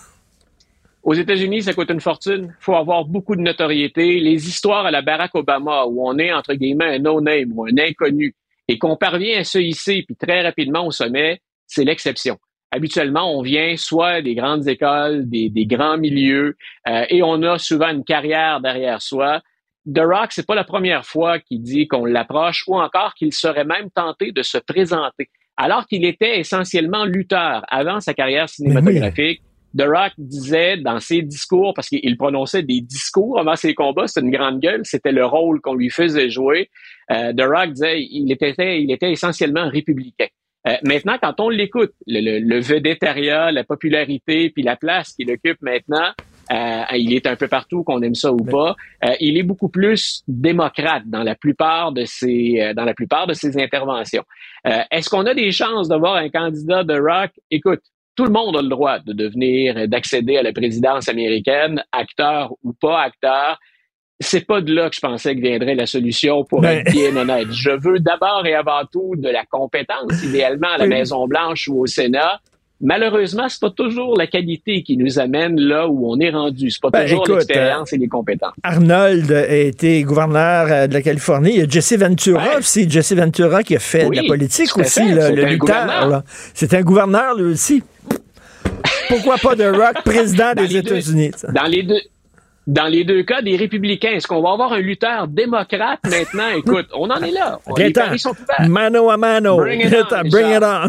aux 1.02 1.14
États-Unis, 1.14 1.62
ça 1.62 1.72
coûte 1.72 1.90
une 1.90 2.00
fortune. 2.00 2.54
faut 2.60 2.76
avoir 2.76 3.06
beaucoup 3.06 3.36
de 3.36 3.40
notoriété. 3.40 4.20
Les 4.20 4.48
histoires 4.48 4.84
à 4.84 4.90
la 4.90 5.00
Barack 5.00 5.34
Obama, 5.34 5.86
où 5.86 6.06
on 6.06 6.18
est, 6.18 6.30
entre 6.30 6.52
guillemets, 6.52 6.96
un 6.96 6.98
no-name 6.98 7.52
ou 7.54 7.64
un 7.64 7.78
inconnu, 7.78 8.34
et 8.68 8.78
qu'on 8.78 8.96
parvient 8.96 9.40
à 9.40 9.44
se 9.44 9.58
hisser, 9.58 10.02
puis 10.06 10.14
très 10.14 10.42
rapidement 10.42 10.86
au 10.86 10.90
sommet, 10.90 11.40
c'est 11.66 11.84
l'exception. 11.84 12.38
Habituellement, 12.70 13.34
on 13.34 13.40
vient 13.40 13.78
soit 13.78 14.20
des 14.20 14.34
grandes 14.34 14.68
écoles, 14.68 15.26
des, 15.26 15.66
grands 15.66 15.96
milieux, 15.96 16.56
euh, 16.86 17.06
et 17.08 17.22
on 17.22 17.42
a 17.42 17.58
souvent 17.58 17.88
une 17.88 18.04
carrière 18.04 18.60
derrière 18.60 19.00
soi. 19.00 19.40
The 19.86 20.00
Rock, 20.00 20.32
c'est 20.32 20.46
pas 20.46 20.54
la 20.54 20.64
première 20.64 21.06
fois 21.06 21.38
qu'il 21.38 21.62
dit 21.62 21.88
qu'on 21.88 22.04
l'approche 22.04 22.64
ou 22.66 22.76
encore 22.76 23.14
qu'il 23.14 23.32
serait 23.32 23.64
même 23.64 23.90
tenté 23.90 24.32
de 24.32 24.42
se 24.42 24.58
présenter 24.58 25.30
alors 25.56 25.86
qu'il 25.86 26.04
était 26.04 26.38
essentiellement 26.38 27.04
lutteur 27.04 27.64
avant 27.68 28.00
sa 28.00 28.14
carrière 28.14 28.48
cinématographique. 28.48 29.42
The 29.76 29.82
Rock 29.82 30.12
disait 30.18 30.76
dans 30.76 31.00
ses 31.00 31.22
discours, 31.22 31.74
parce 31.74 31.88
qu'il 31.88 32.16
prononçait 32.16 32.62
des 32.62 32.80
discours 32.80 33.40
avant 33.40 33.56
ses 33.56 33.74
combats, 33.74 34.06
c'était 34.06 34.24
une 34.24 34.30
grande 34.30 34.60
gueule, 34.60 34.82
c'était 34.84 35.10
le 35.10 35.26
rôle 35.26 35.60
qu'on 35.60 35.74
lui 35.74 35.90
faisait 35.90 36.30
jouer. 36.30 36.70
Euh, 37.10 37.32
The 37.32 37.42
Rock 37.42 37.72
disait 37.72 38.00
il 38.02 38.30
était, 38.30 38.54
il 38.80 38.92
était 38.92 39.10
essentiellement 39.10 39.68
républicain. 39.68 40.28
Euh, 40.68 40.76
maintenant, 40.84 41.16
quand 41.20 41.40
on 41.40 41.48
l'écoute, 41.48 41.92
le, 42.06 42.20
le, 42.20 42.38
le 42.38 42.60
vedettariat, 42.60 43.50
la 43.50 43.64
popularité, 43.64 44.50
puis 44.50 44.62
la 44.62 44.76
place 44.76 45.12
qu'il 45.12 45.30
occupe 45.30 45.60
maintenant, 45.60 46.12
euh, 46.50 46.82
il 46.96 47.12
est 47.14 47.26
un 47.26 47.36
peu 47.36 47.48
partout, 47.48 47.82
qu'on 47.84 48.02
aime 48.02 48.14
ça 48.14 48.32
ou 48.32 48.44
pas. 48.44 48.76
Euh, 49.04 49.14
il 49.20 49.38
est 49.38 49.42
beaucoup 49.42 49.68
plus 49.68 50.22
démocrate 50.28 51.04
dans 51.06 51.22
la 51.22 51.34
plupart 51.34 51.92
de 51.92 52.04
ses 52.04 52.60
euh, 52.60 52.74
dans 52.74 52.84
la 52.84 52.94
plupart 52.94 53.26
de 53.26 53.34
ses 53.34 53.60
interventions. 53.60 54.24
Est-ce 54.64 55.10
qu'on 55.10 55.26
a 55.26 55.34
des 55.34 55.52
chances 55.52 55.88
de 55.88 55.96
voir 55.96 56.16
un 56.16 56.30
candidat 56.30 56.84
de 56.84 56.94
rock? 56.94 57.32
Écoute, 57.50 57.82
tout 58.16 58.24
le 58.24 58.30
monde 58.30 58.56
a 58.56 58.62
le 58.62 58.68
droit 58.68 58.98
de 58.98 59.12
devenir, 59.12 59.88
d'accéder 59.88 60.38
à 60.38 60.42
la 60.42 60.52
présidence 60.52 61.08
américaine, 61.08 61.84
acteur 61.92 62.54
ou 62.62 62.72
pas 62.72 63.02
acteur. 63.02 63.58
C'est 64.20 64.46
pas 64.46 64.60
de 64.60 64.72
là 64.72 64.88
que 64.88 64.96
je 64.96 65.00
pensais 65.00 65.34
que 65.34 65.40
viendrait 65.40 65.74
la 65.74 65.86
solution 65.86 66.44
pour 66.44 66.62
ben 66.62 66.78
être 66.78 66.92
bien 66.92 67.14
honnête. 67.16 67.52
Je 67.52 67.70
veux 67.70 67.98
d'abord 67.98 68.46
et 68.46 68.54
avant 68.54 68.84
tout 68.90 69.16
de 69.16 69.28
la 69.28 69.44
compétence, 69.44 70.22
idéalement 70.22 70.68
à 70.68 70.78
la 70.78 70.86
Maison 70.86 71.26
Blanche 71.26 71.68
ou 71.68 71.80
au 71.80 71.86
Sénat. 71.86 72.40
Malheureusement, 72.80 73.48
c'est 73.48 73.60
pas 73.60 73.70
toujours 73.70 74.16
la 74.18 74.26
qualité 74.26 74.82
qui 74.82 74.96
nous 74.96 75.18
amène 75.18 75.58
là 75.60 75.88
où 75.88 76.10
on 76.10 76.18
est 76.18 76.30
rendu. 76.30 76.70
C'est 76.70 76.82
pas 76.82 76.90
ben, 76.90 77.08
toujours 77.08 77.36
l'expérience 77.36 77.92
et 77.92 77.98
les 77.98 78.08
compétences. 78.08 78.52
Arnold 78.62 79.30
a 79.30 79.56
été 79.56 80.02
gouverneur 80.02 80.66
euh, 80.70 80.86
de 80.86 80.94
la 80.94 81.02
Californie. 81.02 81.50
Il 81.50 81.58
y 81.58 81.62
a 81.62 81.68
Jesse 81.68 81.96
Ventura 81.96 82.58
aussi. 82.58 82.90
Jesse 82.90 83.12
Ventura 83.12 83.62
qui 83.62 83.76
a 83.76 83.78
fait 83.78 84.08
de 84.08 84.16
la 84.16 84.24
politique 84.24 84.76
aussi, 84.76 85.02
le 85.04 85.44
lutteur. 85.44 86.22
C'est 86.52 86.74
un 86.74 86.82
gouverneur, 86.82 87.36
lui 87.36 87.52
aussi. 87.52 87.82
Pourquoi 89.08 89.36
pas 89.36 89.54
de 89.54 89.64
Rock, 89.64 90.02
président 90.04 90.52
des 90.54 90.76
États-Unis? 90.76 91.30
Dans 91.54 91.64
les 91.64 91.82
deux, 91.82 92.00
dans 92.66 92.86
les 92.86 93.04
deux 93.04 93.22
cas, 93.22 93.42
des 93.42 93.56
républicains, 93.56 94.12
est-ce 94.12 94.26
qu'on 94.26 94.42
va 94.42 94.52
avoir 94.52 94.72
un 94.72 94.80
lutteur 94.80 95.28
démocrate 95.28 96.00
maintenant? 96.04 96.48
Écoute, 96.56 96.86
on 96.94 97.10
en 97.10 97.20
est 97.22 97.30
là. 97.30 97.58
les 97.76 97.92
paris 97.92 98.18
sont 98.18 98.30
ouverts. 98.30 98.68
Mano 98.68 99.10
à 99.10 99.16
mano. 99.16 99.56
Bring 99.56 99.80
it 99.80 99.94
on. 100.10 100.28
Bring 100.28 100.56
it 100.56 100.62
on. 100.62 100.88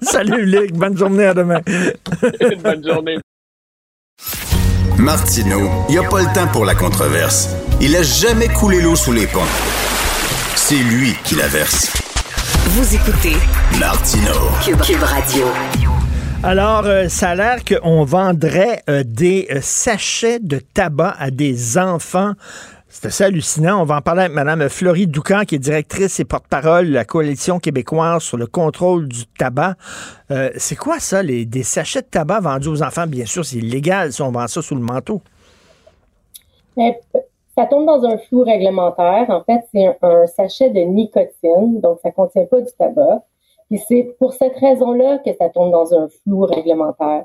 Salut, 0.02 0.44
Luc. 0.44 0.72
Bonne 0.72 0.96
journée 0.96 1.26
à 1.26 1.34
demain. 1.34 1.60
Bonne 2.62 2.86
journée. 2.86 3.18
Martino, 4.98 5.68
il 5.88 5.92
n'y 5.92 5.98
a 5.98 6.08
pas 6.08 6.20
le 6.20 6.34
temps 6.34 6.46
pour 6.52 6.64
la 6.64 6.74
controverse. 6.74 7.54
Il 7.80 7.94
a 7.96 8.02
jamais 8.02 8.48
coulé 8.48 8.80
l'eau 8.80 8.96
sous 8.96 9.12
les 9.12 9.26
ponts. 9.26 9.40
C'est 10.54 10.76
lui 10.76 11.14
qui 11.24 11.34
la 11.36 11.46
verse. 11.46 11.92
Vous 12.70 12.94
écoutez 12.94 13.36
Martino. 13.78 14.32
Cube 14.82 15.02
Radio. 15.02 15.46
Alors, 16.46 16.86
euh, 16.86 17.08
ça 17.08 17.30
a 17.30 17.34
l'air 17.34 17.64
qu'on 17.64 18.04
vendrait 18.04 18.80
euh, 18.88 19.02
des 19.04 19.48
euh, 19.50 19.58
sachets 19.60 20.38
de 20.38 20.60
tabac 20.60 21.16
à 21.18 21.32
des 21.32 21.76
enfants. 21.76 22.34
C'est 22.88 23.08
assez 23.08 23.24
hallucinant. 23.24 23.82
On 23.82 23.84
va 23.84 23.96
en 23.96 24.00
parler 24.00 24.22
avec 24.22 24.34
Mme 24.36 24.68
Florie 24.68 25.08
Doucan, 25.08 25.40
qui 25.44 25.56
est 25.56 25.58
directrice 25.58 26.20
et 26.20 26.24
porte-parole 26.24 26.86
de 26.86 26.92
la 26.92 27.04
Coalition 27.04 27.58
québécoise 27.58 28.22
sur 28.22 28.36
le 28.36 28.46
contrôle 28.46 29.08
du 29.08 29.26
tabac. 29.26 29.74
c'est 30.56 30.76
quoi 30.76 31.00
ça, 31.00 31.20
les, 31.20 31.46
des 31.46 31.64
sachets 31.64 32.02
de 32.02 32.06
tabac 32.06 32.38
vendus 32.38 32.68
aux 32.68 32.82
enfants? 32.84 33.08
Bien 33.08 33.26
sûr, 33.26 33.44
c'est 33.44 33.56
illégal 33.56 34.12
si 34.12 34.22
on 34.22 34.30
vend 34.30 34.46
ça 34.46 34.62
sous 34.62 34.76
le 34.76 34.80
manteau. 34.80 35.20
ça 36.76 37.66
tombe 37.66 37.86
dans 37.86 38.04
un 38.04 38.18
flou 38.18 38.44
réglementaire. 38.44 39.28
En 39.30 39.42
fait, 39.42 39.62
c'est 39.74 39.84
un, 39.84 39.96
un, 40.00 40.26
sachet 40.28 40.70
de 40.70 40.80
nicotine, 40.80 41.80
donc 41.80 41.98
ça 42.04 42.10
ne 42.10 42.14
contient 42.14 42.44
pas 42.44 42.60
du 42.60 42.70
tabac. 42.78 43.24
Puis 43.68 43.80
c'est 43.88 44.16
pour 44.18 44.32
cette 44.32 44.56
raison-là 44.56 45.18
que 45.18 45.30
ça 45.38 45.48
tombe 45.48 45.72
dans 45.72 45.94
un 45.94 46.08
flou 46.08 46.40
réglementaire. 46.40 47.24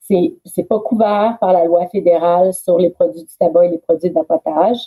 C'est 0.00 0.34
c'est 0.44 0.64
pas 0.64 0.78
couvert 0.80 1.36
par 1.40 1.52
la 1.52 1.64
loi 1.64 1.86
fédérale 1.88 2.54
sur 2.54 2.78
les 2.78 2.90
produits 2.90 3.24
du 3.24 3.36
tabac 3.38 3.66
et 3.66 3.70
les 3.70 3.78
produits 3.78 4.10
d'apotage. 4.10 4.78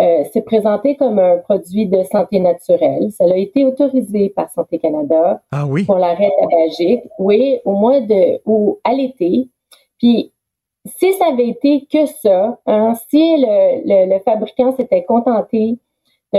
Euh, 0.00 0.24
c'est 0.32 0.42
présenté 0.42 0.96
comme 0.96 1.20
un 1.20 1.38
produit 1.38 1.86
de 1.86 2.02
santé 2.02 2.40
naturelle. 2.40 3.12
Ça 3.12 3.24
a 3.24 3.36
été 3.36 3.64
autorisé 3.64 4.28
par 4.30 4.50
Santé 4.50 4.78
Canada 4.80 5.40
ah 5.52 5.66
oui? 5.66 5.84
pour 5.84 5.98
l'arrêt 5.98 6.32
tabagique. 6.40 7.04
Oui, 7.18 7.60
au 7.64 7.72
mois 7.72 8.00
de 8.00 8.40
ou 8.44 8.80
à 8.82 8.92
l'été. 8.92 9.48
Puis 9.98 10.32
si 10.84 11.12
ça 11.14 11.26
avait 11.26 11.48
été 11.48 11.86
que 11.90 12.06
ça, 12.06 12.58
hein, 12.66 12.94
si 13.08 13.36
le, 13.38 13.82
le, 13.86 14.14
le 14.14 14.20
fabricant 14.20 14.72
s'était 14.76 15.04
contenté 15.04 15.78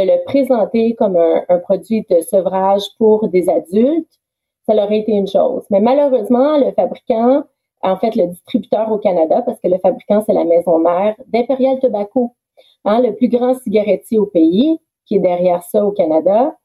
le 0.04 0.24
présenter 0.26 0.96
comme 0.96 1.16
un, 1.16 1.60
produit 1.60 2.06
de 2.10 2.20
sevrage 2.22 2.84
pour 2.98 3.28
des 3.30 3.50
adultes, 3.50 4.20
ça 4.68 4.76
aurait 4.76 5.00
été 5.00 5.14
une 5.14 5.28
chose. 5.28 5.64
Mais 5.70 5.80
malheureusement, 5.80 6.58
le 6.58 6.72
fabricant, 6.72 7.44
en 7.82 7.98
fait, 7.98 8.16
le 8.16 8.28
distributeur 8.28 8.92
au 8.92 8.98
Canada, 8.98 9.42
parce 9.44 9.60
que 9.62 9.68
le 9.68 9.78
fabricant, 9.78 10.22
c'est 10.26 10.34
la 10.34 10.44
maison 10.44 10.80
mère 10.80 11.16
d'Imperial 11.28 11.80
Tobacco, 11.80 12.36
hein, 12.84 13.02
le 13.02 13.16
plus 13.16 13.30
grand 13.30 13.54
cigarettier 13.54 14.20
au 14.20 14.26
pays, 14.26 14.80
qui 15.06 15.18
est 15.18 15.20
derrière 15.20 15.64
ça 15.64 15.86
au 15.86 15.92
Canada. 15.92 16.56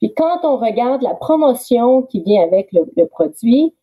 Puis 0.00 0.12
quand 0.14 0.40
on 0.42 0.56
regarde 0.56 1.02
la 1.02 1.14
promotion 1.14 2.02
qui 2.02 2.22
vient 2.22 2.42
avec 2.42 2.70
le, 2.72 3.06
produit, 3.06 3.74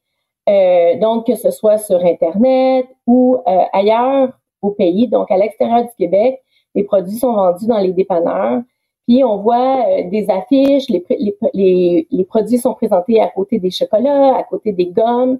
euh, 0.49 0.97
donc 0.99 1.27
que 1.27 1.35
ce 1.35 1.51
soit 1.51 1.77
sur 1.77 2.03
Internet 2.03 2.87
ou 3.07 3.37
euh, 3.47 3.63
ailleurs 3.73 4.31
au 4.61 4.71
pays, 4.71 5.07
donc 5.07 5.31
à 5.31 5.37
l'extérieur 5.37 5.83
du 5.83 5.95
Québec, 5.97 6.41
les 6.75 6.83
produits 6.83 7.17
sont 7.17 7.33
vendus 7.33 7.67
dans 7.67 7.79
les 7.79 7.91
dépanneurs. 7.91 8.61
Puis 9.07 9.23
on 9.23 9.37
voit 9.37 9.85
euh, 9.87 10.09
des 10.09 10.29
affiches, 10.29 10.89
les, 10.89 11.03
les, 11.53 12.07
les, 12.09 12.23
produits 12.25 12.59
sont 12.59 12.73
présentés 12.73 13.19
à 13.19 13.27
côté 13.27 13.59
des 13.59 13.71
chocolats, 13.71 14.37
à 14.37 14.43
côté 14.43 14.71
des 14.71 14.87
gommes, 14.87 15.39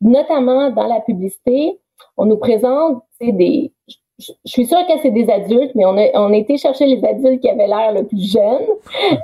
notamment 0.00 0.70
dans 0.70 0.86
la 0.86 1.00
publicité. 1.00 1.78
On 2.16 2.26
nous 2.26 2.38
présente 2.38 3.02
des. 3.20 3.72
Je, 4.18 4.32
suis 4.44 4.66
sûre 4.66 4.86
que 4.86 4.98
c'est 5.02 5.10
des 5.10 5.30
adultes, 5.30 5.72
mais 5.74 5.86
on 5.86 5.96
a, 5.96 6.08
on 6.14 6.32
a 6.32 6.36
été 6.36 6.58
chercher 6.58 6.84
les 6.84 7.02
adultes 7.04 7.40
qui 7.40 7.48
avaient 7.48 7.66
l'air 7.66 7.92
le 7.92 8.06
plus 8.06 8.32
jeunes. 8.32 8.66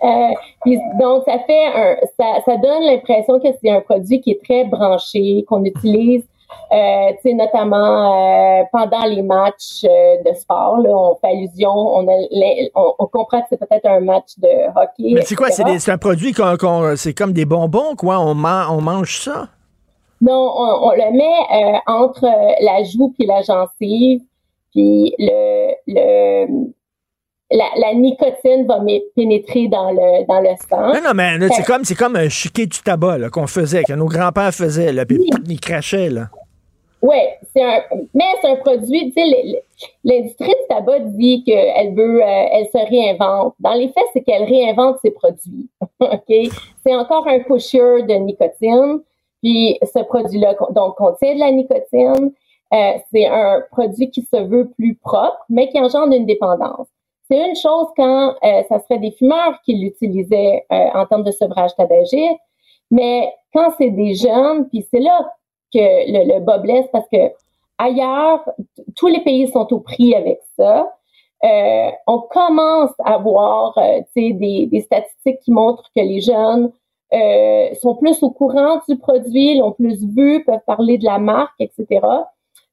Euh, 0.02 0.72
donc 1.00 1.22
ça 1.24 1.38
fait 1.40 1.66
un, 1.66 1.96
ça, 2.18 2.40
ça 2.44 2.56
donne 2.56 2.82
l'impression 2.82 3.38
que 3.38 3.48
c'est 3.60 3.70
un 3.70 3.80
produit 3.80 4.20
qui 4.20 4.32
est 4.32 4.42
très 4.42 4.64
branché, 4.64 5.44
qu'on 5.46 5.64
utilise 5.64 6.26
euh, 6.72 7.32
notamment 7.34 8.60
euh, 8.60 8.64
pendant 8.72 9.04
les 9.04 9.22
matchs 9.22 9.84
euh, 9.84 10.22
de 10.24 10.34
sport, 10.34 10.78
là, 10.78 10.90
on 10.90 11.16
fait 11.16 11.28
allusion, 11.28 11.70
on, 11.70 12.06
on, 12.74 13.06
comprend 13.06 13.40
que 13.40 13.46
c'est 13.50 13.58
peut-être 13.58 13.86
un 13.86 14.00
match 14.00 14.38
de 14.38 14.48
hockey. 14.70 15.14
Mais 15.14 15.22
c'est 15.22 15.34
quoi? 15.34 15.50
C'est 15.50 15.90
un 15.90 15.98
produit 15.98 16.32
qu'on, 16.32 16.94
c'est 16.96 17.14
comme 17.14 17.32
des 17.32 17.44
bonbons, 17.44 17.94
quoi? 17.96 18.18
On, 18.20 18.32
on 18.32 18.80
mange 18.80 19.20
ça? 19.20 19.48
Non, 20.20 20.52
on, 20.56 20.92
le 20.92 21.12
met 21.12 21.74
euh, 21.74 21.78
entre 21.86 22.24
la 22.62 22.82
joue 22.84 23.12
puis 23.16 23.26
la 23.26 23.42
gencive, 23.42 24.22
puis 24.72 25.14
le, 25.18 25.74
le 25.86 26.46
la, 27.50 27.94
nicotine 27.94 28.66
va 28.66 28.80
pénétrer 29.14 29.68
dans 29.68 29.90
le, 29.90 30.26
dans 30.26 30.40
le 30.40 30.56
sang. 30.68 30.94
Non, 30.94 31.00
non, 31.02 31.14
mais 31.14 31.38
c'est 31.50 31.64
comme, 31.64 31.84
c'est 31.84 31.94
comme 31.94 32.16
un 32.16 32.28
chiquet 32.28 32.66
du 32.66 32.80
tabac 32.80 33.30
qu'on 33.30 33.46
faisait, 33.46 33.84
que 33.84 33.92
nos 33.92 34.06
grands-pères 34.06 34.52
faisaient, 34.52 34.92
là, 34.92 35.06
puis 35.06 35.18
ils 35.48 35.60
crachaient. 35.60 36.10
Là. 36.10 36.28
Oui, 37.02 37.18
c'est 37.54 37.62
un, 37.62 37.82
mais 38.14 38.24
c'est 38.40 38.48
un 38.48 38.56
produit, 38.56 39.12
tu 39.12 39.22
sais, 39.22 39.62
l'industrie 40.02 40.48
du 40.48 40.66
tabac 40.68 41.00
dit 41.00 41.44
qu'elle 41.44 41.94
veut, 41.94 42.22
euh, 42.22 42.46
elle 42.52 42.66
se 42.66 42.90
réinvente. 42.90 43.54
Dans 43.60 43.74
les 43.74 43.88
faits, 43.88 44.04
c'est 44.12 44.22
qu'elle 44.22 44.44
réinvente 44.44 44.96
ses 45.02 45.10
produits. 45.10 45.68
OK? 46.00 46.52
C'est 46.84 46.94
encore 46.94 47.28
un 47.28 47.40
pusher 47.40 48.02
de 48.02 48.14
nicotine. 48.14 49.00
Puis 49.42 49.78
ce 49.82 50.02
produit-là 50.02 50.56
donc 50.70 50.96
contient 50.96 51.34
de 51.34 51.40
la 51.40 51.52
nicotine. 51.52 52.32
Euh, 52.72 52.92
c'est 53.12 53.26
un 53.26 53.62
produit 53.70 54.10
qui 54.10 54.22
se 54.22 54.42
veut 54.42 54.68
plus 54.76 54.96
propre, 54.96 55.38
mais 55.48 55.68
qui 55.68 55.78
engendre 55.78 56.14
une 56.14 56.26
dépendance. 56.26 56.88
C'est 57.28 57.48
une 57.48 57.56
chose 57.56 57.86
quand 57.96 58.34
euh, 58.44 58.62
ça 58.68 58.78
serait 58.80 58.98
des 58.98 59.10
fumeurs 59.10 59.60
qui 59.64 59.74
l'utilisaient 59.74 60.64
euh, 60.72 60.88
en 60.94 61.06
termes 61.06 61.24
de 61.24 61.32
sevrage 61.32 61.74
tabagique, 61.76 62.38
mais 62.90 63.32
quand 63.52 63.72
c'est 63.78 63.90
des 63.90 64.14
jeunes, 64.14 64.68
puis 64.68 64.86
c'est 64.90 65.00
là 65.00 65.32
que 65.72 65.78
le, 65.78 66.34
le 66.34 66.40
bas 66.40 66.58
blesse 66.58 66.86
parce 66.92 67.08
que 67.08 67.32
ailleurs, 67.78 68.48
tous 68.96 69.08
les 69.08 69.20
pays 69.20 69.48
sont 69.48 69.72
au 69.72 69.80
prix 69.80 70.14
avec 70.14 70.40
ça. 70.56 70.92
Euh, 71.44 71.90
on 72.06 72.20
commence 72.20 72.92
à 73.04 73.18
voir 73.18 73.76
euh, 73.78 74.00
des, 74.16 74.82
statistiques 74.84 75.40
qui 75.40 75.50
montrent 75.50 75.90
que 75.94 76.00
les 76.00 76.20
jeunes 76.20 76.70
sont 77.80 77.94
plus 77.94 78.22
au 78.22 78.30
courant 78.30 78.80
du 78.88 78.96
produit, 78.96 79.58
l'ont 79.58 79.72
plus 79.72 80.04
vu, 80.04 80.44
peuvent 80.44 80.60
parler 80.66 80.98
de 80.98 81.04
la 81.04 81.18
marque, 81.18 81.54
etc. 81.60 82.00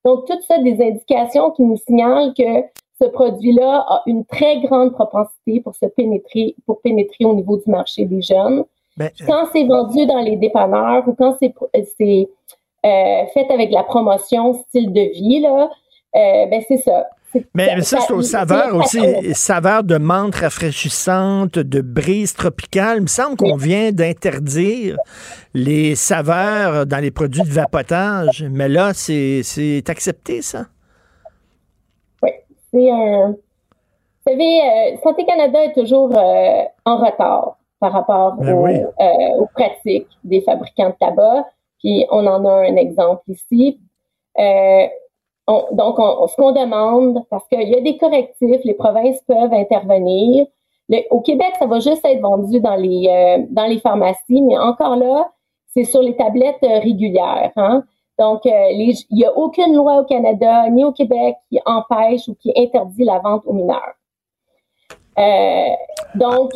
Donc, 0.05 0.25
tout 0.25 0.39
ça, 0.47 0.57
des 0.59 0.81
indications 0.81 1.51
qui 1.51 1.63
nous 1.63 1.77
signalent 1.77 2.33
que 2.33 2.63
ce 3.01 3.05
produit-là 3.05 3.85
a 3.87 4.03
une 4.05 4.25
très 4.25 4.59
grande 4.61 4.93
propensité 4.93 5.61
pour 5.61 5.75
se 5.75 5.85
pénétrer, 5.85 6.55
pour 6.65 6.81
pénétrer 6.81 7.25
au 7.25 7.33
niveau 7.33 7.57
du 7.57 7.69
marché 7.69 8.05
des 8.05 8.21
jeunes. 8.21 8.63
Ben, 8.97 9.09
quand 9.25 9.47
c'est 9.51 9.65
vendu 9.65 10.05
dans 10.05 10.21
les 10.21 10.35
dépanneurs 10.35 11.07
ou 11.07 11.13
quand 11.13 11.35
c'est 11.39 11.53
c'est 11.97 12.29
euh, 12.85 13.25
fait 13.33 13.49
avec 13.49 13.71
la 13.71 13.83
promotion 13.83 14.53
style 14.53 14.93
de 14.93 15.01
vie 15.13 15.39
là, 15.39 15.69
euh, 16.15 16.45
ben 16.45 16.61
c'est 16.67 16.77
ça. 16.77 17.07
Mais, 17.55 17.81
ça, 17.81 17.99
c'est 18.05 18.13
aux 18.13 18.21
saveurs 18.21 18.75
aussi, 18.75 18.99
saveurs 19.33 19.83
de 19.83 19.97
menthe 19.97 20.35
rafraîchissante, 20.35 21.57
de 21.57 21.81
brise 21.81 22.33
tropicale. 22.33 22.97
Il 22.97 23.03
me 23.03 23.07
semble 23.07 23.37
qu'on 23.37 23.55
vient 23.55 23.91
d'interdire 23.91 24.97
les 25.55 25.95
saveurs 25.95 26.85
dans 26.85 26.99
les 26.99 27.09
produits 27.09 27.41
de 27.41 27.49
vapotage, 27.49 28.45
mais 28.51 28.69
là, 28.69 28.91
c'est 28.93 29.83
accepté, 29.87 30.43
ça? 30.43 30.67
C'est 32.73 32.89
un... 32.89 33.29
Vous 34.25 34.31
savez, 34.31 34.61
euh, 34.61 34.97
Santé 35.03 35.25
Canada 35.25 35.63
est 35.63 35.73
toujours 35.73 36.17
euh, 36.17 36.63
en 36.85 36.97
retard 36.97 37.57
par 37.79 37.91
rapport 37.91 38.35
ben 38.37 38.57
euh, 38.57 39.39
aux, 39.39 39.47
pratiques 39.53 40.07
des 40.23 40.41
fabricants 40.41 40.89
de 40.89 40.95
tabac, 40.97 41.45
puis 41.79 42.05
on 42.09 42.25
en 42.25 42.45
a 42.45 42.51
un 42.51 42.75
exemple 42.77 43.23
ici 43.27 43.79
donc, 45.71 45.99
on, 45.99 46.27
ce 46.27 46.35
qu'on 46.35 46.51
demande, 46.51 47.23
parce 47.29 47.47
qu'il 47.47 47.69
y 47.69 47.75
a 47.75 47.81
des 47.81 47.97
correctifs, 47.97 48.61
les 48.63 48.73
provinces 48.73 49.21
peuvent 49.27 49.53
intervenir. 49.53 50.45
au 51.09 51.21
Québec, 51.21 51.53
ça 51.59 51.65
va 51.65 51.79
juste 51.79 52.05
être 52.05 52.21
vendu 52.21 52.59
dans 52.59 52.75
les 52.75 53.07
euh, 53.07 53.45
dans 53.49 53.65
les 53.65 53.79
pharmacies, 53.79 54.41
mais 54.41 54.57
encore 54.57 54.95
là, 54.95 55.31
c'est 55.67 55.83
sur 55.83 56.01
les 56.01 56.15
tablettes 56.15 56.63
euh, 56.63 56.79
régulières. 56.79 57.51
Hein? 57.55 57.83
Donc, 58.19 58.45
euh, 58.45 58.49
il 58.71 58.95
n'y 59.11 59.25
a 59.25 59.35
aucune 59.35 59.75
loi 59.75 60.01
au 60.01 60.05
Canada 60.05 60.69
ni 60.69 60.83
au 60.83 60.91
Québec 60.91 61.35
qui 61.49 61.59
empêche 61.65 62.27
ou 62.27 62.35
qui 62.35 62.51
interdit 62.55 63.03
la 63.03 63.19
vente 63.19 63.43
aux 63.45 63.53
mineurs. 63.53 63.95
donc, 66.15 66.51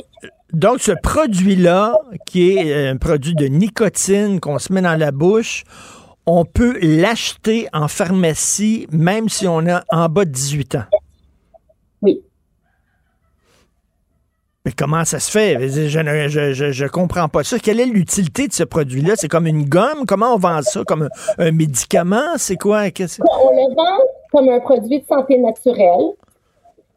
donc, 0.54 0.80
ce 0.80 0.94
produit-là, 0.94 1.98
qui 2.26 2.58
est 2.58 2.88
un 2.88 2.96
produit 2.96 3.36
de 3.36 3.48
nicotine 3.48 4.40
qu'on 4.40 4.60
se 4.60 4.72
met 4.72 4.82
dans 4.82 4.98
la 4.98 5.12
bouche, 5.12 5.66
on 6.26 6.46
peut 6.46 6.78
l'acheter 6.82 7.68
en 7.74 7.88
pharmacie 7.88 8.88
même 8.92 9.30
si 9.30 9.48
on 9.48 9.66
a 9.68 9.84
en 9.90 10.10
bas 10.10 10.26
de 10.26 10.32
18 10.32 10.76
ans. 10.76 10.84
Oui. 12.02 12.22
Mais 14.68 14.74
comment 14.78 15.06
ça 15.06 15.22
se 15.22 15.32
fait? 15.32 15.58
Je 15.70 16.84
ne 16.84 16.90
comprends 16.90 17.30
pas 17.30 17.42
ça. 17.46 17.58
Quelle 17.58 17.80
est 17.80 17.86
l'utilité 17.86 18.50
de 18.50 18.52
ce 18.54 18.66
produit-là? 18.66 19.14
C'est 19.16 19.30
comme 19.30 19.48
une 19.48 19.64
gomme? 19.64 20.06
Comment 20.06 20.34
on 20.34 20.38
vend 20.38 20.62
ça? 20.62 20.82
Comme 20.86 21.08
un, 21.38 21.52
médicament? 21.54 22.36
C'est 22.36 22.58
quoi? 22.58 22.80
on 22.80 22.82
le 22.82 23.76
vend 23.76 24.04
comme 24.30 24.50
un 24.50 24.60
produit 24.60 25.00
de 25.00 25.06
santé 25.06 25.38
naturelle. 25.38 26.12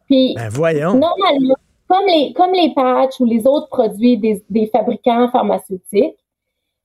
Puis, 0.06 0.34
ben 0.34 0.48
voyons. 0.48 0.94
Normalement, 0.94 1.54
comme 1.86 2.06
les, 2.08 2.32
comme 2.32 2.52
les 2.54 2.74
patchs 2.74 3.20
ou 3.20 3.24
les 3.24 3.46
autres 3.46 3.68
produits 3.68 4.18
des, 4.18 4.42
des 4.50 4.66
fabricants 4.66 5.28
pharmaceutiques, 5.30 6.18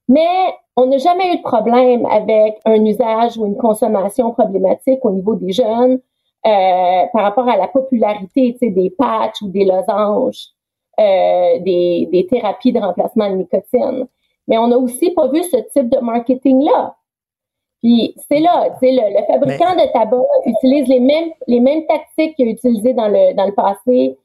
mais 0.06 0.54
on 0.76 0.86
n'a 0.86 0.98
jamais 0.98 1.34
eu 1.34 1.38
de 1.38 1.42
problème 1.42 2.06
avec 2.06 2.60
un 2.64 2.84
usage 2.84 3.36
ou 3.36 3.46
une 3.46 3.56
consommation 3.56 4.30
problématique 4.30 5.04
au 5.04 5.10
niveau 5.10 5.34
des 5.34 5.50
jeunes 5.50 5.98
euh, 6.46 7.02
par 7.12 7.24
rapport 7.24 7.48
à 7.48 7.56
la 7.56 7.66
popularité 7.66 8.56
des 8.60 8.90
patchs 8.96 9.42
ou 9.42 9.48
des 9.48 9.64
losanges, 9.64 10.50
euh, 10.98 11.58
des, 11.60 12.08
des, 12.10 12.26
thérapies 12.26 12.72
de 12.72 12.80
remplacement 12.80 13.30
de 13.30 13.36
nicotine. 13.36 14.06
Mais 14.48 14.58
on 14.58 14.68
n'a 14.68 14.78
aussi 14.78 15.10
pas 15.10 15.28
vu 15.28 15.42
ce 15.42 15.56
type 15.72 15.90
de 15.90 15.98
marketing-là. 15.98 16.96
Puis 17.82 18.14
c'est 18.28 18.40
là, 18.40 18.70
tu 18.80 18.86
sais, 18.86 18.92
le, 18.92 19.26
fabricant 19.26 19.74
de 19.74 19.92
tabac 19.92 20.22
utilise 20.46 20.88
les 20.88 21.00
mêmes, 21.00 21.30
les 21.46 21.60
mêmes 21.60 21.86
tactiques 21.86 22.34
qu'il 22.36 22.48
a 22.48 22.52
utilisées 22.52 22.94
dans 22.94 23.08
le, 23.08 23.34
dans 23.34 23.46
le 23.46 23.54
passé, 23.54 24.16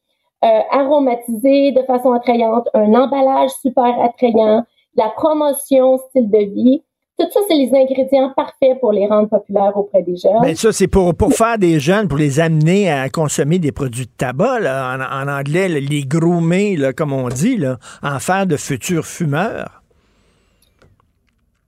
euh, 0.44 0.60
aromatisé 0.72 1.72
de 1.72 1.84
façon 1.84 2.14
attrayante, 2.14 2.68
un 2.74 2.94
emballage 2.94 3.52
super 3.62 4.02
attrayant, 4.02 4.64
la 4.96 5.10
promotion, 5.10 5.98
style 5.98 6.30
de 6.30 6.38
vie. 6.38 6.84
Tout 7.22 7.32
ça, 7.32 7.40
c'est 7.48 7.56
les 7.56 7.70
ingrédients 7.76 8.32
parfaits 8.36 8.80
pour 8.80 8.92
les 8.92 9.06
rendre 9.06 9.30
populaires 9.30 9.78
auprès 9.78 10.02
des 10.02 10.16
jeunes. 10.16 10.40
Mais 10.42 10.56
ça, 10.56 10.72
c'est 10.72 10.88
pour, 10.88 11.14
pour 11.14 11.34
faire 11.34 11.60
des 11.60 11.80
jeunes, 11.80 12.08
pour 12.08 12.18
les 12.18 12.40
amener 12.40 12.90
à 12.90 13.10
consommer 13.10 13.60
des 13.60 13.72
produits 13.72 14.06
de 14.06 14.12
tabac, 14.18 14.60
en, 14.62 15.28
anglais, 15.28 15.70
les 15.70 16.04
groomer, 16.04 16.76
là, 16.76 16.94
comme 16.94 17.14
on 17.14 17.30
dit, 17.30 17.58
là, 17.58 17.78
en 18.02 18.18
faire 18.18 18.48
de 18.48 18.58
futurs 18.58 19.06
fumeurs. 19.06 19.84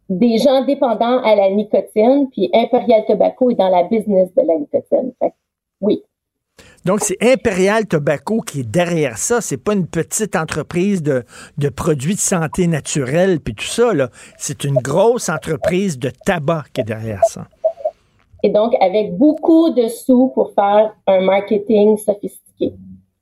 Des 0.09 0.39
gens 0.39 0.65
dépendants 0.65 1.21
à 1.23 1.35
la 1.35 1.51
nicotine, 1.51 2.27
puis 2.31 2.49
Imperial 2.53 3.03
Tobacco 3.07 3.51
est 3.51 3.55
dans 3.55 3.69
la 3.69 3.83
business 3.83 4.33
de 4.35 4.41
la 4.41 4.57
nicotine. 4.57 5.13
oui. 5.81 6.03
Donc, 6.85 6.99
c'est 6.99 7.17
Imperial 7.21 7.87
Tobacco 7.87 8.41
qui 8.41 8.61
est 8.61 8.69
derrière 8.69 9.17
ça. 9.17 9.39
C'est 9.39 9.57
pas 9.57 9.73
une 9.73 9.87
petite 9.87 10.35
entreprise 10.35 11.01
de, 11.01 11.23
produits 11.69 12.15
de 12.15 12.19
santé 12.19 12.67
naturelle 12.67 13.39
puis 13.39 13.55
tout 13.55 13.63
ça. 13.63 13.91
C'est 14.37 14.65
une 14.65 14.75
grosse 14.75 15.29
entreprise 15.29 15.97
de 15.97 16.11
tabac 16.25 16.63
qui 16.73 16.81
est 16.81 16.85
derrière 16.85 17.23
ça. 17.23 17.47
Et 18.43 18.49
donc, 18.49 18.73
avec 18.81 19.17
beaucoup 19.17 19.69
de 19.69 19.87
sous 19.87 20.27
pour 20.35 20.53
faire 20.53 20.93
un 21.07 21.21
marketing 21.21 21.97
sophistiqué. 21.97 22.73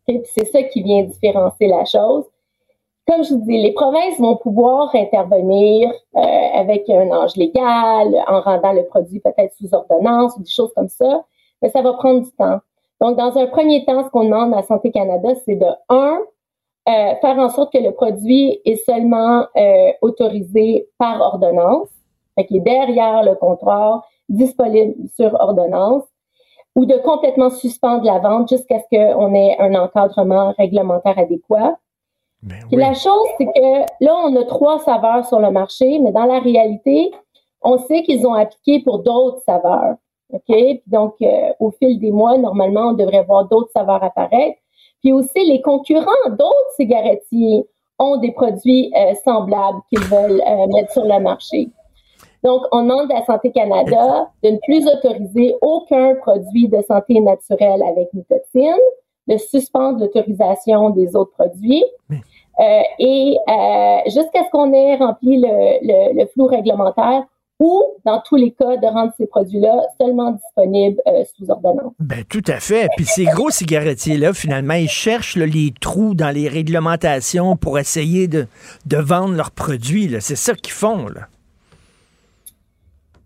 C'est 0.08 0.46
ça 0.52 0.64
qui 0.64 0.82
vient 0.82 1.04
différencier 1.04 1.68
la 1.68 1.86
chose. 1.86 2.26
Comme 3.08 3.24
je 3.24 3.34
vous 3.34 3.46
dis, 3.46 3.62
les 3.62 3.74
provinces 3.74 4.18
vont 4.20 4.38
pouvoir 4.38 4.94
intervenir 4.96 5.92
euh, 6.16 6.20
avec 6.56 6.90
un 6.90 7.12
âge 7.12 7.36
légal, 7.36 8.16
en 8.28 8.42
rendant 8.42 8.74
le 8.74 8.86
produit 8.86 9.20
peut-être 9.20 9.54
sous 9.58 9.74
ordonnance 9.74 10.34
ou 10.38 10.42
des 10.42 10.50
choses 10.50 10.72
comme 10.76 10.88
ça, 10.88 11.24
mais 11.62 11.70
ça 11.70 11.82
va 11.82 11.94
prendre 11.94 12.22
du 12.22 12.32
temps. 12.32 12.60
Donc, 13.02 13.18
dans 13.18 13.36
un 13.38 13.48
premier 13.48 13.84
temps, 13.84 14.04
ce 14.06 14.10
qu'on 14.10 14.26
demande 14.26 14.54
à 14.54 14.62
Santé 14.62 14.92
Canada, 14.92 15.30
c'est 15.44 15.56
de, 15.56 15.66
un, 15.90 16.20
euh, 16.88 17.16
faire 17.20 17.38
en 17.40 17.50
sorte 17.50 17.74
que 17.74 17.80
le 17.80 17.92
produit 17.92 18.62
est 18.64 18.86
seulement 18.86 19.48
euh, 19.58 19.92
autorisé 20.02 20.88
par 21.00 21.20
ordonnance, 21.20 21.90
fait 22.36 22.46
qu'il 22.46 22.58
est 22.58 22.62
derrière 22.62 23.24
le 23.24 23.34
comptoir, 23.36 24.08
disponible 24.30 24.94
sur 25.16 25.34
ordonnance, 25.34 26.04
ou 26.76 26.86
de 26.86 26.96
complètement 26.98 27.50
suspendre 27.50 28.06
la 28.06 28.20
vente 28.20 28.50
jusqu'à 28.50 28.80
ce 28.80 28.86
qu'on 28.96 29.34
ait 29.34 29.58
un 29.60 29.76
encadrement 29.76 30.54
réglementaire 30.58 31.18
adéquat. 31.18 31.78
Ben 32.44 32.58
la 32.72 32.94
chose, 32.94 33.28
c'est 33.38 33.46
que 33.46 34.04
là, 34.04 34.16
on 34.26 34.36
a 34.36 34.44
trois 34.46 34.80
saveurs 34.80 35.26
sur 35.26 35.40
le 35.40 35.52
marché, 35.52 36.00
mais 36.00 36.12
dans 36.12 36.26
la 36.26 36.40
réalité, 36.40 37.12
on 37.62 37.78
sait 37.78 38.04
qu'ils 38.04 38.26
ont 38.26 38.34
appliqué 38.34 38.82
pour 38.84 39.00
d'autres 39.00 39.42
saveurs. 39.46 39.96
OK? 40.34 40.82
donc, 40.88 41.16
euh, 41.22 41.52
au 41.60 41.72
fil 41.72 42.00
des 42.00 42.12
mois, 42.12 42.38
normalement, 42.38 42.90
on 42.90 42.94
devrait 42.94 43.24
voir 43.24 43.48
d'autres 43.48 43.72
saveurs 43.72 44.04
apparaître. 44.04 44.58
Puis 45.02 45.14
aussi, 45.14 45.46
les 45.46 45.62
concurrents 45.62 46.30
d'autres 46.30 46.72
cigarettiers 46.76 47.66
ont 48.00 48.18
des 48.18 48.32
produits 48.32 48.92
euh, 48.96 49.14
semblables 49.24 49.80
qu'ils 49.90 50.04
veulent 50.06 50.42
euh, 50.48 50.68
mettre 50.68 50.92
sur 50.92 51.04
le 51.04 51.20
marché. 51.20 51.70
Donc, 52.44 52.64
on 52.72 52.84
demande 52.84 53.12
à 53.12 53.24
Santé 53.24 53.52
Canada 53.52 54.30
de 54.44 54.50
ne 54.50 54.58
plus 54.64 54.88
autoriser 54.88 55.56
aucun 55.62 56.16
produit 56.16 56.68
de 56.68 56.82
santé 56.82 57.20
naturelle 57.20 57.84
avec 57.84 58.12
nicotine, 58.14 58.82
de 59.28 59.38
suspendre 59.38 60.00
l'autorisation 60.00 60.90
des 60.90 61.16
autres 61.16 61.34
produits. 61.34 61.86
et 63.00 63.38
jusqu'à 64.08 64.44
ce 64.44 64.50
qu'on 64.52 64.74
ait 64.74 64.96
rempli 64.96 65.40
le, 65.40 66.20
le 66.20 66.26
flou 66.28 66.48
réglementaire, 66.48 67.24
ou, 67.62 67.84
dans 68.06 68.20
tous 68.22 68.38
les 68.38 68.50
cas, 68.52 68.76
de 68.78 68.88
rendre 68.88 69.14
ces 69.18 69.28
produits-là 69.28 69.84
seulement 70.00 70.32
disponibles 70.32 71.00
euh, 71.08 71.24
sous 71.36 71.48
ordonnance. 71.52 71.94
Ben, 72.00 72.24
tout 72.28 72.44
à 72.48 72.60
fait. 72.60 72.90
Puis 72.98 73.06
ces 73.06 73.26
gros 73.26 73.52
cigarettiers-là, 73.52 74.34
finalement, 74.34 74.74
ils 74.74 74.90
cherchent 74.90 75.36
les 75.36 75.72
trous 75.80 76.16
dans 76.16 76.32
les 76.32 76.48
réglementations 76.48 77.56
pour 77.58 77.78
essayer 77.78 78.28
de, 78.28 78.48
de 78.88 78.98
vendre 78.98 79.36
leurs 79.36 79.52
produits. 79.52 80.10
C'est 80.22 80.36
ça 80.36 80.56
qu'ils 80.56 80.74
font. 80.74 81.08
Là. 81.08 81.28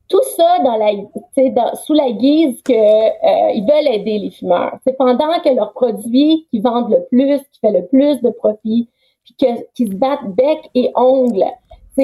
Tout 0.10 0.22
ça 0.36 0.60
dans 0.66 0.76
la, 0.76 0.91
dans, 1.52 1.76
sous 1.76 1.94
la 1.94 2.12
guise 2.12 2.62
qu'ils 2.64 2.76
euh, 2.76 3.62
veulent 3.62 3.94
aider 3.94 4.20
les 4.20 4.32
fumeurs. 4.32 4.78
C'est 4.86 4.98
pendant 4.98 5.40
que 5.40 5.56
leur 5.56 5.72
produit 5.72 6.45
qui 6.52 6.60
vendent 6.60 6.91
le 6.91 7.06
plus, 7.10 7.40
qui 7.53 7.60
fait 7.62 7.72
le 7.72 7.86
plus 7.88 8.22
de 8.22 8.32
profit, 8.32 8.90
puis 9.24 9.36
qu'ils 9.74 9.88
se 9.88 9.95
battent 9.95 10.28
bec 10.36 10.60
et 10.76 10.91
ongles 10.95 11.45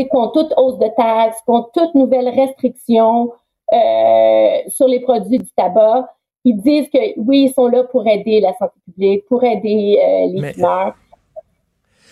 contre 0.10 0.32
toute 0.34 0.54
hausse 0.58 0.80
de 0.80 0.88
taxes, 0.96 1.42
contre 1.46 1.72
toute 1.72 1.96
nouvelle 1.96 2.30
restriction 2.30 3.32
euh, 3.74 4.58
sur 4.68 4.88
les 4.88 5.00
produits 5.00 5.40
du 5.40 5.52
tabac. 5.56 6.10
Ils 6.44 6.58
disent 6.58 6.90
que 6.90 7.20
oui, 7.20 7.46
ils 7.46 7.54
sont 7.54 7.68
là 7.68 7.84
pour 7.84 8.08
aider 8.08 8.42
la 8.42 8.54
santé 8.54 8.74
publique, 8.86 9.26
pour 9.28 9.44
aider 9.44 10.00
euh, 10.04 10.28
les 10.34 10.54
fumeurs. 10.54 10.96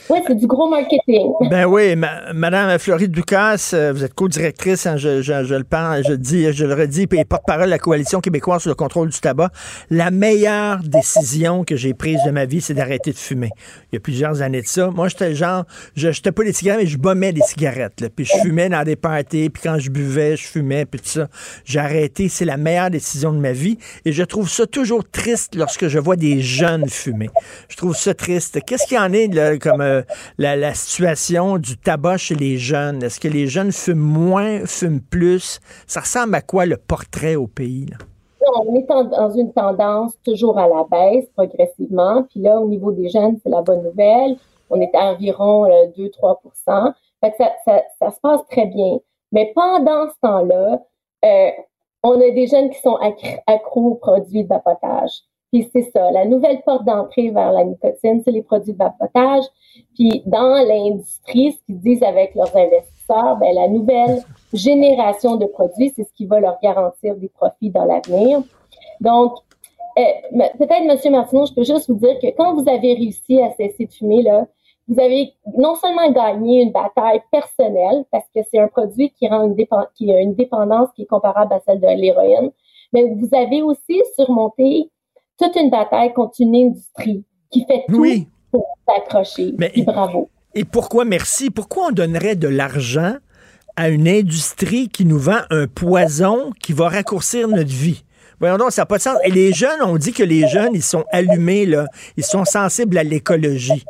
Oui, 0.09 0.19
c'est 0.25 0.35
du 0.35 0.47
gros 0.47 0.67
marketing. 0.67 1.33
Ben 1.51 1.65
oui, 1.65 1.95
Madame 1.95 2.79
Floride 2.79 3.11
Ducasse, 3.11 3.73
euh, 3.75 3.93
vous 3.93 4.03
êtes 4.03 4.15
co-directrice, 4.15 4.87
hein, 4.87 4.97
je, 4.97 5.53
le 5.55 5.63
parle, 5.63 6.03
je 6.07 6.13
dis, 6.13 6.51
je 6.51 6.65
le 6.65 6.73
redis, 6.73 7.07
et 7.11 7.25
porte-parole 7.25 7.65
de 7.65 7.69
la 7.69 7.77
Coalition 7.77 8.19
québécoise 8.19 8.61
sur 8.61 8.69
le 8.69 8.75
contrôle 8.75 9.09
du 9.09 9.19
tabac. 9.19 9.51
La 9.91 10.09
meilleure 10.09 10.79
décision 10.83 11.63
que 11.63 11.75
j'ai 11.75 11.93
prise 11.93 12.19
de 12.25 12.31
ma 12.31 12.45
vie, 12.45 12.59
c'est 12.59 12.73
d'arrêter 12.73 13.11
de 13.11 13.17
fumer. 13.17 13.49
Il 13.91 13.95
y 13.95 13.97
a 13.97 13.99
plusieurs 13.99 14.41
années 14.41 14.61
de 14.61 14.67
ça. 14.67 14.89
Moi, 14.89 15.09
j'étais 15.09 15.35
genre, 15.35 15.65
je 15.95 16.11
jetais 16.11 16.31
pas 16.31 16.43
des 16.43 16.53
cigarettes, 16.53 16.81
mais 16.81 16.89
je 16.89 16.97
bombais 16.97 17.31
des 17.31 17.41
cigarettes. 17.41 18.09
Puis 18.15 18.25
je 18.25 18.33
fumais 18.41 18.69
dans 18.69 18.83
des 18.83 18.95
parties, 18.95 19.49
puis 19.51 19.61
quand 19.61 19.77
je 19.77 19.91
buvais, 19.91 20.37
je 20.37 20.47
fumais, 20.47 20.85
puis 20.85 20.99
tout 21.01 21.09
ça. 21.09 21.27
J'ai 21.65 21.79
arrêté. 21.79 22.29
C'est 22.29 22.45
la 22.45 22.57
meilleure 22.57 22.89
décision 22.89 23.31
de 23.31 23.39
ma 23.39 23.51
vie. 23.51 23.77
Et 24.05 24.11
je 24.11 24.23
trouve 24.23 24.49
ça 24.49 24.65
toujours 24.65 25.03
triste 25.07 25.55
lorsque 25.55 25.87
je 25.87 25.99
vois 25.99 26.15
des 26.15 26.41
jeunes 26.41 26.89
fumer. 26.89 27.29
Je 27.67 27.77
trouve 27.77 27.95
ça 27.95 28.15
triste. 28.15 28.59
Qu'est-ce 28.65 28.87
qu'il 28.87 28.97
y 28.97 28.99
en 28.99 29.13
est 29.13 29.27
là, 29.27 29.57
comme 29.57 29.81
euh, 29.81 29.98
la, 30.37 30.73
situation 30.73 31.57
du 31.57 31.77
tabac 31.77 32.17
chez 32.17 32.35
les 32.35 32.57
jeunes. 32.57 33.03
Est-ce 33.03 33.19
que 33.19 33.27
les 33.27 33.47
jeunes 33.47 33.71
fument 33.71 33.99
moins, 33.99 34.65
fument 34.65 35.01
plus? 35.01 35.59
Ça 35.87 36.01
ressemble 36.01 36.35
à 36.35 36.41
quoi 36.41 36.65
le 36.65 36.77
portrait 36.77 37.35
au 37.35 37.47
pays? 37.47 37.87
on 38.55 38.75
est 38.75 38.87
dans 38.87 39.29
une 39.31 39.53
tendance 39.53 40.13
toujours 40.23 40.57
à 40.57 40.67
la 40.67 40.83
baisse 40.89 41.27
progressivement. 41.35 42.23
Puis 42.23 42.41
là, 42.41 42.59
au 42.59 42.67
niveau 42.67 42.91
des 42.91 43.09
jeunes, 43.09 43.37
c'est 43.43 43.49
la 43.49 43.61
bonne 43.61 43.83
nouvelle. 43.83 44.37
On 44.69 44.79
est 44.81 44.93
à 44.95 45.11
environ 45.11 45.67
2-3 45.67 46.37
euh, 46.67 46.91
fait 47.21 47.33
ça, 47.37 47.81
ça, 47.99 48.11
se 48.11 48.19
passe 48.21 48.41
très 48.49 48.65
bien. 48.65 48.99
Mais 49.31 49.51
pendant 49.53 50.07
ce 50.09 50.15
temps-là, 50.21 50.81
euh, 51.25 51.49
on 52.03 52.15
a 52.15 52.31
des 52.31 52.47
jeunes 52.47 52.69
qui 52.69 52.79
sont 52.79 52.97
accros 53.47 53.91
aux 53.91 53.95
produits 53.95 54.43
de 54.43 54.49
vapotage. 54.49 55.23
Puis 55.51 55.69
c'est 55.73 55.89
ça, 55.91 56.11
la 56.11 56.25
nouvelle 56.25 56.61
porte 56.61 56.85
d'entrée 56.85 57.31
vers 57.31 57.51
la 57.51 57.63
nicotine, 57.63 58.21
c'est 58.23 58.31
les 58.31 58.43
produits 58.43 58.73
de 58.73 58.77
vapotage. 58.77 59.43
Puis 59.95 60.21
dans 60.25 60.63
l'industrie, 60.67 61.53
ce 61.53 61.65
qu'ils 61.65 61.79
disent 61.79 62.03
avec 62.03 62.35
leurs 62.35 62.55
investisseurs, 62.55 63.37
ben, 63.37 63.53
la 63.55 63.67
nouvelle 63.67 64.21
génération 64.53 65.37
de 65.37 65.45
produits, 65.45 65.91
c'est 65.95 66.03
ce 66.03 66.13
qui 66.13 66.25
va 66.25 66.39
leur 66.39 66.59
garantir 66.61 67.15
des 67.15 67.29
profits 67.29 67.71
dans 67.71 67.85
l'avenir. 67.85 68.41
Donc, 69.01 69.33
euh, 69.97 70.03
peut-être, 70.57 70.85
Monsieur 70.85 71.09
Martineau, 71.09 71.45
je 71.45 71.53
peux 71.53 71.63
juste 71.63 71.89
vous 71.89 71.95
dire 71.95 72.19
que 72.21 72.27
quand 72.37 72.53
vous 72.53 72.69
avez 72.69 72.93
réussi 72.93 73.41
à 73.41 73.51
cesser 73.51 73.85
de 73.85 73.91
fumer, 73.91 74.21
là, 74.21 74.45
vous 74.87 74.99
avez 74.99 75.33
non 75.57 75.75
seulement 75.75 76.11
gagné 76.11 76.63
une 76.63 76.71
bataille 76.71 77.21
personnelle, 77.31 78.05
parce 78.11 78.25
que 78.33 78.41
c'est 78.49 78.59
un 78.59 78.67
produit 78.67 79.11
qui 79.11 79.27
rend 79.27 79.43
une, 79.45 79.55
qui 79.95 80.13
a 80.13 80.19
une 80.19 80.33
dépendance 80.33 80.89
qui 80.95 81.03
est 81.03 81.07
comparable 81.07 81.53
à 81.53 81.59
celle 81.59 81.79
de 81.79 81.87
l'héroïne, 81.87 82.51
mais 82.91 83.03
vous 83.03 83.29
avez 83.33 83.61
aussi 83.61 84.01
surmonté 84.15 84.89
toute 85.39 85.55
une 85.55 85.69
bataille 85.69 86.13
contre 86.13 86.35
une 86.39 86.55
industrie 86.55 87.23
qui 87.49 87.65
fait 87.65 87.83
tout 87.87 88.05
pour 88.51 88.65
s'accrocher. 88.87 89.55
bravo. 89.85 90.29
Et 90.55 90.65
pourquoi, 90.65 91.05
merci, 91.05 91.49
pourquoi 91.49 91.87
on 91.87 91.91
donnerait 91.91 92.35
de 92.35 92.47
l'argent 92.47 93.15
à 93.75 93.89
une 93.89 94.07
industrie 94.07 94.89
qui 94.89 95.05
nous 95.05 95.19
vend 95.19 95.39
un 95.51 95.67
poison 95.67 96.51
qui 96.61 96.73
va 96.73 96.89
raccourcir 96.89 97.47
notre 97.47 97.69
vie? 97.69 98.03
Voyons 98.39 98.57
donc, 98.57 98.71
ça 98.71 98.83
n'a 98.83 98.85
pas 98.85 98.97
de 98.97 99.01
sens. 99.01 99.17
Et 99.23 99.31
les 99.31 99.51
jeunes, 99.53 99.81
on 99.83 99.97
dit 99.97 100.13
que 100.13 100.23
les 100.23 100.47
jeunes, 100.47 100.73
ils 100.73 100.83
sont 100.83 101.03
allumés, 101.11 101.65
là. 101.65 101.85
Ils 102.15 102.23
sont 102.23 102.45
sensibles 102.45 102.97
à 102.97 103.03
l'écologie. 103.03 103.85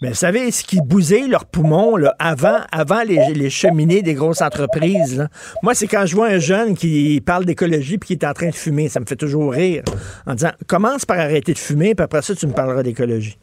Mais 0.00 0.08
vous 0.08 0.14
savez, 0.14 0.50
ce 0.50 0.64
qui 0.64 0.80
bousait 0.80 1.26
leurs 1.28 1.44
poumons, 1.44 1.96
là, 1.96 2.14
avant, 2.18 2.58
avant 2.72 3.02
les, 3.02 3.50
cheminées 3.50 4.02
des 4.02 4.14
grosses 4.14 4.42
entreprises, 4.42 5.28
moi, 5.62 5.74
c'est 5.74 5.86
quand 5.86 6.06
je 6.06 6.16
vois 6.16 6.28
un 6.28 6.38
jeune 6.38 6.74
qui 6.74 7.20
parle 7.24 7.44
d'écologie 7.44 7.98
puis 7.98 8.08
qui 8.08 8.12
est 8.14 8.28
en 8.28 8.32
train 8.32 8.48
de 8.48 8.54
fumer. 8.54 8.88
Ça 8.88 9.00
me 9.00 9.06
fait 9.06 9.16
toujours 9.16 9.52
rire. 9.52 9.82
En 10.26 10.34
disant, 10.34 10.50
commence 10.66 11.04
par 11.04 11.18
arrêter 11.18 11.52
de 11.52 11.58
fumer, 11.58 11.94
puis 11.94 12.04
après 12.04 12.22
ça, 12.22 12.34
tu 12.34 12.46
me 12.46 12.52
parleras 12.52 12.82
d'écologie. 12.82 13.38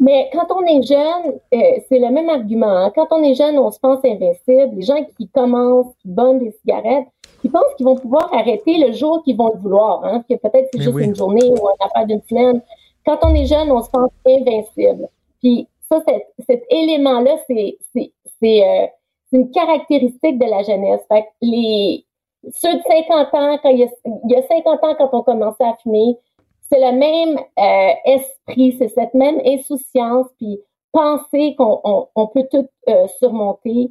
Mais 0.00 0.28
quand 0.32 0.46
on 0.50 0.62
est 0.66 0.82
jeune, 0.82 1.34
euh, 1.54 1.80
c'est 1.88 1.98
le 1.98 2.10
même 2.10 2.28
argument. 2.28 2.84
Hein. 2.84 2.92
Quand 2.94 3.06
on 3.10 3.22
est 3.22 3.34
jeune, 3.34 3.58
on 3.58 3.70
se 3.70 3.78
pense 3.78 4.04
invincible. 4.04 4.76
Les 4.76 4.82
gens 4.82 5.04
qui 5.16 5.28
commencent, 5.28 5.94
qui 6.02 6.08
bonnent 6.08 6.40
des 6.40 6.52
cigarettes, 6.60 7.06
ils 7.44 7.50
pensent 7.50 7.74
qu'ils 7.76 7.84
vont 7.84 7.96
pouvoir 7.96 8.32
arrêter 8.32 8.78
le 8.78 8.92
jour 8.92 9.22
qu'ils 9.22 9.36
vont 9.36 9.52
le 9.54 9.60
vouloir, 9.60 10.02
hein, 10.04 10.24
que 10.28 10.34
peut-être 10.34 10.68
c'est 10.72 10.80
juste 10.80 10.98
une 10.98 11.14
journée 11.14 11.44
ou 11.44 11.54
une 11.54 11.86
affaire 11.86 12.06
d'une 12.06 12.22
semaine. 12.22 12.62
Quand 13.04 13.18
on 13.22 13.34
est 13.34 13.44
jeune, 13.44 13.70
on 13.70 13.82
se 13.82 13.90
pense 13.90 14.10
invincible. 14.26 15.08
Puis 15.40 15.68
ça, 15.90 16.02
cet, 16.46 16.64
élément-là, 16.70 17.36
c'est 17.46 17.76
euh, 18.42 18.86
une 19.32 19.50
caractéristique 19.50 20.38
de 20.38 20.46
la 20.46 20.62
jeunesse. 20.62 21.02
Fait 21.08 21.26
les 21.42 22.06
ceux 22.50 22.74
de 22.74 22.82
50 22.82 23.34
ans, 23.34 23.58
quand 23.62 23.68
il 23.68 23.80
y 23.80 23.84
a, 23.84 23.88
il 24.06 24.30
y 24.30 24.36
a 24.36 24.42
50 24.42 24.84
ans, 24.84 24.94
quand 24.96 25.10
on 25.12 25.22
commençait 25.22 25.64
à 25.64 25.76
fumer, 25.82 26.16
c'est 26.70 26.80
le 26.80 26.96
même 26.96 27.38
euh, 27.58 27.94
esprit, 28.06 28.74
c'est 28.78 28.88
cette 28.88 29.12
même 29.12 29.40
insouciance, 29.44 30.26
puis 30.38 30.58
penser 30.92 31.54
qu'on 31.58 32.08
on, 32.14 32.26
peut 32.28 32.46
tout 32.50 32.66
euh, 32.88 33.06
surmonter 33.18 33.90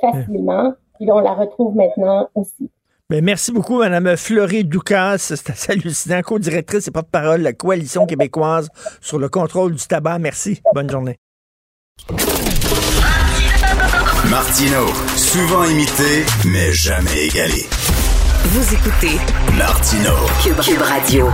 facilement 0.00 0.72
on 1.10 1.20
la 1.20 1.34
retrouve 1.34 1.74
maintenant 1.74 2.28
aussi. 2.34 2.70
Ben, 3.10 3.22
merci 3.22 3.52
beaucoup, 3.52 3.78
Mme 3.78 4.16
Fleury 4.16 4.64
Ducasse. 4.64 5.34
C'est 5.34 5.50
assez 5.50 5.72
hallucinant. 5.72 6.22
Co-directrice 6.22 6.88
et 6.88 6.90
porte-parole 6.90 7.40
de 7.40 7.44
la 7.44 7.52
Coalition 7.52 8.06
québécoise 8.06 8.68
sur 9.00 9.18
le 9.18 9.28
contrôle 9.28 9.74
du 9.74 9.86
tabac. 9.86 10.18
Merci. 10.18 10.62
Bonne 10.74 10.88
journée. 10.88 11.18
Martino, 14.30 14.86
souvent 15.16 15.64
imité, 15.64 16.24
mais 16.46 16.72
jamais 16.72 17.26
égalé. 17.26 17.66
Vous 18.44 18.74
écoutez 18.74 19.18
Martino, 19.58 20.14
Cube 20.42 20.80
Radio. 20.80 21.26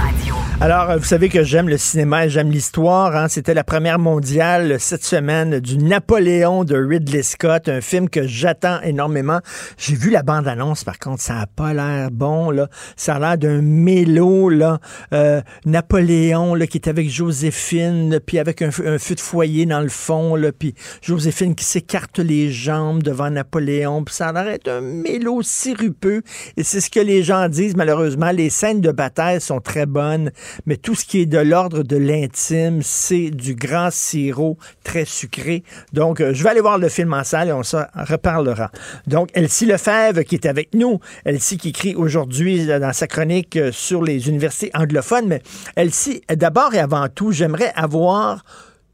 Alors, 0.60 0.98
vous 0.98 1.04
savez 1.04 1.28
que 1.28 1.44
j'aime 1.44 1.68
le 1.68 1.78
cinéma 1.78 2.26
et 2.26 2.30
j'aime 2.30 2.50
l'histoire. 2.50 3.14
Hein? 3.14 3.28
C'était 3.28 3.54
la 3.54 3.62
première 3.62 4.00
mondiale 4.00 4.80
cette 4.80 5.04
semaine 5.04 5.60
du 5.60 5.78
Napoléon 5.78 6.64
de 6.64 6.76
Ridley 6.76 7.22
Scott, 7.22 7.68
un 7.68 7.80
film 7.80 8.08
que 8.08 8.26
j'attends 8.26 8.80
énormément. 8.80 9.38
J'ai 9.76 9.94
vu 9.94 10.10
la 10.10 10.24
bande-annonce, 10.24 10.82
par 10.82 10.98
contre, 10.98 11.22
ça 11.22 11.38
a 11.38 11.46
pas 11.46 11.72
l'air 11.74 12.10
bon. 12.10 12.50
Là. 12.50 12.68
Ça 12.96 13.14
a 13.14 13.18
l'air 13.20 13.38
d'un 13.38 13.62
mélo. 13.62 14.48
Là. 14.48 14.80
Euh, 15.12 15.42
Napoléon 15.64 16.56
là, 16.56 16.66
qui 16.66 16.78
est 16.78 16.88
avec 16.88 17.08
Joséphine, 17.08 18.18
puis 18.18 18.40
avec 18.40 18.60
un, 18.60 18.72
feu 18.72 19.14
de 19.14 19.20
foyer 19.20 19.64
dans 19.64 19.80
le 19.80 19.88
fond, 19.88 20.34
là, 20.34 20.50
puis 20.50 20.74
Joséphine 21.02 21.54
qui 21.54 21.64
s'écarte 21.64 22.18
les 22.18 22.50
jambes 22.50 23.04
devant 23.04 23.30
Napoléon. 23.30 24.02
Puis 24.02 24.16
ça 24.16 24.30
a 24.30 24.32
l'air 24.32 24.44
d'être 24.44 24.68
un 24.68 24.80
mélo 24.80 25.40
sirupeux. 25.40 26.22
Et 26.56 26.64
c'est 26.64 26.80
ce 26.80 26.90
que 26.90 26.98
les 26.98 27.22
gens 27.22 27.48
disent, 27.48 27.76
malheureusement. 27.76 28.32
Les 28.32 28.50
scènes 28.50 28.80
de 28.80 28.90
bataille 28.90 29.40
sont 29.40 29.60
très 29.60 29.86
bonnes 29.86 30.32
mais 30.66 30.76
tout 30.76 30.94
ce 30.94 31.04
qui 31.04 31.20
est 31.20 31.26
de 31.26 31.38
l'ordre 31.38 31.82
de 31.82 31.96
l'intime, 31.96 32.82
c'est 32.82 33.30
du 33.30 33.54
grand 33.54 33.90
sirop 33.90 34.58
très 34.84 35.04
sucré. 35.04 35.62
Donc, 35.92 36.20
euh, 36.20 36.32
je 36.34 36.42
vais 36.42 36.50
aller 36.50 36.60
voir 36.60 36.78
le 36.78 36.88
film 36.88 37.12
en 37.12 37.24
salle 37.24 37.48
et 37.48 37.52
on 37.52 37.62
s'en 37.62 37.84
reparlera. 37.94 38.70
Donc, 39.06 39.30
Elsie 39.34 39.66
Lefebvre 39.66 40.22
qui 40.22 40.34
est 40.34 40.46
avec 40.46 40.74
nous, 40.74 41.00
Elsie 41.24 41.58
qui 41.58 41.70
écrit 41.70 41.94
aujourd'hui 41.94 42.66
dans 42.66 42.92
sa 42.92 43.06
chronique 43.06 43.56
euh, 43.56 43.72
sur 43.72 44.02
les 44.02 44.28
universités 44.28 44.70
anglophones, 44.74 45.26
mais 45.28 45.42
Elsie, 45.76 46.22
d'abord 46.34 46.74
et 46.74 46.78
avant 46.78 47.08
tout, 47.08 47.32
j'aimerais 47.32 47.72
avoir 47.74 48.44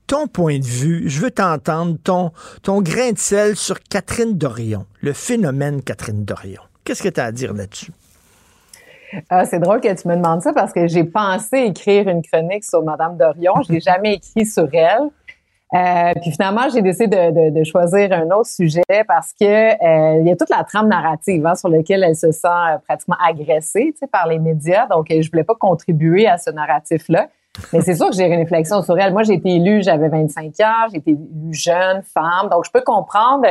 ton 0.07 0.27
point 0.27 0.59
de 0.59 0.65
vue, 0.65 1.09
je 1.09 1.21
veux 1.21 1.31
t'entendre, 1.31 1.97
ton, 2.03 2.33
ton 2.63 2.83
grain 2.83 3.13
de 3.13 3.19
sel 3.19 3.57
sur 3.57 3.83
Catherine 3.83 4.37
Dorion, 4.37 4.87
le 5.01 5.13
phénomène 5.13 5.83
Catherine 5.83 6.25
Dorion. 6.25 6.61
Qu'est-ce 6.85 7.03
que 7.03 7.09
tu 7.09 7.21
as 7.21 7.25
à 7.25 7.33
dire 7.33 7.55
là-dessus? 7.55 7.93
Ah, 9.31 9.45
c'est 9.45 9.59
drôle 9.59 9.81
que 9.81 9.93
tu 9.93 10.09
me 10.09 10.17
demandes 10.17 10.43
ça 10.43 10.53
parce 10.53 10.73
que 10.73 10.87
j'ai 10.87 11.05
pensé 11.05 11.59
écrire 11.59 12.09
une 12.09 12.23
chronique 12.23 12.65
sur 12.65 12.83
Madame 12.83 13.17
Dorion. 13.17 13.55
Je 13.67 13.73
l'ai 13.73 13.81
jamais 13.81 14.15
écrit 14.15 14.47
sur 14.47 14.69
elle. 14.73 15.11
Euh, 15.75 16.13
puis 16.21 16.31
finalement, 16.31 16.69
j'ai 16.73 16.83
décidé 16.83 17.33
de, 17.33 17.65
choisir 17.65 18.13
un 18.13 18.31
autre 18.31 18.49
sujet 18.49 18.83
parce 19.09 19.33
que 19.33 19.45
euh, 19.45 20.21
il 20.21 20.29
y 20.29 20.31
a 20.31 20.37
toute 20.37 20.51
la 20.51 20.63
trame 20.63 20.89
narrative 20.89 21.45
hein, 21.47 21.57
sur 21.57 21.69
laquelle 21.69 22.05
elle 22.05 22.15
se 22.15 22.31
sent 22.31 22.47
euh, 22.47 22.79
pratiquement 22.79 23.17
agressée 23.25 23.93
par 24.13 24.29
les 24.29 24.39
médias. 24.39 24.87
Donc, 24.87 25.07
je 25.11 25.29
voulais 25.31 25.45
pas 25.45 25.55
contribuer 25.55 26.29
à 26.29 26.39
ce 26.39 26.51
narratif-là. 26.51 27.29
Mais 27.73 27.81
c'est 27.81 27.95
sûr 27.95 28.11
que 28.11 28.17
j'ai 28.17 28.27
une 28.27 28.37
réflexion 28.37 28.83
sur 28.83 28.99
elle. 28.99 29.13
Moi, 29.13 29.23
j'ai 29.25 29.35
été 29.35 29.49
élue, 29.49 29.83
j'avais 29.83 30.09
25 30.09 30.45
ans, 30.61 30.89
j'ai 30.91 30.99
été 30.99 31.11
élue 31.13 31.53
jeune, 31.55 32.03
femme. 32.03 32.49
Donc, 32.51 32.65
je 32.67 32.71
peux 32.71 32.83
comprendre 32.83 33.47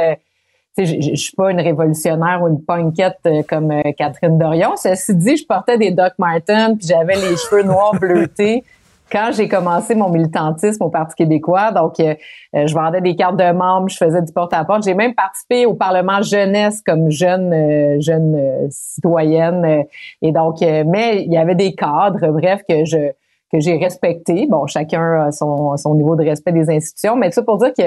je, 0.78 0.84
je 0.86 1.16
suis 1.16 1.36
pas 1.36 1.52
une 1.52 1.62
révolutionnaire 1.62 2.42
ou 2.42 2.48
une 2.48 2.64
punkette 2.64 3.20
euh, 3.26 3.44
comme 3.48 3.72
euh, 3.72 3.82
Catherine 3.98 4.38
Dorion. 4.38 4.76
Ceci 4.76 5.16
dit, 5.16 5.38
je 5.38 5.46
portais 5.46 5.78
des 5.78 5.92
Doc 5.92 6.14
Martens 6.18 6.78
puis 6.78 6.88
j'avais 6.88 7.16
les 7.16 7.38
cheveux 7.50 7.64
noirs 7.64 7.94
bleutés 7.94 8.64
quand 9.12 9.30
j'ai 9.32 9.48
commencé 9.48 9.94
mon 9.94 10.10
militantisme 10.10 10.84
au 10.84 10.90
Parti 10.90 11.16
québécois. 11.16 11.72
Donc, 11.72 12.00
euh, 12.00 12.16
je 12.54 12.74
vendais 12.74 13.02
des 13.02 13.16
cartes 13.16 13.38
de 13.38 13.52
membres, 13.52 13.88
je 13.90 13.98
faisais 13.98 14.24
du 14.24 14.34
porte-à-porte. 14.34 14.84
J'ai 14.84 14.96
même 14.96 15.14
participé 15.14 15.68
au 15.68 15.76
Parlement 15.76 16.24
jeunesse 16.24 16.82
comme 16.84 17.12
jeune 17.12 18.02
jeune 18.02 18.70
citoyenne. 18.72 19.86
et 20.24 20.32
donc, 20.32 20.62
mais 20.62 21.24
il 21.26 21.32
y 21.32 21.38
avait 21.38 21.54
des 21.54 21.76
cadres, 21.76 22.32
bref, 22.32 22.62
que 22.68 22.86
je 22.86 23.12
que 23.52 23.60
j'ai 23.60 23.78
respecté. 23.78 24.48
Bon, 24.50 24.66
chacun 24.66 25.28
a 25.28 25.32
son, 25.32 25.78
son 25.78 25.94
niveau 25.94 26.16
de 26.16 26.24
respect 26.24 26.52
des 26.52 26.72
institutions, 26.72 27.16
mais 27.16 27.30
ça 27.30 27.44
pour 27.44 27.60
dire 27.60 27.72
que 27.78 27.84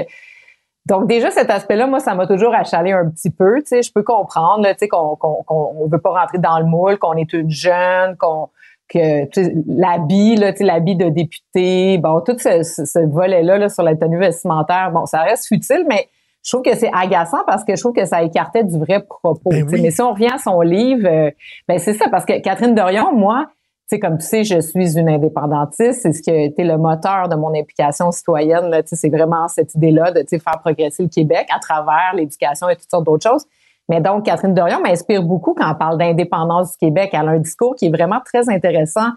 Donc 0.87 1.09
déjà 1.09 1.31
cet 1.31 1.51
aspect-là, 1.51 1.87
moi, 1.87 2.01
ça 2.01 2.15
m'a 2.15 2.27
toujours 2.27 2.55
achalé 2.55 2.93
un 2.93 3.11
petit 3.11 3.31
peu. 3.31 3.57
Tu 3.59 3.67
sais, 3.67 3.83
je 3.83 3.93
peux 3.93 4.03
comprendre, 4.03 4.67
tu 4.69 4.75
sais, 4.79 4.89
qu'on 4.89 5.17
qu'on 5.17 5.89
veut 5.89 5.99
pas 5.99 6.21
rentrer 6.21 6.39
dans 6.39 6.59
le 6.59 6.65
moule, 6.65 6.99
qu'on 6.99 7.15
est 7.15 7.33
une 7.33 7.51
jeune, 7.51 8.17
qu'on 8.17 8.49
que 8.89 9.27
l'habit, 9.67 10.37
là, 10.37 10.53
l'habit 10.61 10.95
de 10.95 11.09
député, 11.09 11.99
bon, 11.99 12.21
tout 12.21 12.39
ce, 12.39 12.63
ce, 12.63 12.99
volet-là 13.05 13.59
là, 13.59 13.69
sur 13.69 13.83
la 13.83 13.97
tenue 13.97 14.19
vestimentaire, 14.19 14.91
bon, 14.93 15.07
ça 15.07 15.23
reste 15.23 15.49
futile, 15.49 15.85
mais 15.89 16.09
je 16.45 16.53
trouve 16.53 16.63
que 16.63 16.77
c'est 16.77 16.91
agaçant 16.93 17.43
parce 17.47 17.65
que 17.65 17.75
je 17.75 17.81
trouve 17.81 17.93
que 17.93 18.05
ça 18.05 18.23
écartait 18.23 18.63
du 18.63 18.79
vrai 18.79 19.03
propos. 19.03 19.51
Ben 19.51 19.67
mais 19.69 19.91
si 19.91 20.01
on 20.01 20.13
revient 20.13 20.31
à 20.33 20.39
son 20.39 20.61
livre, 20.61 21.09
euh, 21.09 21.31
ben 21.67 21.79
c'est 21.79 21.95
ça, 21.95 22.09
parce 22.09 22.25
que 22.25 22.41
Catherine 22.41 22.75
Dorion, 22.75 23.13
moi, 23.13 23.47
sais, 23.89 23.99
comme 24.01 24.19
tu 24.19 24.27
sais, 24.27 24.45
je 24.45 24.61
suis 24.61 24.99
une 24.99 25.09
indépendantiste. 25.09 26.03
C'est 26.03 26.13
ce 26.13 26.23
qui 26.23 26.31
a 26.31 26.43
été 26.43 26.65
le 26.65 26.77
moteur 26.77 27.29
de 27.29 27.37
mon 27.37 27.55
implication 27.55 28.11
citoyenne. 28.11 28.69
Là, 28.71 28.83
c'est 28.85 29.09
vraiment 29.09 29.49
cette 29.49 29.75
idée-là 29.75 30.11
de 30.13 30.25
faire 30.29 30.59
progresser 30.61 31.03
le 31.05 31.09
Québec 31.09 31.47
à 31.55 31.59
travers 31.59 32.13
l'éducation 32.15 32.69
et 32.69 32.77
toutes 32.77 32.91
sortes 32.91 33.05
d'autres 33.05 33.29
choses. 33.29 33.45
Mais 33.89 34.01
donc, 34.01 34.25
Catherine 34.25 34.55
Dorion 34.55 34.81
m'inspire 34.81 35.23
beaucoup 35.23 35.55
quand 35.55 35.71
elle 35.71 35.79
parle 35.79 35.99
d'indépendance 35.99 36.73
du 36.73 36.79
Québec. 36.79 37.11
Elle 37.13 37.29
a 37.29 37.33
un 37.33 37.39
discours 37.39 37.77
qui 37.77 37.87
est 37.87 37.91
vraiment 37.91 38.21
très 38.25 38.49
intéressant, 38.49 39.11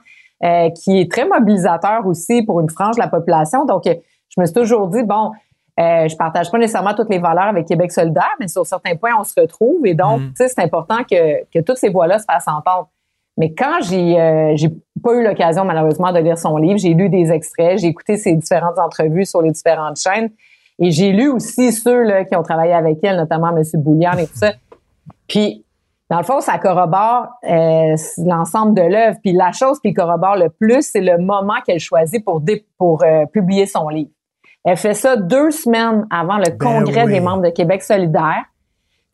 euh, 0.43 0.69
qui 0.69 0.99
est 0.99 1.11
très 1.11 1.27
mobilisateur 1.27 2.05
aussi 2.05 2.43
pour 2.43 2.59
une 2.59 2.69
frange 2.69 2.95
de 2.95 3.01
la 3.01 3.07
population. 3.07 3.65
Donc, 3.65 3.83
je 3.85 4.39
me 4.39 4.45
suis 4.45 4.53
toujours 4.53 4.87
dit, 4.87 5.01
bon, 5.01 5.31
euh, 5.79 6.07
je 6.07 6.15
partage 6.15 6.51
pas 6.51 6.59
nécessairement 6.59 6.93
toutes 6.93 7.09
les 7.09 7.19
valeurs 7.19 7.45
avec 7.45 7.65
Québec 7.65 7.91
solidaire, 7.91 8.35
mais 8.39 8.47
sur 8.47 8.65
certains 8.65 8.95
points, 8.95 9.11
on 9.19 9.23
se 9.23 9.33
retrouve. 9.39 9.85
Et 9.85 9.95
donc, 9.95 10.21
mm. 10.21 10.27
tu 10.27 10.35
sais, 10.35 10.47
c'est 10.49 10.61
important 10.61 10.99
que, 11.09 11.45
que 11.45 11.63
toutes 11.63 11.77
ces 11.77 11.89
voix-là 11.89 12.19
se 12.19 12.25
fassent 12.25 12.47
entendre. 12.47 12.89
Mais 13.39 13.53
quand 13.53 13.79
j'ai 13.81 14.19
euh, 14.19 14.51
j'ai 14.55 14.69
pas 15.01 15.13
eu 15.13 15.23
l'occasion 15.23 15.63
malheureusement 15.63 16.11
de 16.11 16.19
lire 16.19 16.37
son 16.37 16.57
livre, 16.57 16.77
j'ai 16.77 16.93
lu 16.93 17.09
des 17.09 17.31
extraits, 17.31 17.79
j'ai 17.79 17.87
écouté 17.87 18.17
ses 18.17 18.35
différentes 18.35 18.77
entrevues 18.77 19.25
sur 19.25 19.41
les 19.41 19.51
différentes 19.51 19.97
chaînes 19.97 20.29
et 20.77 20.91
j'ai 20.91 21.13
lu 21.13 21.29
aussi 21.29 21.71
ceux 21.71 22.03
là, 22.03 22.25
qui 22.25 22.35
ont 22.35 22.43
travaillé 22.43 22.73
avec 22.73 22.99
elle, 23.01 23.15
notamment 23.15 23.55
M. 23.55 23.63
Boulian 23.75 24.11
et 24.17 24.27
tout 24.27 24.35
ça. 24.35 24.51
Puis 25.27 25.65
dans 26.09 26.17
le 26.17 26.23
fond, 26.23 26.41
ça 26.41 26.57
corrobore 26.57 27.27
euh, 27.49 27.95
l'ensemble 28.17 28.73
de 28.73 28.81
l'œuvre. 28.81 29.17
Puis 29.23 29.31
la 29.31 29.53
chose 29.53 29.79
qui 29.79 29.93
corrobore 29.93 30.35
le 30.35 30.49
plus, 30.49 30.81
c'est 30.91 31.01
le 31.01 31.17
moment 31.17 31.61
qu'elle 31.65 31.79
choisit 31.79 32.23
pour 32.25 32.43
pour 32.77 33.03
euh, 33.03 33.25
publier 33.27 33.67
son 33.67 33.87
livre. 33.87 34.11
Elle 34.65 34.75
fait 34.75 34.93
ça 34.93 35.15
deux 35.15 35.51
semaines 35.51 36.05
avant 36.11 36.37
le 36.37 36.49
ben 36.49 36.57
congrès 36.57 37.05
des 37.05 37.21
membres 37.21 37.43
de 37.43 37.51
Québec 37.51 37.83
solidaire. 37.83 38.43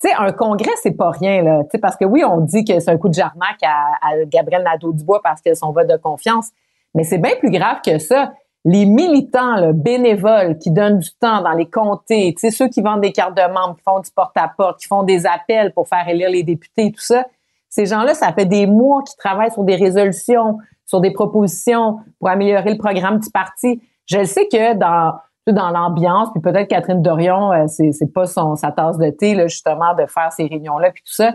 Tu 0.02 0.10
sais, 0.10 0.16
un 0.18 0.32
congrès, 0.34 0.72
c'est 0.84 0.92
pas 0.92 1.12
rien, 1.12 1.42
là. 1.42 1.64
Parce 1.82 1.96
que 1.96 2.06
oui, 2.06 2.24
on 2.24 2.42
dit 2.42 2.66
que 2.66 2.80
c'est 2.80 2.92
un 2.92 2.98
coup 2.98 3.10
de 3.10 3.14
jarnac 3.14 3.58
à, 3.64 4.26
Gabriel 4.26 4.64
Nadeau-Dubois 4.64 5.22
parce 5.24 5.42
que 5.42 5.54
son 5.54 5.72
vote 5.72 5.88
de 5.88 5.98
confiance. 5.98 6.50
Mais 6.94 7.04
c'est 7.04 7.18
bien 7.18 7.36
plus 7.40 7.50
grave 7.50 7.78
que 7.86 7.98
ça. 7.98 8.34
Les 8.66 8.86
militants, 8.86 9.56
là, 9.56 9.74
bénévoles, 9.74 10.58
qui 10.58 10.72
donnent 10.72 11.00
du 11.00 11.12
temps 11.20 11.42
dans 11.42 11.52
les 11.52 11.70
comtés, 11.70 12.34
tu 12.38 12.52
ceux 12.52 12.68
qui 12.68 12.82
vendent 12.82 13.02
des 13.02 13.12
cartes 13.12 13.38
de 13.38 13.54
membres, 13.54 13.76
qui 13.76 13.84
font 13.84 14.00
du 14.00 14.10
porte-à-porte, 14.12 14.80
qui 14.80 14.88
font 14.88 15.04
des 15.04 15.26
appels 15.26 15.72
pour 15.74 15.88
faire 15.88 16.08
élire 16.08 16.30
les 16.30 16.44
députés, 16.44 16.92
tout 16.92 17.02
ça. 17.02 17.26
Ces 17.70 17.86
gens-là, 17.86 18.14
ça 18.14 18.34
fait 18.34 18.46
des 18.46 18.66
mois 18.66 19.04
qu'ils 19.04 19.18
travaillent 19.18 19.52
sur 19.52 19.64
des 19.64 19.76
résolutions, 19.76 20.58
sur 20.86 21.00
des 21.00 21.12
propositions 21.12 22.00
pour 22.20 22.30
améliorer 22.30 22.72
le 22.72 22.78
programme 22.78 23.20
du 23.20 23.30
parti. 23.30 23.82
Je 24.06 24.24
sais 24.24 24.48
que 24.48 24.76
dans 24.76 25.14
dans 25.54 25.70
l'ambiance, 25.70 26.30
puis 26.32 26.42
peut-être 26.42 26.68
Catherine 26.68 27.02
Dorion, 27.02 27.52
euh, 27.52 27.68
c'est, 27.68 27.92
c'est 27.92 28.12
pas 28.12 28.26
son 28.26 28.56
sa 28.56 28.72
tasse 28.72 28.98
de 28.98 29.10
thé 29.10 29.36
là, 29.36 29.48
justement 29.48 29.94
de 29.96 30.06
faire 30.08 30.32
ces 30.32 30.46
réunions-là 30.46 30.92
puis 30.92 31.04
tout 31.04 31.14
ça. 31.14 31.34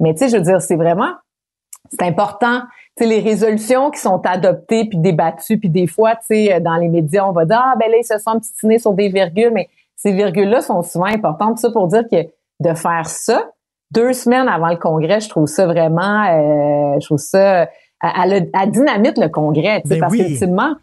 Mais 0.00 0.14
tu 0.14 0.20
sais, 0.20 0.28
je 0.28 0.36
veux 0.36 0.42
dire, 0.42 0.60
c'est 0.60 0.76
vraiment 0.76 1.12
c'est 1.90 2.02
important. 2.02 2.60
Tu 2.96 3.04
sais, 3.04 3.06
les 3.08 3.20
résolutions 3.20 3.90
qui 3.90 4.00
sont 4.00 4.20
adoptées 4.24 4.84
puis 4.88 4.98
débattues, 4.98 5.58
puis 5.58 5.70
des 5.70 5.86
fois, 5.86 6.16
tu 6.16 6.26
sais, 6.26 6.60
dans 6.60 6.76
les 6.76 6.88
médias, 6.88 7.24
on 7.24 7.32
va 7.32 7.44
dire 7.44 7.60
ah 7.62 7.74
ben 7.78 7.90
là 7.90 7.96
ils 7.98 8.04
se 8.04 8.18
sont 8.18 8.38
titinés 8.38 8.78
sur 8.78 8.92
des 8.92 9.08
virgules, 9.08 9.52
mais 9.52 9.68
ces 9.96 10.12
virgules-là 10.12 10.60
sont 10.60 10.82
souvent 10.82 11.06
importantes. 11.06 11.56
Tout 11.56 11.62
ça 11.62 11.70
pour 11.70 11.88
dire 11.88 12.04
que 12.10 12.26
de 12.60 12.74
faire 12.74 13.06
ça 13.06 13.44
deux 13.90 14.12
semaines 14.12 14.48
avant 14.48 14.68
le 14.68 14.76
congrès, 14.76 15.20
je 15.20 15.28
trouve 15.28 15.46
ça 15.46 15.66
vraiment, 15.66 16.24
euh, 16.24 17.00
je 17.00 17.06
trouve 17.06 17.18
ça, 17.18 17.62
à, 18.00 18.22
à, 18.22 18.66
dynamite 18.66 19.18
le 19.18 19.28
congrès, 19.28 19.82
tu 19.82 19.88
sais, 19.88 19.94
ben 19.94 20.00
parce 20.00 20.14
qu'ultimement 20.14 20.74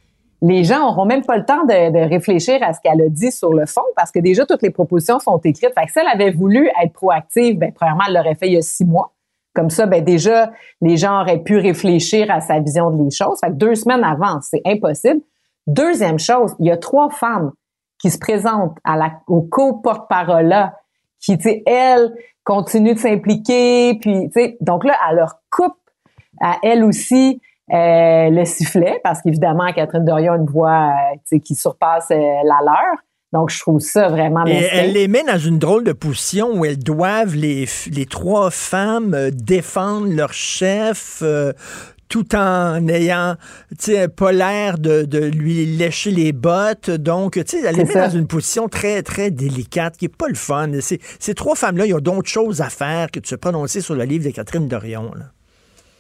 les 0.48 0.64
gens 0.64 0.90
auront 0.90 1.06
même 1.06 1.26
pas 1.26 1.38
le 1.38 1.46
temps 1.46 1.64
de, 1.66 2.08
réfléchir 2.08 2.60
à 2.62 2.74
ce 2.74 2.80
qu'elle 2.82 3.02
a 3.02 3.10
dit 3.10 3.32
sur 3.32 3.54
le 3.54 3.66
fond 3.66 3.82
parce 3.96 4.12
que 4.12 4.20
déjà 4.20 4.46
toutes 4.46 4.62
les 4.62 4.70
propositions 4.70 5.20
sont 5.20 5.38
écrites. 5.40 5.74
Fait 5.78 5.88
si 5.88 6.00
elle 6.00 6.08
avait 6.08 6.32
voulu 6.32 6.70
être 6.82 6.94
proactive, 6.94 7.58
ben 7.58 7.72
premièrement, 7.74 8.04
elle 8.08 8.14
l'aurait 8.14 8.36
fait 8.36 8.48
il 8.48 8.54
y 8.54 8.58
a 8.58 8.62
six 8.62 8.86
mois. 8.86 9.14
Comme 9.56 9.70
ça, 9.70 9.86
ben 9.86 10.04
déjà, 10.04 10.52
les 10.82 10.98
gens 10.98 11.22
auraient 11.22 11.42
pu 11.42 11.58
réfléchir 11.58 12.30
à 12.30 12.42
sa 12.42 12.60
vision 12.60 12.92
des 12.92 13.10
choses. 13.10 13.40
Fait 13.40 13.56
deux 13.56 13.74
semaines 13.74 14.04
avant, 14.04 14.40
c'est 14.42 14.62
impossible. 14.66 15.22
Deuxième 15.66 16.20
chose, 16.20 16.56
il 16.60 16.68
y 16.68 16.72
a 16.72 16.78
trois 16.78 17.10
femmes 17.10 17.52
qui 17.98 18.12
se 18.12 18.20
présentent 18.20 18.78
à 18.84 18.98
au 19.28 19.42
co-porte-parole 19.42 20.54
qui, 21.20 21.38
tu 21.38 21.50
sais, 21.50 21.64
elles, 21.66 22.14
continuent 22.44 22.94
de 22.94 23.00
s'impliquer, 23.00 23.98
puis, 24.00 24.30
tu 24.30 24.58
donc 24.62 24.84
là, 24.84 24.96
elle 25.10 25.16
leur 25.16 25.40
coupe 25.50 25.78
à 26.40 26.58
elle 26.62 26.84
aussi 26.84 27.42
euh, 27.74 28.30
le 28.30 28.46
sifflet, 28.46 29.00
parce 29.04 29.22
qu'évidemment, 29.22 29.72
Catherine 29.74 30.06
Dorion 30.06 30.34
a 30.34 30.38
une 30.38 30.46
voix 30.46 30.94
euh, 31.34 31.40
qui 31.40 31.56
surpasse 31.56 32.12
euh, 32.12 32.16
la 32.16 32.60
leur. 32.64 33.02
Donc, 33.34 33.50
je 33.50 33.60
trouve 33.60 33.80
ça 33.80 34.08
vraiment... 34.08 34.46
Et 34.46 34.68
elle 34.72 34.94
les 34.94 35.08
met 35.08 35.24
dans 35.24 35.40
une 35.40 35.58
drôle 35.58 35.84
de 35.84 35.92
position 35.92 36.52
où 36.54 36.64
elles 36.64 36.78
doivent, 36.78 37.36
les, 37.36 37.66
les 37.92 38.06
trois 38.06 38.52
femmes, 38.52 39.32
défendre 39.32 40.08
leur 40.14 40.32
chef 40.32 41.24
tout 42.08 42.36
en 42.36 42.88
ayant 42.88 43.36
pas 44.16 44.32
l'air 44.32 44.78
de, 44.78 45.04
de, 45.04 45.20
lui 45.26 45.66
lécher 45.66 46.12
les 46.12 46.32
bottes. 46.34 46.92
Donc, 46.92 47.36
elle 47.36 47.76
les 47.76 47.84
met 47.84 47.94
dans 47.96 48.10
une 48.10 48.28
position 48.28 48.70
très, 48.70 49.02
très 49.02 49.32
délicate 49.32 49.98
qui 49.98 50.06
est 50.06 50.16
pas 50.16 50.30
le 50.30 50.36
fun. 50.36 50.70
Ces, 50.80 51.02
ces 51.20 51.34
trois 51.34 51.56
femmes-là, 51.56 51.88
ils 51.88 51.96
ont 51.96 52.00
d'autres 52.00 52.30
choses 52.30 52.62
à 52.62 52.70
faire 52.70 53.10
que 53.12 53.20
de 53.20 53.26
se 53.26 53.36
prononcer 53.36 53.82
sur 53.82 53.96
le 53.96 54.04
livre 54.04 54.24
de 54.24 54.30
Catherine 54.30 54.68
Dorion. 54.68 55.12
Là. 55.16 55.26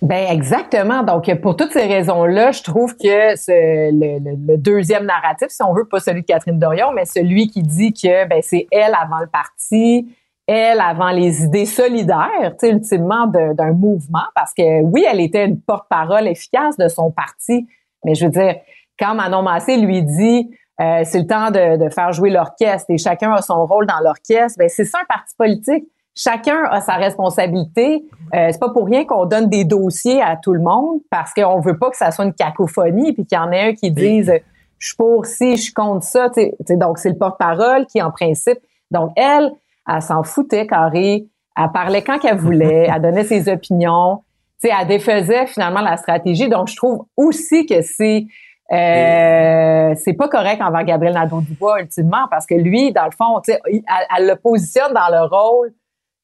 Ben 0.01 0.27
exactement. 0.29 1.03
Donc 1.03 1.33
pour 1.41 1.55
toutes 1.55 1.71
ces 1.71 1.85
raisons-là, 1.85 2.51
je 2.51 2.63
trouve 2.63 2.95
que 2.97 3.33
le, 3.47 4.57
deuxième 4.57 5.05
narratif, 5.05 5.47
si 5.49 5.63
on 5.63 5.73
veut, 5.73 5.85
pas 5.85 5.99
celui 5.99 6.21
de 6.21 6.25
Catherine 6.25 6.59
Dorion, 6.59 6.91
mais 6.93 7.05
celui 7.05 7.47
qui 7.47 7.63
dit 7.63 7.93
que 7.93 8.27
ben 8.27 8.41
c'est 8.43 8.67
elle 8.71 8.93
avant 8.93 9.19
le 9.19 9.27
parti, 9.27 10.13
elle 10.47 10.79
avant 10.79 11.09
les 11.09 11.43
idées 11.43 11.65
solidaires, 11.65 12.51
tu 12.59 12.67
sais, 12.67 12.69
ultimement 12.69 13.25
d'un 13.27 13.71
mouvement, 13.71 14.25
parce 14.35 14.53
que 14.53 14.81
oui, 14.81 15.05
elle 15.09 15.21
était 15.21 15.45
une 15.45 15.59
porte-parole 15.59 16.27
efficace 16.27 16.77
de 16.77 16.87
son 16.87 17.09
parti, 17.09 17.67
mais 18.03 18.13
je 18.13 18.25
veux 18.25 18.31
dire, 18.31 18.55
quand 18.99 19.15
Manon 19.15 19.41
Massé 19.41 19.77
lui 19.77 20.03
dit 20.03 20.51
euh, 20.81 21.01
c'est 21.05 21.19
le 21.19 21.27
temps 21.27 21.51
de, 21.51 21.83
de 21.83 21.89
faire 21.89 22.11
jouer 22.11 22.29
l'orchestre 22.29 22.85
et 22.89 22.97
chacun 22.97 23.31
a 23.31 23.41
son 23.41 23.65
rôle 23.65 23.87
dans 23.87 23.99
l'orchestre, 24.03 24.59
ben 24.59 24.67
c'est 24.67 24.83
ça 24.83 24.99
un 25.01 25.05
parti 25.05 25.33
politique 25.37 25.85
chacun 26.15 26.63
a 26.71 26.81
sa 26.81 26.95
responsabilité. 26.95 28.05
Euh, 28.33 28.47
c'est 28.51 28.59
pas 28.59 28.69
pour 28.69 28.85
rien 28.85 29.05
qu'on 29.05 29.25
donne 29.25 29.49
des 29.49 29.65
dossiers 29.65 30.21
à 30.21 30.37
tout 30.37 30.53
le 30.53 30.61
monde 30.61 31.01
parce 31.11 31.33
qu'on 31.33 31.59
veut 31.59 31.77
pas 31.77 31.91
que 31.91 31.97
ça 31.97 32.11
soit 32.11 32.25
une 32.25 32.33
cacophonie 32.33 33.13
puis 33.13 33.25
qu'il 33.25 33.37
y 33.37 33.41
en 33.41 33.51
ait 33.51 33.69
un 33.69 33.73
qui 33.73 33.91
dise 33.91 34.33
je 34.79 34.87
suis 34.87 34.95
pour 34.95 35.25
ci, 35.25 35.57
je 35.57 35.61
suis 35.61 35.73
contre 35.73 36.05
ça. 36.05 36.29
donc 36.71 36.97
c'est 36.97 37.09
le 37.09 37.17
porte-parole 37.17 37.85
qui 37.85 38.01
en 38.01 38.11
principe. 38.11 38.57
Donc 38.91 39.11
elle, 39.15 39.51
elle 39.87 40.01
s'en 40.01 40.23
foutait 40.23 40.67
carré. 40.67 41.27
Elle 41.57 41.71
parlait 41.71 42.01
quand 42.01 42.17
qu'elle 42.17 42.37
voulait. 42.37 42.87
elle 42.93 43.01
donnait 43.01 43.23
ses 43.23 43.47
opinions. 43.49 44.23
sais, 44.57 44.71
elle 44.79 44.87
défaisait 44.87 45.47
finalement 45.47 45.81
la 45.81 45.97
stratégie. 45.97 46.49
Donc 46.49 46.67
je 46.69 46.75
trouve 46.75 47.05
aussi 47.15 47.65
que 47.65 47.81
c'est 47.81 48.25
euh, 48.71 49.93
c'est 49.95 50.13
pas 50.13 50.27
correct 50.27 50.59
envers 50.59 50.83
Gabriel 50.83 51.13
Nadeau-Dubois 51.13 51.81
ultimement 51.81 52.27
parce 52.31 52.47
que 52.47 52.55
lui, 52.55 52.91
dans 52.91 53.05
le 53.05 53.11
fond, 53.11 53.39
elle, 53.47 53.81
elle 54.17 54.27
le 54.27 54.35
positionne 54.35 54.91
dans 54.91 55.07
le 55.09 55.23
rôle 55.27 55.71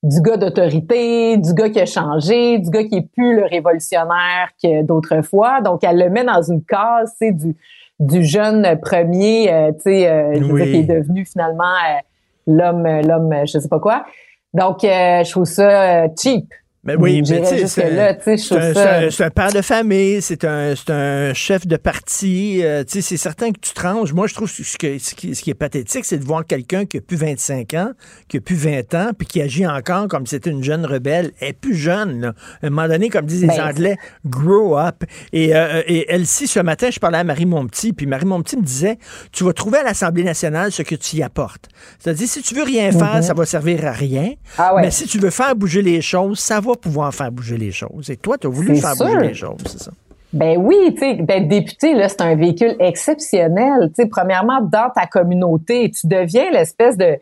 du 0.04 0.22
gars 0.22 0.38
d'autorité, 0.38 1.38
du 1.38 1.54
gars 1.54 1.70
qui 1.70 1.80
a 1.80 1.86
changé, 1.86 2.58
du 2.58 2.70
gars 2.70 2.84
qui 2.84 2.96
est 2.96 3.08
plus 3.14 3.36
le 3.36 3.46
révolutionnaire 3.46 4.50
que 4.62 4.84
d'autrefois. 4.84 5.62
Donc, 5.62 5.84
elle 5.84 5.98
le 5.98 6.10
met 6.10 6.24
dans 6.24 6.42
une 6.42 6.64
case, 6.64 7.14
c'est 7.20 7.32
du 7.32 7.56
du 8.02 8.26
jeune 8.26 8.80
premier, 8.82 9.54
euh, 9.54 9.72
tu 9.74 9.82
sais, 9.82 10.10
euh, 10.10 10.34
qui 10.34 10.78
est 10.78 10.84
devenu 10.84 11.24
finalement 11.24 11.64
euh, 11.64 12.00
l'homme, 12.48 12.88
l'homme, 13.08 13.34
je 13.46 13.60
sais 13.60 13.70
pas 13.70 13.80
quoi. 13.80 14.06
Donc, 14.54 14.80
je 14.82 15.32
trouve 15.32 15.46
ça 15.46 16.08
cheap. 16.16 16.52
Mais 16.84 16.96
oui, 16.96 17.22
mais 17.30 17.68
c'est 17.68 19.24
un, 19.24 19.30
père 19.30 19.52
de 19.54 19.62
famille, 19.62 20.20
c'est 20.20 20.44
un, 20.46 20.74
un 20.88 21.32
chef 21.36 21.68
de 21.68 21.78
parti. 21.78 22.62
Euh, 22.64 22.84
c'est 22.88 23.18
certain 23.18 23.52
que 23.52 23.60
tu 23.60 23.74
tranches. 23.76 24.14
Moi, 24.14 24.26
je 24.26 24.34
trouve 24.34 24.50
ce, 24.50 24.78
que, 24.80 24.98
ce, 24.98 25.14
qui, 25.14 25.36
ce 25.36 25.44
qui 25.44 25.52
est 25.52 25.56
pathétique, 25.56 26.06
c'est 26.06 26.18
de 26.18 26.26
voir 26.26 26.44
quelqu'un 26.44 26.86
qui 26.86 26.98
a 26.98 27.02
plus 27.02 27.18
25 27.18 27.76
ans, 27.76 27.92
qui 28.28 28.38
a 28.38 28.42
plus 28.42 28.56
20 28.56 28.96
ans, 28.96 29.12
puis 29.16 29.28
qui 29.28 29.44
agit 29.44 29.68
encore 29.68 30.08
comme 30.08 30.26
si 30.26 30.32
c'était 30.32 30.50
une 30.50 30.64
jeune 30.64 30.84
rebelle. 30.84 31.34
Elle 31.40 31.50
est 31.50 31.54
plus 31.54 31.76
jeune. 31.76 32.20
Là. 32.20 32.34
À 32.64 32.68
un 32.68 32.70
moment 32.72 32.88
donné, 32.88 33.10
comme 33.10 33.28
disent 33.28 33.42
les 33.44 33.50
ben, 33.50 33.62
Anglais, 33.62 33.98
grow 34.26 34.76
up. 34.76 35.04
Et, 35.34 35.56
euh, 35.56 35.84
et 35.86 36.08
elle, 36.10 36.26
si 36.26 36.48
ce 36.48 36.62
matin, 36.62 36.90
je 36.90 37.00
parlais 37.00 37.20
à 37.20 37.24
Marie 37.24 37.46
Montpetit, 37.46 37.94
puis 37.94 38.08
Marie 38.08 38.26
Montpetit 38.26 38.58
me 38.58 38.64
disait, 38.64 38.98
tu 39.32 39.44
vas 39.44 39.54
trouver 39.54 39.78
à 39.78 39.84
l'Assemblée 39.84 40.24
nationale 40.24 40.72
ce 40.72 40.82
que 40.82 40.96
tu 40.96 41.18
y 41.18 41.22
apportes. 41.22 41.70
C'est-à-dire, 42.00 42.28
si 42.28 42.42
tu 42.42 42.56
veux 42.56 42.64
rien 42.64 42.92
faire, 42.92 43.20
mm-hmm. 43.20 43.22
ça 43.22 43.36
va 43.36 43.46
servir 43.46 43.86
à 43.86 43.92
rien. 43.92 44.32
Ah 44.58 44.74
Mais 44.82 44.90
si 44.90 45.06
tu 45.06 45.20
veux 45.20 45.30
faire 45.30 45.56
bouger 45.56 45.84
les 45.84 46.02
choses, 46.02 46.40
ça 46.40 46.60
va 46.60 46.71
pouvoir 46.76 47.14
faire 47.14 47.32
bouger 47.32 47.58
les 47.58 47.72
choses. 47.72 48.10
Et 48.10 48.18
toi, 48.18 48.38
tu 48.38 48.48
as 48.48 48.50
voulu 48.50 48.76
faire 48.76 48.96
bouger 48.96 49.28
les 49.28 49.34
choses, 49.34 49.62
c'est 49.66 49.82
ça? 49.82 49.92
Ben 50.34 50.58
oui, 50.58 50.78
tu 50.94 51.00
sais, 51.00 51.16
d'être 51.16 51.48
député, 51.50 51.94
là, 51.94 52.08
c'est 52.08 52.22
un 52.22 52.36
véhicule 52.36 52.76
exceptionnel. 52.80 53.90
Tu 53.90 54.04
sais, 54.04 54.06
premièrement, 54.08 54.62
dans 54.62 54.90
ta 54.90 55.06
communauté, 55.06 55.92
tu 55.92 56.08
deviens 56.08 56.50
l'espèce 56.52 56.98
de, 56.98 57.18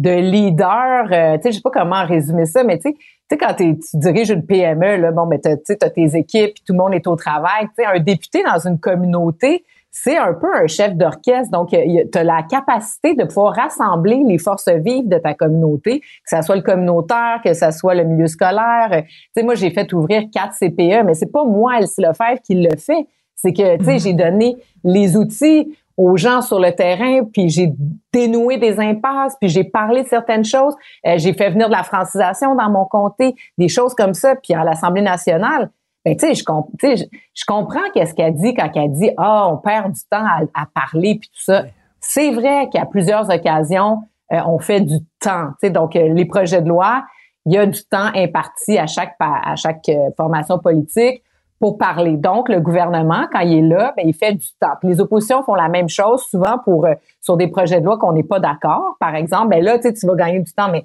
de 0.00 0.10
leader, 0.10 1.06
euh, 1.12 1.36
tu 1.36 1.42
sais, 1.42 1.50
je 1.50 1.56
sais 1.56 1.62
pas 1.62 1.70
comment 1.70 2.04
résumer 2.04 2.46
ça, 2.46 2.64
mais 2.64 2.78
tu 2.78 2.90
sais, 2.90 2.94
tu 2.94 3.00
sais, 3.30 3.36
quand 3.36 3.54
tu 3.54 3.76
diriges 3.94 4.30
une 4.30 4.44
PME, 4.44 4.96
là, 4.96 5.12
bon, 5.12 5.26
mais 5.26 5.38
tu 5.38 5.48
as 5.48 5.90
tes 5.90 6.16
équipes, 6.16 6.54
tout 6.64 6.72
le 6.72 6.78
monde 6.78 6.94
est 6.94 7.06
au 7.06 7.14
travail. 7.14 7.66
Tu 7.66 7.82
sais, 7.82 7.84
un 7.84 8.00
député 8.00 8.42
dans 8.42 8.58
une 8.66 8.78
communauté, 8.78 9.64
c'est 9.90 10.16
un 10.16 10.34
peu 10.34 10.54
un 10.54 10.66
chef 10.66 10.94
d'orchestre. 10.94 11.50
Donc, 11.50 11.70
tu 11.70 12.18
as 12.18 12.24
la 12.24 12.42
capacité 12.42 13.14
de 13.14 13.24
pouvoir 13.24 13.54
rassembler 13.54 14.22
les 14.26 14.38
forces 14.38 14.68
vives 14.68 15.08
de 15.08 15.18
ta 15.18 15.34
communauté, 15.34 16.00
que 16.00 16.36
ce 16.36 16.42
soit 16.42 16.56
le 16.56 16.62
communautaire, 16.62 17.40
que 17.44 17.54
ce 17.54 17.70
soit 17.70 17.94
le 17.94 18.04
milieu 18.04 18.26
scolaire. 18.26 18.90
Tu 18.90 19.12
sais, 19.36 19.42
moi, 19.42 19.54
j'ai 19.54 19.70
fait 19.70 19.92
ouvrir 19.92 20.24
quatre 20.32 20.54
CPE, 20.54 21.04
mais 21.04 21.14
c'est 21.14 21.32
pas 21.32 21.44
moi, 21.44 21.78
Elsie 21.78 22.00
Lefebvre, 22.00 22.40
qui 22.44 22.54
le 22.54 22.76
fait. 22.76 23.06
C'est 23.34 23.52
que, 23.52 23.76
tu 23.78 23.84
sais, 23.84 23.92
mm-hmm. 23.92 24.02
j'ai 24.02 24.12
donné 24.14 24.56
les 24.84 25.16
outils 25.16 25.76
aux 25.96 26.16
gens 26.16 26.42
sur 26.42 26.60
le 26.60 26.72
terrain, 26.72 27.24
puis 27.24 27.48
j'ai 27.48 27.72
dénoué 28.12 28.56
des 28.56 28.78
impasses, 28.78 29.36
puis 29.40 29.48
j'ai 29.48 29.64
parlé 29.64 30.04
de 30.04 30.08
certaines 30.08 30.44
choses. 30.44 30.74
Euh, 31.04 31.14
j'ai 31.16 31.32
fait 31.32 31.50
venir 31.50 31.66
de 31.66 31.72
la 31.72 31.82
francisation 31.82 32.54
dans 32.54 32.70
mon 32.70 32.84
comté, 32.84 33.34
des 33.58 33.68
choses 33.68 33.94
comme 33.94 34.14
ça. 34.14 34.36
Puis 34.36 34.54
à 34.54 34.62
l'Assemblée 34.62 35.02
nationale, 35.02 35.70
ben, 36.08 36.16
tu 36.16 36.26
sais, 36.26 36.34
je, 36.34 36.96
je, 36.96 37.04
je, 37.34 37.44
comprends 37.46 37.90
qu'est-ce 37.94 38.14
qu'elle 38.14 38.34
dit 38.34 38.54
quand 38.54 38.70
elle 38.74 38.92
dit 38.92 39.10
«Ah, 39.16 39.48
on 39.50 39.56
perd 39.56 39.92
du 39.92 40.00
temps 40.10 40.24
à, 40.54 40.66
parler, 40.66 41.18
puis 41.20 41.28
tout 41.28 41.42
ça.» 41.42 41.64
C'est 42.00 42.30
vrai 42.30 42.68
qu'à 42.70 42.86
plusieurs 42.86 43.28
occasions, 43.30 44.02
euh, 44.32 44.38
on 44.46 44.58
fait 44.58 44.80
du 44.80 44.98
temps. 45.20 45.48
Tu 45.60 45.66
sais, 45.66 45.70
donc, 45.70 45.96
euh, 45.96 46.08
les 46.14 46.24
projets 46.24 46.62
de 46.62 46.68
loi, 46.68 47.04
il 47.46 47.54
y 47.54 47.58
a 47.58 47.66
du 47.66 47.82
temps 47.84 48.10
imparti 48.14 48.78
à 48.78 48.86
chaque, 48.86 49.16
à 49.20 49.56
chaque 49.56 49.90
formation 50.16 50.58
politique 50.58 51.22
pour 51.60 51.76
parler. 51.76 52.16
Donc, 52.16 52.48
le 52.48 52.60
gouvernement, 52.60 53.26
quand 53.32 53.40
il 53.40 53.58
est 53.58 53.68
là, 53.68 53.92
ben, 53.96 54.04
il 54.06 54.14
fait 54.14 54.34
du 54.34 54.46
temps. 54.60 54.74
les 54.82 55.00
oppositions 55.00 55.42
font 55.42 55.54
la 55.54 55.68
même 55.68 55.88
chose 55.88 56.22
souvent 56.22 56.58
pour 56.64 56.86
euh, 56.86 56.94
sur 57.20 57.36
des 57.36 57.48
projets 57.48 57.80
de 57.80 57.86
loi 57.86 57.98
qu'on 57.98 58.12
n'est 58.12 58.22
pas 58.22 58.40
d'accord. 58.40 58.96
Par 59.00 59.14
exemple, 59.14 59.48
ben 59.48 59.62
là, 59.62 59.78
tu 59.78 60.06
vas 60.06 60.14
gagner 60.14 60.40
du 60.40 60.52
temps, 60.52 60.70
mais 60.70 60.84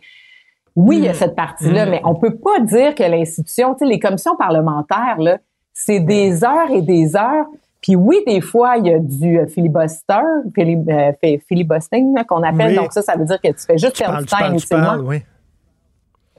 oui, 0.76 0.98
il 0.98 1.04
y 1.04 1.08
a 1.08 1.12
mm. 1.12 1.16
cette 1.16 1.36
partie-là, 1.36 1.86
mm. 1.86 1.90
mais 1.90 2.02
on 2.04 2.16
peut 2.16 2.36
pas 2.36 2.60
dire 2.60 2.96
que 2.96 3.04
l'institution, 3.04 3.74
tu 3.74 3.80
sais, 3.80 3.86
les 3.86 4.00
commissions 4.00 4.36
parlementaires, 4.36 5.18
là, 5.20 5.38
c'est 5.74 6.00
des 6.00 6.44
heures 6.44 6.72
et 6.72 6.82
des 6.82 7.16
heures. 7.16 7.46
Puis 7.82 7.96
oui, 7.96 8.22
des 8.26 8.40
fois, 8.40 8.78
il 8.78 8.88
y 8.88 8.94
a 8.94 9.00
du 9.00 9.40
euh, 9.40 9.48
filibuster, 9.48 10.22
euh, 10.58 11.12
filibustering 11.48 12.16
qu'on 12.26 12.44
appelle. 12.44 12.76
Donc 12.76 12.94
ça, 12.94 13.02
ça 13.02 13.16
veut 13.18 13.26
dire 13.26 13.42
que 13.42 13.50
tu 13.50 13.66
fais 13.66 13.78
juste 13.78 13.98
faire 13.98 14.18
du 14.18 14.26
temps 14.26 14.46
inutilement. 14.48 14.98
oui. 15.04 15.24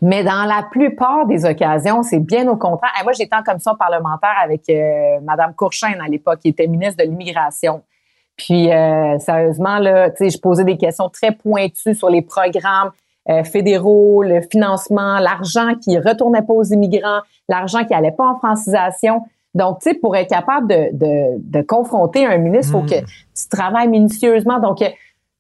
Mais 0.01 0.23
dans 0.23 0.45
la 0.45 0.63
plupart 0.71 1.25
des 1.27 1.47
occasions, 1.47 2.03
c'est 2.03 2.19
bien 2.19 2.47
au 2.49 2.57
contraire. 2.57 2.91
moi, 3.05 3.13
j'étais 3.13 3.35
en 3.35 3.43
commission 3.43 3.75
parlementaire 3.75 4.35
avec 4.43 4.69
euh, 4.69 5.19
Madame 5.23 5.55
Courchaine 5.55 5.99
à 5.99 6.09
l'époque, 6.09 6.41
qui 6.41 6.49
était 6.49 6.67
ministre 6.67 7.03
de 7.03 7.09
l'immigration. 7.09 7.83
Puis 8.37 8.71
euh, 8.71 9.19
sérieusement, 9.19 9.79
là, 9.79 10.11
tu 10.11 10.17
sais, 10.19 10.31
je 10.31 10.39
posais 10.39 10.65
des 10.65 10.77
questions 10.77 11.09
très 11.09 11.33
pointues 11.33 11.95
sur 11.95 12.11
les 12.11 12.21
programmes 12.21 12.89
euh, 12.89 12.91
fédéraux, 13.45 14.23
le 14.23 14.43
financement, 14.43 15.19
l'argent 15.19 15.75
qui 15.83 15.99
retournait 15.99 16.43
pas 16.43 16.53
aux 16.53 16.65
immigrants, 16.65 17.21
l'argent 17.49 17.85
qui 17.85 17.95
allait 17.95 18.13
pas 18.13 18.27
en 18.29 18.39
francisation. 18.39 19.23
Donc, 19.55 19.81
tu 19.81 19.91
sais, 19.91 19.95
pour 19.95 20.17
être 20.17 20.29
capable 20.29 20.69
de, 20.69 20.91
de, 20.93 21.39
de 21.39 21.63
confronter 21.63 22.27
un 22.27 22.39
ministre, 22.39 22.75
il 22.75 22.81
faut 22.81 22.87
que 22.87 23.01
hmm. 23.01 23.07
tu 23.07 23.49
travailles 23.49 23.89
minutieusement. 23.89 24.59
Donc, 24.59 24.83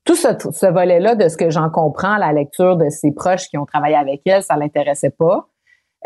tout 0.04 0.14
ce, 0.14 0.28
ce 0.50 0.66
volet-là, 0.66 1.14
de 1.14 1.28
ce 1.28 1.36
que 1.36 1.50
j'en 1.50 1.70
comprends, 1.70 2.16
la 2.16 2.32
lecture 2.32 2.76
de 2.76 2.88
ses 2.90 3.10
proches 3.10 3.48
qui 3.48 3.58
ont 3.58 3.66
travaillé 3.66 3.96
avec 3.96 4.20
elle, 4.26 4.42
ça 4.42 4.56
l'intéressait 4.56 5.10
pas. 5.10 5.48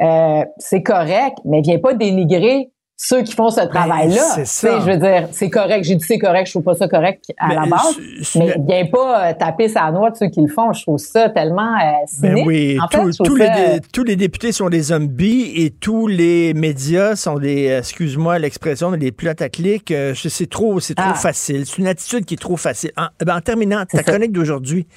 Euh, 0.01 0.45
c'est 0.59 0.83
correct, 0.83 1.39
mais 1.45 1.61
viens 1.61 1.79
pas 1.79 1.95
dénigrer 1.95 2.71
ceux 3.01 3.23
qui 3.23 3.33
font 3.33 3.49
ce 3.49 3.61
ben, 3.61 3.69
travail-là. 3.69 4.45
C'est. 4.45 4.81
Je 4.81 4.91
veux 4.91 4.97
dire, 4.97 5.29
c'est 5.31 5.49
correct. 5.49 5.85
J'ai 5.85 5.95
dit 5.95 6.05
c'est 6.05 6.19
correct, 6.19 6.47
je 6.47 6.53
trouve 6.53 6.65
pas 6.65 6.75
ça 6.75 6.89
correct 6.89 7.33
à 7.39 7.55
la 7.55 7.67
base. 7.67 7.97
mais 8.35 8.57
viens 8.67 8.87
pas 8.87 9.29
euh, 9.29 9.33
taper 9.39 9.69
sa 9.69 9.89
noix 9.93 10.11
de 10.11 10.17
ceux 10.17 10.27
qui 10.27 10.41
le 10.41 10.49
font. 10.49 10.73
Je 10.73 10.83
trouve 10.83 10.99
ça 10.99 11.31
tellement 11.31 11.77
euh, 11.77 12.07
ben 12.21 12.43
oui, 12.45 12.77
en 12.83 12.89
fait, 12.89 13.23
tous, 13.25 13.37
les, 13.37 13.81
tous 13.93 14.03
les 14.03 14.17
députés 14.17 14.51
sont 14.51 14.69
des 14.69 14.83
zombies 14.83 15.53
et 15.63 15.71
tous 15.71 16.09
les 16.09 16.55
médias 16.55 17.15
sont 17.15 17.39
des, 17.39 17.69
euh, 17.69 17.79
excuse-moi 17.79 18.41
l'expression, 18.41 18.91
des 18.91 19.13
plats 19.13 19.35
à 19.39 19.49
clic. 19.49 19.95
c'est 20.17 20.51
trop, 20.51 20.81
c'est 20.81 20.95
trop 20.95 21.07
ah. 21.11 21.15
facile. 21.15 21.67
C'est 21.67 21.79
une 21.79 21.87
attitude 21.87 22.25
qui 22.25 22.35
est 22.35 22.39
trop 22.39 22.57
facile. 22.57 22.91
En, 22.97 23.07
ben, 23.25 23.37
en 23.37 23.41
terminant, 23.41 23.85
ta 23.87 24.03
chronique 24.03 24.33
d'aujourd'hui, 24.33 24.89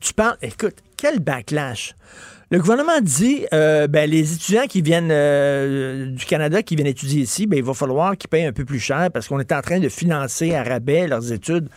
tu 0.00 0.12
parles, 0.12 0.36
écoute, 0.42 0.74
quel 0.96 1.20
backlash. 1.20 1.94
Le 2.50 2.60
gouvernement 2.60 3.00
dit, 3.02 3.44
euh, 3.52 3.88
ben, 3.88 4.08
les 4.08 4.32
étudiants 4.32 4.66
qui 4.66 4.80
viennent 4.80 5.10
euh, 5.10 6.06
du 6.06 6.24
Canada, 6.24 6.62
qui 6.62 6.76
viennent 6.76 6.86
étudier 6.86 7.20
ici, 7.20 7.46
ben, 7.46 7.58
il 7.58 7.64
va 7.64 7.74
falloir 7.74 8.16
qu'ils 8.16 8.30
payent 8.30 8.46
un 8.46 8.54
peu 8.54 8.64
plus 8.64 8.78
cher 8.78 9.10
parce 9.12 9.28
qu'on 9.28 9.38
est 9.38 9.52
en 9.52 9.60
train 9.60 9.80
de 9.80 9.88
financer 9.90 10.54
à 10.54 10.62
rabais 10.62 11.06
leurs 11.08 11.30
études. 11.30 11.68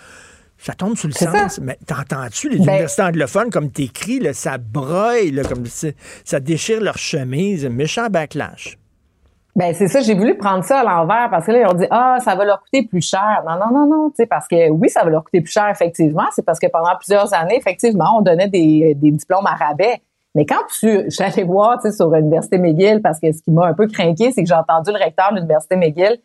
Ça 0.57 0.73
tombe 0.73 0.95
sous 0.95 1.07
le 1.07 1.13
sens. 1.13 1.59
Mais 1.61 1.77
t'entends-tu 1.85 2.47
les 2.47 2.57
ben 2.57 2.63
universités 2.63 3.01
anglophones, 3.01 3.49
comme 3.49 3.69
t'écris, 3.69 4.21
ça 4.33 4.57
broye, 4.59 5.31
là, 5.33 5.43
comme 5.43 5.65
ça 5.65 6.39
déchire 6.39 6.79
leur 6.79 6.97
chemise, 6.97 7.65
méchant 7.65 8.07
backlash? 8.07 8.77
Ben 9.53 9.73
c'est 9.73 9.89
ça, 9.89 9.99
j'ai 9.99 10.15
voulu 10.15 10.37
prendre 10.37 10.63
ça 10.63 10.79
à 10.79 10.83
l'envers 10.85 11.27
parce 11.29 11.45
que 11.45 11.51
là 11.51 11.59
ils 11.59 11.67
ont 11.67 11.73
dit 11.73 11.87
ah 11.91 12.19
ça 12.23 12.35
va 12.35 12.45
leur 12.45 12.61
coûter 12.61 12.87
plus 12.87 13.05
cher. 13.05 13.43
Non 13.45 13.55
non 13.59 13.73
non 13.73 13.85
non, 13.85 14.09
tu 14.09 14.15
sais 14.17 14.25
parce 14.25 14.47
que 14.47 14.69
oui 14.69 14.87
ça 14.87 15.03
va 15.03 15.09
leur 15.09 15.25
coûter 15.25 15.41
plus 15.41 15.51
cher 15.51 15.67
effectivement, 15.67 16.23
c'est 16.33 16.45
parce 16.45 16.57
que 16.57 16.67
pendant 16.67 16.95
plusieurs 16.95 17.33
années 17.33 17.57
effectivement 17.57 18.19
on 18.19 18.21
donnait 18.21 18.47
des, 18.47 18.95
des 18.95 19.11
diplômes 19.11 19.45
à 19.45 19.55
rabais. 19.55 20.01
Mais 20.35 20.45
quand 20.45 20.61
tu, 20.79 21.09
j'allais 21.09 21.43
voir, 21.43 21.79
tu 21.81 21.89
sais, 21.89 21.95
sur 21.95 22.09
l'université 22.09 22.57
McGill, 22.57 23.01
parce 23.01 23.19
que 23.19 23.31
ce 23.31 23.41
qui 23.41 23.51
m'a 23.51 23.67
un 23.67 23.73
peu 23.73 23.87
craqué, 23.87 24.31
c'est 24.31 24.43
que 24.43 24.47
j'ai 24.47 24.55
entendu 24.55 24.91
le 24.91 25.03
recteur 25.03 25.31
de 25.31 25.37
l'université 25.37 25.75
McGill, 25.75 26.17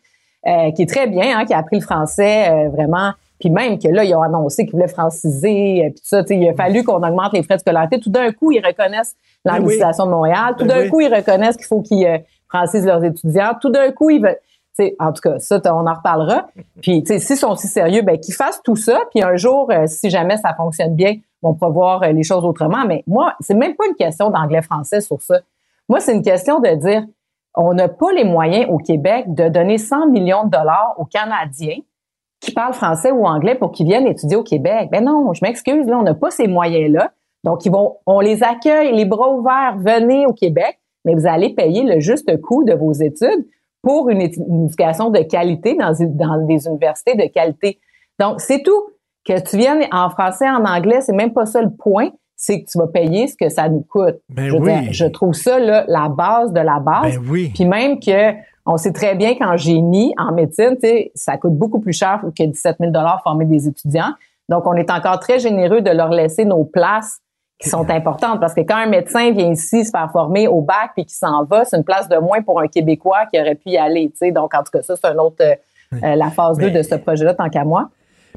euh, 0.47 0.71
qui 0.71 0.83
est 0.83 0.89
très 0.89 1.07
bien, 1.07 1.37
hein, 1.37 1.45
qui 1.45 1.53
a 1.53 1.57
appris 1.57 1.77
le 1.77 1.81
français 1.83 2.49
euh, 2.49 2.69
vraiment, 2.69 3.11
puis 3.39 3.49
même 3.49 3.77
que 3.77 3.89
là, 3.89 4.03
ils 4.03 4.15
ont 4.15 4.21
annoncé 4.21 4.65
qu'ils 4.65 4.73
voulaient 4.73 4.87
franciser, 4.87 5.83
euh, 5.85 5.89
puis 5.89 5.95
tout 5.95 6.07
ça, 6.07 6.23
tu 6.23 6.29
sais, 6.29 6.39
il 6.39 6.47
a 6.47 6.53
fallu 6.53 6.83
qu'on 6.83 7.03
augmente 7.03 7.33
les 7.33 7.43
frais 7.43 7.55
de 7.55 7.61
scolarité. 7.61 7.99
Tout 7.99 8.09
d'un 8.09 8.31
coup, 8.31 8.51
ils 8.51 8.65
reconnaissent 8.65 9.15
ben 9.43 9.53
l'administration 9.53 10.05
de 10.05 10.11
Montréal. 10.11 10.55
Tout 10.57 10.65
ben 10.65 10.83
d'un 10.83 10.89
coup, 10.89 11.01
ils 11.01 11.13
reconnaissent 11.13 11.57
qu'il 11.57 11.65
faut 11.65 11.81
qu'ils 11.81 12.23
francisent 12.47 12.85
leurs 12.85 13.03
étudiants. 13.03 13.51
Tout 13.61 13.69
d'un 13.69 13.91
coup, 13.91 14.09
ils 14.09 14.21
veulent 14.21 14.39
en 14.99 15.11
tout 15.11 15.21
cas, 15.21 15.39
ça, 15.39 15.59
on 15.65 15.87
en 15.87 15.93
reparlera. 15.93 16.47
Puis, 16.81 17.03
s'ils 17.05 17.37
sont 17.37 17.55
si 17.55 17.67
sérieux, 17.67 18.01
ben 18.01 18.19
qu'ils 18.19 18.33
fassent 18.33 18.61
tout 18.63 18.75
ça. 18.75 18.99
Puis 19.11 19.23
un 19.23 19.35
jour, 19.35 19.71
si 19.87 20.09
jamais 20.09 20.37
ça 20.37 20.53
fonctionne 20.53 20.95
bien, 20.95 21.15
on 21.43 21.53
pourra 21.53 21.69
voir 21.69 22.03
euh, 22.03 22.11
les 22.11 22.23
choses 22.23 22.45
autrement. 22.45 22.85
Mais 22.85 23.03
moi, 23.07 23.35
c'est 23.39 23.53
même 23.53 23.75
pas 23.75 23.85
une 23.87 23.95
question 23.95 24.29
d'anglais-français 24.29 25.01
sur 25.01 25.21
ça. 25.21 25.39
Moi, 25.89 25.99
c'est 25.99 26.13
une 26.13 26.23
question 26.23 26.59
de 26.59 26.69
dire, 26.75 27.03
on 27.55 27.73
n'a 27.73 27.87
pas 27.87 28.11
les 28.11 28.23
moyens 28.23 28.67
au 28.69 28.77
Québec 28.77 29.33
de 29.33 29.49
donner 29.49 29.77
100 29.77 30.07
millions 30.07 30.45
de 30.45 30.51
dollars 30.51 30.95
aux 30.97 31.05
Canadiens 31.05 31.77
qui 32.39 32.51
parlent 32.51 32.73
français 32.73 33.11
ou 33.11 33.25
anglais 33.25 33.55
pour 33.55 33.71
qu'ils 33.71 33.87
viennent 33.87 34.05
étudier 34.05 34.37
au 34.37 34.43
Québec. 34.43 34.89
Ben 34.91 35.03
non, 35.03 35.33
je 35.33 35.43
m'excuse, 35.43 35.87
là, 35.87 35.97
on 35.97 36.03
n'a 36.03 36.13
pas 36.13 36.29
ces 36.29 36.47
moyens-là. 36.47 37.11
Donc, 37.43 37.65
ils 37.65 37.71
vont, 37.71 37.97
on 38.05 38.19
les 38.19 38.43
accueille, 38.43 38.93
les 38.95 39.05
bras 39.05 39.31
ouverts, 39.31 39.75
venez 39.77 40.27
au 40.27 40.33
Québec, 40.33 40.79
mais 41.05 41.15
vous 41.15 41.25
allez 41.25 41.53
payer 41.53 41.83
le 41.83 41.99
juste 41.99 42.39
coût 42.41 42.63
de 42.63 42.73
vos 42.73 42.91
études 42.91 43.45
pour 43.87 44.09
une, 44.09 44.19
éducation 44.19 45.11
de 45.11 45.19
qualité 45.19 45.73
dans, 45.75 45.93
dans 46.09 46.45
des 46.45 46.67
universités 46.67 47.15
de 47.15 47.31
qualité. 47.31 47.79
Donc, 48.19 48.41
c'est 48.41 48.61
tout. 48.61 48.83
Que 49.23 49.39
tu 49.41 49.55
viennes 49.55 49.83
en 49.93 50.09
français, 50.09 50.49
en 50.49 50.65
anglais, 50.65 50.99
c'est 50.99 51.15
même 51.15 51.31
pas 51.31 51.45
ça 51.45 51.61
le 51.61 51.69
point. 51.69 52.09
C'est 52.35 52.61
que 52.61 52.69
tu 52.69 52.77
vas 52.77 52.87
payer 52.87 53.27
ce 53.27 53.37
que 53.37 53.47
ça 53.47 53.69
nous 53.69 53.85
coûte. 53.89 54.17
Ben 54.27 54.49
je, 54.49 54.91
je 54.91 55.05
trouve 55.05 55.33
ça 55.33 55.57
là, 55.57 55.85
la 55.87 56.09
base 56.09 56.51
de 56.51 56.59
la 56.59 56.79
base. 56.79 57.15
Ben 57.15 57.25
oui. 57.29 57.51
Puis 57.55 57.63
même 57.63 58.01
que 58.01 58.33
on 58.65 58.75
sait 58.75 58.91
très 58.91 59.15
bien 59.15 59.35
qu'en 59.35 59.55
génie, 59.55 60.13
en 60.17 60.33
médecine, 60.33 60.75
ça 61.15 61.37
coûte 61.37 61.55
beaucoup 61.55 61.79
plus 61.79 61.93
cher 61.93 62.21
que 62.37 62.43
17 62.43 62.77
000 62.81 62.91
former 63.23 63.45
des 63.45 63.69
étudiants. 63.69 64.11
Donc, 64.49 64.67
on 64.67 64.73
est 64.73 64.91
encore 64.91 65.19
très 65.19 65.39
généreux 65.39 65.79
de 65.79 65.91
leur 65.91 66.09
laisser 66.09 66.43
nos 66.43 66.65
places 66.65 67.21
qui 67.59 67.69
sont 67.69 67.89
importantes 67.89 68.39
parce 68.39 68.53
que 68.53 68.61
quand 68.61 68.77
un 68.77 68.87
médecin 68.87 69.31
vient 69.31 69.51
ici 69.51 69.83
se 69.83 69.89
faire 69.89 70.09
former 70.11 70.47
au 70.47 70.61
bac 70.61 70.91
puis 70.95 71.05
qui 71.05 71.15
s'en 71.15 71.43
va, 71.45 71.65
c'est 71.65 71.77
une 71.77 71.83
place 71.83 72.07
de 72.07 72.17
moins 72.17 72.41
pour 72.41 72.59
un 72.59 72.67
Québécois 72.67 73.25
qui 73.31 73.39
aurait 73.39 73.55
pu 73.55 73.69
y 73.71 73.77
aller. 73.77 74.11
Donc, 74.31 74.53
en 74.53 74.59
tout 74.59 74.71
cas, 74.71 74.81
ça, 74.83 74.95
c'est 74.95 75.07
un 75.07 75.17
autre, 75.17 75.41
euh, 75.41 75.55
la 76.15 76.29
phase 76.29 76.57
2 76.57 76.69
de 76.69 76.83
ce 76.83 76.95
projet-là, 76.95 77.33
tant 77.33 77.49
qu'à 77.49 77.63
moi. 77.63 77.89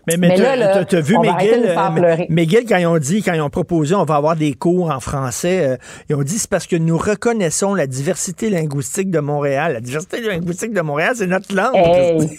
Mais, 0.06 0.16
mais, 0.16 0.34
tu 0.34 0.96
as 0.96 1.00
vu 1.00 1.18
McGill, 1.18 1.66
euh, 1.66 2.16
McGill, 2.30 2.64
quand 2.66 2.78
ils 2.78 2.86
ont 2.86 2.98
dit, 2.98 3.22
quand 3.22 3.34
ils 3.34 3.42
ont 3.42 3.50
proposé, 3.50 3.94
on 3.94 4.04
va 4.04 4.16
avoir 4.16 4.34
des 4.34 4.54
cours 4.54 4.90
en 4.90 4.98
français, 4.98 5.66
euh, 5.66 5.76
ils 6.08 6.16
ont 6.16 6.22
dit 6.22 6.38
c'est 6.38 6.48
parce 6.48 6.66
que 6.66 6.76
nous 6.76 6.96
reconnaissons 6.96 7.74
la 7.74 7.86
diversité 7.86 8.48
linguistique 8.48 9.10
de 9.10 9.20
Montréal. 9.20 9.74
La 9.74 9.80
diversité 9.80 10.22
linguistique 10.22 10.72
de 10.72 10.80
Montréal, 10.80 11.12
c'est 11.16 11.26
notre 11.26 11.54
langue. 11.54 11.76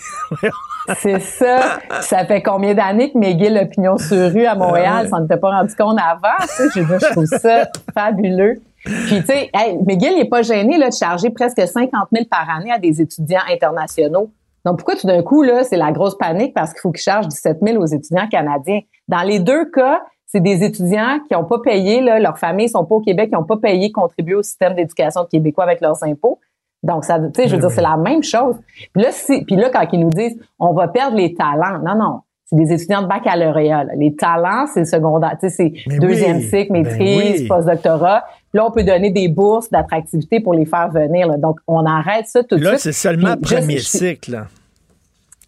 c'est 0.96 1.20
ça. 1.20 1.80
Ça 2.02 2.26
fait 2.26 2.42
combien 2.42 2.74
d'années 2.74 3.12
que 3.12 3.18
McGill 3.18 3.58
Opinion 3.58 3.98
sur 3.98 4.32
rue 4.32 4.46
à 4.46 4.56
Montréal, 4.56 5.08
ça 5.10 5.20
n'était 5.20 5.38
pas 5.38 5.52
rendu 5.52 5.76
compte 5.76 6.00
avant? 6.00 6.38
Tu 6.42 6.70
sais, 6.70 6.82
je, 6.84 7.12
trouve 7.12 7.26
ça 7.26 7.68
fabuleux. 7.94 8.62
Puis, 8.84 9.20
tu 9.22 9.26
sais, 9.26 9.52
McGill 9.86 10.16
n'est 10.16 10.30
pas 10.30 10.42
gêné 10.42 10.78
là, 10.78 10.90
de 10.90 10.94
charger 10.94 11.30
presque 11.30 11.62
50 11.62 11.92
000 12.12 12.26
par 12.30 12.50
année 12.50 12.72
à 12.72 12.80
des 12.80 13.02
étudiants 13.02 13.42
internationaux. 13.50 14.32
Donc, 14.66 14.78
pourquoi 14.78 14.96
tout 14.96 15.08
d'un 15.08 15.24
coup, 15.24 15.42
là, 15.42 15.64
c'est 15.64 15.78
la 15.78 15.92
grosse 15.92 16.18
panique 16.18 16.54
parce 16.54 16.72
qu'il 16.72 16.82
faut 16.82 16.92
qu'ils 16.92 17.02
chargent 17.02 17.28
17 17.28 17.60
000 17.62 17.82
aux 17.82 17.86
étudiants 17.86 18.28
canadiens? 18.28 18.82
Dans 19.08 19.24
les 19.24 19.40
deux 19.40 19.66
cas, 19.72 20.02
c'est 20.28 20.40
des 20.40 20.64
étudiants 20.64 21.20
qui 21.28 21.34
n'ont 21.34 21.44
pas 21.44 21.60
payé, 21.60 22.02
là, 22.02 22.20
leurs 22.20 22.38
familles 22.38 22.70
sont 22.70 22.86
pas 22.86 22.96
au 22.96 23.02
Québec, 23.02 23.30
qui 23.30 23.36
n'ont 23.36 23.44
pas 23.44 23.58
payé, 23.58 23.92
contribué 23.92 24.36
au 24.36 24.44
système 24.44 24.76
d'éducation 24.76 25.26
québécois 25.26 25.66
avec 25.66 25.82
leurs 25.82 26.04
impôts. 26.04 26.40
Donc, 26.84 27.06
ça, 27.06 27.20
tu 27.20 27.30
sais, 27.36 27.48
je 27.48 27.56
veux 27.56 27.62
dire, 27.62 27.72
c'est 27.72 27.82
la 27.82 27.98
même 27.98 28.24
chose. 28.24 28.56
Puis 28.94 29.04
là, 29.04 29.10
puis 29.46 29.56
là, 29.56 29.70
quand 29.70 29.86
ils 29.94 30.00
nous 30.00 30.10
disent, 30.10 30.38
on 30.60 30.74
va 30.74 30.88
perdre 30.88 31.16
les 31.16 31.36
talents, 31.36 31.80
non, 31.84 31.96
non, 31.96 32.20
c'est 32.46 32.56
des 32.56 32.74
étudiants 32.74 33.04
de 33.04 33.08
baccalauréat. 33.08 33.86
Les 33.98 34.16
talents, 34.16 34.66
c'est 34.74 34.84
secondaire. 34.86 35.38
Tu 35.40 35.50
sais, 35.50 35.74
c'est 35.88 36.00
deuxième 36.00 36.42
cycle, 36.42 36.74
ben 36.74 36.84
maîtrise, 36.84 37.48
postdoctorat. 37.48 38.26
Là, 38.54 38.66
on 38.66 38.72
peut 38.72 38.84
donner 38.84 39.12
des 39.12 39.30
bourses 39.30 39.70
d'attractivité 39.70 40.40
pour 40.40 40.54
les 40.54 40.66
faire 40.66 40.90
venir. 40.90 41.30
Donc, 41.38 41.60
on 41.68 41.86
arrête 41.86 42.28
ça 42.28 42.44
tout 42.44 42.56
de 42.56 42.62
suite. 42.62 42.72
Là, 42.72 42.78
c'est 42.78 42.92
seulement 42.92 43.38
premier 43.38 43.80
cycle. 43.80 44.44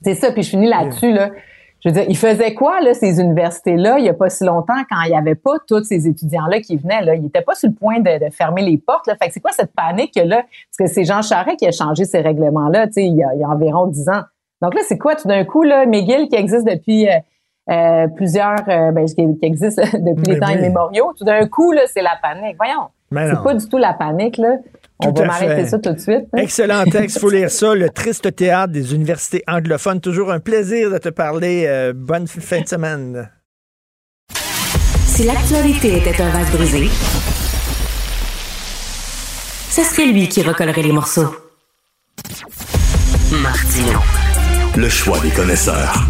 C'est 0.02 0.16
ça, 0.16 0.32
puis 0.32 0.44
je 0.44 0.52
finis 0.52 0.70
là-dessus. 0.70 1.14
Là. 1.14 1.32
Je 1.84 1.90
veux 1.90 1.94
dire, 1.94 2.06
ils 2.08 2.18
faisaient 2.18 2.54
quoi, 2.54 2.80
là, 2.80 2.94
ces 2.94 3.20
universités-là, 3.20 4.00
il 4.00 4.04
n'y 4.04 4.10
a 4.10 4.14
pas 4.14 4.30
si 4.30 4.46
longtemps, 4.46 4.82
quand 4.90 5.02
il 5.06 5.10
n'y 5.10 5.18
avait 5.18 5.36
pas 5.36 5.56
tous 5.68 5.84
ces 5.84 6.08
étudiants-là 6.08 6.62
qui 6.62 6.78
venaient, 6.78 7.02
là? 7.02 7.16
Ils 7.16 7.22
n'étaient 7.22 7.42
pas 7.42 7.56
sur 7.56 7.68
le 7.68 7.76
point 7.76 8.00
de, 8.00 8.30
fermer 8.32 8.62
les 8.62 8.78
portes, 8.78 9.06
là. 9.08 9.16
Fait 9.22 9.28
que 9.28 9.34
c'est 9.34 9.42
quoi 9.42 9.52
cette 9.52 9.74
panique-là? 9.74 10.44
Parce 10.44 10.78
que 10.80 10.88
c'est 10.88 11.04
Jean 11.04 11.22
Charest 11.22 11.58
qui 11.58 11.68
a 11.68 11.72
changé 11.72 12.06
ces 12.06 12.22
règlements-là, 12.22 12.88
tu 12.88 12.94
sais, 12.94 13.06
il 13.06 13.18
y 13.18 13.24
a, 13.24 13.50
environ 13.50 13.88
dix 13.88 14.08
ans. 14.08 14.22
Donc 14.62 14.76
là, 14.76 14.82
c'est 14.88 14.98
quoi, 14.98 15.16
tout 15.16 15.28
d'un 15.28 15.44
coup, 15.44 15.64
là, 15.64 15.86
McGill, 15.86 16.30
qui 16.30 16.36
existe 16.36 16.66
depuis 16.66 17.10
euh, 17.10 17.20
euh, 17.70 18.08
plusieurs, 18.08 18.62
euh, 18.70 18.92
ben, 18.92 19.06
qui, 19.06 19.38
existe 19.42 19.80
depuis 20.02 20.32
les 20.32 20.40
temps 20.40 20.48
immémoriaux, 20.48 21.12
tout 21.18 21.26
d'un 21.26 21.46
coup, 21.48 21.74
là, 21.74 21.82
c'est 21.88 22.02
la 22.02 22.18
panique. 22.22 22.56
Voyons. 22.56 22.88
C'est 23.12 23.44
pas 23.44 23.54
du 23.54 23.68
tout 23.68 23.78
la 23.78 23.94
panique, 23.94 24.38
là. 24.38 24.56
On 25.06 25.12
va 25.12 25.26
m'arrêter 25.26 25.68
ça 25.68 25.80
tout 25.80 25.94
de 25.94 26.00
suite. 26.00 26.26
Hein? 26.34 26.38
Excellent 26.38 26.84
texte, 26.86 27.20
faut 27.20 27.30
lire 27.30 27.50
ça. 27.50 27.74
Le 27.76 27.90
triste 27.94 28.36
théâtre 28.36 28.74
des 28.74 28.94
universités 28.94 29.44
anglophones. 29.48 30.02
Toujours 30.02 30.32
un 30.32 30.40
plaisir 30.40 30.92
de 30.92 30.98
te 30.98 31.10
parler. 31.10 31.66
Euh, 31.68 31.94
bonne 31.96 32.28
fin 32.28 32.62
de 32.62 32.68
semaine. 32.68 33.30
Si 35.06 35.24
l'actualité 35.26 35.98
était 35.98 36.22
un 36.22 36.30
vase 36.30 36.52
brisé, 36.52 36.90
ce 39.70 39.84
serait 39.84 40.08
lui 40.08 40.28
qui 40.28 40.42
recollerait 40.42 40.82
les 40.82 40.92
morceaux. 40.92 41.36
Martino. 43.42 44.00
Le 44.76 44.90
choix 44.90 45.20
des 45.20 45.30
connaisseurs. 45.30 46.08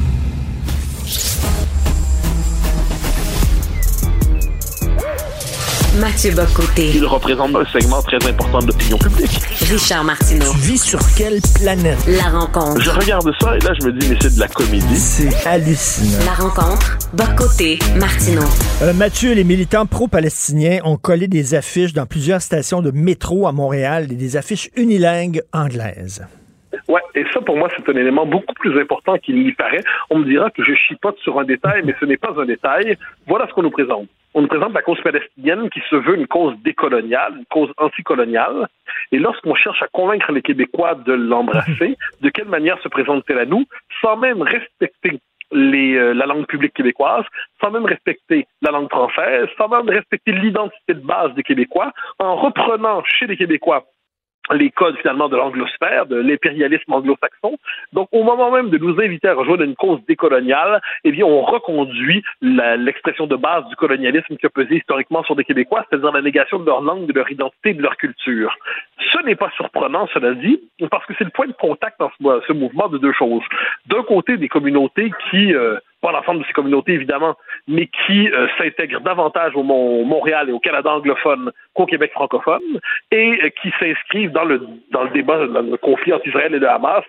Mathieu 5.99 6.31
Bocoté. 6.31 6.91
Il 6.95 7.05
représente 7.05 7.55
un 7.55 7.65
segment 7.65 8.01
très 8.01 8.17
important 8.27 8.59
de 8.59 8.67
l'opinion 8.67 8.97
publique. 8.97 9.39
Richard 9.69 10.03
Martineau. 10.03 10.51
Tu 10.53 10.57
vis 10.57 10.81
sur 10.81 10.99
quelle 11.15 11.39
planète? 11.53 11.99
La 12.07 12.29
rencontre. 12.29 12.81
Je 12.81 12.89
regarde 12.89 13.31
ça 13.39 13.55
et 13.55 13.59
là, 13.59 13.73
je 13.79 13.85
me 13.85 13.93
dis, 13.93 14.09
mais 14.09 14.17
c'est 14.19 14.33
de 14.33 14.39
la 14.39 14.47
comédie. 14.47 14.97
C'est 14.97 15.45
hallucinant. 15.45 16.25
La 16.25 16.33
rencontre. 16.33 16.97
Bocoté, 17.13 17.77
Martineau. 17.95 18.41
Euh, 18.81 18.93
Mathieu, 18.93 19.33
les 19.33 19.43
militants 19.43 19.85
pro-palestiniens 19.85 20.79
ont 20.83 20.97
collé 20.97 21.27
des 21.27 21.53
affiches 21.53 21.93
dans 21.93 22.07
plusieurs 22.07 22.41
stations 22.41 22.81
de 22.81 22.89
métro 22.89 23.45
à 23.45 23.51
Montréal, 23.51 24.07
des 24.07 24.35
affiches 24.35 24.71
unilingues 24.75 25.43
anglaises. 25.53 26.23
Ouais, 26.87 27.01
et 27.15 27.25
ça 27.33 27.41
pour 27.41 27.57
moi 27.57 27.69
c'est 27.75 27.87
un 27.89 27.97
élément 27.97 28.25
beaucoup 28.25 28.53
plus 28.53 28.79
important 28.79 29.17
qu'il 29.17 29.43
n'y 29.43 29.53
paraît. 29.53 29.83
On 30.09 30.19
me 30.19 30.25
dira 30.25 30.49
que 30.49 30.63
je 30.63 30.73
chipote 30.73 31.17
sur 31.19 31.39
un 31.39 31.45
détail, 31.45 31.81
mais 31.85 31.95
ce 31.99 32.05
n'est 32.05 32.17
pas 32.17 32.33
un 32.37 32.45
détail. 32.45 32.97
Voilà 33.27 33.47
ce 33.47 33.53
qu'on 33.53 33.63
nous 33.63 33.71
présente 33.71 34.07
on 34.33 34.41
nous 34.41 34.47
présente 34.47 34.73
la 34.73 34.81
cause 34.81 34.99
palestinienne 35.01 35.69
qui 35.69 35.81
se 35.89 35.95
veut 35.95 36.15
une 36.15 36.27
cause 36.27 36.55
décoloniale, 36.63 37.35
une 37.37 37.45
cause 37.45 37.71
anticoloniale. 37.77 38.67
Et 39.11 39.19
lorsqu'on 39.19 39.55
cherche 39.55 39.81
à 39.81 39.87
convaincre 39.87 40.31
les 40.31 40.41
Québécois 40.41 40.95
de 40.95 41.13
l'embrasser, 41.13 41.97
de 42.21 42.29
quelle 42.29 42.47
manière 42.47 42.81
se 42.81 42.87
présente-t-elle 42.87 43.39
à 43.39 43.45
nous, 43.45 43.65
sans 44.01 44.17
même 44.17 44.41
respecter 44.41 45.19
les, 45.51 45.95
euh, 45.95 46.13
la 46.13 46.25
langue 46.25 46.47
publique 46.47 46.73
québécoise, 46.73 47.25
sans 47.61 47.69
même 47.69 47.85
respecter 47.85 48.47
la 48.63 48.71
langue 48.71 48.89
française, 48.89 49.47
sans 49.57 49.67
même 49.67 49.87
respecter 49.87 50.31
l'identité 50.31 50.95
de 50.95 51.05
base 51.05 51.33
des 51.35 51.43
Québécois, 51.43 51.91
en 52.17 52.35
reprenant 52.35 53.03
chez 53.05 53.27
les 53.27 53.37
Québécois 53.37 53.83
les 54.51 54.69
codes 54.71 54.97
finalement 54.97 55.29
de 55.29 55.37
l'anglosphère, 55.37 56.05
de 56.05 56.17
l'impérialisme 56.17 56.91
anglo-saxon. 56.91 57.57
Donc, 57.93 58.09
au 58.11 58.23
moment 58.23 58.51
même 58.51 58.69
de 58.69 58.77
nous 58.77 58.99
inviter 58.99 59.29
à 59.29 59.33
rejoindre 59.33 59.63
une 59.63 59.75
cause 59.75 59.99
décoloniale, 60.07 60.81
eh 61.03 61.11
bien, 61.11 61.25
on 61.25 61.41
reconduit 61.41 62.23
l'expression 62.41 63.27
de 63.27 63.35
base 63.35 63.65
du 63.69 63.75
colonialisme 63.75 64.35
qui 64.35 64.45
a 64.45 64.49
pesé 64.49 64.77
historiquement 64.77 65.23
sur 65.23 65.35
des 65.35 65.43
Québécois, 65.43 65.85
c'est-à-dire 65.89 66.11
la 66.11 66.21
négation 66.21 66.59
de 66.59 66.65
leur 66.65 66.81
langue, 66.81 67.05
de 67.05 67.13
leur 67.13 67.31
identité, 67.31 67.73
de 67.73 67.81
leur 67.81 67.95
culture. 67.95 68.55
Ce 69.11 69.25
n'est 69.25 69.35
pas 69.35 69.49
surprenant, 69.55 70.07
cela 70.13 70.33
dit, 70.33 70.59
parce 70.91 71.05
que 71.05 71.13
c'est 71.17 71.23
le 71.23 71.29
point 71.29 71.47
de 71.47 71.53
contact 71.53 71.99
dans 71.99 72.11
ce, 72.47 72.53
mouvement 72.53 72.89
de 72.89 72.97
deux 72.97 73.13
choses. 73.13 73.43
D'un 73.87 74.03
côté, 74.03 74.37
des 74.37 74.49
communautés 74.49 75.11
qui 75.29 75.53
euh, 75.53 75.77
pas 76.03 76.11
l'ensemble 76.11 76.41
de 76.41 76.45
ces 76.45 76.53
communautés 76.53 76.91
évidemment, 76.91 77.35
mais 77.67 77.87
qui 78.05 78.29
euh, 78.29 78.47
s'intègrent 78.57 78.99
davantage 78.99 79.55
au 79.55 79.63
Montréal 79.63 80.49
et 80.49 80.51
au 80.51 80.59
Canada 80.59 80.93
anglophone 80.93 81.51
qu'au 81.73 81.85
Québec 81.85 82.11
francophone, 82.11 82.61
et 83.09 83.39
euh, 83.41 83.49
qui 83.61 83.71
s'inscrivent 83.79 84.33
dans 84.33 84.43
le, 84.43 84.61
dans 84.91 85.05
le 85.05 85.09
débat, 85.11 85.47
dans 85.47 85.61
le 85.61 85.77
conflit 85.77 86.11
entre 86.11 86.27
Israël 86.27 86.53
et 86.53 86.59
le 86.59 86.69
Hamas. 86.69 87.05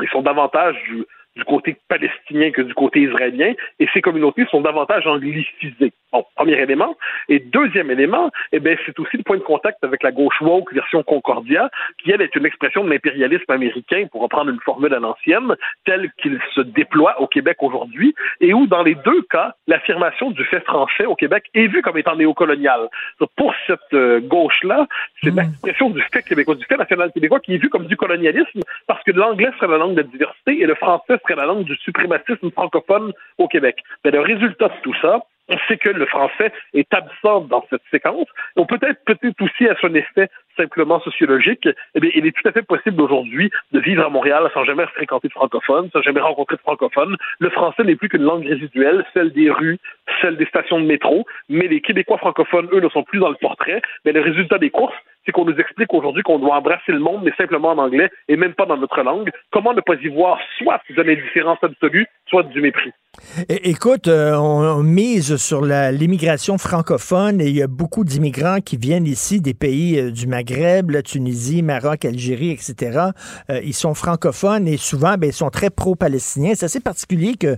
Ils 0.00 0.08
sont 0.08 0.22
davantage 0.22 0.76
du, 0.84 1.04
du 1.36 1.44
côté 1.44 1.76
palestinien 1.88 2.50
que 2.50 2.62
du 2.62 2.74
côté 2.74 3.00
israélien, 3.00 3.52
et 3.78 3.86
ces 3.92 4.00
communautés 4.00 4.46
sont 4.50 4.62
davantage 4.62 5.06
anglicisées. 5.06 5.92
Bon, 6.12 6.24
premier 6.34 6.58
élément. 6.58 6.96
Et 7.28 7.40
deuxième 7.40 7.90
élément, 7.90 8.30
eh 8.52 8.60
bien, 8.60 8.76
c'est 8.86 8.98
aussi 8.98 9.18
le 9.18 9.22
point 9.22 9.36
de 9.36 9.42
contact 9.42 9.84
avec 9.84 10.02
la 10.02 10.12
gauche 10.12 10.40
woke 10.40 10.72
version 10.72 11.02
Concordia, 11.02 11.70
qui, 11.98 12.10
elle, 12.10 12.22
est 12.22 12.34
une 12.36 12.46
expression 12.46 12.84
de 12.84 12.90
l'impérialisme 12.90 13.50
américain, 13.50 14.06
pour 14.10 14.22
reprendre 14.22 14.50
une 14.50 14.60
formule 14.60 14.94
à 14.94 14.98
l'ancienne, 14.98 15.54
tel 15.84 16.10
qu'il 16.18 16.40
se 16.54 16.62
déploie 16.62 17.20
au 17.20 17.26
Québec 17.26 17.58
aujourd'hui, 17.60 18.14
et 18.40 18.54
où, 18.54 18.66
dans 18.66 18.82
les 18.82 18.94
deux 18.94 19.22
cas, 19.30 19.54
l'affirmation 19.66 20.30
du 20.30 20.44
fait 20.44 20.60
français 20.60 21.04
au 21.04 21.14
Québec 21.14 21.44
est 21.54 21.66
vue 21.66 21.82
comme 21.82 21.98
étant 21.98 22.16
néocoloniale. 22.16 22.88
Pour 23.36 23.52
cette 23.66 23.80
euh, 23.92 24.20
gauche-là, 24.20 24.86
c'est 25.22 25.30
mmh. 25.30 25.36
l'expression 25.36 25.90
du 25.90 26.02
fait 26.12 26.22
québécois, 26.22 26.54
du 26.54 26.64
fait 26.64 26.76
national 26.76 27.12
québécois, 27.12 27.40
qui 27.40 27.54
est 27.54 27.58
vu 27.58 27.68
comme 27.68 27.86
du 27.86 27.96
colonialisme, 27.96 28.60
parce 28.86 29.02
que 29.02 29.12
l'anglais 29.12 29.50
serait 29.58 29.70
la 29.70 29.78
langue 29.78 29.92
de 29.92 30.02
la 30.02 30.06
diversité 30.06 30.62
et 30.62 30.66
le 30.66 30.74
français 30.76 31.18
la 31.34 31.46
langue 31.46 31.64
du 31.64 31.76
suprématisme 31.76 32.50
francophone 32.50 33.12
au 33.38 33.48
Québec. 33.48 33.82
Mais 34.04 34.10
le 34.10 34.20
résultat 34.20 34.68
de 34.68 34.80
tout 34.82 34.94
ça, 35.00 35.20
c'est 35.68 35.76
que 35.76 35.90
le 35.90 36.06
français 36.06 36.52
est 36.74 36.92
absent 36.92 37.42
dans 37.42 37.64
cette 37.70 37.82
séquence. 37.90 38.26
On 38.56 38.66
peut 38.66 38.78
être 38.82 39.04
peut-être 39.04 39.40
aussi 39.40 39.68
à 39.68 39.76
son 39.80 39.94
effet 39.94 40.28
simplement 40.56 41.00
sociologique. 41.00 41.68
Eh 41.94 42.00
bien, 42.00 42.10
il 42.14 42.26
est 42.26 42.32
tout 42.32 42.48
à 42.48 42.52
fait 42.52 42.62
possible 42.62 43.00
aujourd'hui 43.00 43.50
de 43.72 43.80
vivre 43.80 44.04
à 44.04 44.08
Montréal 44.08 44.50
sans 44.54 44.64
jamais 44.64 44.86
fréquenter 44.86 45.28
de 45.28 45.32
francophones, 45.32 45.90
sans 45.92 46.02
jamais 46.02 46.20
rencontrer 46.20 46.56
de 46.56 46.62
francophones. 46.62 47.16
Le 47.38 47.50
français 47.50 47.84
n'est 47.84 47.96
plus 47.96 48.08
qu'une 48.08 48.22
langue 48.22 48.46
résiduelle, 48.46 49.04
celle 49.14 49.32
des 49.32 49.50
rues, 49.50 49.78
celle 50.20 50.36
des 50.36 50.46
stations 50.46 50.80
de 50.80 50.86
métro. 50.86 51.26
Mais 51.48 51.68
les 51.68 51.80
Québécois 51.80 52.18
francophones, 52.18 52.68
eux, 52.72 52.80
ne 52.80 52.88
sont 52.88 53.04
plus 53.04 53.18
dans 53.18 53.30
le 53.30 53.36
portrait. 53.36 53.82
Mais 54.04 54.12
le 54.12 54.20
résultat 54.20 54.58
des 54.58 54.70
courses, 54.70 54.96
c'est 55.26 55.32
qu'on 55.32 55.44
nous 55.44 55.56
explique 55.58 55.92
aujourd'hui 55.92 56.22
qu'on 56.22 56.38
doit 56.38 56.56
embrasser 56.56 56.92
le 56.92 57.00
monde, 57.00 57.22
mais 57.24 57.32
simplement 57.36 57.70
en 57.70 57.78
anglais 57.78 58.10
et 58.28 58.36
même 58.36 58.54
pas 58.54 58.64
dans 58.64 58.76
notre 58.76 59.02
langue. 59.02 59.30
Comment 59.52 59.74
ne 59.74 59.80
pas 59.80 59.94
y 59.94 60.08
voir 60.08 60.38
soit 60.58 60.80
de 60.96 61.02
l'indifférence 61.02 61.58
absolue, 61.62 62.06
soit 62.28 62.44
du 62.44 62.60
mépris? 62.60 62.92
Écoute, 63.48 64.08
euh, 64.08 64.34
on, 64.36 64.82
mise 64.82 65.36
sur 65.36 65.62
l'immigration 65.64 66.58
francophone 66.58 67.40
et 67.40 67.48
il 67.48 67.56
y 67.56 67.62
a 67.62 67.66
beaucoup 67.66 68.04
d'immigrants 68.04 68.60
qui 68.60 68.76
viennent 68.76 69.06
ici 69.06 69.40
des 69.40 69.54
pays 69.54 69.98
euh, 69.98 70.10
du 70.10 70.26
Maghreb, 70.26 70.90
la 70.90 71.02
Tunisie, 71.02 71.62
Maroc, 71.62 72.04
Algérie, 72.04 72.50
etc. 72.50 73.10
Euh, 73.50 73.60
ils 73.64 73.74
sont 73.74 73.94
francophones 73.94 74.68
et 74.68 74.76
souvent, 74.76 75.16
ben, 75.16 75.28
ils 75.28 75.32
sont 75.32 75.50
très 75.50 75.70
pro-palestiniens. 75.70 76.52
C'est 76.54 76.66
assez 76.66 76.80
particulier 76.80 77.36
que 77.36 77.56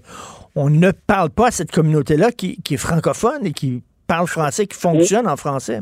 on 0.54 0.70
ne 0.70 0.90
parle 0.92 1.30
pas 1.30 1.48
à 1.48 1.50
cette 1.50 1.72
communauté-là 1.72 2.32
qui, 2.32 2.60
qui, 2.62 2.74
est 2.74 2.78
francophone 2.78 3.44
et 3.44 3.52
qui 3.52 3.82
parle 4.06 4.26
français, 4.26 4.66
qui 4.66 4.78
fonctionne 4.78 5.28
en 5.28 5.36
français. 5.36 5.80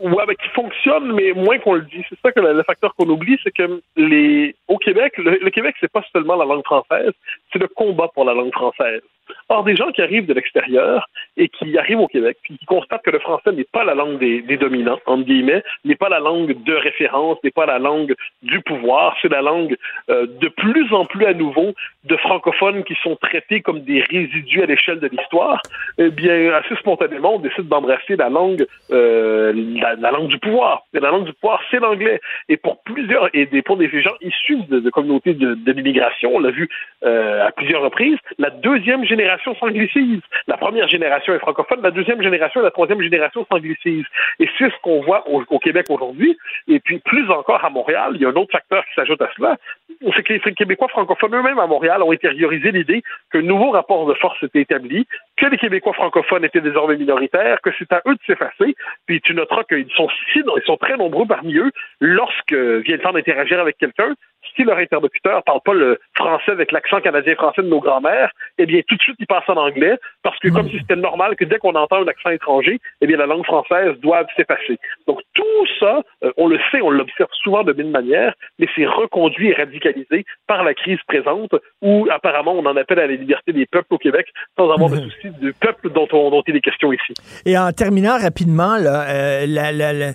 Ouais, 0.00 0.26
ben, 0.26 0.34
qui 0.34 0.48
fonctionne, 0.50 1.12
mais 1.12 1.32
moins 1.32 1.58
qu'on 1.58 1.74
le 1.74 1.82
dit. 1.82 2.04
C'est 2.08 2.18
ça 2.20 2.30
que 2.32 2.40
le, 2.40 2.62
facteur 2.64 2.94
qu'on 2.94 3.08
oublie, 3.08 3.38
c'est 3.42 3.50
que 3.50 3.80
les 3.96 4.54
au 4.68 4.76
Québec, 4.76 5.14
le, 5.16 5.38
le 5.40 5.50
Québec, 5.50 5.74
c'est 5.80 5.90
pas 5.90 6.04
seulement 6.12 6.36
la 6.36 6.44
langue 6.44 6.64
française, 6.64 7.12
c'est 7.52 7.58
le 7.58 7.68
combat 7.68 8.08
pour 8.08 8.24
la 8.24 8.34
langue 8.34 8.52
française. 8.52 9.02
Or, 9.48 9.64
des 9.64 9.76
gens 9.76 9.90
qui 9.92 10.02
arrivent 10.02 10.26
de 10.26 10.34
l'extérieur 10.34 11.08
et 11.36 11.48
qui 11.48 11.78
arrivent 11.78 12.00
au 12.00 12.08
Québec, 12.08 12.38
puis 12.42 12.58
qui 12.58 12.64
constatent 12.66 13.02
que 13.02 13.10
le 13.10 13.18
français 13.18 13.52
n'est 13.52 13.64
pas 13.64 13.84
la 13.84 13.94
langue 13.94 14.18
des, 14.18 14.56
dominants, 14.56 14.98
entre 15.06 15.24
guillemets, 15.24 15.62
n'est 15.84 15.96
pas 15.96 16.08
la 16.08 16.18
langue 16.18 16.62
de 16.64 16.74
référence, 16.74 17.38
n'est 17.44 17.50
pas 17.50 17.66
la 17.66 17.78
langue 17.78 18.14
du 18.42 18.60
pouvoir, 18.60 19.16
c'est 19.20 19.28
la 19.28 19.42
langue 19.42 19.76
euh, 20.10 20.26
de 20.40 20.48
plus 20.48 20.92
en 20.92 21.04
plus 21.04 21.26
à 21.26 21.34
nouveau 21.34 21.74
de 22.04 22.16
francophones 22.16 22.84
qui 22.84 22.96
sont 23.02 23.16
traités 23.16 23.60
comme 23.60 23.80
des 23.80 24.00
résidus 24.00 24.62
à 24.62 24.66
l'échelle 24.66 25.00
de 25.00 25.08
l'histoire, 25.08 25.60
eh 25.98 26.10
bien, 26.10 26.52
assez 26.52 26.74
spontanément, 26.76 27.36
on 27.36 27.38
décide 27.38 27.68
d'embrasser 27.68 28.16
la 28.16 28.28
langue, 28.28 28.66
euh, 28.90 29.52
langue 29.94 30.28
du 30.28 30.38
pouvoir. 30.38 30.82
La 30.92 31.10
langue 31.10 31.24
du 31.24 31.32
pouvoir, 31.34 31.60
c'est 31.70 31.78
l'anglais. 31.78 32.20
Et 32.48 32.56
pour 32.56 32.82
plusieurs, 32.82 33.28
et 33.34 33.46
pour 33.62 33.76
des 33.76 33.88
gens 34.02 34.14
issus 34.20 34.58
de, 34.68 34.90
communautés 34.90 35.34
de, 35.34 35.72
l'immigration, 35.72 36.34
on 36.34 36.40
l'a 36.40 36.50
vu 36.50 36.68
euh, 37.04 37.46
à 37.46 37.52
plusieurs 37.52 37.82
reprises, 37.82 38.18
la 38.38 38.50
deuxième 38.50 39.04
génération 39.04 39.54
s'anglicise. 39.56 40.20
La 40.46 40.56
première 40.56 40.88
génération 40.88 41.34
est 41.34 41.38
francophone, 41.38 41.80
la 41.82 41.90
deuxième 41.90 42.22
génération 42.22 42.60
et 42.60 42.64
la 42.64 42.70
troisième 42.70 43.00
génération 43.00 43.46
s'anglicise. 43.50 44.04
Et 44.40 44.48
c'est 44.58 44.70
ce 44.70 44.80
qu'on 44.82 45.00
voit 45.02 45.28
au, 45.28 45.58
Québec 45.58 45.86
aujourd'hui. 45.88 46.36
Et 46.68 46.80
puis, 46.80 46.98
plus 46.98 47.28
encore 47.30 47.64
à 47.64 47.70
Montréal, 47.70 48.12
il 48.14 48.20
y 48.22 48.24
a 48.24 48.28
un 48.28 48.34
autre 48.34 48.52
facteur 48.52 48.84
qui 48.84 48.94
s'ajoute 48.94 49.20
à 49.20 49.28
cela, 49.36 49.56
c'est 50.14 50.22
que 50.22 50.32
les 50.32 50.54
Québécois 50.54 50.88
francophones 50.88 51.34
eux-mêmes 51.34 51.58
à 51.58 51.66
Montréal 51.66 52.02
ont 52.02 52.12
intériorisé 52.12 52.70
l'idée 52.70 53.02
qu'un 53.32 53.42
nouveau 53.42 53.70
rapport 53.70 54.06
de 54.06 54.14
force 54.14 54.40
était 54.42 54.60
établi, 54.60 55.06
que 55.36 55.46
les 55.46 55.58
Québécois 55.58 55.92
francophones 55.92 56.44
étaient 56.44 56.60
désormais 56.60 56.96
minoritaires, 56.96 57.60
que 57.60 57.70
c'est 57.78 57.92
à 57.92 58.02
eux 58.06 58.14
de 58.14 58.20
s'effacer. 58.26 58.74
Puis 59.06 59.20
tu 59.20 59.34
noteras 59.34 59.64
qu'ils 59.64 59.90
sont 59.94 60.08
si, 60.32 60.40
ils 60.40 60.62
sont 60.64 60.76
très 60.76 60.96
nombreux 60.96 61.26
parmi 61.26 61.56
eux 61.56 61.70
lorsque 62.00 62.52
vient 62.52 62.96
le 62.96 63.02
temps 63.02 63.12
d'interagir 63.12 63.60
avec 63.60 63.76
quelqu'un 63.78 64.14
si 64.54 64.64
leur 64.64 64.78
interlocuteur 64.78 65.42
parle 65.44 65.60
pas 65.64 65.74
le 65.74 65.98
français 66.14 66.52
avec 66.52 66.72
l'accent 66.72 67.00
canadien-français 67.00 67.62
de 67.62 67.68
nos 67.68 67.80
grands-mères, 67.80 68.30
eh 68.58 68.66
bien, 68.66 68.80
tout 68.86 68.96
de 68.96 69.02
suite, 69.02 69.16
ils 69.18 69.26
passent 69.26 69.48
en 69.48 69.56
anglais, 69.56 69.96
parce 70.22 70.38
que 70.38 70.48
comme 70.48 70.68
si 70.68 70.78
c'était 70.78 70.96
normal 70.96 71.36
que 71.36 71.44
dès 71.44 71.58
qu'on 71.58 71.74
entend 71.74 72.02
un 72.02 72.08
accent 72.08 72.30
étranger, 72.30 72.78
eh 73.00 73.06
bien, 73.06 73.16
la 73.16 73.26
langue 73.26 73.44
française 73.44 73.94
doit 74.00 74.24
s'effacer. 74.36 74.78
Donc, 75.06 75.20
tout 75.34 75.44
ça, 75.80 76.02
euh, 76.24 76.32
on 76.36 76.48
le 76.48 76.58
sait, 76.70 76.80
on 76.82 76.90
l'observe 76.90 77.30
souvent 77.42 77.62
de 77.64 77.72
mille 77.72 77.90
manières, 77.90 78.34
mais 78.58 78.66
c'est 78.74 78.86
reconduit 78.86 79.50
et 79.50 79.54
radicalisé 79.54 80.24
par 80.46 80.64
la 80.64 80.74
crise 80.74 80.98
présente, 81.06 81.54
où 81.82 82.06
apparemment, 82.10 82.52
on 82.52 82.66
en 82.66 82.76
appelle 82.76 83.00
à 83.00 83.06
la 83.06 83.14
liberté 83.14 83.52
des 83.52 83.66
peuples 83.66 83.94
au 83.94 83.98
Québec, 83.98 84.26
sans 84.56 84.70
avoir 84.70 84.90
de 84.90 85.00
souci 85.00 85.30
du 85.40 85.52
peuple 85.52 85.90
dont, 85.90 86.08
on, 86.12 86.30
dont 86.30 86.42
il 86.46 86.56
est 86.56 86.60
question 86.60 86.92
ici. 86.92 87.14
Et 87.44 87.56
en 87.58 87.70
terminant 87.72 88.18
rapidement, 88.18 88.76
là, 88.76 89.08
euh, 89.08 90.12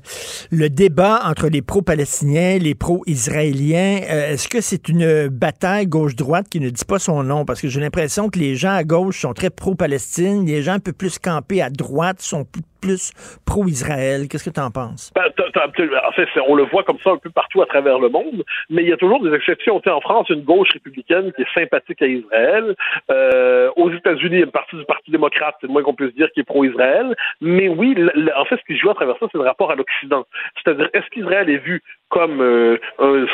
le 0.51 0.67
débat 0.69 1.21
entre 1.25 1.47
les 1.47 1.61
pro-palestiniens, 1.61 2.57
les 2.57 2.75
pro-israéliens, 2.75 3.99
euh, 4.09 4.20
est-ce 4.29 4.47
que 4.47 4.61
c'est 4.61 4.89
une 4.89 5.27
bataille 5.27 5.87
gauche-droite 5.87 6.47
qui 6.49 6.59
ne 6.59 6.69
dit 6.69 6.85
pas 6.85 6.99
son 6.99 7.23
nom? 7.23 7.45
Parce 7.45 7.61
que 7.61 7.67
j'ai 7.67 7.79
l'impression 7.79 8.29
que 8.29 8.39
les 8.39 8.55
gens 8.55 8.71
à 8.71 8.83
gauche 8.83 9.21
sont 9.21 9.33
très 9.33 9.49
pro-Palestine, 9.49 10.45
les 10.45 10.61
gens 10.63 10.73
un 10.73 10.79
peu 10.79 10.93
plus 10.93 11.19
campés 11.19 11.61
à 11.61 11.69
droite 11.69 12.21
sont 12.21 12.45
plus 12.81 13.11
pro-Israël. 13.45 14.27
Qu'est-ce 14.27 14.49
que 14.49 14.53
tu 14.53 14.59
en 14.59 14.71
penses? 14.71 15.11
Ben, 15.15 15.23
en 15.27 16.11
fait, 16.11 16.27
on 16.47 16.55
le 16.55 16.63
voit 16.63 16.83
comme 16.83 16.97
ça 17.03 17.11
un 17.11 17.17
peu 17.17 17.29
partout 17.29 17.61
à 17.61 17.65
travers 17.65 17.99
le 17.99 18.09
monde, 18.09 18.43
mais 18.69 18.83
il 18.83 18.89
y 18.89 18.93
a 18.93 18.97
toujours 18.97 19.21
des 19.23 19.33
exceptions. 19.33 19.79
Tu 19.79 19.89
en 19.89 20.01
France, 20.01 20.29
une 20.29 20.43
gauche 20.43 20.69
républicaine 20.73 21.31
qui 21.33 21.43
est 21.43 21.53
sympathique 21.53 22.01
à 22.01 22.07
Israël. 22.07 22.75
Euh, 23.11 23.69
aux 23.75 23.91
États-Unis, 23.91 24.39
une 24.39 24.51
partie 24.51 24.75
du 24.75 24.85
Parti 24.85 25.11
démocrate, 25.11 25.55
c'est 25.61 25.67
le 25.67 25.73
moins 25.73 25.83
qu'on 25.83 25.93
puisse 25.93 26.13
dire, 26.15 26.29
qui 26.33 26.41
est 26.41 26.43
pro-Israël. 26.43 27.15
Mais 27.39 27.69
oui, 27.69 27.95
en 28.35 28.45
fait, 28.45 28.57
ce 28.57 28.65
qui 28.65 28.77
joue 28.77 28.89
à 28.89 28.95
travers 28.95 29.15
ça, 29.19 29.27
c'est 29.31 29.37
le 29.37 29.43
rapport 29.43 29.71
à 29.71 29.75
l'Occident. 29.75 30.25
C'est-à-dire, 30.55 30.89
est-ce 30.93 31.07
qu'Israël 31.11 31.49
est 31.49 31.57
vu 31.57 31.81
comme 32.11 32.41
euh, 32.41 32.77
un, 32.99 33.25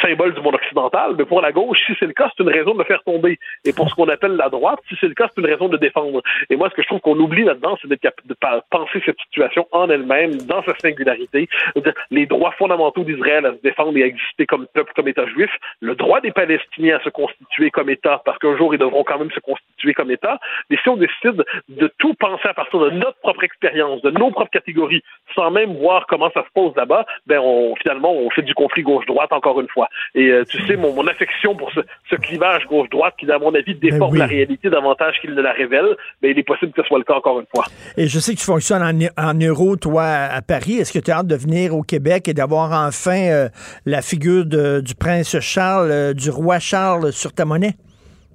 symbole 0.00 0.32
du 0.32 0.40
monde 0.40 0.54
occidental, 0.54 1.14
mais 1.18 1.24
pour 1.24 1.42
la 1.42 1.50
gauche, 1.50 1.78
si 1.86 1.92
c'est 1.98 2.06
le 2.06 2.12
cas, 2.12 2.30
c'est 2.34 2.42
une 2.42 2.50
raison 2.50 2.72
de 2.72 2.78
le 2.78 2.84
faire 2.84 3.02
tomber. 3.02 3.38
Et 3.64 3.72
pour 3.72 3.90
ce 3.90 3.94
qu'on 3.94 4.08
appelle 4.08 4.36
la 4.36 4.48
droite, 4.48 4.78
si 4.88 4.94
c'est 5.00 5.08
le 5.08 5.14
cas, 5.14 5.28
c'est 5.34 5.40
une 5.40 5.48
raison 5.48 5.68
de 5.68 5.76
défendre. 5.76 6.22
Et 6.50 6.56
moi, 6.56 6.70
ce 6.70 6.74
que 6.74 6.82
je 6.82 6.86
trouve 6.86 7.00
qu'on 7.00 7.18
oublie 7.18 7.44
là-dedans, 7.44 7.76
c'est 7.82 7.88
d'être 7.88 8.00
de 8.42 8.62
penser 8.70 9.02
cette 9.04 9.18
situation 9.20 9.66
en 9.72 9.88
elle-même, 9.90 10.36
dans 10.42 10.62
sa 10.64 10.76
singularité. 10.78 11.48
Les 12.10 12.26
droits 12.26 12.52
fondamentaux 12.52 13.04
d'Israël 13.04 13.46
à 13.46 13.52
se 13.52 13.62
défendre 13.62 13.96
et 13.96 14.02
à 14.02 14.06
exister 14.06 14.46
comme 14.46 14.66
peuple, 14.74 14.92
comme 14.94 15.08
État 15.08 15.26
juif, 15.26 15.50
le 15.80 15.94
droit 15.94 16.20
des 16.20 16.32
Palestiniens 16.32 16.96
à 16.96 17.04
se 17.04 17.08
constituer 17.08 17.70
comme 17.70 17.90
État, 17.90 18.22
parce 18.24 18.38
qu'un 18.38 18.56
jour, 18.56 18.74
ils 18.74 18.78
devront 18.78 19.04
quand 19.04 19.18
même 19.18 19.30
se 19.30 19.40
constituer 19.40 19.94
comme 19.94 20.10
État. 20.10 20.38
Mais 20.70 20.78
si 20.82 20.88
on 20.88 20.96
décide 20.96 21.44
de 21.68 21.92
tout 21.98 22.14
penser 22.14 22.48
à 22.48 22.54
partir 22.54 22.80
de 22.80 22.90
notre 22.90 23.18
propre 23.20 23.44
expérience, 23.44 24.02
de 24.02 24.10
nos 24.10 24.30
propres 24.30 24.50
catégories, 24.50 25.02
sans 25.34 25.50
même 25.50 25.76
voir 25.76 26.06
comment 26.06 26.30
ça 26.32 26.42
se 26.42 26.50
pose 26.54 26.74
là-bas, 26.76 27.06
ben 27.26 27.38
on 27.42 27.74
finalement, 27.76 28.12
on 28.12 28.30
fait 28.30 28.42
du 28.42 28.54
conflit 28.54 28.82
gauche-droite 28.82 29.32
encore 29.32 29.60
une 29.60 29.68
fois. 29.68 29.88
Et 30.14 30.28
euh, 30.28 30.44
tu 30.44 30.64
sais, 30.66 30.76
mon, 30.76 31.06
affection 31.06 31.54
pour 31.54 31.70
ce, 31.72 32.16
clivage 32.16 32.66
gauche-droite 32.66 33.14
qui, 33.18 33.30
à 33.30 33.38
mon 33.38 33.54
avis, 33.54 33.74
ben 33.74 33.90
déforme 33.90 34.16
la 34.16 34.26
réalité 34.26 34.70
davantage 34.70 35.20
qu'il 35.20 35.34
ne 35.34 35.42
la 35.42 35.52
révèle, 35.52 35.96
mais 36.22 36.30
il 36.30 36.38
est 36.38 36.44
possible 36.44 36.72
que 36.72 36.82
ce 36.82 36.88
soit 36.88 36.98
le 36.98 37.04
cas 37.04 37.14
encore 37.14 37.40
une 37.40 37.46
fois. 37.54 37.64
Et 37.96 38.06
je 38.06 38.18
sais 38.24 38.34
que 38.34 38.40
tu 38.40 38.46
fonctionnes 38.46 39.10
en, 39.18 39.34
euro, 39.34 39.76
toi, 39.76 40.04
à 40.04 40.40
Paris. 40.40 40.78
Est-ce 40.78 40.92
que 40.92 40.98
tu 40.98 41.10
as 41.10 41.18
hâte 41.18 41.26
de 41.26 41.36
venir 41.36 41.76
au 41.76 41.82
Québec 41.82 42.26
et 42.26 42.32
d'avoir 42.32 42.72
enfin 42.86 43.20
euh, 43.28 43.48
la 43.84 44.00
figure 44.00 44.46
du 44.46 44.94
prince 44.94 45.38
Charles, 45.40 45.90
euh, 45.90 46.14
du 46.14 46.30
roi 46.30 46.58
Charles 46.58 47.12
sur 47.12 47.32
ta 47.34 47.44
monnaie? 47.44 47.76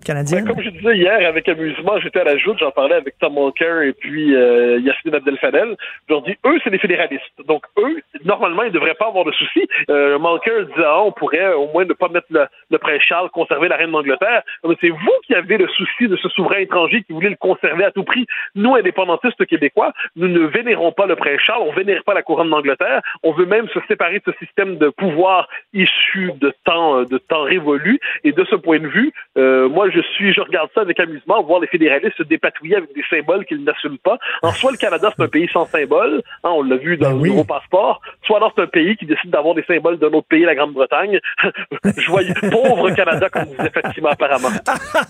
Canadienne? 0.06 0.48
comme 0.48 0.62
je 0.62 0.70
disais 0.70 0.98
hier, 0.98 1.28
avec 1.28 1.48
amusement, 1.50 2.00
j'étais 2.02 2.20
à 2.20 2.24
la 2.24 2.38
joute, 2.38 2.58
j'en 2.60 2.72
parlais 2.72 2.96
avec 2.96 3.18
Tom 3.20 3.38
Walker 3.38 3.82
et 3.86 3.94
puis 3.94 4.36
euh, 4.36 4.80
Yasmine 4.80 5.16
Abdel-Fadel. 5.16 5.76
Je 6.08 6.14
leur 6.14 6.22
dis, 6.24 6.36
eux, 6.46 6.60
c'est 6.64 6.70
des 6.70 6.80
fédéralistes. 6.80 7.24
Donc, 7.46 7.64
eux, 7.78 8.02
normalement, 8.24 8.64
ils 8.64 8.70
ne 8.70 8.74
devraient 8.74 8.96
pas 8.96 9.08
avoir 9.08 9.26
de 9.26 9.32
soucis. 9.32 9.68
Euh, 9.90 10.18
Walker 10.18 10.66
disait, 10.70 10.86
ah, 10.86 11.02
on 11.04 11.12
pourrait 11.12 11.54
au 11.54 11.68
moins 11.72 11.86
ne 11.86 11.94
pas 11.94 12.08
mettre 12.08 12.28
le, 12.30 12.78
prince 12.78 13.02
Charles, 13.02 13.30
conserver 13.32 13.68
la 13.68 13.76
reine 13.76 13.92
d'Angleterre. 13.92 14.44
C'est 14.82 14.90
vous 14.90 15.16
qui 15.26 15.34
avez 15.34 15.58
le 15.58 15.68
souci 15.68 16.08
de 16.08 16.16
ce 16.16 16.30
souverain 16.30 16.60
étranger 16.60 17.04
qui 17.04 17.14
voulait 17.14 17.30
le 17.30 17.36
conserver 17.36 17.84
à 17.84 17.92
tout 17.92 18.04
prix. 18.04 18.26
Nous, 18.56 18.76
indépendantistes 18.76 19.46
québécois, 19.46 19.92
nous 20.16 20.28
ne 20.28 20.46
vénérons 20.46 20.92
pas 20.92 21.06
le 21.06 21.16
prince 21.16 21.42
Charles, 21.42 21.64
on 21.66 21.74
vénère 21.74 22.04
pas 22.04 22.14
la 22.14 22.22
couronne 22.22 22.50
d'Angleterre. 22.50 23.02
On 23.24 23.34
veut 23.34 23.46
même 23.46 23.68
se 23.70 23.80
séparer 23.88 24.20
de 24.20 24.32
ce 24.32 24.46
système 24.46 24.78
de 24.78 24.90
pouvoir 24.90 25.48
issu 25.74 26.32
de 26.40 26.54
temps, 26.64 27.04
de 27.04 27.18
temps 27.18 27.44
révolus. 27.44 28.00
Et 28.24 28.32
de 28.32 28.46
ce 28.46 28.56
point 28.56 28.80
de 28.80 28.88
vue, 28.88 29.12
euh, 29.38 29.68
moi, 29.68 29.89
je 29.91 30.02
suis, 30.14 30.34
je 30.34 30.41
regarde 30.41 30.70
ça 30.74 30.82
avec 30.82 30.99
amusement, 30.99 31.41
voir 31.44 31.60
les 31.60 31.68
fédéralistes 31.68 32.18
se 32.18 32.24
dépatouiller 32.24 32.78
avec 32.78 32.94
des 32.94 33.03
symboles 33.10 33.45
qu'ils 33.45 33.64
n'assument 33.64 33.98
pas. 33.98 34.18
En 34.41 34.52
soit 34.52 34.72
le 34.72 34.78
Canada, 34.78 35.11
c'est 35.16 35.24
un 35.24 35.28
pays 35.28 35.49
sans 35.52 35.66
symbole, 35.66 36.22
hein, 36.44 36.49
on 36.52 36.64
l'a 36.64 36.78
vu 36.78 36.98
dans 36.98 37.11
ben 37.11 37.22
le 37.22 37.30
nouveau 37.30 37.44
passeport, 37.44 38.02
soit 38.26 38.38
alors 38.38 38.53
c'est 38.56 38.64
un 38.64 38.68
pays 38.68 38.95
qui 38.98 39.06
décide 39.06 39.30
d'avoir 39.32 39.56
des 39.56 39.64
symboles 39.64 39.99
d'un 39.99 40.07
autre 40.07 40.28
pays, 40.28 40.44
la 40.44 40.56
Grande-Bretagne. 40.56 41.20
Joyeux, 41.98 42.34
pauvre 42.52 42.90
Canada, 42.91 43.30
comme 43.30 43.45
disait 43.45 43.72
Fatima 43.72 44.11
apparemment. 44.11 44.49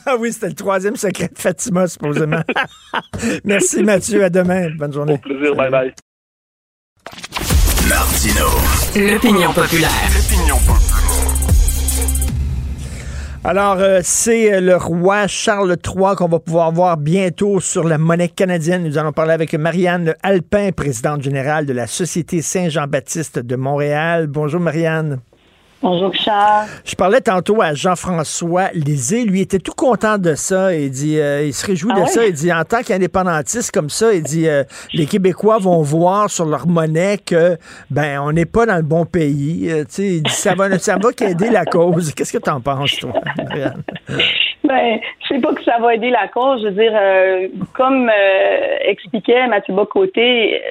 Ah 0.06 0.16
oui, 0.20 0.32
c'était 0.32 0.48
le 0.48 0.56
troisième 0.56 0.96
secret 0.96 1.28
de 1.28 1.38
Fatima, 1.38 1.88
supposément. 1.88 2.42
Merci 3.46 3.84
Mathieu, 3.84 4.24
à 4.24 4.30
demain. 4.30 4.70
Bonne 4.78 4.94
journée. 4.94 5.14
Au 5.14 5.18
plaisir, 5.18 5.56
bye 5.56 5.70
bye. 5.70 5.94
Martino. 7.88 8.46
L'opinion 8.96 9.52
populaire. 9.54 9.90
L'opinion 10.14 10.58
populaire. 10.58 11.19
Alors, 13.46 13.78
euh, 13.80 14.02
c'est 14.04 14.54
euh, 14.54 14.60
le 14.60 14.76
roi 14.76 15.26
Charles 15.28 15.78
III 15.86 16.16
qu'on 16.18 16.28
va 16.28 16.40
pouvoir 16.40 16.74
voir 16.74 16.98
bientôt 16.98 17.62
sur 17.62 17.86
la 17.86 17.98
monnaie 17.98 18.28
canadienne. 18.28 18.84
Nous 18.84 18.98
allons 18.98 19.14
parler 19.14 19.32
avec 19.32 19.54
Marianne 19.54 20.14
Alpin, 20.24 20.72
présidente 20.74 21.22
générale 21.22 21.66
de 21.66 21.72
la 21.72 21.88
Société 21.88 22.42
Saint-Jean-Baptiste 22.42 23.40
de 23.40 23.56
Montréal. 23.56 24.28
Bonjour, 24.28 24.60
Marianne. 24.60 25.22
Bonjour, 25.82 26.14
Charles. 26.14 26.68
Je 26.84 26.94
parlais 26.94 27.22
tantôt 27.22 27.62
à 27.62 27.74
Jean-François 27.74 28.68
Lisée. 28.74 29.24
Lui 29.24 29.40
était 29.40 29.60
tout 29.60 29.74
content 29.74 30.18
de 30.18 30.36
ça. 30.36 30.76
Il 30.76 30.92
dit, 30.92 31.18
euh, 31.18 31.46
il 31.46 31.54
se 31.54 31.66
réjouit 31.66 31.94
ah 31.96 32.02
de 32.02 32.06
ça. 32.08 32.26
Il 32.26 32.34
dit, 32.34 32.52
en 32.52 32.66
tant 32.66 32.82
qu'indépendantiste 32.82 33.72
comme 33.72 33.90
ça, 33.90 34.14
il 34.14 34.22
dit, 34.22 34.50
euh, 34.50 34.64
les 34.94 35.06
Québécois 35.06 35.58
vont 35.58 35.82
voir 35.82 36.30
sur 36.30 36.44
leur 36.44 36.68
monnaie 36.68 37.18
que, 37.26 37.58
ben, 37.90 38.20
on 38.20 38.34
n'est 38.34 38.46
pas 38.46 38.66
dans 38.66 38.76
le 38.76 38.84
bon 38.84 39.06
pays. 39.06 39.72
Euh, 39.72 39.86
il 40.00 40.22
dit, 40.24 40.32
ça 40.32 40.54
va, 40.54 40.78
ça 40.80 40.98
va 41.02 41.14
qu'aider 41.14 41.50
la 41.50 41.64
cause. 41.64 42.14
Qu'est-ce 42.14 42.34
que 42.34 42.44
tu 42.44 42.50
en 42.50 42.60
penses, 42.60 42.98
toi, 42.98 43.14
Ben, 44.66 45.00
je 45.22 45.28
sais 45.34 45.40
pas 45.40 45.54
que 45.54 45.64
ça 45.64 45.80
va 45.80 45.96
aider 45.96 46.10
la 46.10 46.28
cause. 46.28 46.62
Je 46.62 46.68
veux 46.68 46.74
dire, 46.74 47.62
comme 47.74 48.12
expliquait 48.82 49.48
Mathieu 49.48 49.74
Bocoté, 49.74 50.62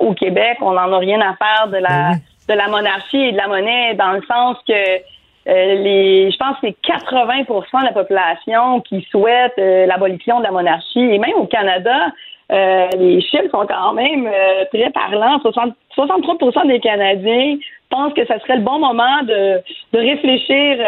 au 0.00 0.12
Québec, 0.14 0.58
on 0.60 0.72
n'en 0.72 0.92
a 0.92 0.98
rien 0.98 1.20
à 1.20 1.36
faire 1.36 1.68
de 1.68 1.76
la. 1.76 2.16
De 2.48 2.54
la 2.54 2.68
monarchie 2.68 3.16
et 3.16 3.32
de 3.32 3.36
la 3.36 3.48
monnaie 3.48 3.94
dans 3.94 4.12
le 4.12 4.22
sens 4.22 4.56
que 4.68 5.02
euh, 5.48 5.74
les, 5.76 6.30
je 6.30 6.36
pense 6.38 6.58
que 6.60 6.66
c'est 6.66 6.92
80% 6.92 7.80
de 7.80 7.84
la 7.84 7.92
population 7.92 8.80
qui 8.80 9.06
souhaite 9.10 9.54
euh, 9.58 9.86
l'abolition 9.86 10.38
de 10.38 10.44
la 10.44 10.50
monarchie. 10.50 10.98
Et 10.98 11.18
même 11.18 11.36
au 11.36 11.46
Canada, 11.46 12.08
euh, 12.50 12.88
les 12.98 13.20
chiffres 13.20 13.50
sont 13.52 13.66
quand 13.66 13.92
même 13.92 14.28
très 14.72 14.90
parlants. 14.90 15.38
63% 15.38 16.66
des 16.66 16.80
Canadiens 16.80 17.58
pensent 17.90 18.14
que 18.14 18.24
ce 18.26 18.38
serait 18.40 18.56
le 18.56 18.62
bon 18.62 18.80
moment 18.80 19.22
de, 19.22 19.60
de 19.92 19.98
réfléchir 19.98 20.78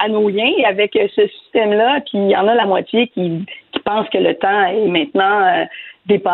à 0.00 0.08
nos 0.08 0.28
liens 0.30 0.52
avec 0.66 0.92
ce 0.94 1.26
système-là. 1.26 2.00
Puis 2.00 2.18
il 2.18 2.30
y 2.30 2.36
en 2.36 2.48
a 2.48 2.54
la 2.54 2.64
moitié 2.64 3.08
qui, 3.08 3.44
qui 3.72 3.80
pensent 3.80 4.08
que 4.08 4.18
le 4.18 4.34
temps 4.34 4.64
est 4.64 4.86
maintenant 4.86 5.66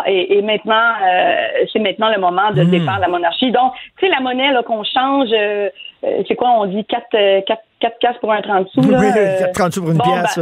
et, 0.06 0.42
maintenant, 0.42 0.92
euh, 1.02 1.64
c'est 1.72 1.78
maintenant 1.78 2.10
le 2.14 2.20
moment 2.20 2.50
de 2.52 2.62
mmh. 2.62 2.70
défendre 2.70 3.00
la 3.00 3.08
monarchie. 3.08 3.50
Donc, 3.50 3.72
tu 3.98 4.06
sais, 4.06 4.12
la 4.12 4.20
monnaie 4.20 4.52
là 4.52 4.62
qu'on 4.62 4.84
change, 4.84 5.28
euh, 5.32 5.68
euh, 6.04 6.22
c'est 6.28 6.34
quoi, 6.36 6.50
on 6.50 6.66
dit 6.66 6.84
4, 6.84 7.44
4, 7.46 7.62
4 7.80 7.98
cases 7.98 8.16
pour 8.20 8.32
un 8.32 8.40
30 8.40 8.68
sous. 8.68 8.90
Là, 8.90 8.98
oui, 9.00 9.12
4 9.12 9.52
30 9.52 9.72
sous 9.72 9.82
pour 9.82 9.90
une 9.92 10.00
pièce. 10.00 10.40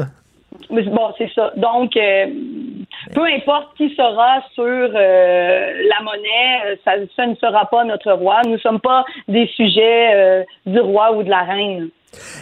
Ben, 0.71 0.85
bon, 0.91 1.13
c'est 1.19 1.31
ça. 1.35 1.53
Donc, 1.57 1.93
peu 1.95 3.25
importe 3.25 3.77
qui 3.77 3.95
sera 3.95 4.43
sur 4.55 4.65
la 4.65 6.03
monnaie, 6.03 6.79
ça, 6.85 6.93
ça, 7.17 7.27
ne 7.27 7.35
sera 7.37 7.67
pas 7.67 7.85
notre 7.85 8.13
roi. 8.13 8.43
Nous 8.45 8.53
ne 8.53 8.59
sommes 8.59 8.81
pas 8.81 9.05
des 9.29 9.47
sujets 9.49 10.45
du 10.67 10.81
roi 10.81 11.13
ou 11.15 11.23
de 11.23 11.31
la 11.31 11.43
reine. 11.43 11.89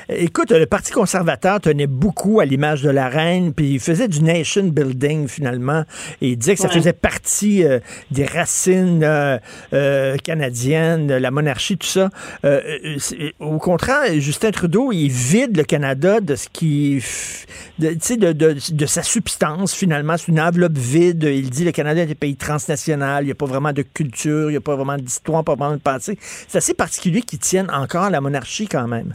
Écoute, 0.09 0.51
le 0.51 0.67
Parti 0.67 0.93
conservateur 0.93 1.61
tenait 1.61 1.87
beaucoup 1.87 2.41
à 2.41 2.45
l'image 2.45 2.83
de 2.83 2.91
la 2.91 3.09
reine, 3.09 3.53
puis 3.53 3.75
il 3.75 3.81
faisait 3.81 4.09
du 4.09 4.23
nation 4.23 4.65
building 4.65 5.29
finalement, 5.29 5.85
et 6.21 6.31
il 6.31 6.37
disait 6.37 6.55
que 6.55 6.61
ça 6.61 6.69
faisait 6.69 6.93
partie 6.93 7.65
euh, 7.65 7.79
des 8.11 8.25
racines 8.25 9.05
euh, 9.05 9.39
euh, 9.73 10.17
canadiennes, 10.17 11.17
la 11.17 11.31
monarchie, 11.31 11.77
tout 11.77 11.87
ça. 11.87 12.11
au 13.39 13.59
contraire, 13.59 14.13
Justin 14.19 14.51
Trudeau, 14.51 14.93
il 14.93 15.09
vide 15.09 15.57
le 15.57 15.65
Canada 15.65 16.21
de 16.21 16.35
ce 16.35 16.49
qui, 16.49 17.03
de, 17.79 17.91
de, 17.91 18.33
de, 18.33 18.57
de 18.73 18.87
sa 18.87 19.03
substance 19.03 19.75
finalement. 19.75 20.17
C'est 20.17 20.29
une 20.29 20.41
enveloppe 20.41 20.77
vide. 20.77 21.25
Il 21.25 21.51
dit 21.51 21.63
que 21.63 21.67
le 21.67 21.73
Canada 21.73 22.03
est 22.03 22.11
un 22.11 22.15
pays 22.15 22.37
transnational, 22.37 23.23
il 23.25 23.27
n'y 23.27 23.33
a 23.33 23.37
pas 23.37 23.47
vraiment 23.47 23.73
de 23.73 23.83
culture, 23.83 24.51
il 24.51 24.53
n'y 24.53 24.57
a 24.57 24.61
pas 24.61 24.77
vraiment 24.77 24.97
d'histoire, 24.97 25.45
pas 25.45 25.55
vraiment 25.55 25.77
de 25.77 25.81
passé. 25.81 26.19
C'est 26.49 26.59
assez 26.59 26.75
particulier 26.75 27.23
qu'ils 27.23 27.39
tiennent 27.39 27.71
encore 27.71 28.05
à 28.05 28.11
la 28.11 28.21
monarchie 28.21 28.67
quand 28.67 28.89
même. 28.89 29.15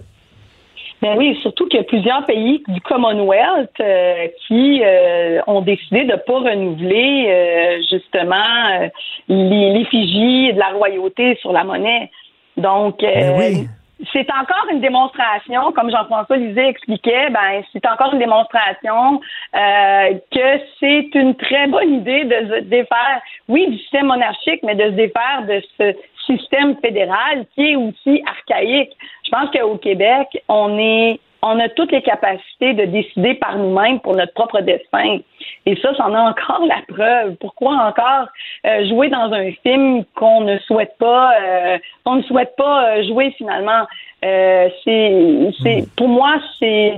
Ben 1.02 1.18
oui, 1.18 1.38
surtout 1.42 1.68
qu'il 1.68 1.80
y 1.80 1.84
a 1.84 1.86
plusieurs 1.86 2.26
pays 2.26 2.64
du 2.68 2.82
Commonwealth 2.82 3.70
euh, 3.80 4.28
qui 4.48 4.82
euh, 4.84 5.42
ont 5.46 5.62
décidé 5.62 6.06
de 6.06 6.14
ne 6.14 6.18
pas 6.18 6.40
renouveler 6.40 7.26
euh, 7.28 7.82
justement 7.90 8.90
l'effigie 9.28 10.54
de 10.54 10.60
la 10.60 10.70
royauté 10.70 11.36
sur 11.42 11.52
la 11.52 11.64
monnaie. 11.64 12.10
Donc, 12.58 13.02
ben 13.02 13.68
c'est 14.12 14.28
encore 14.30 14.66
une 14.72 14.82
démonstration, 14.82 15.72
comme 15.72 15.90
Jean-François 15.90 16.36
Lisée 16.36 16.68
expliquait, 16.68 17.30
ben 17.30 17.64
c'est 17.72 17.86
encore 17.88 18.12
une 18.14 18.20
démonstration 18.20 19.22
que 19.54 20.60
c'est 20.80 21.10
une 21.16 21.34
très 21.36 21.68
bonne 21.68 21.96
idée 21.96 22.26
de 22.26 22.56
se 22.56 22.60
défaire, 22.64 23.22
oui, 23.48 23.70
du 23.70 23.78
système 23.78 24.08
monarchique, 24.08 24.62
mais 24.64 24.76
de 24.76 24.84
se 24.84 24.96
défaire 24.96 25.46
de 25.48 25.62
ce 25.78 25.96
système 26.26 26.76
fédéral 26.78 27.46
qui 27.54 27.72
est 27.72 27.76
aussi 27.76 28.24
archaïque. 28.26 28.92
Je 29.26 29.32
pense 29.32 29.50
qu'au 29.52 29.78
Québec, 29.78 30.44
on 30.48 30.78
est 30.78 31.20
on 31.46 31.60
a 31.60 31.70
toutes 31.70 31.92
les 31.92 32.02
capacités 32.02 32.74
de 32.74 32.86
décider 32.86 33.36
par 33.36 33.56
nous-mêmes 33.58 34.00
pour 34.00 34.16
notre 34.16 34.34
propre 34.34 34.62
destin. 34.62 35.20
Et 35.68 35.76
ça, 35.78 35.94
c'en 35.96 36.14
a 36.14 36.20
encore 36.20 36.66
la 36.66 36.82
preuve. 36.88 37.36
Pourquoi 37.36 37.74
encore 37.74 38.28
euh, 38.66 38.88
jouer 38.88 39.10
dans 39.10 39.32
un 39.32 39.52
film 39.64 40.04
qu'on 40.16 40.42
ne 40.42 40.58
souhaite 40.60 40.98
pas, 40.98 41.34
euh, 41.40 41.78
qu'on 42.04 42.16
ne 42.16 42.24
souhaite 42.24 42.56
pas 42.58 42.90
euh, 42.90 43.04
jouer 43.04 43.32
finalement? 43.38 43.86
C'est, 44.22 45.52
c'est, 45.62 45.82
hmm. 45.82 45.88
pour 45.96 46.08
moi, 46.08 46.38
c'est 46.60 46.94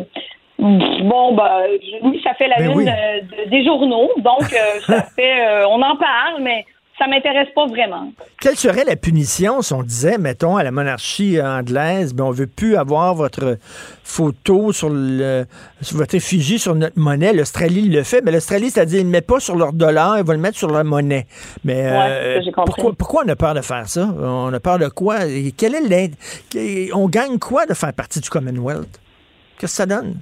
Bon, 0.59 1.33
bah, 1.33 1.61
oui, 2.01 2.19
ça 2.23 2.33
fait 2.33 2.47
la 2.47 2.55
ben 2.55 2.71
une 2.71 3.49
des 3.49 3.63
journaux, 3.63 4.09
donc 4.17 4.41
ça 4.87 5.01
fait, 5.15 5.65
on 5.65 5.79
en 5.83 5.95
parle, 5.97 6.41
mais 6.41 6.65
ça 6.97 7.07
m'intéresse 7.07 7.49
pas 7.53 7.67
vraiment. 7.67 8.11
Quelle 8.41 8.55
serait 8.55 8.83
la 8.83 8.95
punition 8.95 9.61
si 9.61 9.73
on 9.73 9.83
disait, 9.83 10.17
mettons, 10.17 10.57
à 10.57 10.63
la 10.63 10.71
monarchie 10.71 11.39
anglaise, 11.41 12.13
ben, 12.13 12.23
on 12.25 12.31
veut 12.31 12.47
plus 12.47 12.75
avoir 12.75 13.13
votre 13.13 13.57
photo 14.03 14.71
sur, 14.71 14.89
le, 14.89 15.45
votre 15.91 16.15
effigie 16.15 16.57
sur 16.57 16.73
notre 16.73 16.97
monnaie. 16.97 17.33
L'Australie 17.33 17.89
le 17.89 18.03
fait, 18.03 18.21
mais 18.21 18.31
l'Australie, 18.31 18.71
c'est-à-dire, 18.71 19.01
ils 19.01 19.05
ne 19.05 19.11
mettent 19.11 19.27
pas 19.27 19.39
sur 19.39 19.55
leur 19.55 19.73
dollar, 19.73 20.17
ils 20.17 20.23
vont 20.25 20.33
le 20.33 20.39
mettre 20.39 20.57
sur 20.57 20.69
leur 20.69 20.83
monnaie. 20.83 21.27
Mais 21.63 21.83
euh, 21.85 22.39
pourquoi, 22.65 22.93
pourquoi 22.97 23.23
on 23.25 23.29
a 23.29 23.35
peur 23.35 23.53
de 23.53 23.61
faire 23.61 23.87
ça? 23.87 24.09
On 24.19 24.51
a 24.51 24.59
peur 24.59 24.79
de 24.79 24.87
quoi? 24.87 25.25
est 25.25 25.87
l'aide? 25.87 26.15
On 26.93 27.07
gagne 27.07 27.37
quoi 27.37 27.65
de 27.65 27.73
faire 27.73 27.93
partie 27.93 28.19
du 28.19 28.29
Commonwealth? 28.29 28.99
Qu'est-ce 29.59 29.73
que 29.73 29.77
ça 29.77 29.85
donne? 29.85 30.15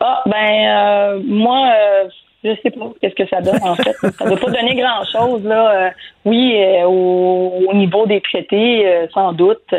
Ah, 0.00 0.22
ben, 0.26 0.34
euh, 0.34 1.22
moi, 1.24 1.68
euh, 1.68 2.08
je 2.42 2.50
sais 2.62 2.70
pas 2.70 2.90
qu'est-ce 3.00 3.14
que 3.14 3.28
ça 3.28 3.40
donne 3.40 3.62
en 3.62 3.74
fait. 3.74 3.92
ça 3.92 4.24
ne 4.24 4.30
va 4.30 4.36
pas 4.36 4.50
donner 4.50 4.74
grand-chose 4.74 5.44
là. 5.44 5.70
Euh, 5.70 5.90
oui, 6.24 6.54
euh, 6.56 6.84
au, 6.84 7.72
niveau 7.74 8.06
des 8.06 8.20
traités, 8.20 8.86
euh, 8.86 9.06
sans 9.12 9.32
doute. 9.32 9.74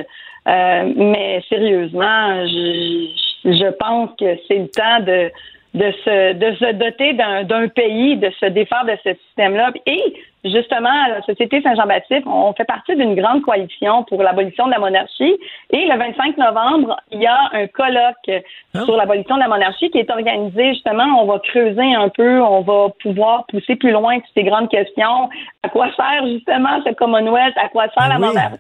mais 0.46 1.44
sérieusement, 1.50 2.46
je, 2.48 3.08
je 3.46 3.72
pense 3.72 4.10
que 4.20 4.38
c'est 4.48 4.60
le 4.60 4.68
temps 4.68 5.00
de 5.06 5.32
de 5.74 5.92
se, 6.04 6.34
de 6.34 6.56
se 6.56 6.72
doter 6.74 7.14
d'un 7.14 7.68
pays, 7.70 8.18
de 8.18 8.30
se 8.40 8.46
défaire 8.48 8.86
de 8.86 8.98
ce 9.04 9.14
système-là. 9.14 9.72
Et 9.86 10.14
justement, 10.44 11.08
la 11.08 11.22
Société 11.22 11.62
Saint-Jean-Baptiste, 11.62 12.24
on 12.26 12.52
fait 12.54 12.66
partie 12.66 12.96
d'une 12.96 13.16
grande 13.16 13.42
coalition 13.42 14.04
pour 14.04 14.22
l'abolition 14.22 14.66
de 14.66 14.72
la 14.72 14.80
monarchie. 14.80 15.38
Et 15.70 15.86
le 15.88 15.98
25 15.98 16.38
novembre, 16.38 16.98
il 17.12 17.22
y 17.22 17.28
a 17.28 17.40
un 17.54 17.68
colloque 17.68 18.44
ah. 18.74 18.84
sur 18.84 18.98
l'abolition 18.98 19.36
de 19.36 19.42
la 19.42 19.48
monarchie 19.48 19.90
qui 19.92 20.00
est 20.00 20.12
organisé. 20.12 20.74
Justement, 20.74 21.22
on 21.22 21.26
va 21.26 21.40
creuser 21.40 21.96
un 21.96 22.10
peu, 22.10 22.42
on 22.42 22.62
va 22.62 22.90
pouvoir 23.02 23.46
pousser 23.48 23.78
plus 23.78 23.92
loin 23.92 24.20
toutes 24.20 24.34
ces 24.34 24.44
grandes 24.44 24.70
questions. 24.70 25.30
À 25.64 25.70
quoi 25.70 25.88
sert 25.96 26.28
justement 26.28 26.82
ce 26.86 26.94
Commonwealth? 26.94 27.56
À 27.58 27.70
quoi 27.70 27.86
sert 27.98 28.10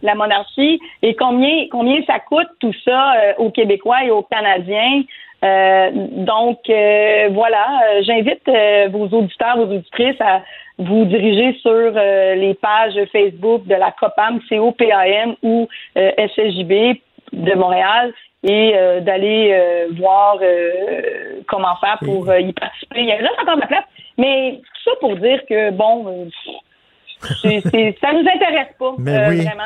la, 0.01 0.15
monarchie? 0.15 0.79
Et 1.01 1.15
combien, 1.15 1.67
combien 1.69 2.01
ça 2.05 2.19
coûte 2.19 2.49
tout 2.61 2.73
ça 2.85 3.15
euh, 3.15 3.33
aux 3.39 3.49
Québécois 3.49 4.05
et 4.05 4.11
aux 4.11 4.23
Canadiens? 4.23 5.01
Euh, 5.43 5.89
donc 5.91 6.59
euh, 6.69 7.29
voilà, 7.31 7.81
euh, 7.83 8.03
j'invite 8.03 8.47
vos 8.91 9.07
auditeurs, 9.07 9.57
vos 9.57 9.73
auditrices 9.73 10.21
à 10.21 10.43
vous 10.77 11.05
diriger 11.05 11.53
sur 11.61 11.91
les 11.91 12.55
pages 12.59 12.93
Facebook 13.11 13.65
de 13.67 13.75
la 13.75 13.91
COPAM, 13.91 14.39
COPAM 14.49 15.35
ou 15.43 15.67
SSJB 15.95 16.97
de 17.33 17.53
Montréal 17.55 18.13
et 18.43 18.73
d'aller 19.01 19.85
voir 19.99 20.39
comment 21.47 21.75
faire 21.75 21.99
pour 21.99 22.33
y 22.35 22.51
participer. 22.53 23.01
Il 23.01 23.05
y 23.05 23.11
a 23.11 23.17
reste 23.17 23.39
encore 23.41 23.57
de 23.57 23.61
la 23.61 23.67
place, 23.67 23.83
mais 24.17 24.59
tout 24.59 24.89
ça 24.89 24.95
pour 24.99 25.15
dire 25.17 25.45
que 25.47 25.69
bon, 25.69 26.27
c'est, 27.43 27.61
c'est, 27.69 27.95
ça 28.01 28.13
nous 28.13 28.27
intéresse 28.27 28.73
pas 28.79 28.95
vraiment. 28.97 29.63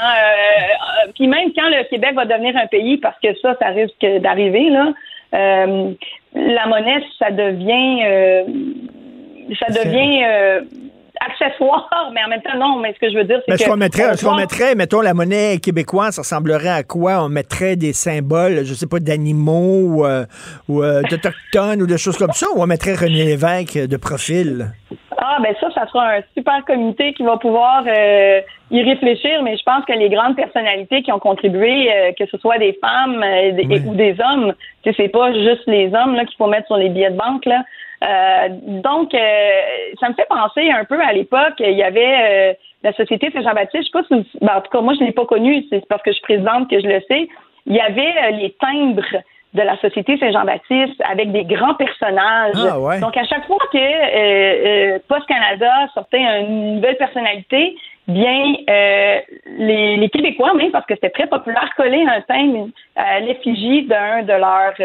puis 1.14 1.28
même 1.28 1.54
quand 1.56 1.70
le 1.70 1.88
Québec 1.88 2.14
va 2.14 2.26
devenir 2.26 2.58
un 2.58 2.68
pays, 2.68 2.98
parce 2.98 3.18
que 3.22 3.34
ça, 3.40 3.56
ça 3.58 3.68
risque 3.68 4.06
d'arriver 4.20 4.70
là. 4.70 4.92
Euh, 5.34 5.94
la 6.34 6.68
monnaie, 6.68 7.04
ça 7.20 7.32
devient, 7.32 8.04
euh, 8.06 8.44
ça 9.60 9.68
devient 9.68 10.24
euh, 10.24 10.62
accessoire, 11.28 12.12
mais 12.14 12.24
en 12.26 12.30
même 12.30 12.42
temps, 12.42 12.58
non. 12.58 12.80
Mais 12.80 12.94
ce 12.94 13.00
que 13.00 13.12
je 13.12 13.18
veux 13.18 13.24
dire, 13.24 13.42
c'est 13.48 13.56
que. 13.56 13.64
Ce 13.64 13.70
qu'on 13.70 13.78
mettrait, 13.78 14.16
ce 14.16 14.26
qu'on 14.26 14.36
mettrait, 14.36 14.76
mettons, 14.76 15.02
la 15.02 15.14
monnaie 15.14 15.58
québécoise, 15.58 16.16
ça 16.16 16.22
ressemblerait 16.22 16.70
à 16.70 16.84
quoi? 16.84 17.24
On 17.24 17.30
mettrait 17.30 17.76
des 17.76 17.94
symboles, 17.94 18.64
je 18.64 18.74
sais 18.74 18.88
pas, 18.88 19.00
d'animaux 19.00 20.04
ou, 20.04 20.06
ou 20.70 20.82
d'autochtones 21.10 21.82
ou 21.82 21.88
des 21.88 21.98
choses 21.98 22.18
comme 22.18 22.34
ça, 22.34 22.48
ou 22.56 22.62
on 22.62 22.68
mettrait 22.68 22.94
René 22.94 23.26
Lévesque 23.26 23.78
de 23.78 23.98
profil? 23.98 24.72
Ah, 25.18 25.38
ben 25.42 25.56
ça, 25.60 25.70
ça 25.72 25.88
sera 25.88 26.18
un 26.18 26.22
super 26.38 26.64
comité 26.66 27.14
qui 27.14 27.24
va 27.24 27.38
pouvoir 27.38 27.84
euh, 27.88 28.42
y 28.70 28.84
réfléchir, 28.84 29.42
mais 29.44 29.58
je 29.58 29.64
pense 29.64 29.84
que 29.86 29.94
les 29.94 30.10
grandes 30.10 30.36
personnalités 30.36 31.02
qui 31.02 31.12
ont 31.12 31.20
contribué, 31.20 31.92
euh, 31.92 32.12
que 32.18 32.26
ce 32.28 32.38
soit 32.38 32.58
des 32.58 32.78
femmes 32.80 33.24
euh, 33.24 33.80
ou 33.88 33.96
des 33.96 34.16
hommes, 34.20 34.54
que 34.84 34.92
c'est 34.96 35.08
pas 35.08 35.34
juste 35.34 35.64
les 35.68 35.88
hommes 35.94 36.16
là 36.16 36.26
qu'il 36.26 36.38
faut 36.38 36.48
mettre 36.48 36.68
sur 36.68 36.78
les 36.78 36.90
billets 36.90 37.12
de 37.12 37.18
banque 37.18 37.46
là. 37.46 37.64
Donc, 38.02 39.12
ça 40.00 40.10
me 40.10 40.14
fait 40.14 40.28
penser 40.30 40.70
un 40.70 40.84
peu 40.86 41.00
à 41.02 41.14
l'époque, 41.14 41.56
il 41.60 41.72
y 41.78 41.84
avait 41.84 42.58
la 42.84 42.94
Société 42.94 43.32
Saint-Jean-Baptiste, 43.32 43.86
je 43.86 44.00
sais 44.00 44.08
pas 44.08 44.16
si, 44.24 44.38
ben, 44.42 44.56
en 44.58 44.62
tout 44.62 44.70
cas, 44.70 44.82
moi, 44.82 44.94
je 45.00 45.04
l'ai 45.04 45.12
pas 45.12 45.26
connu, 45.26 45.66
c'est 45.70 45.86
parce 45.88 46.04
que 46.04 46.12
je 46.12 46.18
suis 46.18 46.24
présidente 46.24 46.70
que 46.70 46.80
je 46.80 46.88
le 46.88 47.02
sais. 47.08 47.28
Il 47.66 47.74
y 47.74 47.80
avait 47.80 48.32
les 48.34 48.56
timbres 48.60 49.24
de 49.56 49.62
la 49.62 49.78
Société 49.80 50.18
Saint-Jean-Baptiste 50.18 51.02
avec 51.10 51.32
des 51.32 51.46
grands 51.46 51.76
personnages. 51.76 52.56
Ah, 52.58 53.00
Donc, 53.00 53.18
à 53.18 53.24
chaque 53.24 53.48
fois 53.48 53.58
que 53.72 53.78
euh, 53.78 54.96
euh, 54.96 55.00
Post 55.08 55.26
Canada 55.28 55.72
sortait 55.94 56.22
une 56.42 56.76
nouvelle 56.76 56.98
personnalité, 56.98 57.76
bien, 58.08 58.56
euh, 58.70 59.20
les, 59.58 60.10
Québécois, 60.10 60.54
même 60.54 60.72
parce 60.72 60.86
que 60.86 60.94
c'était 60.96 61.10
très 61.10 61.28
populaire, 61.28 61.70
coller 61.76 62.06
un 62.08 62.22
thème 62.22 62.72
à 62.96 63.20
l'effigie 63.20 63.84
d'un 63.84 64.24
de 64.24 64.34
leurs 64.34 64.76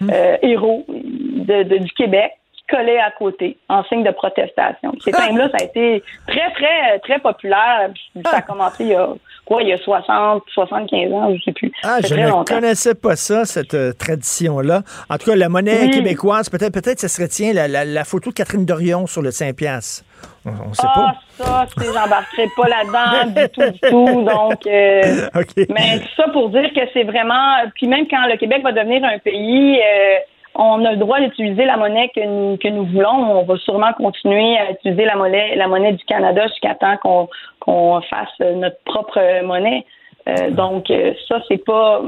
hmm. 0.00 0.10
héros 0.42 0.84
du 0.88 1.90
Québec 1.96 2.32
collait 2.72 2.98
à 2.98 3.10
côté 3.10 3.58
en 3.68 3.84
signe 3.84 4.02
de 4.02 4.10
protestation. 4.10 4.92
Ces 5.04 5.12
ah! 5.14 5.26
thèmes-là, 5.26 5.48
ça 5.50 5.58
a 5.60 5.64
été 5.64 6.02
très, 6.26 6.50
très, 6.52 6.98
très 7.00 7.18
populaire. 7.18 7.90
Ça 8.24 8.30
a 8.30 8.36
ah! 8.38 8.42
commencé 8.42 8.84
il 8.84 8.90
y 8.90 8.94
a 8.94 9.08
quoi, 9.44 9.62
il 9.62 9.68
y 9.68 9.72
a 9.72 9.78
60, 9.78 10.42
75 10.54 11.12
ans, 11.12 11.34
je 11.34 11.42
sais 11.42 11.52
plus. 11.52 11.72
Ah, 11.82 11.98
je 12.02 12.14
ne 12.14 12.44
connaissais 12.44 12.94
pas 12.94 13.16
ça, 13.16 13.44
cette 13.44 13.74
euh, 13.74 13.92
tradition-là. 13.92 14.82
En 15.10 15.18
tout 15.18 15.30
cas, 15.30 15.36
la 15.36 15.48
monnaie 15.48 15.90
québécoise, 15.90 16.48
peut-être, 16.48 16.72
peut-être, 16.72 17.00
ça 17.00 17.08
serait, 17.08 17.28
tiens, 17.28 17.52
la, 17.52 18.04
photo 18.04 18.30
de 18.30 18.34
Catherine 18.34 18.64
Dorion 18.64 19.06
sur 19.06 19.22
le 19.22 19.30
Saint-Piastre. 19.30 20.04
On, 20.44 20.74
sait 20.74 20.86
ah, 20.88 21.14
pas. 21.38 21.66
ça, 21.66 21.66
j'embarquerai 21.78 22.48
pas 22.56 22.68
là-dedans 22.68 23.42
du 23.42 23.48
tout, 23.50 23.70
du 23.70 23.78
tout. 23.78 24.22
Donc, 24.24 24.66
euh, 24.66 25.28
mais 25.68 26.00
ça 26.16 26.28
pour 26.32 26.50
dire 26.50 26.72
que 26.74 26.80
c'est 26.92 27.04
vraiment. 27.04 27.58
Puis 27.76 27.86
même 27.86 28.08
quand 28.08 28.26
le 28.26 28.36
Québec 28.36 28.62
va 28.62 28.72
devenir 28.72 29.04
un 29.04 29.18
pays, 29.18 29.78
euh, 29.78 30.18
on 30.56 30.84
a 30.84 30.92
le 30.92 30.96
droit 30.96 31.20
d'utiliser 31.20 31.64
la 31.64 31.76
monnaie 31.76 32.10
que 32.14 32.24
nous, 32.24 32.56
que 32.56 32.68
nous 32.68 32.86
voulons. 32.86 33.40
On 33.40 33.44
va 33.44 33.56
sûrement 33.58 33.92
continuer 33.92 34.58
à 34.58 34.72
utiliser 34.72 35.04
la 35.04 35.14
monnaie, 35.14 35.54
la 35.54 35.68
monnaie 35.68 35.92
du 35.92 36.04
Canada 36.04 36.46
jusqu'à 36.48 36.74
temps 36.74 36.96
qu'on 36.96 37.28
qu'on 37.60 38.00
fasse 38.02 38.38
notre 38.40 38.82
propre 38.84 39.44
monnaie. 39.44 39.86
Euh, 40.28 40.50
donc 40.52 40.88
euh, 40.90 41.12
ça 41.26 41.40
c'est 41.48 41.64
pas 41.64 42.00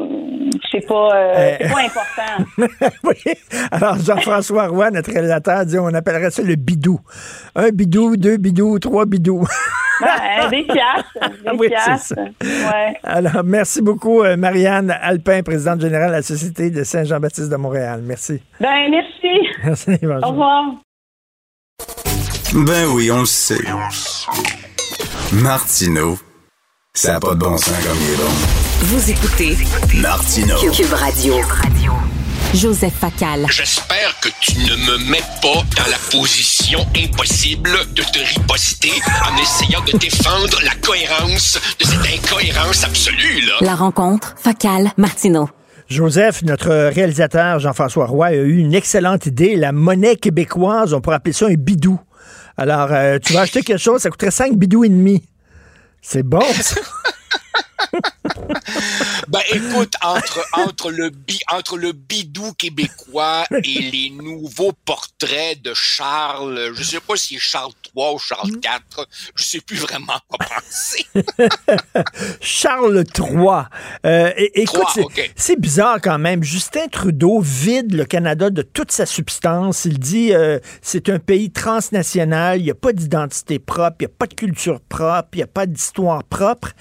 c'est 0.70 0.86
pas 0.86 1.10
euh, 1.14 1.56
pas 1.58 1.80
important. 1.80 2.66
oui. 3.04 3.34
Alors 3.72 3.98
Jean-François 3.98 4.68
Roy, 4.68 4.90
notre 4.92 5.10
réalisateur, 5.10 5.66
dit 5.66 5.78
on 5.78 5.92
appellerait 5.92 6.30
ça 6.30 6.42
le 6.42 6.54
bidou. 6.54 7.00
Un 7.56 7.70
bidou, 7.70 8.16
deux 8.16 8.36
bidous, 8.36 8.78
trois 8.78 9.04
bidous. 9.04 9.44
ouais, 10.00 10.50
des 10.50 10.62
piastres. 10.62 11.42
Des 11.44 11.58
oui, 11.58 11.68
piastres. 11.68 12.14
Ouais. 12.40 12.96
Alors 13.02 13.42
merci 13.44 13.82
beaucoup 13.82 14.22
Marianne 14.36 14.96
Alpin, 15.02 15.42
présidente 15.42 15.80
générale 15.80 16.10
de 16.10 16.16
la 16.16 16.22
Société 16.22 16.70
de 16.70 16.84
Saint-Jean-Baptiste 16.84 17.50
de 17.50 17.56
Montréal. 17.56 18.00
Merci. 18.04 18.40
Ben 18.60 18.90
merci. 18.90 19.48
Merci. 19.64 19.90
Au 20.22 20.28
revoir. 20.28 20.64
Ben 22.54 22.86
oui, 22.94 23.10
on 23.10 23.20
le 23.20 23.26
sait. 23.26 23.58
Martineau 25.32 26.16
ça 26.96 27.14
n'a 27.14 27.18
pas 27.18 27.34
de 27.34 27.40
bon 27.40 27.56
sens 27.56 27.74
comme 27.84 27.98
il 28.00 28.12
est 28.12 28.16
bon. 28.16 28.30
Vous 28.82 29.10
écoutez 29.10 29.56
Martino 30.00 30.54
Cube 30.72 30.92
Radio. 30.92 31.34
Joseph 32.54 32.94
Facal. 32.94 33.46
J'espère 33.50 34.14
que 34.20 34.28
tu 34.40 34.56
ne 34.58 34.76
me 34.76 35.10
mets 35.10 35.24
pas 35.42 35.60
dans 35.76 35.90
la 35.90 35.98
position 36.12 36.78
impossible 36.96 37.70
de 37.96 38.02
te 38.02 38.20
riposter 38.20 38.92
en 39.28 39.36
essayant 39.42 39.80
de 39.80 39.98
défendre 39.98 40.60
la 40.62 40.70
cohérence 40.86 41.58
de 41.80 41.84
cette 41.84 42.24
incohérence 42.24 42.84
absolue, 42.84 43.40
là. 43.40 43.54
La 43.60 43.74
rencontre, 43.74 44.36
Facal, 44.38 44.92
Martino. 44.96 45.48
Joseph, 45.88 46.42
notre 46.44 46.70
réalisateur 46.90 47.58
Jean-François 47.58 48.06
Roy 48.06 48.26
a 48.26 48.34
eu 48.34 48.58
une 48.58 48.72
excellente 48.72 49.26
idée. 49.26 49.56
La 49.56 49.72
monnaie 49.72 50.14
québécoise, 50.14 50.94
on 50.94 51.00
pourrait 51.00 51.16
appeler 51.16 51.32
ça 51.32 51.46
un 51.46 51.54
bidou. 51.54 51.98
Alors, 52.56 52.92
euh, 52.92 53.18
tu 53.18 53.32
vas 53.32 53.40
acheter 53.40 53.62
quelque 53.62 53.82
chose, 53.82 54.00
ça 54.02 54.10
coûterait 54.10 54.30
5 54.30 54.54
bidous 54.54 54.84
et 54.84 54.88
demi. 54.88 55.24
C'est 56.06 56.22
bon, 56.22 56.40
ça. 56.60 56.80
ben 59.28 59.40
écoute, 59.52 59.94
entre, 60.02 60.44
entre, 60.52 60.90
le, 60.90 61.10
entre 61.50 61.76
le 61.76 61.92
bidou 61.92 62.52
québécois 62.54 63.44
et 63.50 63.58
les 63.92 64.10
nouveaux 64.10 64.72
portraits 64.84 65.60
de 65.62 65.72
Charles, 65.74 66.72
je 66.74 66.82
sais 66.82 67.00
pas 67.00 67.16
si 67.16 67.38
Charles 67.38 67.72
III 67.94 68.14
ou 68.14 68.18
Charles 68.18 68.50
IV, 68.50 69.04
je 69.34 69.42
sais 69.42 69.60
plus 69.60 69.76
vraiment 69.76 70.18
quoi 70.28 70.38
penser. 70.38 71.06
Charles 72.40 73.04
III. 73.16 73.64
Euh, 74.06 74.32
écoute, 74.36 75.06
c'est 75.36 75.58
bizarre 75.58 75.98
quand 76.02 76.18
même. 76.18 76.42
Justin 76.42 76.88
Trudeau 76.88 77.40
vide 77.40 77.94
le 77.94 78.04
Canada 78.04 78.50
de 78.50 78.62
toute 78.62 78.92
sa 78.92 79.06
substance. 79.06 79.84
Il 79.84 79.98
dit 79.98 80.32
euh, 80.32 80.58
c'est 80.82 81.08
un 81.08 81.18
pays 81.18 81.50
transnational, 81.50 82.60
il 82.60 82.64
n'y 82.64 82.70
a 82.70 82.74
pas 82.74 82.92
d'identité 82.92 83.58
propre, 83.58 83.96
il 84.00 84.02
n'y 84.06 84.12
a 84.12 84.16
pas 84.18 84.26
de 84.26 84.34
culture 84.34 84.80
propre, 84.80 85.28
il 85.34 85.38
n'y 85.38 85.42
a 85.42 85.48
pas 85.48 85.66
d'histoire 85.66 86.24
propre. 86.24 86.72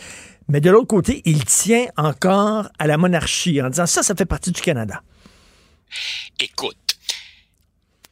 Mais 0.48 0.62
de 0.62 0.70
l'autre 0.70 0.88
côté, 0.88 1.22
il 1.26 1.46
tient 1.46 1.88
encore 1.98 2.70
à 2.80 2.88
la 2.88 2.98
monarchie 2.98 3.62
en 3.62 3.70
disant 3.70 3.86
ça, 3.86 4.04
ça 4.04 4.16
fait 4.16 4.26
partie 4.26 4.52
du 4.52 4.62
Canada. 4.62 5.02
Écoute, 6.40 6.78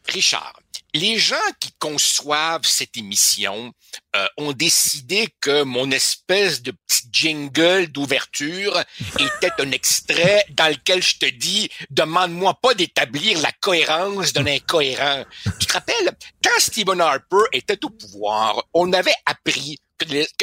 Richard, 0.08 0.60
les 0.94 1.18
gens 1.18 1.36
qui 1.60 1.72
conçoivent 1.80 2.66
cette 2.66 2.98
émission 2.98 3.72
euh, 4.16 4.28
ont 4.38 4.52
décidé 4.52 5.30
que 5.40 5.64
mon 5.64 5.90
espèce 5.90 6.62
de 6.62 6.72
petit 6.72 7.08
jingle 7.12 7.88
d'ouverture 7.88 8.82
était 9.20 9.54
un 9.60 9.72
extrait 9.72 10.44
dans 10.52 10.68
lequel 10.68 11.02
je 11.02 11.18
te 11.18 11.26
dis 11.26 11.70
demande-moi 11.90 12.56
pas 12.62 12.74
d'établir 12.74 13.40
la 13.40 13.52
cohérence 13.62 14.34
d'un 14.34 14.48
incohérent. 14.48 15.24
Tu 15.60 15.66
te 15.66 15.74
rappelles 15.74 16.12
quand 16.44 16.60
Stephen 16.60 17.00
Harper 17.00 17.44
était 17.54 17.84
au 17.86 17.90
pouvoir, 17.90 18.68
on 18.74 18.92
avait 18.92 19.16
appris 19.26 19.78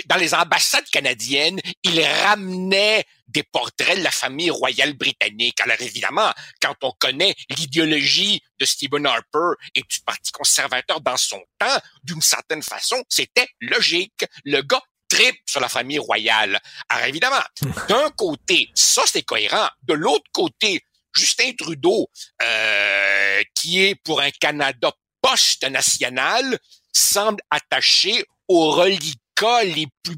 dans 0.07 0.17
les 0.17 0.35
ambassades 0.35 0.89
canadiennes, 0.91 1.61
il 1.83 2.03
ramenait 2.03 3.05
des 3.29 3.43
portraits 3.43 3.99
de 3.99 4.03
la 4.03 4.11
famille 4.11 4.51
royale 4.51 4.95
britannique. 4.95 5.61
Alors 5.61 5.81
évidemment, 5.81 6.33
quand 6.61 6.75
on 6.83 6.93
connaît 6.99 7.35
l'idéologie 7.51 8.41
de 8.59 8.65
Stephen 8.65 9.07
Harper 9.07 9.53
et 9.75 9.83
du 9.83 10.01
Parti 10.05 10.33
conservateur 10.33 11.01
dans 11.01 11.17
son 11.17 11.41
temps, 11.59 11.79
d'une 12.03 12.23
certaine 12.23 12.63
façon, 12.63 13.03
c'était 13.09 13.49
logique. 13.61 14.25
Le 14.45 14.63
gars 14.63 14.83
tripe 15.09 15.41
sur 15.47 15.61
la 15.61 15.69
famille 15.69 15.99
royale. 15.99 16.59
Alors 16.89 17.07
évidemment, 17.07 17.43
d'un 17.89 18.11
côté, 18.11 18.71
ça 18.75 19.03
c'est 19.07 19.23
cohérent. 19.23 19.69
De 19.83 19.95
l'autre 19.95 20.31
côté, 20.33 20.83
Justin 21.15 21.53
Trudeau, 21.57 22.09
euh, 22.43 23.43
qui 23.55 23.85
est 23.85 23.95
pour 23.97 24.21
un 24.21 24.31
Canada 24.31 24.93
post-national, 25.21 26.59
semble 26.93 27.43
attaché 27.51 28.25
aux 28.47 28.71
religions 28.71 29.15
cas 29.39 29.63
les 29.65 29.87
plus 30.03 30.17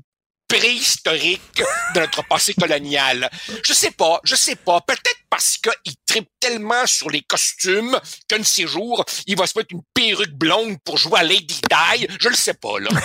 préhistoriques 0.48 1.62
de 1.94 2.01
notre 2.01 2.24
passé 2.28 2.55
colonial. 2.55 3.30
Je 3.64 3.72
sais 3.72 3.92
pas, 3.92 4.20
je 4.24 4.34
sais 4.34 4.56
pas. 4.56 4.80
Peut-être 4.80 5.20
parce 5.28 5.59
qu'il 5.59 5.94
tripe 6.06 6.30
tellement 6.40 6.86
sur 6.86 7.10
les 7.10 7.20
costumes 7.20 7.98
qu'un 8.26 8.38
de 8.38 8.44
ces 8.44 8.66
jours, 8.66 9.04
il 9.26 9.36
va 9.36 9.46
se 9.46 9.58
mettre 9.58 9.72
une 9.72 9.82
perruque 9.94 10.32
blonde 10.32 10.76
pour 10.84 10.96
jouer 10.96 11.20
à 11.20 11.22
Lady 11.22 11.60
Di. 11.68 12.06
Je 12.18 12.28
le 12.28 12.34
sais 12.34 12.54
pas, 12.54 12.78
là. 12.80 12.90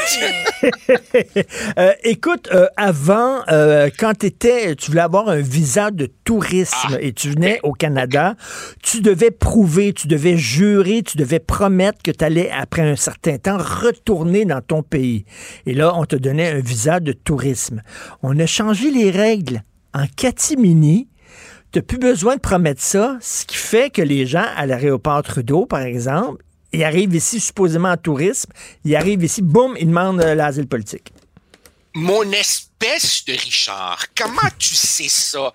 Euh, 1.77 1.93
écoute, 2.03 2.47
euh, 2.53 2.67
avant, 2.77 3.41
euh, 3.49 3.89
quand 3.97 4.23
étais, 4.23 4.75
tu 4.75 4.91
voulais 4.91 5.01
avoir 5.01 5.29
un 5.29 5.41
visa 5.41 5.91
de 5.91 6.05
tourisme 6.23 6.75
ah. 6.93 7.01
et 7.01 7.13
tu 7.13 7.29
venais 7.29 7.59
au 7.63 7.73
Canada, 7.73 8.35
tu 8.81 9.01
devais 9.01 9.31
prouver, 9.31 9.93
tu 9.93 10.07
devais 10.07 10.37
jurer, 10.37 11.03
tu 11.03 11.17
devais 11.17 11.39
promettre 11.39 12.01
que 12.01 12.11
tu 12.11 12.23
allais, 12.23 12.49
après 12.51 12.81
un 12.81 12.95
certain 12.95 13.37
temps, 13.37 13.57
retourner 13.57 14.45
dans 14.45 14.61
ton 14.61 14.83
pays. 14.83 15.25
Et 15.65 15.73
là, 15.73 15.93
on 15.95 16.05
te 16.05 16.15
donnait 16.15 16.51
un 16.51 16.59
visa 16.59 16.99
de 16.99 17.11
tourisme. 17.11 17.81
On 18.23 18.39
a 18.39 18.45
changé 18.45 18.91
les 18.91 19.11
règles. 19.11 19.63
En 19.93 20.07
catimini, 20.07 21.07
tu 21.75 21.83
plus 21.83 21.97
besoin 21.97 22.37
de 22.37 22.39
promettre 22.41 22.81
ça, 22.81 23.17
ce 23.21 23.45
qui 23.45 23.57
fait 23.57 23.89
que 23.89 24.01
les 24.01 24.25
gens 24.25 24.45
à 24.55 24.65
l'aéroport 24.65 25.21
Trudeau, 25.23 25.65
par 25.65 25.81
exemple, 25.81 26.41
ils 26.71 26.85
arrivent 26.85 27.13
ici 27.13 27.41
supposément 27.41 27.89
en 27.89 27.97
tourisme, 27.97 28.49
ils 28.85 28.95
arrivent 28.95 29.23
ici, 29.23 29.41
boum, 29.41 29.75
ils 29.77 29.87
demandent 29.87 30.21
euh, 30.21 30.35
l'asile 30.35 30.67
politique. 30.67 31.11
Mon 31.93 32.23
espèce 32.31 33.25
de 33.25 33.33
Richard, 33.33 34.05
comment 34.17 34.49
tu 34.57 34.73
sais 34.73 35.09
ça? 35.09 35.53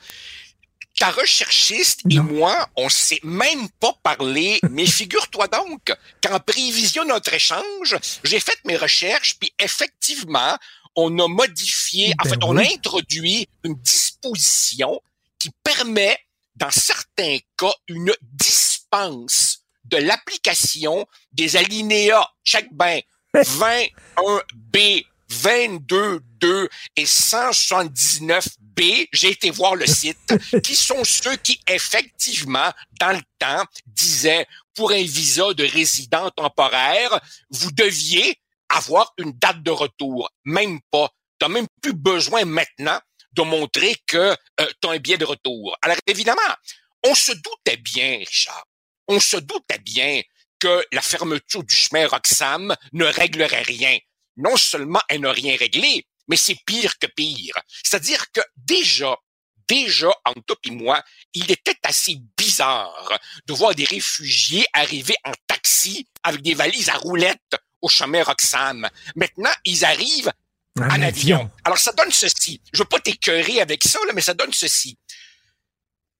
ta 0.98 1.10
recherchiste 1.12 2.00
et 2.10 2.18
moi, 2.18 2.68
on 2.76 2.90
s'est 2.90 3.20
même 3.22 3.70
pas 3.80 3.94
parlé, 4.02 4.60
mais 4.70 4.84
figure-toi 5.00 5.48
donc 5.48 5.96
qu'en 6.22 6.38
prévision 6.40 7.04
de 7.04 7.08
notre 7.08 7.32
échange, 7.32 7.96
j'ai 8.22 8.38
fait 8.38 8.58
mes 8.66 8.76
recherches, 8.76 9.38
puis 9.40 9.50
effectivement, 9.58 10.58
on 10.96 11.18
a 11.18 11.26
modifié, 11.26 12.12
en 12.18 12.24
ben 12.24 12.30
fait, 12.30 12.44
on 12.44 12.56
a 12.58 12.62
introduit 12.62 13.48
une 13.64 13.76
disposition 13.76 15.00
qui 15.40 15.50
permet, 15.64 16.16
dans 16.54 16.70
certains 16.70 17.38
cas, 17.56 17.72
une 17.88 18.14
dispense 18.22 19.64
de 19.84 19.96
l'application 19.96 21.06
des 21.32 21.56
alinéas, 21.56 22.28
check 22.44 22.68
ben, 22.70 23.00
21B, 23.34 25.04
22.2 25.30 26.68
et 26.96 27.04
179B, 27.04 29.08
j'ai 29.12 29.30
été 29.30 29.50
voir 29.50 29.74
le 29.74 29.86
site, 29.86 30.34
qui 30.62 30.76
sont 30.76 31.04
ceux 31.04 31.36
qui, 31.36 31.60
effectivement, 31.68 32.70
dans 33.00 33.12
le 33.12 33.22
temps, 33.38 33.64
disaient, 33.86 34.46
pour 34.74 34.92
un 34.92 35.02
visa 35.02 35.54
de 35.54 35.64
résident 35.64 36.30
temporaire, 36.30 37.20
vous 37.50 37.72
deviez 37.72 38.38
avoir 38.68 39.12
une 39.18 39.32
date 39.32 39.62
de 39.62 39.70
retour. 39.70 40.30
Même 40.44 40.80
pas. 40.90 41.08
Tu 41.40 41.48
même 41.48 41.66
plus 41.82 41.94
besoin 41.94 42.44
maintenant 42.44 43.00
de 43.32 43.42
montrer 43.42 43.96
que 44.06 44.36
euh, 44.60 44.66
tu 44.80 44.88
as 44.88 44.92
un 44.92 44.98
de 44.98 45.24
retour. 45.24 45.76
Alors 45.82 45.96
évidemment, 46.06 46.40
on 47.04 47.14
se 47.14 47.32
doutait 47.32 47.78
bien, 47.78 48.18
Richard, 48.18 48.66
on 49.08 49.20
se 49.20 49.36
doutait 49.36 49.78
bien 49.78 50.22
que 50.58 50.84
la 50.92 51.02
fermeture 51.02 51.64
du 51.64 51.74
chemin 51.74 52.06
Roxham 52.06 52.74
ne 52.92 53.04
réglerait 53.04 53.62
rien. 53.62 53.98
Non 54.36 54.56
seulement 54.56 55.00
elle 55.08 55.22
n'a 55.22 55.32
rien 55.32 55.56
réglé, 55.56 56.06
mais 56.28 56.36
c'est 56.36 56.58
pire 56.66 56.98
que 56.98 57.06
pire. 57.06 57.54
C'est-à-dire 57.82 58.30
que 58.32 58.40
déjà, 58.56 59.16
déjà, 59.68 60.10
entre 60.24 60.42
toi 60.46 60.56
et 60.64 60.70
moi, 60.70 61.02
il 61.34 61.50
était 61.50 61.78
assez 61.82 62.18
bizarre 62.36 63.18
de 63.46 63.54
voir 63.54 63.74
des 63.74 63.84
réfugiés 63.84 64.66
arriver 64.72 65.16
en 65.24 65.32
taxi 65.46 66.06
avec 66.22 66.42
des 66.42 66.54
valises 66.54 66.88
à 66.88 66.94
roulettes 66.94 67.56
au 67.80 67.88
chemin 67.88 68.22
Roxham. 68.22 68.88
Maintenant, 69.16 69.52
ils 69.64 69.84
arrivent 69.84 70.32
en, 70.78 71.02
avion. 71.02 71.50
Alors, 71.64 71.78
ça 71.78 71.92
donne 71.92 72.10
ceci. 72.10 72.60
Je 72.72 72.78
veux 72.82 72.88
pas 72.88 73.00
t'écœurer 73.00 73.60
avec 73.60 73.84
ça, 73.84 73.98
mais 74.14 74.20
ça 74.20 74.34
donne 74.34 74.52
ceci. 74.52 74.98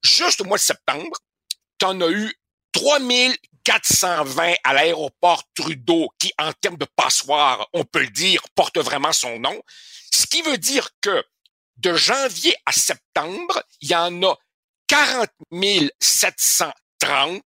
Juste 0.03 0.41
au 0.41 0.45
mois 0.45 0.59
de 0.59 0.63
septembre, 0.63 1.17
tu 1.79 1.87
en 1.87 2.01
as 2.01 2.11
eu 2.11 2.33
3420 2.73 4.55
à 4.65 4.75
l'aéroport 4.75 5.45
Trudeau, 5.55 6.09
qui, 6.19 6.33
en 6.39 6.53
termes 6.53 6.79
de 6.79 6.87
passoire, 6.97 7.69
on 7.73 7.85
peut 7.85 8.03
le 8.03 8.11
dire, 8.11 8.43
porte 8.55 8.79
vraiment 8.79 9.13
son 9.13 9.39
nom. 9.39 9.61
Ce 10.13 10.27
qui 10.27 10.43
veut 10.43 10.59
dire 10.59 10.89
que 11.01 11.25
de 11.77 11.95
janvier 11.95 12.55
à 12.67 12.73
septembre, 12.73 13.63
il 13.81 13.91
y 13.91 13.95
en 13.95 14.23
a 14.23 14.37
40 14.87 15.29
730, 16.01 17.43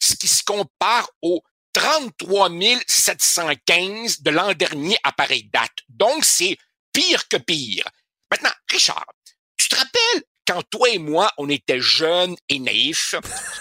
ce 0.00 0.14
qui 0.14 0.28
se 0.28 0.42
compare 0.44 1.10
aux 1.22 1.42
33 1.74 2.50
715 2.86 4.22
de 4.22 4.30
l'an 4.30 4.54
dernier 4.54 4.96
à 5.02 5.12
pareille 5.12 5.50
date. 5.52 5.78
Donc, 5.88 6.24
c'est 6.24 6.56
pire 6.92 7.28
que 7.28 7.36
pire. 7.36 7.84
Maintenant, 8.30 8.54
Richard, 8.70 9.12
tu 9.56 9.68
te 9.68 9.76
rappelles 9.76 10.22
quand 10.46 10.62
toi 10.70 10.88
et 10.90 10.98
moi, 10.98 11.32
on 11.38 11.48
était 11.48 11.80
jeunes 11.80 12.36
et 12.48 12.58
naïfs, 12.58 13.14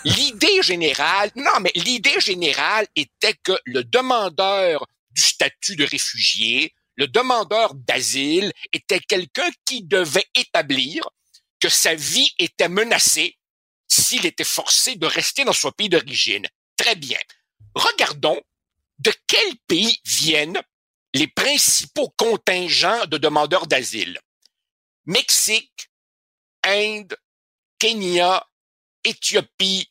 l'idée 0.04 0.62
générale, 0.62 1.32
non, 1.36 1.60
mais 1.62 1.72
l'idée 1.76 2.20
générale 2.20 2.88
était 2.96 3.36
que 3.42 3.58
le 3.66 3.84
demandeur 3.84 4.86
du 5.12 5.22
statut 5.22 5.76
de 5.76 5.86
réfugié, 5.86 6.74
le 6.96 7.08
demandeur 7.08 7.74
d'asile 7.74 8.52
était 8.74 9.00
quelqu'un 9.00 9.50
qui 9.66 9.84
devait 9.84 10.28
établir 10.36 11.10
que 11.60 11.70
sa 11.70 11.96
vie 11.96 12.32
était 12.38 12.70
menacée 12.70 13.38
s'il 13.88 14.26
était 14.26 14.44
forcé 14.44 14.96
de 14.96 15.06
rester 15.06 15.46
dans 15.46 15.54
son 15.54 15.72
pays 15.72 15.90
d'origine. 15.90 16.46
Très 16.76 16.96
bien. 16.96 17.20
Regardons 17.76 18.40
de 19.00 19.14
quel 19.28 19.56
pays 19.68 20.00
viennent 20.06 20.62
les 21.14 21.28
principaux 21.28 22.10
contingents 22.18 23.06
de 23.06 23.18
demandeurs 23.18 23.68
d'asile. 23.68 24.20
Mexique, 25.06 25.90
Inde, 26.64 27.16
Kenya, 27.78 28.46
Éthiopie, 29.04 29.88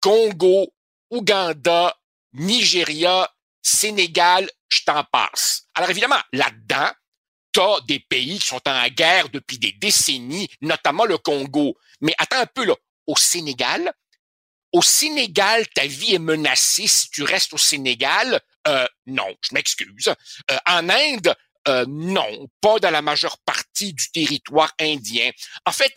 Congo, 0.00 0.74
Ouganda, 1.10 1.96
Nigeria, 2.32 3.30
Sénégal, 3.62 4.50
je 4.68 4.82
t'en 4.84 5.04
passe. 5.04 5.66
Alors 5.74 5.90
évidemment, 5.90 6.20
là-dedans, 6.32 6.90
t'as 7.52 7.80
des 7.82 8.00
pays 8.00 8.38
qui 8.38 8.46
sont 8.46 8.60
en 8.68 8.88
guerre 8.88 9.28
depuis 9.30 9.58
des 9.58 9.72
décennies, 9.72 10.48
notamment 10.60 11.04
le 11.04 11.18
Congo. 11.18 11.76
Mais 12.00 12.14
attends 12.18 12.40
un 12.40 12.46
peu 12.46 12.64
là, 12.64 12.74
au 13.06 13.16
Sénégal. 13.16 13.92
Au 14.76 14.82
Sénégal, 14.82 15.66
ta 15.68 15.86
vie 15.86 16.16
est 16.16 16.18
menacée 16.18 16.86
si 16.86 17.08
tu 17.08 17.22
restes 17.22 17.54
au 17.54 17.56
Sénégal? 17.56 18.38
Euh, 18.68 18.86
non, 19.06 19.34
je 19.40 19.54
m'excuse. 19.54 20.14
Euh, 20.50 20.58
en 20.66 20.90
Inde, 20.90 21.34
euh, 21.66 21.86
non, 21.88 22.46
pas 22.60 22.78
dans 22.78 22.90
la 22.90 23.00
majeure 23.00 23.38
partie 23.38 23.94
du 23.94 24.10
territoire 24.10 24.70
indien. 24.78 25.30
En 25.64 25.72
fait, 25.72 25.94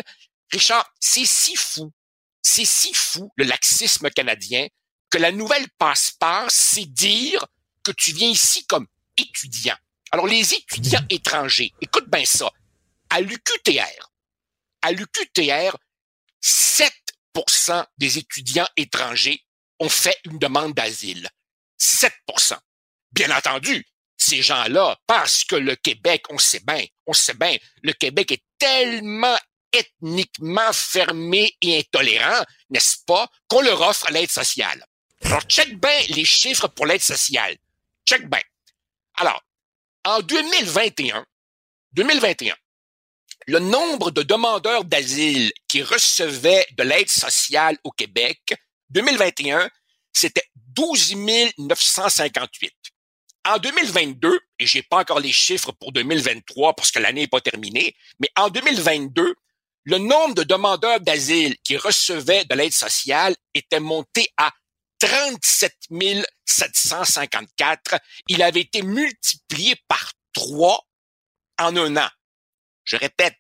Richard, 0.54 0.90
c'est 0.98 1.26
si 1.26 1.58
fou, 1.58 1.92
c'est 2.42 2.64
si 2.64 2.94
fou 2.94 3.30
le 3.36 3.44
laxisme 3.44 4.10
canadien 4.12 4.66
que 5.10 5.18
la 5.18 5.34
nouvelle 5.34 5.68
passe-passe, 5.78 6.54
c'est 6.54 6.86
dire 6.86 7.46
que 7.84 7.92
tu 7.92 8.14
viens 8.14 8.30
ici 8.30 8.66
comme 8.66 8.88
étudiant. 9.18 9.76
Alors, 10.12 10.26
les 10.26 10.54
étudiants 10.54 11.04
étrangers, 11.10 11.74
écoute 11.82 12.10
bien 12.10 12.24
ça, 12.24 12.50
à 13.10 13.20
l'UQTR, 13.20 14.10
à 14.84 14.94
l'UQTR, 14.94 15.76
7 16.40 16.94
des 17.98 18.18
étudiants 18.18 18.68
étrangers 18.76 19.42
ont 19.80 19.90
fait 19.90 20.18
une 20.26 20.40
demande 20.40 20.74
d'asile. 20.74 21.30
7% 21.80 22.58
Bien 23.12 23.36
entendu, 23.36 23.86
ces 24.18 24.42
gens-là, 24.42 24.98
parce 25.08 25.44
que 25.44 25.56
le 25.56 25.76
Québec, 25.76 26.24
on 26.30 26.38
sait 26.38 26.60
bien, 26.60 26.86
on 27.08 27.14
sait 27.14 27.34
bien, 27.34 27.58
le 27.82 27.94
Québec 27.94 28.32
est 28.32 28.44
tellement 28.58 29.38
ethniquement 29.72 30.74
fermé 30.74 31.56
et 31.62 31.80
intolérant, 31.80 32.44
n'est-ce 32.70 32.98
pas, 33.06 33.28
qu'on 33.48 33.62
leur 33.62 33.82
offre 33.82 34.12
l'aide 34.12 34.32
sociale. 34.32 34.84
Alors, 35.24 35.42
check 35.44 35.80
bien 35.80 36.00
les 36.10 36.26
chiffres 36.26 36.68
pour 36.68 36.86
l'aide 36.86 37.02
sociale. 37.02 37.58
Check 38.06 38.30
bien. 38.30 38.42
Alors, 39.16 39.42
en 40.06 40.22
2021, 40.22 41.26
2021, 41.94 42.56
le 43.50 43.58
nombre 43.58 44.12
de 44.12 44.22
demandeurs 44.22 44.86
d'asile 44.86 45.52
qui 45.68 45.82
recevaient 45.82 46.68
de 46.78 46.84
l'aide 46.84 47.10
sociale 47.10 47.80
au 47.84 47.90
Québec, 47.90 48.54
2021, 48.92 49.72
c'était 50.14 50.44
12 50.76 51.16
958. 51.58 52.72
En 53.46 53.58
2022, 53.58 54.40
et 54.60 54.68
j'ai 54.68 54.84
pas 54.84 54.98
encore 54.98 55.20
les 55.20 55.32
chiffres 55.32 55.72
pour 55.72 55.92
2023 55.94 56.76
parce 56.76 56.92
que 56.92 57.00
l'année 57.00 57.22
n'est 57.22 57.28
pas 57.28 57.42
terminée, 57.42 57.96
mais 58.20 58.30
en 58.36 58.50
2022, 58.50 59.34
le 59.86 59.98
nombre 59.98 60.36
de 60.36 60.44
demandeurs 60.44 61.00
d'asile 61.00 61.56
qui 61.64 61.76
recevaient 61.76 62.46
de 62.46 62.54
l'aide 62.54 62.74
sociale 62.74 63.36
était 63.56 63.80
monté 63.80 64.28
à 64.38 64.52
37 65.00 65.74
754. 66.46 67.96
Il 68.28 68.44
avait 68.44 68.62
été 68.62 68.84
multiplié 68.84 69.76
par 69.88 70.14
trois 70.34 70.86
en 71.58 71.76
un 71.76 71.98
an. 71.98 72.10
Je 72.90 72.96
répète, 72.96 73.38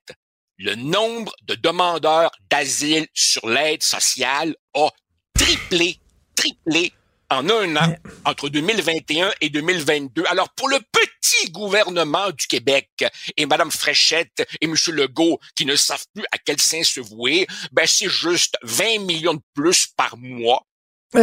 le 0.57 0.75
nombre 0.75 1.33
de 1.47 1.55
demandeurs 1.55 2.29
d'asile 2.51 3.07
sur 3.15 3.49
l'aide 3.49 3.81
sociale 3.81 4.55
a 4.75 4.89
triplé, 5.33 5.97
triplé 6.35 6.93
en 7.31 7.49
un 7.49 7.75
an 7.75 7.95
entre 8.25 8.49
2021 8.49 9.31
et 9.41 9.49
2022. 9.49 10.23
Alors, 10.27 10.49
pour 10.49 10.69
le 10.69 10.77
petit 10.91 11.49
gouvernement 11.49 12.29
du 12.29 12.45
Québec 12.45 12.91
et 13.37 13.47
Mme 13.47 13.71
Fréchette 13.71 14.47
et 14.61 14.65
M. 14.65 14.75
Legault 14.89 15.39
qui 15.55 15.65
ne 15.65 15.75
savent 15.75 16.05
plus 16.13 16.25
à 16.31 16.37
quel 16.37 16.61
sein 16.61 16.83
se 16.83 16.99
vouer, 16.99 17.47
ben, 17.71 17.87
c'est 17.87 18.07
juste 18.07 18.55
20 18.61 18.99
millions 18.99 19.33
de 19.33 19.41
plus 19.55 19.87
par 19.97 20.15
mois 20.15 20.63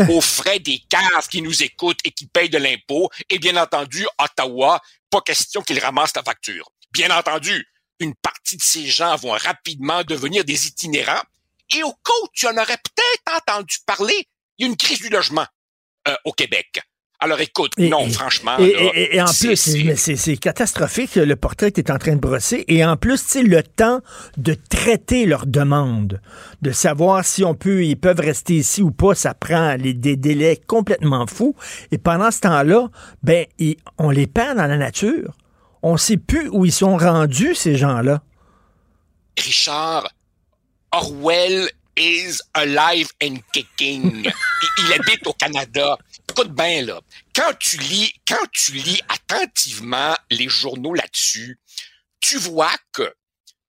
aux 0.09 0.21
frais 0.21 0.59
des 0.59 0.83
caves 0.89 1.29
qui 1.31 1.43
nous 1.43 1.63
écoutent 1.63 2.01
et 2.03 2.11
qui 2.11 2.27
payent 2.27 2.51
de 2.51 2.59
l'impôt. 2.59 3.09
Et 3.31 3.39
bien 3.39 3.57
entendu, 3.57 4.05
Ottawa, 4.19 4.83
pas 5.11 5.21
question 5.21 5.63
qu'ils 5.63 5.79
ramassent 5.79 6.17
la 6.17 6.25
facture. 6.25 6.69
Bien 6.91 7.17
entendu, 7.17 7.69
une 8.01 8.15
partie 8.15 8.57
de 8.57 8.63
ces 8.63 8.87
gens 8.87 9.17
vont 9.17 9.33
rapidement 9.33 10.03
devenir 10.05 10.45
des 10.45 10.67
itinérants. 10.67 11.23
Et 11.75 11.83
au 11.83 11.93
cas 11.93 12.13
où 12.23 12.29
tu 12.33 12.47
en 12.47 12.53
aurais 12.53 12.79
peut-être 12.79 13.39
entendu 13.39 13.79
parler, 13.87 14.29
il 14.59 14.65
y 14.65 14.69
a 14.69 14.71
une 14.71 14.77
crise 14.77 15.01
du 15.01 15.09
logement 15.09 15.47
euh, 16.09 16.15
au 16.25 16.33
Québec. 16.33 16.81
Alors 17.19 17.41
écoute, 17.41 17.73
non, 17.79 18.09
franchement. 18.11 18.59
Et, 18.59 19.21
en 19.21 19.33
plus, 19.33 19.57
c'est 19.57 20.37
catastrophique. 20.37 21.15
Le 21.15 21.35
portrait 21.35 21.73
est 21.75 21.91
en 21.91 21.97
train 21.97 22.15
de 22.15 22.21
brosser. 22.21 22.65
Et 22.69 22.85
en 22.85 22.97
plus, 22.97 23.21
c'est 23.21 23.43
le 23.43 23.63
temps 23.63 24.01
de 24.37 24.55
traiter 24.55 25.25
leurs 25.25 25.47
demandes, 25.47 26.21
de 26.61 26.73
savoir 26.73 27.25
si 27.25 27.43
on 27.43 27.55
peut, 27.55 27.85
ils 27.85 27.97
peuvent 27.97 28.21
rester 28.21 28.57
ici 28.57 28.83
ou 28.83 28.91
pas, 28.91 29.15
ça 29.15 29.33
prend 29.33 29.77
des 29.79 30.17
délais 30.17 30.61
complètement 30.67 31.27
fous. 31.27 31.57
Et 31.91 31.99
pendant 31.99 32.31
ce 32.31 32.41
temps-là, 32.41 32.89
ben, 33.23 33.47
on 33.97 34.11
les 34.11 34.27
perd 34.27 34.59
dans 34.59 34.67
la 34.67 34.77
nature. 34.77 35.35
On 35.83 35.93
ne 35.93 35.99
sait 35.99 36.17
plus 36.17 36.49
où 36.49 36.65
ils 36.65 36.73
sont 36.73 36.97
rendus, 36.97 37.55
ces 37.55 37.77
gens-là. 37.77 38.23
Richard, 39.39 40.09
Orwell 40.93 41.71
is 41.97 42.41
alive 42.55 43.11
and 43.23 43.37
kicking. 43.53 44.31
il, 44.79 44.93
habite 44.93 45.27
au 45.27 45.33
Canada. 45.33 45.97
Écoute 46.29 46.53
bien, 46.53 46.83
là. 46.83 47.01
Quand 47.35 47.53
tu 47.59 47.79
lis, 47.79 48.13
quand 48.27 48.47
tu 48.53 48.73
lis 48.73 49.01
attentivement 49.09 50.15
les 50.31 50.49
journaux 50.49 50.95
là-dessus, 50.95 51.59
tu 52.21 52.39
vois 52.39 52.75
que 52.93 53.15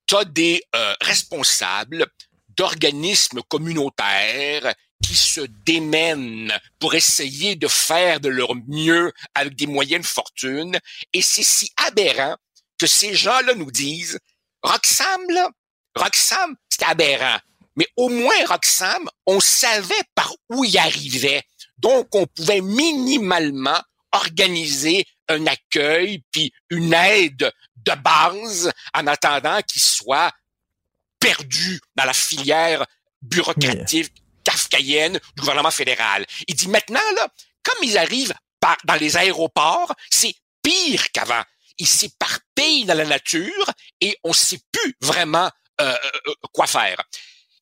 tu 0.07 0.15
as 0.15 0.25
des 0.25 0.61
euh, 0.75 0.93
responsables 1.01 2.05
d'organismes 2.49 3.41
communautaires 3.47 4.73
qui 5.03 5.15
se 5.15 5.41
démènent 5.65 6.53
pour 6.79 6.95
essayer 6.95 7.55
de 7.55 7.67
faire 7.67 8.19
de 8.19 8.29
leur 8.29 8.55
mieux 8.67 9.13
avec 9.35 9.55
des 9.55 9.67
moyennes 9.67 10.03
fortunes. 10.03 10.79
Et 11.13 11.21
c'est 11.21 11.43
si 11.43 11.71
aberrant 11.87 12.35
que 12.77 12.87
ces 12.87 13.13
gens-là 13.13 13.53
nous 13.55 13.71
disent, 13.71 14.19
Roxham, 14.63 15.21
là, 15.29 15.49
Roxham, 15.95 16.55
c'est 16.69 16.83
aberrant. 16.83 17.39
Mais 17.75 17.87
au 17.95 18.09
moins, 18.09 18.45
Roxham, 18.47 19.07
on 19.25 19.39
savait 19.39 19.93
par 20.15 20.33
où 20.49 20.63
il 20.63 20.77
arrivait. 20.77 21.43
Donc, 21.77 22.13
on 22.15 22.25
pouvait 22.25 22.61
minimalement 22.61 23.79
organiser 24.11 25.05
un 25.27 25.45
accueil 25.45 26.23
puis 26.31 26.51
une 26.69 26.93
aide 26.93 27.51
de 27.75 27.91
base 28.03 28.71
en 28.93 29.05
attendant 29.05 29.61
qu'il 29.61 29.81
soit 29.81 30.31
perdu 31.19 31.79
dans 31.95 32.05
la 32.05 32.13
filière 32.13 32.85
bureaucratique 33.21 34.13
kafkaïenne 34.47 35.19
du 35.35 35.41
gouvernement 35.41 35.71
fédéral. 35.71 36.25
Il 36.47 36.55
dit 36.55 36.69
maintenant, 36.69 37.11
là, 37.15 37.27
comme 37.63 37.83
ils 37.83 37.97
arrivent 37.97 38.33
par, 38.61 38.77
dans 38.85 38.95
les 38.95 39.17
aéroports, 39.17 39.93
c'est 40.09 40.33
pire 40.63 41.11
qu'avant. 41.11 41.43
Ils 41.77 41.87
s'éparpillent 41.87 42.85
dans 42.85 42.97
la 42.97 43.05
nature 43.05 43.71
et 43.99 44.17
on 44.23 44.29
ne 44.29 44.33
sait 44.33 44.61
plus 44.71 44.95
vraiment 45.01 45.51
euh, 45.81 45.95
euh, 46.27 46.33
quoi 46.53 46.65
faire. 46.65 46.97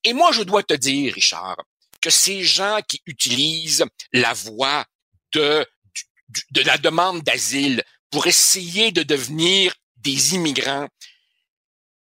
Et 0.04 0.14
moi, 0.14 0.32
je 0.32 0.44
dois 0.44 0.62
te 0.62 0.76
dire, 0.76 1.14
Richard, 1.16 1.58
que 2.02 2.12
ces 2.12 2.44
gens 2.44 2.80
qui 2.88 3.02
utilisent 3.08 3.86
la 4.14 4.34
voie 4.34 4.86
de, 5.34 5.66
de 6.52 6.62
la 6.62 6.78
demande 6.78 7.24
d'asile 7.24 7.84
pour 8.12 8.28
essayer 8.28 8.92
de 8.92 9.02
devenir 9.02 9.74
des 9.98 10.36
immigrants, 10.36 10.88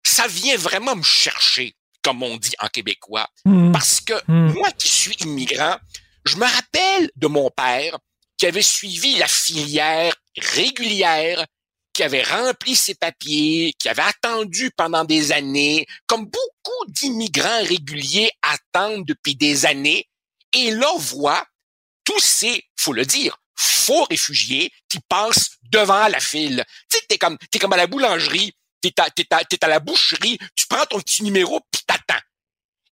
ça 0.03 0.27
vient 0.27 0.55
vraiment 0.55 0.95
me 0.95 1.03
chercher 1.03 1.75
comme 2.03 2.23
on 2.23 2.37
dit 2.37 2.55
en 2.59 2.67
québécois. 2.67 3.27
Hmm. 3.45 3.71
Parce 3.71 4.01
que 4.01 4.13
hmm. 4.27 4.53
moi 4.53 4.71
qui 4.71 4.89
suis 4.89 5.15
immigrant, 5.21 5.77
je 6.25 6.37
me 6.37 6.45
rappelle 6.45 7.09
de 7.15 7.27
mon 7.27 7.49
père 7.49 7.97
qui 8.37 8.47
avait 8.47 8.61
suivi 8.61 9.17
la 9.17 9.27
filière 9.27 10.15
régulière, 10.37 11.45
qui 11.93 12.03
avait 12.03 12.23
rempli 12.23 12.75
ses 12.75 12.95
papiers, 12.95 13.73
qui 13.77 13.89
avait 13.89 14.01
attendu 14.01 14.71
pendant 14.75 15.05
des 15.05 15.31
années, 15.31 15.85
comme 16.07 16.25
beaucoup 16.25 16.85
d'immigrants 16.87 17.63
réguliers 17.63 18.31
attendent 18.41 19.05
depuis 19.05 19.35
des 19.35 19.65
années, 19.65 20.07
et 20.53 20.71
là 20.71 20.87
voit 20.97 21.45
tous 22.03 22.19
ces, 22.19 22.63
faut 22.77 22.93
le 22.93 23.05
dire, 23.05 23.37
faux 23.55 24.05
réfugiés 24.05 24.71
qui 24.89 24.99
passent 25.07 25.51
devant 25.63 26.07
la 26.07 26.19
file. 26.19 26.63
Tu 26.89 26.97
sais, 26.97 27.05
t'es 27.07 27.17
comme, 27.17 27.37
t'es 27.51 27.59
comme 27.59 27.73
à 27.73 27.77
la 27.77 27.87
boulangerie, 27.87 28.53
t'es 28.81 28.93
à, 28.99 29.05
à, 29.05 29.41
à 29.61 29.67
la 29.67 29.79
boucherie, 29.79 30.39
tu 30.55 30.65
prends 30.67 30.85
ton 30.85 30.99
petit 30.99 31.23
numéro. 31.23 31.59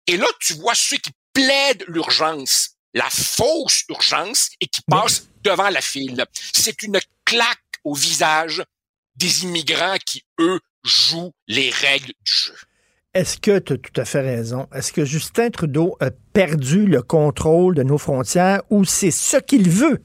Et 0.09 0.17
là, 0.17 0.25
tu 0.39 0.53
vois 0.55 0.73
ceux 0.73 0.97
qui 0.97 1.11
plaident 1.33 1.85
l'urgence, 1.87 2.71
la 2.95 3.07
fausse 3.11 3.83
urgence, 3.89 4.49
et 4.59 4.65
qui 4.65 4.81
passent 4.81 5.27
devant 5.43 5.69
la 5.69 5.81
file. 5.81 6.25
C'est 6.51 6.81
une 6.81 6.99
claque 7.25 7.59
au 7.83 7.93
visage 7.93 8.63
des 9.15 9.43
immigrants 9.43 9.97
qui, 10.03 10.23
eux, 10.39 10.59
jouent 10.83 11.31
les 11.47 11.69
règles 11.69 12.13
du 12.25 12.33
jeu. 12.33 12.55
Est-ce 13.13 13.37
que 13.37 13.59
tu 13.59 13.73
as 13.73 13.77
tout 13.77 14.01
à 14.01 14.03
fait 14.03 14.21
raison? 14.21 14.67
Est-ce 14.73 14.91
que 14.91 15.05
Justin 15.05 15.51
Trudeau 15.51 15.95
a 15.99 16.09
perdu 16.09 16.87
le 16.87 17.03
contrôle 17.03 17.75
de 17.75 17.83
nos 17.83 17.99
frontières 17.99 18.63
ou 18.71 18.85
c'est 18.85 19.11
ce 19.11 19.37
qu'il 19.37 19.69
veut? 19.69 20.03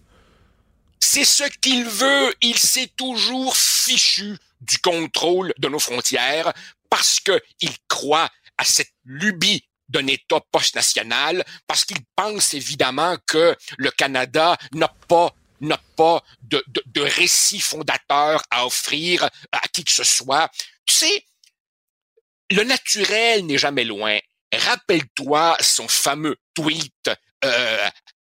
C'est 1.00 1.24
ce 1.24 1.44
qu'il 1.62 1.86
veut. 1.86 2.34
Il 2.42 2.58
s'est 2.58 2.90
toujours 2.94 3.56
fichu 3.56 4.36
du 4.60 4.76
contrôle 4.76 5.54
de 5.56 5.68
nos 5.68 5.78
frontières 5.78 6.52
parce 6.90 7.20
qu'il 7.20 7.70
croit 7.88 8.28
à 8.58 8.64
cette 8.64 8.92
lubie 9.06 9.64
d'un 9.88 10.06
État 10.06 10.40
post-national, 10.52 11.44
parce 11.66 11.84
qu'il 11.84 11.98
pense 12.16 12.54
évidemment 12.54 13.16
que 13.26 13.56
le 13.76 13.90
Canada 13.90 14.56
n'a 14.72 14.88
pas 15.08 15.34
n'a 15.60 15.80
pas 15.96 16.22
de, 16.42 16.62
de, 16.66 16.82
de, 16.86 17.00
récit 17.00 17.60
fondateur 17.60 18.42
à 18.50 18.66
offrir 18.66 19.30
à 19.52 19.60
qui 19.72 19.84
que 19.84 19.92
ce 19.92 20.04
soit. 20.04 20.50
Tu 20.84 20.94
sais, 20.94 21.24
le 22.50 22.64
naturel 22.64 23.46
n'est 23.46 23.56
jamais 23.56 23.84
loin. 23.84 24.18
Rappelle-toi 24.52 25.56
son 25.60 25.88
fameux 25.88 26.36
tweet. 26.54 27.10
Euh, 27.44 27.88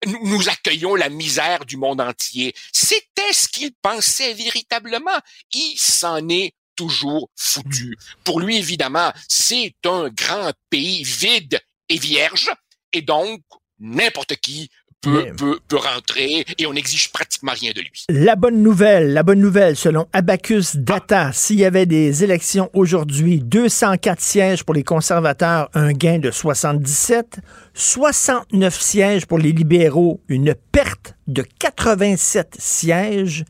nous 0.06 0.48
accueillons 0.48 0.96
la 0.96 1.10
misère 1.10 1.66
du 1.66 1.78
monde 1.78 2.02
entier. 2.02 2.54
C'était 2.72 3.34
ce 3.34 3.48
qu'il 3.48 3.74
pensait 3.82 4.34
véritablement. 4.34 5.20
Il 5.54 5.76
s'en 5.78 6.28
est 6.30 6.54
toujours 6.78 7.30
foutu. 7.36 7.98
Pour 8.24 8.40
lui, 8.40 8.58
évidemment, 8.58 9.12
c'est 9.28 9.74
un 9.86 10.08
grand 10.08 10.54
pays 10.70 11.04
vide 11.04 11.60
et 11.90 11.98
vierge, 11.98 12.50
et 12.94 13.02
donc 13.02 13.42
n'importe 13.80 14.38
qui 14.38 14.70
peut, 15.02 15.28
peut, 15.38 15.60
peut, 15.68 15.78
rentrer 15.78 16.46
et 16.58 16.66
on 16.66 16.74
n'exige 16.74 17.12
pratiquement 17.12 17.52
rien 17.54 17.72
de 17.76 17.82
lui. 17.82 18.06
La 18.10 18.36
bonne 18.36 18.62
nouvelle, 18.62 19.14
la 19.14 19.24
bonne 19.24 19.40
nouvelle, 19.40 19.76
selon 19.76 20.08
Abacus 20.14 20.76
Data, 20.76 21.32
s'il 21.34 21.60
y 21.60 21.66
avait 21.66 21.86
des 21.86 22.24
élections 22.24 22.70
aujourd'hui, 22.74 23.40
204 23.40 24.20
sièges 24.20 24.64
pour 24.64 24.74
les 24.74 24.84
conservateurs, 24.84 25.70
un 25.74 25.94
gain 25.94 26.20
de 26.20 26.32
77, 26.32 27.40
69 27.74 28.82
sièges 28.82 29.26
pour 29.26 29.38
les 29.38 29.52
libéraux, 29.52 30.20
une 30.28 30.56
perte 30.72 31.16
de 31.28 31.44
87 31.60 32.56
sièges. 32.58 33.46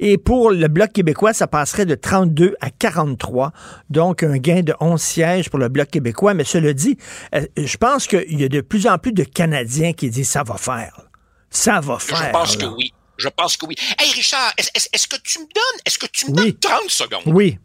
Et 0.00 0.18
pour 0.18 0.50
le 0.50 0.68
Bloc 0.68 0.92
québécois, 0.92 1.32
ça 1.32 1.46
passerait 1.46 1.86
de 1.86 1.94
32 1.94 2.54
à 2.60 2.70
43. 2.70 3.52
Donc, 3.90 4.22
un 4.22 4.36
gain 4.36 4.62
de 4.62 4.74
11 4.80 5.00
sièges 5.00 5.50
pour 5.50 5.58
le 5.58 5.68
Bloc 5.68 5.90
québécois. 5.90 6.34
Mais 6.34 6.44
cela 6.44 6.72
dit, 6.72 6.96
euh, 7.34 7.46
je 7.56 7.76
pense 7.76 8.06
qu'il 8.06 8.40
y 8.40 8.44
a 8.44 8.48
de 8.48 8.60
plus 8.60 8.86
en 8.86 8.98
plus 8.98 9.12
de 9.12 9.24
Canadiens 9.24 9.92
qui 9.92 10.10
disent 10.10 10.30
ça 10.30 10.42
va 10.42 10.56
faire. 10.56 11.08
Ça 11.50 11.80
va 11.80 11.98
faire. 11.98 12.16
Je 12.16 12.30
pense 12.30 12.56
que 12.56 12.66
oui. 12.66 12.92
Je 13.16 13.28
pense 13.28 13.56
que 13.56 13.66
oui. 13.66 13.74
Hey, 13.98 14.12
Richard, 14.12 14.54
est-ce 14.56 15.08
que 15.08 15.16
tu 15.16 15.40
me 15.40 15.44
donnes, 15.44 15.80
est-ce 15.84 15.98
que 15.98 16.06
tu 16.06 16.30
me 16.30 16.36
donnes 16.36 16.56
30 16.56 16.88
secondes? 16.88 17.22
Oui. 17.26 17.58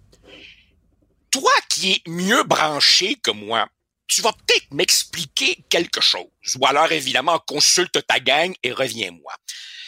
Toi 1.30 1.52
qui 1.70 1.92
es 1.92 2.10
mieux 2.10 2.44
branché 2.44 3.16
que 3.16 3.32
moi, 3.32 3.68
tu 4.08 4.22
vas 4.22 4.32
peut-être 4.32 4.72
m'expliquer 4.72 5.64
quelque 5.70 6.02
chose. 6.02 6.26
Ou 6.60 6.66
alors, 6.66 6.92
évidemment, 6.92 7.40
consulte 7.46 8.06
ta 8.08 8.20
gang 8.20 8.54
et 8.64 8.72
reviens-moi. 8.72 9.34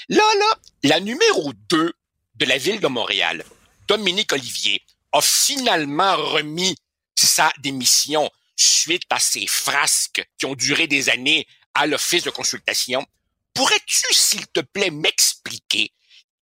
Là, 0.10 0.24
là, 0.40 0.56
la 0.84 1.00
numéro 1.00 1.52
2 1.70 1.94
de 2.36 2.46
la 2.46 2.58
ville 2.58 2.80
de 2.80 2.88
Montréal, 2.88 3.44
Dominique 3.88 4.34
Olivier, 4.34 4.82
a 5.12 5.22
finalement 5.22 6.16
remis 6.18 6.76
sa 7.16 7.52
démission 7.60 8.30
suite 8.56 9.04
à 9.10 9.20
ces 9.20 9.48
frasques 9.48 10.26
qui 10.38 10.46
ont 10.46 10.56
duré 10.56 10.88
des 10.88 11.10
années 11.10 11.48
à 11.74 11.88
l'office 11.88 12.24
de 12.24 12.30
consultation. 12.30 13.06
Pourrais-tu, 13.54 14.14
s'il 14.14 14.48
te 14.48 14.60
plaît, 14.60 14.92
m'expliquer 14.92 15.92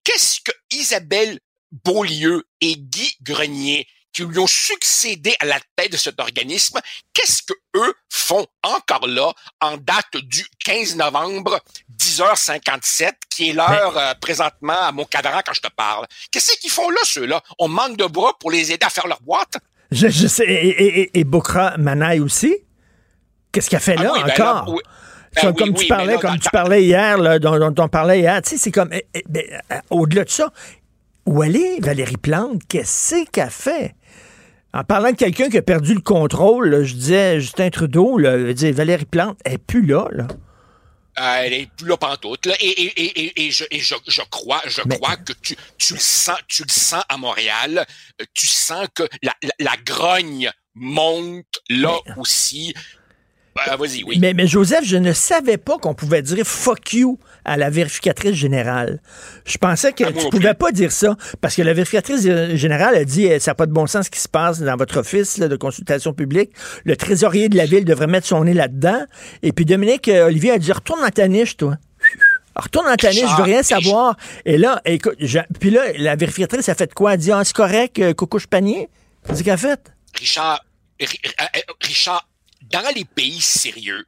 qu'est-ce 0.02 0.40
que 0.40 0.52
Isabelle 0.70 1.40
Beaulieu 1.84 2.46
et 2.60 2.76
Guy 2.76 3.16
Grenier 3.22 3.86
qui 4.14 4.22
lui 4.24 4.38
ont 4.38 4.46
succédé 4.46 5.34
à 5.40 5.44
la 5.44 5.58
tête 5.76 5.92
de 5.92 5.96
cet 5.96 6.20
organisme, 6.20 6.80
qu'est-ce 7.12 7.42
que 7.42 7.52
eux 7.76 7.94
font 8.08 8.46
encore 8.62 9.06
là 9.06 9.32
en 9.60 9.76
date 9.76 10.16
du 10.22 10.46
15 10.64 10.96
novembre 10.96 11.60
10h57, 12.00 13.10
qui 13.28 13.50
est 13.50 13.52
l'heure 13.52 13.98
euh, 13.98 14.14
présentement 14.20 14.80
à 14.80 14.92
mon 14.92 15.04
cadran 15.04 15.40
quand 15.44 15.52
je 15.52 15.60
te 15.60 15.68
parle? 15.68 16.06
Qu'est-ce 16.30 16.56
qu'ils 16.58 16.70
font 16.70 16.88
là, 16.88 17.00
ceux-là? 17.04 17.42
On 17.58 17.68
manque 17.68 17.96
de 17.96 18.06
bras 18.06 18.32
pour 18.38 18.50
les 18.50 18.72
aider 18.72 18.86
à 18.86 18.90
faire 18.90 19.06
leur 19.06 19.20
boîte? 19.20 19.56
Je, 19.90 20.08
sais. 20.08 20.44
Et, 20.44 21.00
et, 21.00 21.20
et 21.20 21.24
Bokra 21.24 21.76
Manaï 21.76 22.20
aussi? 22.20 22.54
Qu'est-ce 23.52 23.68
qu'elle 23.70 23.80
fait 23.80 23.96
ah 23.98 24.02
là 24.02 24.12
encore? 24.12 24.80
comme 25.56 25.74
tu 25.74 25.86
parlais, 25.86 26.16
comme 26.16 26.38
tu 26.38 26.50
parlais 26.50 26.84
hier, 26.84 27.18
là, 27.18 27.38
dont, 27.38 27.74
on 27.78 27.88
parlait 27.88 28.20
hier, 28.20 28.40
tu 28.42 28.50
sais, 28.50 28.56
c'est 28.58 28.70
comme, 28.70 28.92
eh, 28.92 29.06
eh, 29.14 29.24
ben, 29.28 29.44
euh, 29.72 29.76
au-delà 29.90 30.24
de 30.24 30.30
ça, 30.30 30.52
où 31.26 31.42
elle 31.42 31.56
est, 31.56 31.80
Valérie 31.80 32.16
Plante? 32.16 32.62
Qu'est-ce 32.68 33.24
qu'elle 33.30 33.50
fait? 33.50 33.94
En 34.74 34.82
parlant 34.82 35.12
de 35.12 35.16
quelqu'un 35.16 35.48
qui 35.48 35.56
a 35.56 35.62
perdu 35.62 35.94
le 35.94 36.00
contrôle, 36.00 36.82
je 36.82 36.94
disais 36.94 37.40
Justin 37.40 37.70
Trudeau, 37.70 38.18
là, 38.18 38.36
je 38.36 38.72
Valérie 38.72 39.04
Plante, 39.04 39.38
elle 39.44 39.52
n'est 39.52 39.58
plus 39.58 39.86
là. 39.86 40.08
là. 40.10 40.26
Euh, 41.20 41.42
elle 41.44 41.52
est 41.52 41.70
plus 41.76 41.86
là 41.86 41.96
pantoute. 41.96 42.46
Là. 42.46 42.56
Et, 42.58 42.70
et, 42.70 43.04
et, 43.04 43.46
et, 43.46 43.50
je, 43.52 43.64
et 43.70 43.78
je, 43.78 43.94
je 44.08 44.22
crois, 44.32 44.60
je 44.66 44.80
crois 44.82 45.16
que 45.16 45.32
tu, 45.40 45.54
tu, 45.78 45.94
le 45.94 46.00
sens, 46.00 46.38
tu 46.48 46.64
le 46.64 46.72
sens 46.72 47.04
à 47.08 47.16
Montréal. 47.16 47.86
Euh, 48.20 48.24
tu 48.34 48.48
sens 48.48 48.88
que 48.92 49.04
la, 49.22 49.32
la, 49.60 49.76
grogne 49.76 50.50
monte 50.74 51.60
là 51.70 51.96
aussi. 52.16 52.74
Euh, 53.56 53.76
vas-y, 53.76 54.02
oui. 54.04 54.18
Mais, 54.20 54.34
mais 54.34 54.46
Joseph, 54.46 54.84
je 54.84 54.96
ne 54.96 55.12
savais 55.12 55.58
pas 55.58 55.78
qu'on 55.78 55.94
pouvait 55.94 56.22
dire 56.22 56.44
fuck 56.44 56.92
you 56.92 57.18
à 57.44 57.56
la 57.56 57.70
vérificatrice 57.70 58.34
générale. 58.34 59.00
Je 59.44 59.58
pensais 59.58 59.92
que 59.92 60.04
ah, 60.04 60.12
tu 60.12 60.28
pouvais 60.28 60.54
pas 60.54 60.72
dire 60.72 60.90
ça 60.90 61.16
parce 61.40 61.54
que 61.54 61.62
la 61.62 61.72
vérificatrice 61.72 62.22
générale 62.54 62.96
a 62.96 63.04
dit 63.04 63.26
eh, 63.26 63.38
ça 63.38 63.52
n'a 63.52 63.54
pas 63.54 63.66
de 63.66 63.72
bon 63.72 63.86
sens 63.86 64.06
ce 64.06 64.10
qui 64.10 64.18
se 64.18 64.28
passe 64.28 64.60
dans 64.60 64.76
votre 64.76 64.98
office 64.98 65.38
de 65.38 65.56
consultation 65.56 66.12
publique. 66.12 66.50
Le 66.84 66.96
trésorier 66.96 67.48
de 67.48 67.56
la 67.56 67.66
ville 67.66 67.84
devrait 67.84 68.08
mettre 68.08 68.26
son 68.26 68.44
nez 68.44 68.54
là-dedans. 68.54 69.04
Et 69.42 69.52
puis 69.52 69.64
Dominique 69.64 70.08
euh, 70.08 70.26
Olivier 70.26 70.52
a 70.52 70.58
dit 70.58 70.72
retourne 70.72 71.00
dans 71.00 71.10
ta 71.10 71.28
niche, 71.28 71.56
toi. 71.56 71.76
Retourne 72.56 72.86
dans 72.86 72.96
ta 72.96 73.10
niche, 73.10 73.28
je 73.28 73.36
veux 73.36 73.42
rien 73.42 73.62
savoir. 73.62 74.16
Et 74.44 74.58
là, 74.58 74.80
écoute, 74.84 75.16
puis 75.58 75.70
là, 75.70 75.82
la 75.96 76.14
vérificatrice 76.14 76.68
a 76.68 76.74
fait 76.74 76.92
quoi? 76.94 77.10
Elle 77.10 77.14
a 77.14 77.16
dit, 77.16 77.32
ah, 77.32 77.42
c'est 77.44 77.54
correct, 77.54 77.98
euh, 77.98 78.14
coucouche 78.14 78.46
panier. 78.46 78.88
C'est 79.26 79.36
ce 79.36 79.42
qu'elle 79.42 79.54
a 79.54 79.56
fait? 79.56 79.92
Richard, 80.16 80.64
euh, 81.02 81.06
Richard, 81.80 82.28
dans 82.74 82.92
les 82.92 83.04
pays 83.04 83.40
sérieux, 83.40 84.04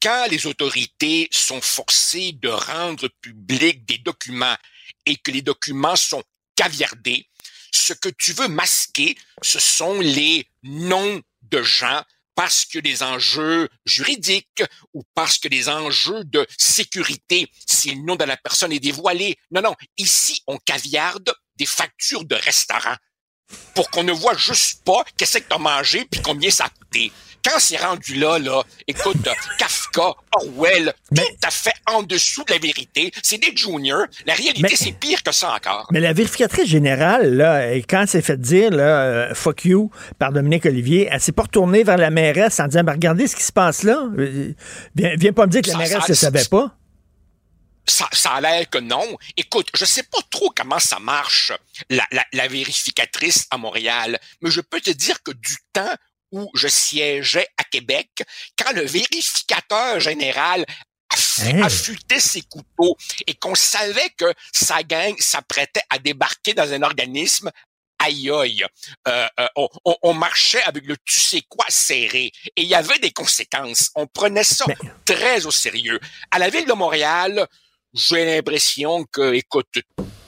quand 0.00 0.26
les 0.30 0.46
autorités 0.46 1.28
sont 1.32 1.60
forcées 1.60 2.30
de 2.30 2.48
rendre 2.48 3.08
public 3.20 3.84
des 3.84 3.98
documents 3.98 4.56
et 5.04 5.16
que 5.16 5.32
les 5.32 5.42
documents 5.42 5.96
sont 5.96 6.22
caviardés, 6.54 7.26
ce 7.72 7.92
que 7.92 8.08
tu 8.08 8.34
veux 8.34 8.46
masquer, 8.46 9.16
ce 9.42 9.58
sont 9.58 9.98
les 9.98 10.46
noms 10.62 11.20
de 11.42 11.62
gens 11.62 12.04
parce 12.36 12.64
que 12.64 12.78
des 12.78 13.02
enjeux 13.02 13.68
juridiques 13.84 14.62
ou 14.94 15.02
parce 15.14 15.38
que 15.38 15.48
des 15.48 15.68
enjeux 15.68 16.22
de 16.22 16.46
sécurité, 16.56 17.48
si 17.66 17.96
le 17.96 18.02
nom 18.02 18.14
de 18.14 18.24
la 18.24 18.36
personne 18.36 18.72
est 18.72 18.78
dévoilé. 18.78 19.36
Non, 19.50 19.60
non, 19.60 19.74
ici, 19.98 20.40
on 20.46 20.56
caviarde 20.58 21.34
des 21.56 21.66
factures 21.66 22.24
de 22.24 22.36
restaurant 22.36 22.94
pour 23.74 23.90
qu'on 23.90 24.04
ne 24.04 24.12
voit 24.12 24.36
juste 24.36 24.84
pas 24.84 25.04
qu'est-ce 25.16 25.38
que 25.38 25.48
tu 25.48 25.54
as 25.54 25.58
mangé 25.58 26.04
puis 26.04 26.22
combien 26.22 26.50
ça 26.50 26.66
a 26.66 26.68
coûté 26.68 27.12
quand 27.44 27.58
c'est 27.58 27.76
rendu 27.76 28.14
là, 28.14 28.38
là, 28.38 28.62
écoute, 28.86 29.16
Kafka, 29.58 30.14
Orwell, 30.36 30.92
tout 31.14 31.22
à 31.42 31.50
fait 31.50 31.74
en 31.86 32.02
dessous 32.02 32.44
de 32.44 32.52
la 32.52 32.58
vérité, 32.58 33.12
c'est 33.22 33.38
des 33.38 33.54
juniors. 33.56 34.06
La 34.26 34.34
réalité, 34.34 34.76
c'est 34.76 34.92
pire 34.92 35.22
que 35.22 35.32
ça 35.32 35.54
encore. 35.54 35.88
Mais 35.90 36.00
la 36.00 36.12
vérificatrice 36.12 36.68
générale, 36.68 37.34
là, 37.34 37.74
quand 37.88 38.04
c'est 38.06 38.22
fait 38.22 38.40
dire, 38.40 38.70
là, 38.70 39.02
euh, 39.02 39.34
fuck 39.34 39.64
you, 39.64 39.90
par 40.18 40.32
Dominique 40.32 40.66
Olivier, 40.66 41.08
elle 41.10 41.20
s'est 41.20 41.32
pas 41.32 41.42
retournée 41.42 41.82
vers 41.82 41.98
la 41.98 42.10
mairesse 42.10 42.60
en 42.60 42.66
disant, 42.66 42.84
ben, 42.84 42.92
regardez 42.92 43.26
ce 43.26 43.36
qui 43.36 43.42
se 43.42 43.52
passe 43.52 43.82
là. 43.82 44.04
Euh, 44.18 44.52
viens, 44.94 45.14
viens 45.16 45.32
pas 45.32 45.46
me 45.46 45.50
dire 45.50 45.62
que 45.62 45.70
la 45.70 45.78
mairesse 45.78 46.08
ne 46.08 46.14
savait 46.14 46.44
pas. 46.44 46.76
Ça, 47.84 48.08
ça, 48.12 48.30
a 48.30 48.40
l'air 48.40 48.70
que 48.70 48.78
non. 48.78 49.04
Écoute, 49.36 49.68
je 49.74 49.84
sais 49.84 50.04
pas 50.04 50.20
trop 50.30 50.52
comment 50.56 50.78
ça 50.78 51.00
marche, 51.00 51.52
la, 51.90 52.06
la, 52.12 52.24
la, 52.32 52.46
vérificatrice 52.46 53.48
à 53.50 53.58
Montréal, 53.58 54.20
mais 54.40 54.52
je 54.52 54.60
peux 54.60 54.80
te 54.80 54.90
dire 54.90 55.20
que 55.24 55.32
du 55.32 55.56
temps 55.72 55.96
où 56.32 56.50
je 56.54 56.68
siégeais 56.68 57.46
à 57.56 57.64
Québec, 57.64 58.08
quand 58.58 58.72
le 58.72 58.84
vérificateur 58.84 60.00
général 60.00 60.64
affûtait 61.62 62.20
ses 62.20 62.42
couteaux 62.42 62.96
et 63.26 63.34
qu'on 63.34 63.54
savait 63.54 64.10
que 64.16 64.32
sa 64.52 64.82
gang 64.82 65.14
s'apprêtait 65.18 65.82
à 65.90 65.98
débarquer 65.98 66.54
dans 66.54 66.72
un 66.72 66.82
organisme 66.82 67.50
aïe 67.98 68.30
aïe, 68.30 68.64
euh, 69.06 69.28
euh, 69.38 69.68
on, 70.02 70.14
marchait 70.14 70.62
avec 70.64 70.84
le 70.86 70.96
tu 71.04 71.20
sais 71.20 71.42
quoi 71.48 71.64
serré 71.68 72.32
et 72.56 72.62
il 72.62 72.68
y 72.68 72.74
avait 72.74 72.98
des 72.98 73.12
conséquences. 73.12 73.90
On 73.94 74.06
prenait 74.06 74.44
ça 74.44 74.64
très 75.04 75.46
au 75.46 75.50
sérieux. 75.50 76.00
À 76.30 76.38
la 76.38 76.50
ville 76.50 76.66
de 76.66 76.72
Montréal, 76.72 77.46
j'ai 77.94 78.24
l'impression 78.24 79.04
que, 79.04 79.34
écoute, 79.34 79.78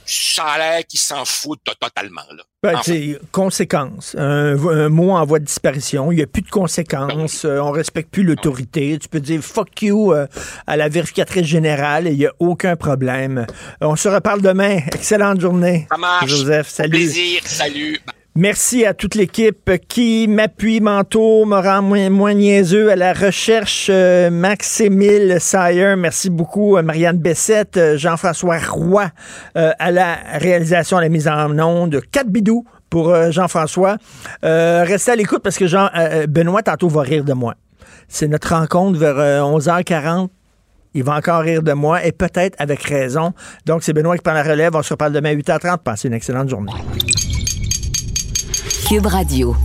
ça 0.07 0.45
a 0.45 0.59
l'air 0.59 0.87
qu'ils 0.87 1.01
s'en 1.01 1.25
foutent 1.25 1.65
totalement. 1.81 2.23
Là. 2.31 2.43
Ben, 2.63 2.81
c'est 2.83 3.19
conséquences. 3.31 4.17
Un, 4.19 4.89
mot 4.89 5.11
en 5.11 5.25
voie 5.27 5.39
de 5.39 5.45
disparition. 5.45 6.11
Il 6.13 6.17
n'y 6.17 6.23
a 6.23 6.27
plus 6.27 6.43
de 6.43 6.51
conséquences. 6.51 7.45
Ben 7.45 7.51
euh, 7.51 7.63
on 7.63 7.71
respecte 7.71 8.11
plus 8.11 8.23
l'autorité. 8.23 8.99
Tu 8.99 9.09
peux 9.09 9.21
dire 9.21 9.43
fuck 9.43 9.83
you 9.83 10.13
euh, 10.13 10.27
à 10.67 10.77
la 10.77 10.89
vérificatrice 10.89 11.47
générale 11.47 12.07
et 12.07 12.13
il 12.13 12.19
n'y 12.19 12.27
a 12.27 12.33
aucun 12.39 12.77
problème. 12.77 13.47
On 13.81 13.97
se 13.97 14.09
reparle 14.09 14.41
demain. 14.41 14.79
Excellente 14.95 15.41
journée. 15.41 15.87
Joseph, 16.27 16.69
salut. 16.69 16.91
plaisir. 16.91 17.43
Salut. 17.45 18.01
Merci 18.36 18.85
à 18.85 18.94
toute 18.94 19.15
l'équipe 19.15 19.70
qui 19.86 20.27
m'appuie, 20.27 20.81
manteau, 20.81 21.44
me 21.44 21.55
rend 21.55 21.82
moins, 21.82 22.35
niaiseux 22.35 22.90
à 22.90 22.97
la 22.97 23.12
recherche. 23.12 23.86
Euh, 23.93 24.28
Max-Émile 24.28 25.36
Sayer, 25.39 25.94
merci 25.97 26.31
beaucoup. 26.31 26.77
Euh, 26.77 26.82
Marianne 26.82 27.19
Bessette, 27.19 27.77
euh, 27.77 27.97
Jean-François 27.97 28.59
Roy 28.59 29.06
à 29.55 29.90
la 29.93 30.16
réalisation, 30.32 30.97
à 30.97 31.01
la 31.02 31.11
mise 31.11 31.28
en 31.28 31.56
onde. 31.61 32.01
Quatre 32.11 32.28
bidous 32.28 32.65
pour 32.90 33.15
Jean-François. 33.31 33.98
restez 34.43 35.12
à 35.12 35.16
l'écoute 35.16 35.43
parce 35.44 35.56
que 35.56 35.69
Jean, 35.69 35.89
Benoît, 36.28 36.62
tantôt, 36.62 36.89
va 36.89 37.02
rire 37.02 37.23
de 37.23 37.35
moi. 37.35 37.55
C'est 38.09 38.27
notre 38.27 38.52
rencontre 38.52 38.98
vers 38.98 39.16
11h40 39.16 40.28
il 40.97 41.02
va 41.02 41.16
encore 41.16 41.40
rire 41.40 41.62
de 41.62 41.73
moi 41.73 42.05
et 42.05 42.12
peut-être 42.12 42.55
avec 42.61 42.82
raison. 42.82 43.32
Donc, 43.66 43.82
c'est 43.82 43.93
Benoît 43.93 44.16
qui 44.16 44.23
prend 44.23 44.32
la 44.32 44.44
relève. 44.44 44.77
On 44.77 44.82
se 44.82 44.93
reparle 44.93 45.12
demain 45.12 45.31
à 45.31 45.35
8h30. 45.35 45.78
Passez 45.78 46.06
une 46.06 46.15
excellente 46.15 46.48
journée. 46.48 46.73
Radio. 49.03 49.57